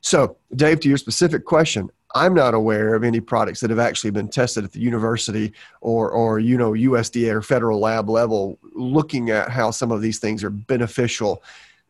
So, 0.00 0.36
Dave, 0.56 0.80
to 0.80 0.88
your 0.88 0.98
specific 0.98 1.44
question, 1.44 1.88
I'm 2.14 2.34
not 2.34 2.54
aware 2.54 2.94
of 2.94 3.02
any 3.02 3.20
products 3.20 3.60
that 3.60 3.70
have 3.70 3.78
actually 3.78 4.10
been 4.10 4.28
tested 4.28 4.64
at 4.64 4.72
the 4.72 4.80
university 4.80 5.52
or, 5.80 6.10
or 6.10 6.38
you 6.38 6.56
know, 6.56 6.72
USDA 6.72 7.32
or 7.32 7.42
federal 7.42 7.80
lab 7.80 8.08
level 8.08 8.58
looking 8.72 9.30
at 9.30 9.50
how 9.50 9.72
some 9.72 9.90
of 9.90 10.00
these 10.00 10.18
things 10.18 10.44
are 10.44 10.50
beneficial 10.50 11.42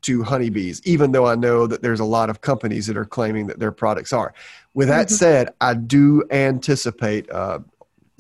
to 0.03 0.23
honeybees, 0.23 0.83
even 0.85 1.13
though 1.13 1.27
I 1.27 1.35
know 1.35 1.67
that 1.67 1.83
there's 1.83 2.01
a 2.01 2.05
lot 2.05 2.31
of 2.31 2.41
companies 2.43 2.87
that 2.87 2.97
are 2.97 3.07
claiming 3.07 3.47
that 3.47 3.59
their 3.59 3.73
products 3.73 4.13
are. 4.13 4.35
With 4.75 4.89
that 4.89 5.07
mm-hmm. 5.07 5.15
said, 5.15 5.49
I 5.61 5.75
do 5.75 6.25
anticipate 6.31 7.31
uh, 7.31 7.61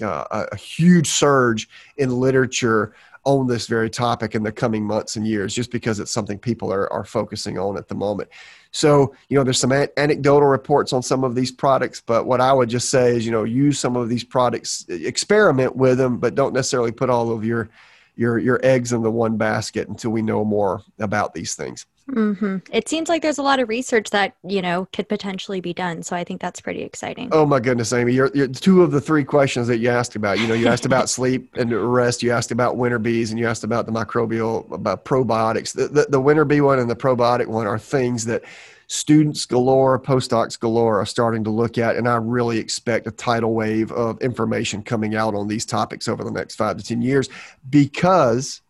uh, 0.03 0.47
a 0.51 0.57
huge 0.57 1.09
surge 1.09 1.69
in 1.97 2.11
literature 2.11 2.95
on 3.25 3.47
this 3.47 3.67
very 3.67 3.89
topic 3.89 4.35
in 4.35 4.43
the 4.43 4.53
coming 4.53 4.85
months 4.85 5.17
and 5.17 5.27
years, 5.27 5.55
just 5.55 5.71
because 5.71 6.01
it's 6.01 6.11
something 6.11 6.39
people 6.39 6.73
are, 6.73 6.93
are 6.93 7.05
focusing 7.05 7.59
on 7.59 7.77
at 7.77 7.89
the 7.89 7.95
moment. 7.95 8.29
So, 8.75 9.15
you 9.29 9.39
know, 9.39 9.45
there's 9.45 9.61
some 9.61 9.71
anecdotal 9.71 10.49
reports 10.49 10.93
on 10.93 11.01
some 11.01 11.23
of 11.23 11.37
these 11.37 11.53
products, 11.53 12.03
but 12.05 12.27
what 12.27 12.41
I 12.41 12.53
would 12.53 12.69
just 12.69 12.91
say 12.91 13.17
is, 13.17 13.25
you 13.25 13.31
know, 13.31 13.45
use 13.45 13.79
some 13.79 13.95
of 13.95 14.09
these 14.09 14.25
products, 14.25 14.85
experiment 14.89 15.77
with 15.77 15.97
them, 15.97 16.19
but 16.19 16.35
don't 16.35 16.53
necessarily 16.53 16.91
put 16.91 17.09
all 17.09 17.31
of 17.31 17.45
your 17.45 17.71
your 18.17 18.37
your 18.37 18.61
eggs 18.65 18.93
in 18.93 19.03
the 19.03 19.11
one 19.13 19.37
basket 19.37 19.87
until 19.89 20.11
we 20.11 20.23
know 20.23 20.45
more 20.45 20.83
about 20.99 21.35
these 21.35 21.55
things. 21.55 21.87
Mm-hmm. 22.11 22.59
It 22.71 22.87
seems 22.87 23.09
like 23.09 23.23
there's 23.23 23.39
a 23.39 23.43
lot 23.43 23.61
of 23.61 23.69
research 23.69 24.11
that 24.11 24.37
you 24.47 24.61
know 24.61 24.87
could 24.93 25.09
potentially 25.09 25.61
be 25.61 25.73
done. 25.73 26.03
So 26.03 26.15
I 26.15 26.23
think 26.23 26.41
that's 26.41 26.61
pretty 26.61 26.83
exciting. 26.83 27.31
Oh 27.33 27.47
my 27.47 27.61
goodness, 27.61 27.93
Amy! 27.95 28.13
You're, 28.13 28.31
you're 28.35 28.49
two 28.49 28.83
of 28.83 28.91
the 28.91 29.01
three 29.01 29.25
questions 29.25 29.69
that 29.69 29.79
you 29.79 29.89
asked 29.89 30.15
about. 30.15 30.39
You 30.39 30.47
know, 30.47 30.55
you 30.55 30.69
asked 30.69 30.85
about 30.85 31.09
sleep 31.09 31.57
and 31.57 31.73
rest. 31.73 32.23
You 32.23 32.31
asked 32.31 32.51
about 32.51 32.77
winter 32.77 32.99
bees, 32.99 33.31
and 33.31 33.41
you 33.41 33.49
asked 33.49 33.65
about 33.65 33.87
the 33.87 33.93
microbial 33.93 34.71
about 34.71 35.07
probiotics. 35.07 35.73
The, 35.73 35.89
the, 35.89 36.07
the 36.11 36.21
winter 36.21 36.45
bee 36.45 36.61
one 36.61 36.79
and 36.79 36.91
the 36.91 36.97
probiotic 36.97 37.47
one 37.47 37.67
are 37.67 37.79
things 37.79 38.27
that 38.27 38.43
students 38.87 39.47
galore, 39.47 39.99
postdocs 39.99 40.61
galore 40.61 41.01
are 41.01 41.07
starting 41.07 41.43
to 41.45 41.51
look 41.51 41.79
at, 41.79 41.97
and 41.97 42.07
I 42.07 42.17
really 42.17 42.59
expect 42.59 43.07
a 43.07 43.13
tidal 43.13 43.55
wave 43.55 43.91
of 43.93 44.21
information 44.21 44.83
coming 44.83 45.15
out 45.15 45.35
on 45.35 45.49
these 45.49 45.65
topics 45.65 46.07
over 46.07 46.23
the 46.23 46.31
next 46.31 46.57
five 46.57 46.77
to 46.77 46.85
ten 46.85 47.01
years 47.01 47.31
because 47.71 48.61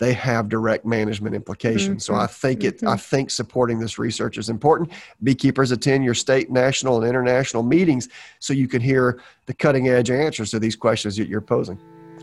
they 0.00 0.14
have 0.14 0.48
direct 0.48 0.86
management 0.86 1.34
implications. 1.34 2.04
Mm-hmm. 2.04 2.14
So 2.14 2.14
I 2.14 2.26
think 2.26 2.64
it, 2.64 2.78
mm-hmm. 2.78 2.88
I 2.88 2.96
think 2.96 3.30
supporting 3.30 3.78
this 3.78 3.98
research 3.98 4.38
is 4.38 4.48
important. 4.48 4.90
Beekeepers 5.22 5.70
attend 5.72 6.04
your 6.04 6.14
state, 6.14 6.50
national, 6.50 6.96
and 6.96 7.06
international 7.06 7.62
meetings 7.62 8.08
so 8.38 8.54
you 8.54 8.66
can 8.66 8.80
hear 8.80 9.20
the 9.44 9.54
cutting 9.54 9.88
edge 9.88 10.10
answers 10.10 10.50
to 10.52 10.58
these 10.58 10.74
questions 10.74 11.16
that 11.18 11.28
you're 11.28 11.42
posing. 11.42 11.78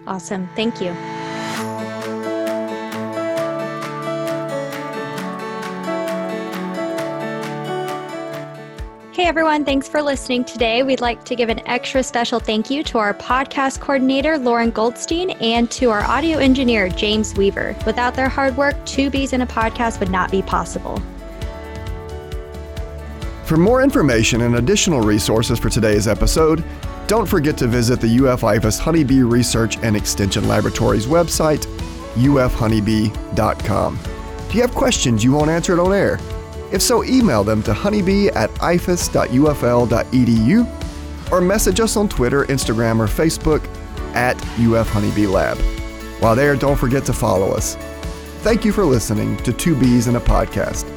Awesome. 0.07 0.49
Thank 0.55 0.81
you. 0.81 1.26
Everyone, 9.27 9.65
thanks 9.65 9.89
for 9.89 10.01
listening 10.01 10.45
today. 10.45 10.83
We'd 10.83 11.01
like 11.01 11.25
to 11.25 11.35
give 11.35 11.49
an 11.49 11.59
extra 11.67 12.01
special 12.01 12.39
thank 12.39 12.69
you 12.69 12.81
to 12.85 12.97
our 12.97 13.13
podcast 13.13 13.81
coordinator, 13.81 14.37
Lauren 14.37 14.71
Goldstein, 14.71 15.31
and 15.41 15.69
to 15.71 15.89
our 15.89 16.01
audio 16.03 16.37
engineer, 16.37 16.87
James 16.87 17.35
Weaver. 17.35 17.75
Without 17.85 18.15
their 18.15 18.29
hard 18.29 18.55
work, 18.55 18.77
Two 18.85 19.09
Bees 19.09 19.33
in 19.33 19.41
a 19.41 19.45
Podcast 19.45 19.99
would 19.99 20.09
not 20.09 20.31
be 20.31 20.41
possible. 20.41 21.01
For 23.43 23.57
more 23.57 23.83
information 23.83 24.43
and 24.43 24.55
additional 24.55 25.01
resources 25.01 25.59
for 25.59 25.69
today's 25.69 26.07
episode, 26.07 26.63
don't 27.07 27.25
forget 27.25 27.57
to 27.57 27.67
visit 27.67 27.99
the 27.99 28.25
UF 28.25 28.43
IFAS 28.43 28.79
Honeybee 28.79 29.23
Research 29.23 29.77
and 29.79 29.97
Extension 29.97 30.47
Laboratories 30.47 31.05
website, 31.05 31.65
ufhoneybee.com. 32.15 33.99
Do 34.49 34.55
you 34.55 34.61
have 34.61 34.73
questions 34.73 35.21
you 35.21 35.33
won't 35.33 35.49
answer 35.49 35.73
it 35.73 35.79
on 35.79 35.91
air? 35.91 36.17
If 36.71 36.81
so, 36.81 37.03
email 37.03 37.43
them 37.43 37.63
to 37.63 37.73
honeybee 37.73 38.29
at 38.29 38.49
ifas.ufl.edu 38.55 38.91
or 41.31 41.41
message 41.41 41.79
us 41.79 41.97
on 41.97 42.09
Twitter, 42.09 42.45
Instagram, 42.45 42.99
or 42.99 43.07
Facebook 43.07 43.65
at 44.15 44.35
UF 44.59 44.89
Honeybee 44.89 45.27
Lab. 45.27 45.57
While 46.19 46.35
there, 46.35 46.55
don't 46.55 46.77
forget 46.77 47.05
to 47.05 47.13
follow 47.13 47.51
us. 47.51 47.75
Thank 48.41 48.65
you 48.65 48.71
for 48.71 48.85
listening 48.85 49.37
to 49.37 49.53
Two 49.53 49.75
Bees 49.75 50.07
in 50.07 50.15
a 50.15 50.21
Podcast. 50.21 50.96